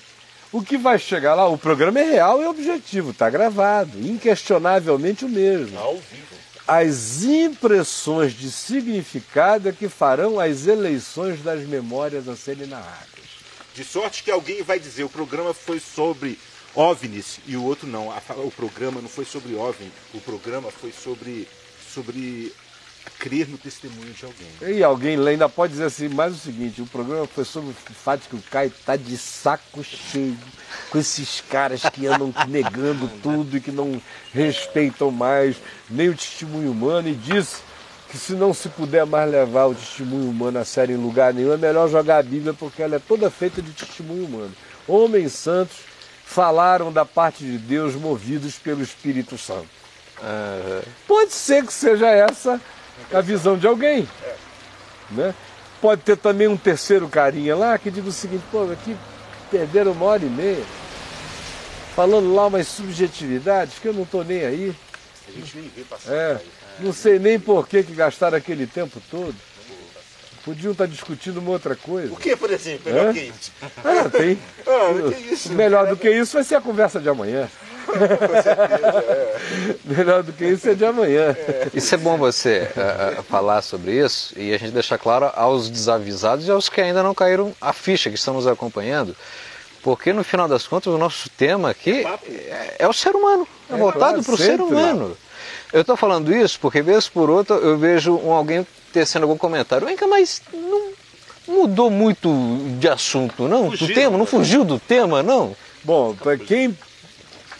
O 0.52 0.60
que 0.60 0.76
vai 0.76 0.98
chegar 0.98 1.34
lá, 1.34 1.48
o 1.48 1.56
programa 1.56 1.98
é 1.98 2.04
real 2.04 2.42
e 2.42 2.46
objetivo, 2.46 3.12
está 3.12 3.30
gravado, 3.30 3.98
inquestionavelmente 3.98 5.24
o 5.24 5.28
mesmo. 5.28 5.78
Ao 5.78 5.94
vivo. 5.94 6.36
As 6.68 7.24
impressões 7.24 8.34
de 8.34 8.50
significado 8.50 9.70
é 9.70 9.72
que 9.72 9.88
farão 9.88 10.38
as 10.38 10.66
eleições 10.66 11.40
das 11.42 11.66
memórias 11.66 12.28
a 12.28 12.36
serem 12.36 12.66
narradas. 12.66 13.08
De 13.74 13.82
sorte 13.82 14.22
que 14.22 14.30
alguém 14.30 14.62
vai 14.62 14.78
dizer 14.78 15.04
o 15.04 15.08
programa 15.08 15.54
foi 15.54 15.80
sobre 15.80 16.38
OVNIs 16.74 17.40
e 17.46 17.56
o 17.56 17.64
outro 17.64 17.88
não. 17.88 18.10
O 18.44 18.50
programa 18.50 19.00
não 19.00 19.08
foi 19.08 19.24
sobre 19.24 19.54
OVNI, 19.54 19.90
o 20.12 20.20
programa 20.20 20.70
foi 20.70 20.92
sobre, 20.92 21.48
sobre 21.94 22.52
crer 23.18 23.48
no 23.48 23.56
testemunho 23.58 24.12
de 24.12 24.24
alguém. 24.24 24.76
E 24.76 24.82
alguém 24.82 25.16
lá 25.16 25.30
ainda 25.30 25.48
pode 25.48 25.72
dizer 25.72 25.84
assim, 25.84 26.08
mais 26.08 26.34
o 26.34 26.38
seguinte, 26.38 26.82
o 26.82 26.86
programa 26.86 27.26
foi 27.26 27.44
sobre 27.44 27.70
o 27.70 27.74
fato 27.92 28.28
que 28.28 28.36
o 28.36 28.42
Caio 28.50 28.72
tá 28.84 28.96
de 28.96 29.16
saco 29.16 29.82
cheio 29.84 30.36
com 30.90 30.98
esses 30.98 31.40
caras 31.40 31.82
que 31.82 32.06
andam 32.06 32.32
negando 32.48 33.08
tudo 33.22 33.56
e 33.56 33.60
que 33.60 33.70
não 33.70 34.00
respeitam 34.32 35.10
mais 35.10 35.56
nem 35.88 36.08
o 36.08 36.16
testemunho 36.16 36.70
humano 36.70 37.08
e 37.08 37.14
disse 37.14 37.60
que 38.10 38.18
se 38.18 38.34
não 38.34 38.52
se 38.52 38.68
puder 38.68 39.06
mais 39.06 39.30
levar 39.30 39.66
o 39.66 39.74
testemunho 39.74 40.28
humano 40.28 40.58
a 40.58 40.64
sério 40.64 40.94
em 40.94 41.02
lugar 41.02 41.32
nenhum, 41.32 41.52
é 41.52 41.56
melhor 41.56 41.88
jogar 41.88 42.18
a 42.18 42.22
Bíblia 42.22 42.52
porque 42.52 42.82
ela 42.82 42.96
é 42.96 42.98
toda 42.98 43.30
feita 43.30 43.62
de 43.62 43.70
testemunho 43.72 44.26
humano. 44.26 44.52
Homens 44.86 45.32
santos 45.32 45.76
falaram 46.24 46.92
da 46.92 47.04
parte 47.04 47.44
de 47.44 47.56
Deus 47.56 47.94
movidos 47.94 48.56
pelo 48.56 48.82
Espírito 48.82 49.38
Santo. 49.38 49.68
Aham. 50.22 50.82
Pode 51.06 51.32
ser 51.32 51.64
que 51.64 51.72
seja 51.72 52.08
essa 52.08 52.60
a 53.12 53.20
visão 53.20 53.56
de 53.56 53.66
alguém. 53.66 54.08
Né? 55.10 55.34
Pode 55.80 56.02
ter 56.02 56.16
também 56.16 56.46
um 56.48 56.56
terceiro 56.56 57.08
carinha 57.08 57.56
lá 57.56 57.76
que 57.78 57.90
diga 57.90 58.08
o 58.08 58.12
seguinte, 58.12 58.44
pô, 58.50 58.62
aqui 58.70 58.96
perderam 59.50 59.92
uma 59.92 60.06
hora 60.06 60.24
e 60.24 60.28
meia, 60.28 60.64
falando 61.94 62.32
lá 62.34 62.46
umas 62.46 62.66
subjetividades 62.68 63.78
que 63.78 63.88
eu 63.88 63.92
não 63.92 64.02
estou 64.02 64.24
nem 64.24 64.44
aí. 64.44 64.74
A 65.28 65.32
gente 65.32 65.56
nem 65.58 65.70
vê 65.74 65.82
passar. 65.82 66.12
É, 66.12 66.40
não 66.80 66.92
sei 66.92 67.18
nem 67.18 67.38
por 67.38 67.66
que, 67.68 67.82
que 67.82 67.92
gastaram 67.92 68.36
aquele 68.36 68.66
tempo 68.66 69.00
todo. 69.10 69.34
Podiam 70.44 70.72
estar 70.72 70.86
discutindo 70.86 71.38
uma 71.38 71.50
outra 71.52 71.76
coisa. 71.76 72.12
O 72.12 72.16
que, 72.16 72.34
por 72.34 72.50
exemplo, 72.50 72.92
melhor 72.92 73.10
É? 73.10 73.12
que 73.12 73.20
isso? 73.20 73.52
Ah, 73.84 74.08
tem. 74.10 74.38
Ah, 74.66 75.12
que 75.12 75.32
isso? 75.34 75.52
Melhor 75.52 75.86
do 75.86 75.96
que 75.96 76.10
isso 76.10 76.32
vai 76.32 76.42
ser 76.42 76.56
a 76.56 76.60
conversa 76.60 76.98
de 76.98 77.08
amanhã. 77.08 77.48
Melhor 79.84 80.22
do 80.22 80.32
que 80.32 80.44
isso 80.44 80.68
é 80.68 80.74
de 80.74 80.84
amanhã. 80.84 81.36
Isso 81.74 81.94
é 81.94 81.98
bom 81.98 82.16
você 82.16 82.68
eh, 82.76 83.18
falar 83.28 83.62
sobre 83.62 83.92
isso 83.92 84.34
e 84.38 84.52
a 84.54 84.58
gente 84.58 84.72
deixar 84.72 84.98
claro 84.98 85.30
aos 85.34 85.68
desavisados 85.68 86.46
e 86.46 86.50
aos 86.50 86.68
que 86.68 86.80
ainda 86.80 87.02
não 87.02 87.14
caíram 87.14 87.54
a 87.60 87.72
ficha, 87.72 88.10
que 88.10 88.16
estão 88.16 88.34
nos 88.34 88.46
acompanhando, 88.46 89.16
porque 89.82 90.12
no 90.12 90.22
final 90.22 90.46
das 90.48 90.66
contas 90.66 90.92
o 90.92 90.98
nosso 90.98 91.28
tema 91.30 91.70
aqui 91.70 92.04
é, 92.28 92.76
é 92.80 92.88
o 92.88 92.92
ser 92.92 93.14
humano, 93.14 93.46
é, 93.68 93.74
É, 93.74 93.76
voltado 93.76 94.22
para 94.22 94.34
o 94.34 94.38
ser 94.38 94.60
humano. 94.60 95.16
Eu 95.72 95.80
estou 95.80 95.96
falando 95.96 96.34
isso 96.34 96.58
porque, 96.60 96.82
vez 96.82 97.08
por 97.08 97.30
outra, 97.30 97.56
eu 97.56 97.78
vejo 97.78 98.14
um, 98.14 98.32
alguém 98.32 98.66
tecendo 98.92 99.24
algum 99.24 99.38
comentário. 99.38 99.86
Vem 99.86 99.96
cá, 99.96 100.06
mas 100.06 100.42
não 100.52 100.92
mudou 101.48 101.90
muito 101.90 102.28
de 102.78 102.88
assunto, 102.88 103.48
não? 103.48 103.70
Fugiu, 103.70 103.88
do 103.88 103.94
tema? 103.94 104.10
Não 104.12 104.18
né? 104.18 104.26
fugiu 104.26 104.64
do 104.64 104.78
tema, 104.78 105.22
não? 105.22 105.56
Bom, 105.82 106.14
para 106.14 106.36
quem 106.36 106.76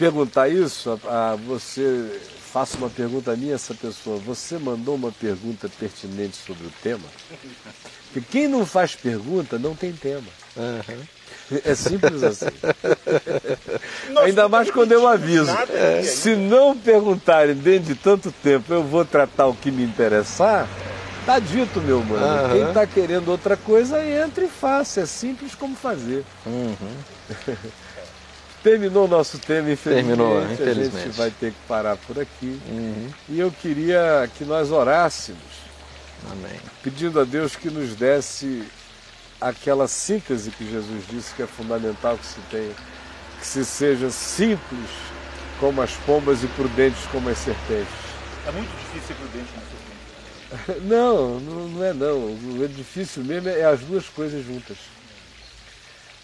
perguntar 0.03 0.49
isso, 0.49 0.99
a, 1.07 1.33
a 1.33 1.37
você 1.37 2.21
faça 2.53 2.77
uma 2.77 2.91
pergunta 2.91 3.31
a 3.31 3.37
mim, 3.37 3.53
essa 3.53 3.73
pessoa, 3.73 4.19
você 4.19 4.59
mandou 4.59 4.97
uma 4.97 5.13
pergunta 5.13 5.69
pertinente 5.79 6.37
sobre 6.37 6.67
o 6.67 6.73
tema? 6.83 7.05
Porque 8.13 8.27
quem 8.29 8.49
não 8.49 8.67
faz 8.67 8.97
pergunta 8.97 9.61
não 9.61 9.77
tem 9.77 9.93
tema. 9.93 10.27
É 11.65 11.75
simples 11.75 12.23
assim. 12.25 12.47
Ainda 14.25 14.49
mais 14.49 14.71
quando 14.73 14.91
eu 14.91 15.07
aviso. 15.07 15.45
nada 15.45 15.73
ainda. 15.73 16.03
Se 16.03 16.35
não 16.35 16.77
perguntarem 16.77 17.55
dentro 17.55 17.95
de 17.95 17.95
tanto 17.95 18.33
tempo, 18.33 18.73
eu 18.73 18.83
vou 18.83 19.05
tratar 19.05 19.47
o 19.47 19.55
que 19.55 19.71
me 19.71 19.85
interessar. 19.85 20.69
Tá 21.25 21.39
dito, 21.39 21.81
meu 21.81 22.03
mano. 22.03 22.25
Aham. 22.25 22.53
Quem 22.53 22.75
tá 22.75 22.87
querendo 22.87 23.29
outra 23.29 23.57
coisa, 23.57 24.05
entra 24.05 24.45
e 24.45 24.49
faça. 24.49 25.03
É 25.03 25.07
simples 25.07 25.55
como 25.55 25.77
fazer. 25.77 26.25
Terminou 28.63 29.07
o 29.07 29.09
nosso 29.09 29.39
tema, 29.39 29.71
infelizmente. 29.73 30.07
Terminou, 30.07 30.39
A 30.39 30.47
gente 30.47 30.63
infelizmente. 30.63 31.09
vai 31.19 31.31
ter 31.31 31.51
que 31.53 31.59
parar 31.67 31.97
por 31.97 32.19
aqui. 32.21 32.61
E 33.29 33.39
eu 33.41 33.51
queria 33.51 34.29
que 34.37 34.45
nós 34.45 34.71
orássemos, 34.71 35.41
Amém. 36.31 36.61
pedindo 36.83 37.19
a 37.21 37.25
Deus 37.25 37.57
que 37.57 37.69
nos 37.71 37.95
desse 37.97 38.65
aquela 39.41 39.89
síntese 39.89 40.51
que 40.53 40.69
Jesus 40.71 41.05
disse 41.09 41.35
que 41.35 41.43
é 41.43 41.47
fundamental 41.47 42.17
que 42.17 42.27
se 42.27 42.41
tenha, 42.51 42.73
que 43.41 43.47
se 43.47 43.65
seja 43.65 44.11
simples 44.11 44.89
como 45.59 45.83
as 45.83 45.93
pombas 46.07 46.45
e 46.45 46.47
prudentes 46.49 47.05
como 47.11 47.29
as 47.29 47.39
serpentes. 47.39 47.89
É 48.47 48.53
muito 48.53 48.71
difícil 48.71 49.09
ser 49.09 49.15
prudente 49.15 49.51
nessa 49.57 50.73
tempo. 50.79 50.87
Não, 50.87 51.41
não 51.41 51.69
não 51.69 51.85
é 51.85 51.93
não. 51.93 52.19
O 52.65 52.69
difícil 52.69 53.25
mesmo 53.25 53.49
é 53.49 53.65
as 53.65 53.81
duas 53.81 54.09
coisas 54.09 54.45
juntas. 54.45 54.77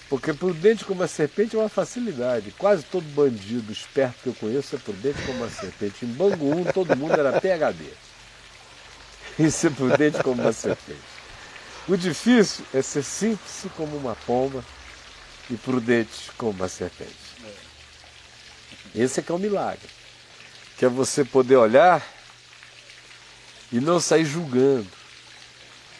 Porque 0.08 0.32
prudente 0.32 0.84
como 0.84 1.02
a 1.02 1.08
serpente 1.08 1.54
é 1.54 1.58
uma 1.58 1.68
facilidade. 1.68 2.50
Quase 2.52 2.82
todo 2.82 3.04
bandido 3.14 3.70
esperto 3.70 4.22
que 4.22 4.28
eu 4.28 4.34
conheço 4.34 4.74
é 4.74 4.78
prudente 4.78 5.20
como 5.26 5.44
a 5.44 5.50
serpente. 5.50 6.06
Em 6.06 6.08
Bangu 6.08 6.50
1 6.60 6.72
todo 6.72 6.96
mundo 6.96 7.12
era 7.12 7.38
PHD. 7.40 7.84
E 9.38 9.50
ser 9.50 9.70
prudente 9.72 10.22
como 10.22 10.40
uma 10.40 10.52
serpente. 10.52 10.98
O 11.86 11.96
difícil 11.96 12.64
é 12.72 12.82
ser 12.82 13.02
simples 13.02 13.66
como 13.76 13.96
uma 13.96 14.14
pomba 14.14 14.64
e 15.50 15.56
prudente 15.56 16.30
como 16.36 16.52
uma 16.52 16.68
serpente. 16.68 17.14
Esse 18.94 19.20
é 19.20 19.22
que 19.22 19.30
é 19.30 19.34
o 19.34 19.38
milagre. 19.38 19.88
Que 20.76 20.86
é 20.86 20.88
você 20.88 21.24
poder 21.24 21.56
olhar 21.56 22.06
e 23.70 23.80
não 23.80 24.00
sair 24.00 24.24
julgando, 24.24 24.88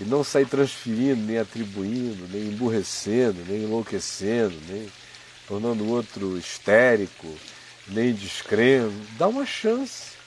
e 0.01 0.05
não 0.05 0.23
sair 0.23 0.47
transferindo, 0.47 1.23
nem 1.23 1.39
atribuindo, 1.39 2.29
nem 2.29 2.49
emburrecendo, 2.49 3.45
nem 3.47 3.65
enlouquecendo, 3.65 4.55
nem 4.69 4.89
tornando 5.47 5.83
o 5.85 5.89
outro 5.89 6.39
histérico, 6.39 7.27
nem 7.89 8.13
descrendo. 8.13 8.95
Dá 9.19 9.27
uma 9.27 9.45
chance. 9.45 10.19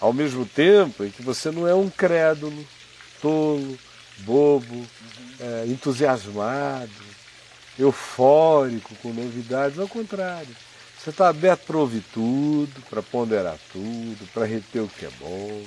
Ao 0.00 0.12
mesmo 0.12 0.44
tempo 0.44 1.04
em 1.04 1.10
que 1.10 1.22
você 1.22 1.50
não 1.50 1.66
é 1.68 1.74
um 1.74 1.88
crédulo, 1.88 2.66
tolo, 3.20 3.78
bobo, 4.18 4.86
é, 5.40 5.64
entusiasmado, 5.66 6.90
eufórico 7.78 8.94
com 8.96 9.12
novidades, 9.12 9.78
ao 9.78 9.88
contrário. 9.88 10.54
Você 10.98 11.10
está 11.10 11.28
aberto 11.28 11.64
para 11.64 11.78
ouvir 11.78 12.02
tudo, 12.12 12.82
para 12.90 13.02
ponderar 13.02 13.56
tudo, 13.72 14.28
para 14.32 14.44
reter 14.44 14.82
o 14.82 14.88
que 14.88 15.06
é 15.06 15.10
bom 15.20 15.64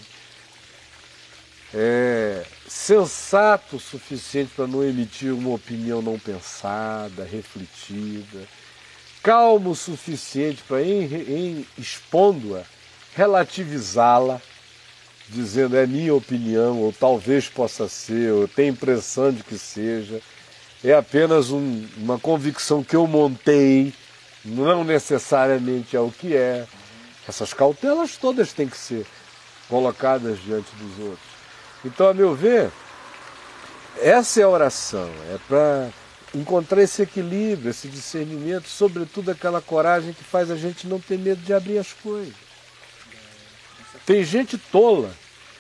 é, 1.73 2.43
sensato 2.67 3.77
o 3.77 3.79
suficiente 3.79 4.51
para 4.55 4.67
não 4.67 4.83
emitir 4.83 5.33
uma 5.33 5.51
opinião 5.51 6.01
não 6.01 6.19
pensada, 6.19 7.23
refletida, 7.23 8.47
calmo 9.23 9.71
o 9.71 9.75
suficiente 9.75 10.63
para, 10.67 10.81
em, 10.81 11.05
em 11.05 11.67
expondo-a, 11.77 12.63
relativizá-la, 13.15 14.41
dizendo 15.29 15.77
é 15.77 15.87
minha 15.87 16.13
opinião, 16.13 16.79
ou 16.79 16.91
talvez 16.91 17.47
possa 17.47 17.87
ser, 17.87 18.33
ou 18.33 18.47
tenho 18.47 18.73
impressão 18.73 19.31
de 19.31 19.43
que 19.43 19.57
seja, 19.57 20.21
é 20.83 20.93
apenas 20.93 21.51
um- 21.51 21.87
uma 21.97 22.19
convicção 22.19 22.83
que 22.83 22.95
eu 22.95 23.07
montei, 23.07 23.93
não 24.43 24.83
necessariamente 24.83 25.95
é 25.95 25.99
o 25.99 26.11
que 26.11 26.35
é. 26.35 26.65
Essas 27.29 27.53
cautelas 27.53 28.17
todas 28.17 28.51
têm 28.51 28.67
que 28.67 28.77
ser 28.77 29.05
colocadas 29.69 30.39
diante 30.43 30.69
dos 30.75 30.99
outros. 30.99 31.30
Então, 31.83 32.09
a 32.09 32.13
meu 32.13 32.35
ver, 32.35 32.71
essa 33.99 34.39
é 34.39 34.43
a 34.43 34.49
oração, 34.49 35.09
é 35.33 35.37
para 35.47 35.89
encontrar 36.33 36.81
esse 36.81 37.01
equilíbrio, 37.01 37.71
esse 37.71 37.87
discernimento, 37.87 38.67
sobretudo 38.67 39.31
aquela 39.31 39.61
coragem 39.61 40.13
que 40.13 40.23
faz 40.23 40.49
a 40.49 40.55
gente 40.55 40.87
não 40.87 40.99
ter 40.99 41.17
medo 41.17 41.41
de 41.41 41.53
abrir 41.53 41.77
as 41.77 41.91
coisas. 41.91 42.33
Tem 44.05 44.23
gente 44.23 44.57
tola 44.57 45.11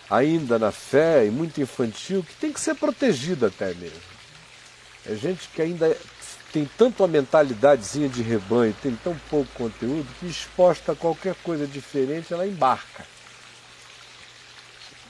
ainda 0.09 0.57
na 0.57 0.71
fé 0.71 1.25
e 1.25 1.31
muito 1.31 1.61
infantil 1.61 2.23
que 2.23 2.35
tem 2.35 2.51
que 2.51 2.59
ser 2.59 2.75
protegida 2.75 3.47
até 3.47 3.73
mesmo. 3.73 3.99
É 5.05 5.15
gente 5.15 5.49
que 5.49 5.61
ainda 5.61 5.95
tem 6.51 6.69
tanto 6.77 7.03
a 7.03 7.07
mentalidadezinha 7.07 8.09
de 8.09 8.21
rebanho, 8.21 8.75
tem 8.81 8.95
tão 9.03 9.15
pouco 9.29 9.49
conteúdo, 9.53 10.07
que 10.19 10.27
exposta 10.27 10.91
a 10.91 10.95
qualquer 10.95 11.33
coisa 11.35 11.65
diferente, 11.65 12.33
ela 12.33 12.45
embarca. 12.45 13.05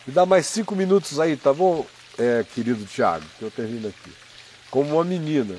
Me 0.06 0.14
dá 0.14 0.26
mais 0.26 0.48
cinco 0.48 0.76
minutos 0.76 1.20
aí, 1.20 1.38
tá 1.38 1.54
bom, 1.54 1.86
é, 2.18 2.44
querido 2.56 2.86
Tiago, 2.86 3.26
que 3.38 3.46
eu 3.46 3.52
termino 3.52 3.88
aqui. 3.88 4.12
Como 4.72 4.96
uma 4.96 5.04
menina 5.04 5.56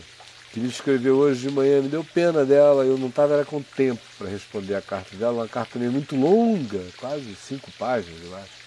que 0.52 0.58
me 0.58 0.68
escreveu 0.68 1.16
hoje 1.16 1.48
de 1.48 1.54
manhã, 1.54 1.80
me 1.80 1.88
deu 1.88 2.02
pena 2.02 2.44
dela, 2.44 2.84
eu 2.84 2.98
não 2.98 3.08
estava 3.08 3.44
com 3.44 3.62
tempo 3.62 4.02
para 4.18 4.28
responder 4.28 4.74
a 4.74 4.82
carta 4.82 5.14
dela, 5.16 5.32
uma 5.32 5.48
carta 5.48 5.78
meio 5.78 5.92
muito 5.92 6.16
longa, 6.16 6.82
quase 6.96 7.36
cinco 7.36 7.70
páginas, 7.78 8.20
eu 8.24 8.36
acho. 8.36 8.62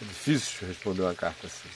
É 0.00 0.04
difícil 0.04 0.68
responder 0.68 1.02
uma 1.02 1.14
carta 1.14 1.46
assim. 1.46 1.68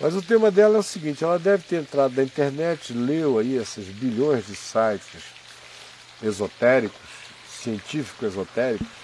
Mas 0.00 0.14
o 0.16 0.20
tema 0.20 0.50
dela 0.50 0.76
é 0.76 0.80
o 0.80 0.82
seguinte, 0.82 1.22
ela 1.22 1.38
deve 1.38 1.62
ter 1.62 1.76
entrado 1.76 2.14
na 2.16 2.24
internet, 2.24 2.92
leu 2.92 3.38
aí 3.38 3.54
esses 3.56 3.86
bilhões 3.86 4.46
de 4.46 4.56
sites 4.56 5.22
esotéricos, 6.20 6.98
científicos 7.48 8.28
esotéricos, 8.28 9.01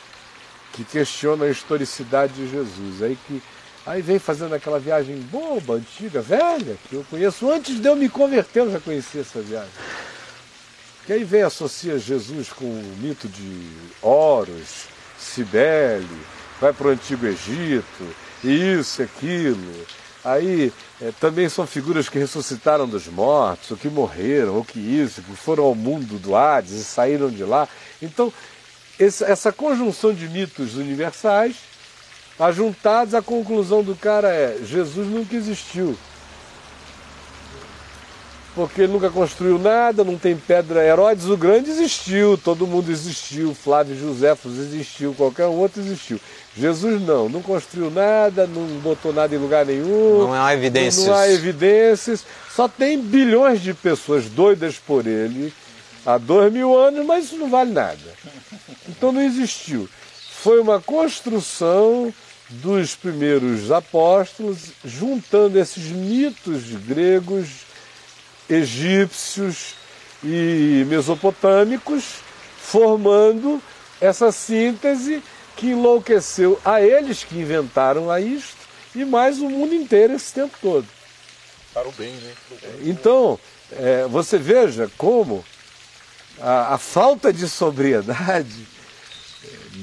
que 0.72 0.84
questionam 0.84 1.46
a 1.46 1.50
historicidade 1.50 2.32
de 2.34 2.50
Jesus. 2.50 3.02
Aí 3.02 3.18
que 3.26 3.42
aí 3.86 4.02
vem 4.02 4.18
fazendo 4.18 4.54
aquela 4.54 4.78
viagem 4.78 5.16
boba, 5.16 5.74
antiga, 5.74 6.20
velha, 6.20 6.76
que 6.88 6.94
eu 6.94 7.04
conheço 7.08 7.50
antes 7.50 7.80
de 7.80 7.88
eu 7.88 7.96
me 7.96 8.08
converter, 8.08 8.60
eu 8.60 8.70
já 8.72 8.80
conhecia 8.80 9.22
essa 9.22 9.40
viagem. 9.40 9.70
Que 11.06 11.14
aí 11.14 11.24
vem 11.24 11.42
associa 11.42 11.98
Jesus 11.98 12.50
com 12.50 12.66
o 12.66 12.96
mito 13.00 13.26
de 13.28 13.66
Horus, 14.02 14.84
Cibele, 15.18 16.06
vai 16.60 16.72
para 16.72 16.88
o 16.88 16.90
Antigo 16.90 17.26
Egito, 17.26 18.14
isso, 18.44 19.02
aquilo. 19.02 19.86
Aí 20.24 20.72
é, 21.00 21.12
também 21.18 21.48
são 21.48 21.66
figuras 21.66 22.08
que 22.08 22.18
ressuscitaram 22.18 22.86
dos 22.86 23.06
mortos, 23.06 23.70
ou 23.70 23.76
que 23.76 23.88
morreram, 23.88 24.56
ou 24.56 24.64
que 24.64 24.78
isso, 24.78 25.22
que 25.22 25.34
foram 25.34 25.64
ao 25.64 25.74
mundo 25.74 26.18
do 26.18 26.36
Hades 26.36 26.72
e 26.72 26.84
saíram 26.84 27.30
de 27.30 27.44
lá. 27.44 27.66
Então, 28.02 28.32
essa 28.98 29.52
conjunção 29.52 30.12
de 30.12 30.28
mitos 30.28 30.76
universais, 30.76 31.56
ajuntados, 32.38 33.14
a 33.14 33.22
conclusão 33.22 33.82
do 33.82 33.94
cara 33.94 34.28
é: 34.28 34.58
Jesus 34.64 35.06
nunca 35.06 35.36
existiu. 35.36 35.96
Porque 38.54 38.82
ele 38.82 38.92
nunca 38.92 39.08
construiu 39.08 39.56
nada, 39.56 40.02
não 40.02 40.18
tem 40.18 40.34
pedra. 40.36 40.84
Herodes 40.84 41.26
o 41.26 41.36
Grande 41.36 41.70
existiu, 41.70 42.36
todo 42.36 42.66
mundo 42.66 42.90
existiu, 42.90 43.54
Flávio 43.54 43.96
Joséfos 43.96 44.58
existiu, 44.58 45.14
qualquer 45.14 45.46
outro 45.46 45.80
existiu. 45.80 46.20
Jesus 46.56 47.00
não, 47.02 47.28
não 47.28 47.40
construiu 47.40 47.88
nada, 47.88 48.48
não 48.48 48.66
botou 48.80 49.12
nada 49.12 49.32
em 49.32 49.38
lugar 49.38 49.64
nenhum. 49.64 50.26
Não 50.26 50.32
há 50.32 50.52
evidências. 50.52 51.06
Não, 51.06 51.12
não 51.12 51.20
há 51.20 51.30
evidências. 51.30 52.24
Só 52.50 52.66
tem 52.66 53.00
bilhões 53.00 53.60
de 53.60 53.72
pessoas 53.72 54.24
doidas 54.24 54.76
por 54.76 55.06
ele 55.06 55.54
há 56.08 56.16
dois 56.16 56.50
mil 56.50 56.74
anos, 56.74 57.04
mas 57.04 57.26
isso 57.26 57.36
não 57.36 57.50
vale 57.50 57.70
nada. 57.70 57.98
Então 58.88 59.12
não 59.12 59.20
existiu. 59.20 59.86
Foi 60.42 60.58
uma 60.58 60.80
construção 60.80 62.12
dos 62.48 62.94
primeiros 62.94 63.70
apóstolos, 63.70 64.72
juntando 64.82 65.58
esses 65.58 65.84
mitos 65.84 66.62
gregos, 66.86 67.48
egípcios 68.48 69.74
e 70.24 70.86
mesopotâmicos, 70.88 72.04
formando 72.58 73.62
essa 74.00 74.32
síntese 74.32 75.22
que 75.56 75.66
enlouqueceu 75.72 76.58
a 76.64 76.80
eles 76.80 77.22
que 77.22 77.38
inventaram 77.38 78.10
a 78.10 78.18
isto 78.18 78.56
e 78.94 79.04
mais 79.04 79.40
o 79.40 79.50
mundo 79.50 79.74
inteiro 79.74 80.14
esse 80.14 80.32
tempo 80.32 80.56
todo. 80.62 80.86
Para 81.74 81.86
o 81.86 81.92
bem, 81.92 82.12
né? 82.12 82.32
Então, 82.80 83.38
é, 83.72 84.06
você 84.08 84.38
veja 84.38 84.90
como 84.96 85.44
a, 86.40 86.74
a, 86.74 86.78
falta 86.78 87.32
de 87.32 87.48
sobriedade, 87.48 88.66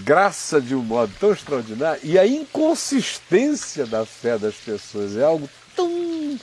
graça 0.03 0.61
de 0.61 0.76
um 0.76 0.82
modo 0.82 1.14
tão 1.19 1.32
extraordinário, 1.32 2.02
e 2.03 2.18
a 2.18 2.26
inconsistência 2.26 3.86
da 3.86 4.06
fé 4.06 4.38
das 4.38 4.56
pessoas 4.56 5.15
é 5.18 5.23
algo 5.23 5.49
tão 5.76 6.40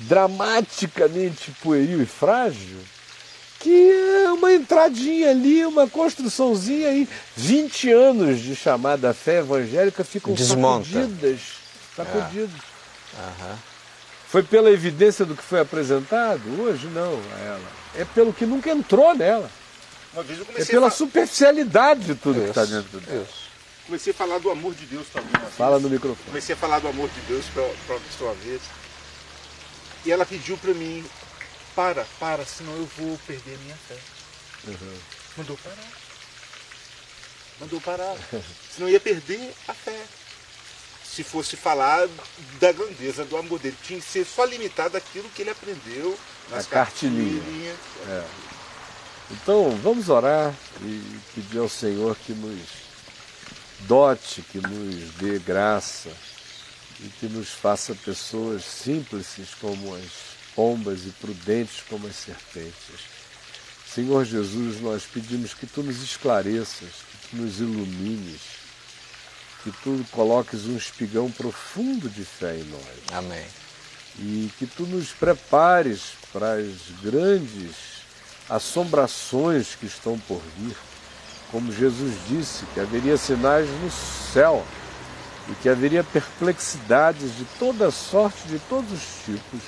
dramaticamente 0.00 1.50
pueril 1.62 2.02
e 2.02 2.06
frágil 2.06 2.78
que 3.64 3.90
é 3.90 4.30
uma 4.30 4.52
entradinha 4.52 5.30
ali, 5.30 5.64
uma 5.64 5.88
construçãozinha 5.88 6.88
aí, 6.88 7.08
20 7.34 7.90
anos 7.92 8.40
de 8.40 8.54
chamada 8.54 9.14
fé 9.14 9.38
evangélica 9.38 10.04
ficam 10.04 10.34
Desmonta. 10.34 10.84
sacudidas. 10.84 11.40
Sacudidas. 11.96 12.60
Aham. 13.18 13.58
Foi 14.34 14.42
pela 14.42 14.68
evidência 14.68 15.24
do 15.24 15.36
que 15.36 15.44
foi 15.44 15.60
apresentado? 15.60 16.42
Hoje 16.60 16.88
não, 16.88 17.22
a 17.36 17.38
ela. 17.38 17.72
É 17.94 18.04
pelo 18.04 18.32
que 18.32 18.44
nunca 18.44 18.68
entrou 18.68 19.14
nela. 19.14 19.48
Uma 20.12 20.24
vez 20.24 20.40
eu 20.40 20.46
É 20.56 20.64
pela 20.64 20.88
a, 20.88 20.90
superficialidade 20.90 22.00
de 22.00 22.14
tudo 22.16 22.40
que 22.42 22.48
está 22.48 22.64
dentro 22.64 22.98
dela. 22.98 23.22
isso. 23.22 23.48
comecei 23.86 24.12
a 24.12 24.16
falar 24.16 24.38
do 24.38 24.50
amor 24.50 24.74
de 24.74 24.86
Deus 24.86 25.06
uma 25.14 25.22
Fala 25.50 25.78
vez. 25.78 25.82
no 25.84 25.88
microfone. 25.88 26.26
Comecei 26.26 26.52
a 26.52 26.58
falar 26.58 26.80
do 26.80 26.88
amor 26.88 27.08
de 27.10 27.20
Deus 27.28 27.44
para 27.54 27.62
uma 27.94 28.00
pessoa 28.00 28.34
vez. 28.34 28.60
E 30.04 30.10
ela 30.10 30.26
pediu 30.26 30.58
para 30.58 30.74
mim, 30.74 31.04
para, 31.76 32.04
para, 32.18 32.44
senão 32.44 32.72
eu 32.72 32.90
vou 32.98 33.16
perder 33.28 33.56
minha 33.58 33.76
fé. 33.86 33.96
Uhum. 34.66 34.96
Mandou 35.36 35.56
parar. 35.58 35.92
Mandou 37.60 37.80
parar. 37.80 38.16
Senão 38.74 38.88
eu 38.88 38.94
ia 38.94 39.00
perder 39.00 39.54
a 39.68 39.74
fé. 39.74 40.00
Se 41.14 41.22
fosse 41.22 41.56
falar 41.56 42.08
da 42.58 42.72
grandeza 42.72 43.24
do 43.24 43.36
amor 43.36 43.60
dele. 43.60 43.76
Tinha 43.84 44.00
que 44.00 44.06
ser 44.06 44.24
só 44.24 44.44
limitado 44.44 44.96
àquilo 44.96 45.28
que 45.30 45.42
ele 45.42 45.50
aprendeu 45.50 46.18
nas 46.50 46.66
cartilinha. 46.66 47.40
cartilhinhas. 47.40 47.76
Então, 49.30 49.78
vamos 49.82 50.08
orar 50.08 50.52
e 50.82 51.20
pedir 51.34 51.58
ao 51.58 51.68
Senhor 51.68 52.16
que 52.16 52.32
nos 52.32 52.60
dote, 53.80 54.42
que 54.42 54.58
nos 54.58 55.12
dê 55.14 55.38
graça 55.38 56.10
e 57.00 57.08
que 57.08 57.26
nos 57.26 57.50
faça 57.50 57.94
pessoas 57.94 58.64
simples 58.64 59.28
como 59.60 59.94
as 59.94 60.34
pombas 60.54 61.06
e 61.06 61.10
prudentes 61.10 61.82
como 61.88 62.06
as 62.06 62.16
serpentes. 62.16 63.14
Senhor 63.86 64.24
Jesus, 64.24 64.80
nós 64.80 65.04
pedimos 65.04 65.54
que 65.54 65.66
tu 65.66 65.82
nos 65.82 66.02
esclareças, 66.02 66.90
que 66.90 67.28
tu 67.28 67.36
nos 67.36 67.60
ilumines, 67.60 68.40
que 69.64 69.72
tu 69.82 70.04
coloques 70.12 70.66
um 70.66 70.76
espigão 70.76 71.30
profundo 71.30 72.10
de 72.10 72.22
fé 72.22 72.54
em 72.54 72.64
nós 72.64 73.18
Amém. 73.18 73.46
e 74.18 74.50
que 74.58 74.66
tu 74.66 74.82
nos 74.82 75.08
prepares 75.08 76.12
para 76.30 76.52
as 76.52 76.76
grandes 77.02 77.74
assombrações 78.48 79.74
que 79.74 79.86
estão 79.86 80.18
por 80.18 80.42
vir. 80.58 80.76
Como 81.50 81.72
Jesus 81.72 82.14
disse, 82.28 82.66
que 82.74 82.80
haveria 82.80 83.16
sinais 83.16 83.66
no 83.80 83.90
céu 83.90 84.62
e 85.48 85.54
que 85.54 85.68
haveria 85.70 86.04
perplexidades 86.04 87.34
de 87.34 87.46
toda 87.58 87.90
sorte, 87.90 88.46
de 88.46 88.58
todos 88.68 88.92
os 88.92 89.24
tipos. 89.24 89.62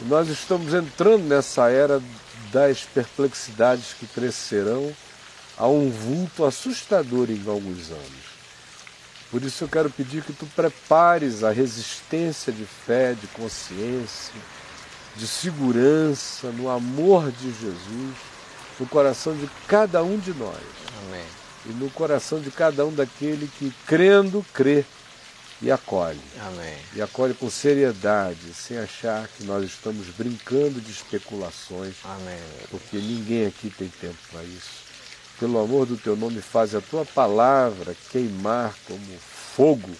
E 0.00 0.04
nós 0.04 0.28
estamos 0.28 0.72
entrando 0.72 1.24
nessa 1.24 1.68
era 1.68 2.00
das 2.52 2.82
perplexidades 2.82 3.92
que 3.98 4.06
crescerão 4.06 4.94
a 5.58 5.66
um 5.66 5.90
vulto 5.90 6.44
assustador 6.44 7.28
em 7.28 7.42
alguns 7.48 7.90
anos. 7.90 8.35
Por 9.30 9.42
isso 9.42 9.64
eu 9.64 9.68
quero 9.68 9.90
pedir 9.90 10.22
que 10.22 10.32
tu 10.32 10.46
prepares 10.46 11.42
a 11.42 11.50
resistência 11.50 12.52
de 12.52 12.64
fé, 12.64 13.14
de 13.14 13.26
consciência, 13.28 14.32
de 15.16 15.26
segurança, 15.26 16.48
no 16.50 16.70
amor 16.70 17.32
de 17.32 17.50
Jesus, 17.52 18.16
no 18.78 18.86
coração 18.86 19.34
de 19.36 19.48
cada 19.66 20.02
um 20.02 20.18
de 20.18 20.32
nós 20.34 20.60
Amém. 21.06 21.24
e 21.66 21.70
no 21.70 21.90
coração 21.90 22.40
de 22.40 22.50
cada 22.50 22.86
um 22.86 22.92
daquele 22.92 23.48
que, 23.58 23.72
crendo, 23.86 24.44
crê 24.52 24.84
e 25.60 25.70
acolhe. 25.70 26.20
Amém. 26.40 26.76
E 26.94 27.02
acolhe 27.02 27.34
com 27.34 27.50
seriedade, 27.50 28.52
sem 28.54 28.78
achar 28.78 29.26
que 29.28 29.44
nós 29.44 29.64
estamos 29.64 30.06
brincando 30.08 30.80
de 30.80 30.90
especulações, 30.90 31.94
Amém. 32.04 32.38
porque 32.70 32.98
ninguém 32.98 33.46
aqui 33.46 33.70
tem 33.70 33.88
tempo 33.88 34.18
para 34.30 34.44
isso. 34.44 34.85
Pelo 35.38 35.60
amor 35.60 35.86
do 35.86 35.96
teu 35.96 36.16
nome, 36.16 36.40
faz 36.40 36.74
a 36.74 36.80
tua 36.80 37.04
palavra 37.04 37.94
queimar 38.10 38.74
como 38.86 39.18
fogo 39.54 39.90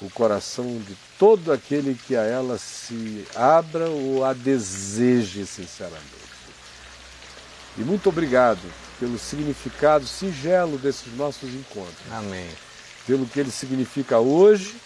o 0.00 0.10
coração 0.10 0.78
de 0.78 0.96
todo 1.18 1.52
aquele 1.52 1.94
que 1.94 2.14
a 2.16 2.22
ela 2.22 2.58
se 2.58 3.24
abra 3.34 3.88
ou 3.88 4.24
a 4.24 4.32
deseje 4.32 5.46
sinceramente. 5.46 6.26
E 7.78 7.82
muito 7.82 8.08
obrigado 8.08 8.60
pelo 8.98 9.18
significado 9.18 10.06
singelo 10.06 10.78
desses 10.78 11.14
nossos 11.14 11.50
encontros, 11.54 11.96
Amém. 12.10 12.48
pelo 13.06 13.26
que 13.26 13.40
ele 13.40 13.50
significa 13.50 14.18
hoje 14.18 14.76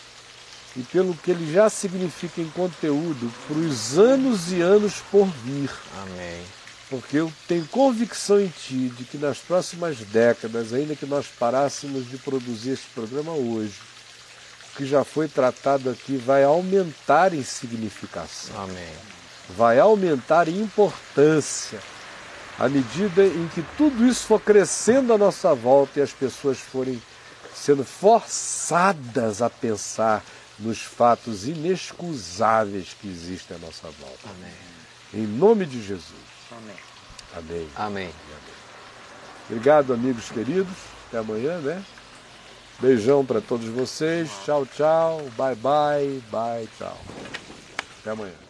e 0.77 0.83
pelo 0.83 1.15
que 1.15 1.31
ele 1.31 1.53
já 1.53 1.69
significa 1.69 2.41
em 2.41 2.49
conteúdo 2.51 3.33
para 3.47 3.59
os 3.59 3.99
anos 3.99 4.53
e 4.53 4.61
anos 4.61 4.95
por 5.11 5.27
vir 5.45 5.71
Amém. 6.03 6.60
Porque 6.91 7.19
eu 7.19 7.33
tenho 7.47 7.65
convicção 7.69 8.41
em 8.41 8.49
ti 8.49 8.89
de 8.89 9.05
que 9.05 9.17
nas 9.17 9.39
próximas 9.39 9.99
décadas, 9.99 10.73
ainda 10.73 10.97
que 10.97 11.07
nós 11.07 11.29
parássemos 11.29 12.11
de 12.11 12.19
produzir 12.19 12.71
este 12.71 12.89
programa 12.89 13.31
hoje, 13.31 13.81
o 14.73 14.77
que 14.77 14.85
já 14.85 15.05
foi 15.05 15.29
tratado 15.29 15.89
aqui 15.89 16.17
vai 16.17 16.43
aumentar 16.43 17.33
em 17.33 17.45
significação, 17.45 18.61
Amém. 18.65 18.93
vai 19.51 19.79
aumentar 19.79 20.49
em 20.49 20.61
importância, 20.61 21.79
à 22.59 22.69
medida 22.69 23.25
em 23.25 23.49
que 23.55 23.63
tudo 23.79 24.05
isso 24.05 24.27
for 24.27 24.41
crescendo 24.41 25.13
à 25.13 25.19
nossa 25.19 25.55
volta 25.55 26.01
e 26.01 26.03
as 26.03 26.13
pessoas 26.13 26.59
forem 26.59 27.01
sendo 27.55 27.85
forçadas 27.85 29.41
a 29.41 29.49
pensar 29.49 30.25
nos 30.59 30.83
fatos 30.83 31.47
inexcusáveis 31.47 32.97
que 33.01 33.09
existem 33.09 33.57
à 33.57 33.61
nossa 33.61 33.89
volta. 33.91 34.29
Amém. 34.29 34.53
Em 35.15 35.27
nome 35.27 35.67
de 35.67 35.83
Jesus. 35.83 36.30
Amém. 36.53 36.77
Amém. 37.37 37.69
Amém. 37.77 38.15
Obrigado, 39.49 39.93
amigos 39.93 40.31
queridos. 40.31 40.77
Até 41.09 41.19
amanhã, 41.19 41.59
né? 41.59 41.85
Beijão 42.79 43.25
para 43.25 43.41
todos 43.41 43.69
vocês. 43.69 44.31
Tchau, 44.45 44.65
tchau. 44.67 45.23
Bye, 45.37 45.55
bye. 45.57 46.23
Bye, 46.31 46.69
tchau. 46.79 46.99
Até 48.01 48.11
amanhã. 48.11 48.50